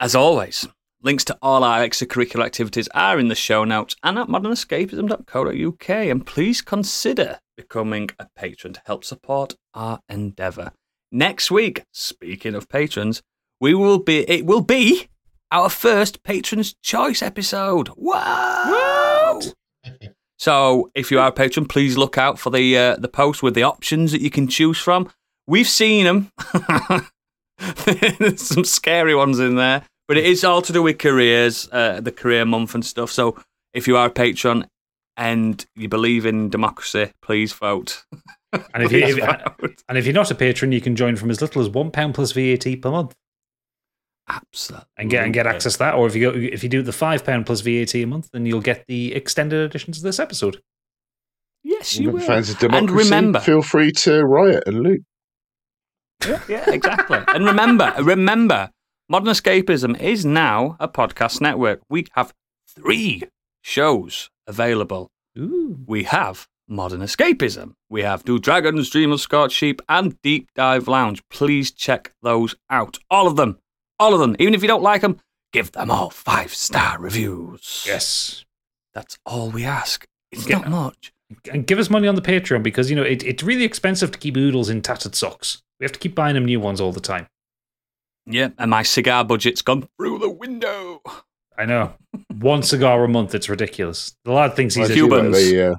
as 0.00 0.14
always, 0.14 0.66
links 1.02 1.24
to 1.24 1.36
all 1.42 1.62
our 1.62 1.80
extracurricular 1.80 2.46
activities 2.46 2.88
are 2.94 3.18
in 3.18 3.28
the 3.28 3.34
show 3.34 3.64
notes 3.64 3.96
and 4.02 4.18
at 4.18 4.28
modernescapism.co.uk. 4.28 5.90
And 5.90 6.26
please 6.26 6.62
consider 6.62 7.38
becoming 7.56 8.08
a 8.18 8.28
patron 8.34 8.72
to 8.74 8.82
help 8.86 9.04
support 9.04 9.56
our 9.74 10.00
endeavour. 10.08 10.72
Next 11.12 11.50
week, 11.50 11.84
speaking 11.92 12.54
of 12.54 12.68
patrons, 12.68 13.22
we 13.60 13.74
will 13.74 13.98
be 13.98 14.20
it 14.28 14.46
will 14.46 14.60
be 14.60 15.08
our 15.50 15.68
first 15.68 16.22
patrons 16.22 16.74
choice 16.82 17.22
episode. 17.22 17.90
Wow! 17.96 19.17
So, 20.38 20.90
if 20.94 21.10
you 21.10 21.18
are 21.18 21.28
a 21.28 21.32
patron, 21.32 21.66
please 21.66 21.98
look 21.98 22.16
out 22.16 22.38
for 22.38 22.50
the 22.50 22.78
uh, 22.78 22.96
the 22.96 23.08
post 23.08 23.42
with 23.42 23.54
the 23.54 23.64
options 23.64 24.12
that 24.12 24.20
you 24.20 24.30
can 24.30 24.46
choose 24.46 24.78
from. 24.78 25.10
We've 25.46 25.68
seen 25.68 26.04
them. 26.04 26.32
There's 27.84 28.40
some 28.48 28.64
scary 28.64 29.16
ones 29.16 29.40
in 29.40 29.56
there, 29.56 29.82
but 30.06 30.16
it 30.16 30.24
is 30.24 30.44
all 30.44 30.62
to 30.62 30.72
do 30.72 30.82
with 30.82 30.98
careers, 30.98 31.68
uh, 31.72 32.00
the 32.00 32.12
career 32.12 32.44
month 32.44 32.74
and 32.74 32.86
stuff. 32.86 33.10
So, 33.10 33.36
if 33.74 33.88
you 33.88 33.96
are 33.96 34.06
a 34.06 34.10
patron 34.10 34.66
and 35.16 35.66
you 35.74 35.88
believe 35.88 36.24
in 36.24 36.50
democracy, 36.50 37.10
please 37.20 37.52
vote. 37.52 38.04
And 38.52 38.84
if, 38.84 38.92
you, 38.92 39.04
if 39.04 39.82
and 39.88 39.98
if 39.98 40.06
you're 40.06 40.14
not 40.14 40.30
a 40.30 40.36
patron, 40.36 40.70
you 40.70 40.80
can 40.80 40.94
join 40.94 41.16
from 41.16 41.30
as 41.30 41.40
little 41.42 41.60
as 41.60 41.68
one 41.68 41.90
pound 41.90 42.14
plus 42.14 42.30
VAT 42.30 42.80
per 42.80 42.90
month, 42.92 43.14
Absolutely. 44.28 44.86
and 44.96 45.10
get 45.10 45.24
and 45.24 45.32
get 45.32 45.46
access 45.46 45.74
to 45.74 45.78
that. 45.80 45.94
Or 45.94 46.06
if 46.06 46.14
you 46.14 46.30
go 46.30 46.38
if 46.38 46.62
you 46.62 46.68
do 46.68 46.82
the 46.82 46.92
five 46.92 47.24
pound 47.24 47.46
plus 47.46 47.60
VAT 47.60 47.94
a 47.94 48.04
month, 48.04 48.30
then 48.32 48.46
you'll 48.46 48.60
get 48.60 48.86
the 48.86 49.14
extended 49.14 49.64
editions 49.64 49.98
of 49.98 50.02
this 50.02 50.18
episode. 50.18 50.60
Yes, 51.64 51.98
you 51.98 52.10
will. 52.10 52.20
Fans 52.20 52.50
of 52.50 52.62
And 52.62 52.90
remember, 52.90 53.40
feel 53.40 53.62
free 53.62 53.92
to 53.92 54.24
riot 54.24 54.64
and 54.66 54.80
loot. 54.80 55.02
yeah, 56.48 56.70
exactly. 56.70 57.18
and 57.28 57.44
remember, 57.44 57.94
remember, 58.00 58.70
Modern 59.08 59.28
Escapism 59.28 59.98
is 60.00 60.24
now 60.24 60.76
a 60.80 60.88
podcast 60.88 61.40
network. 61.40 61.80
We 61.88 62.06
have 62.12 62.34
three 62.66 63.22
shows 63.62 64.30
available. 64.46 65.10
Ooh. 65.38 65.78
We 65.86 66.04
have 66.04 66.46
Modern 66.68 67.00
Escapism. 67.00 67.74
We 67.88 68.02
have 68.02 68.24
Do 68.24 68.38
Dragons, 68.38 68.90
Dream 68.90 69.12
of 69.12 69.20
Scorched 69.20 69.56
Sheep, 69.56 69.80
and 69.88 70.20
Deep 70.22 70.48
Dive 70.54 70.88
Lounge. 70.88 71.22
Please 71.30 71.70
check 71.70 72.12
those 72.22 72.54
out. 72.68 72.98
All 73.10 73.26
of 73.26 73.36
them. 73.36 73.58
All 73.98 74.14
of 74.14 74.20
them. 74.20 74.36
Even 74.38 74.54
if 74.54 74.62
you 74.62 74.68
don't 74.68 74.82
like 74.82 75.00
them, 75.02 75.18
give 75.52 75.72
them 75.72 75.90
all 75.90 76.10
five 76.10 76.54
star 76.54 76.98
reviews. 76.98 77.84
Yes. 77.86 78.44
That's 78.94 79.18
all 79.26 79.50
we 79.50 79.64
ask. 79.64 80.04
It's 80.32 80.48
Yeah. 80.48 80.58
not 80.58 80.68
much. 80.70 81.12
And 81.52 81.66
give 81.66 81.78
us 81.78 81.90
money 81.90 82.08
on 82.08 82.14
the 82.14 82.22
Patreon 82.22 82.62
because 82.62 82.88
you 82.88 82.96
know 82.96 83.02
it, 83.02 83.22
it's 83.22 83.42
really 83.42 83.64
expensive 83.64 84.10
to 84.12 84.18
keep 84.18 84.36
oodles 84.36 84.70
in 84.70 84.80
tattered 84.80 85.14
socks. 85.14 85.62
We 85.78 85.84
have 85.84 85.92
to 85.92 85.98
keep 85.98 86.14
buying 86.14 86.34
them 86.34 86.46
new 86.46 86.58
ones 86.60 86.80
all 86.80 86.92
the 86.92 87.00
time. 87.00 87.26
Yeah, 88.26 88.48
and 88.58 88.70
my 88.70 88.82
cigar 88.82 89.24
budget's 89.24 89.62
gone 89.62 89.88
through 89.96 90.18
the 90.18 90.30
window. 90.30 91.02
I 91.56 91.64
know. 91.66 91.94
One 92.38 92.62
cigar 92.62 93.02
a 93.04 93.08
month, 93.08 93.34
it's 93.34 93.48
ridiculous. 93.48 94.14
The 94.24 94.32
lad 94.32 94.54
thinks 94.54 94.74
he's 94.74 94.90
I 94.90 94.92
a 94.92 94.96
do 94.96 95.08
like 95.08 95.20
Cubans. 95.22 95.36
The, 95.50 95.72
uh, 95.72 95.74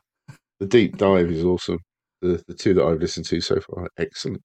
the 0.59 0.65
deep 0.65 0.97
dive 0.97 1.31
is 1.31 1.43
awesome. 1.43 1.79
The 2.21 2.43
the 2.47 2.53
two 2.53 2.73
that 2.75 2.83
I've 2.83 2.99
listened 2.99 3.25
to 3.27 3.41
so 3.41 3.59
far, 3.59 3.83
are 3.85 3.89
excellent. 3.97 4.41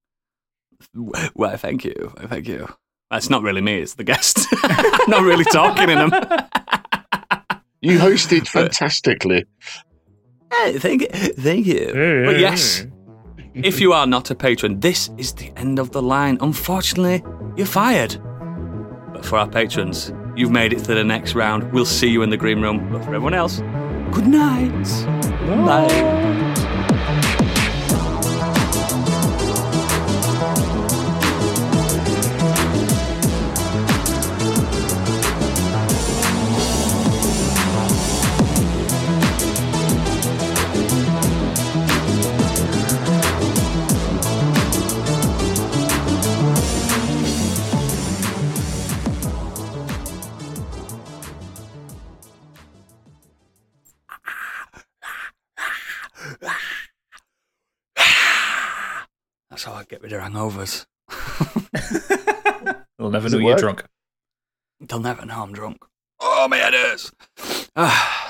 Well, 0.95 1.57
thank 1.57 1.85
you. 1.85 2.13
Thank 2.29 2.49
you. 2.49 2.69
That's 3.15 3.31
not 3.31 3.45
really 3.45 3.61
me, 3.61 3.79
it's 3.79 3.95
the 3.95 4.03
guest. 4.03 4.45
I'm 4.65 4.99
not 5.09 5.23
really 5.23 5.45
talking 5.45 5.89
in 5.89 5.99
them. 5.99 6.11
You 7.81 7.97
hosted 8.01 8.49
fantastically. 8.49 9.47
Hey, 10.53 10.79
thank 10.81 11.03
you. 11.03 11.09
Thank 11.09 11.67
you. 11.67 11.93
But 12.25 12.41
yes, 12.41 12.85
if 13.55 13.81
you 13.81 13.93
are 13.93 14.09
not 14.09 14.33
a 14.33 14.35
patron, 14.35 14.81
this 14.81 15.11
is 15.17 15.33
the 15.33 15.53
end 15.57 15.79
of 15.79 15.93
the 15.93 16.03
line. 16.03 16.39
Unfortunately, 16.41 17.23
you're 17.57 17.69
fired. 17.69 18.21
But 19.13 19.25
for 19.25 19.39
our 19.39 19.49
patrons, 19.49 20.13
you've 20.35 20.51
made 20.51 20.73
it 20.73 20.81
to 20.81 20.95
the 20.95 21.05
next 21.05 21.37
round. 21.37 21.73
We'll 21.73 21.87
see 21.87 22.09
you 22.09 22.23
in 22.23 22.31
the 22.31 22.37
green 22.37 22.61
room. 22.61 22.91
But 22.91 23.05
for 23.05 23.15
everyone 23.15 23.35
else, 23.35 23.61
good 24.11 24.27
night. 24.27 24.73
Bye. 25.65 26.34
Get 59.95 60.03
rid 60.03 60.13
of 60.13 60.21
hangovers. 60.23 60.87
They'll 62.99 63.11
never 63.11 63.27
Does 63.27 63.35
know 63.35 63.39
you're 63.39 63.51
work? 63.51 63.59
drunk. 63.59 63.85
They'll 64.81 64.99
never 65.01 65.25
know 65.25 65.43
I'm 65.43 65.53
drunk. 65.53 65.85
Oh, 66.21 66.49
my 66.49 66.57
head 66.57 66.75
hurts. 66.75 67.13
Ah. 67.77 68.24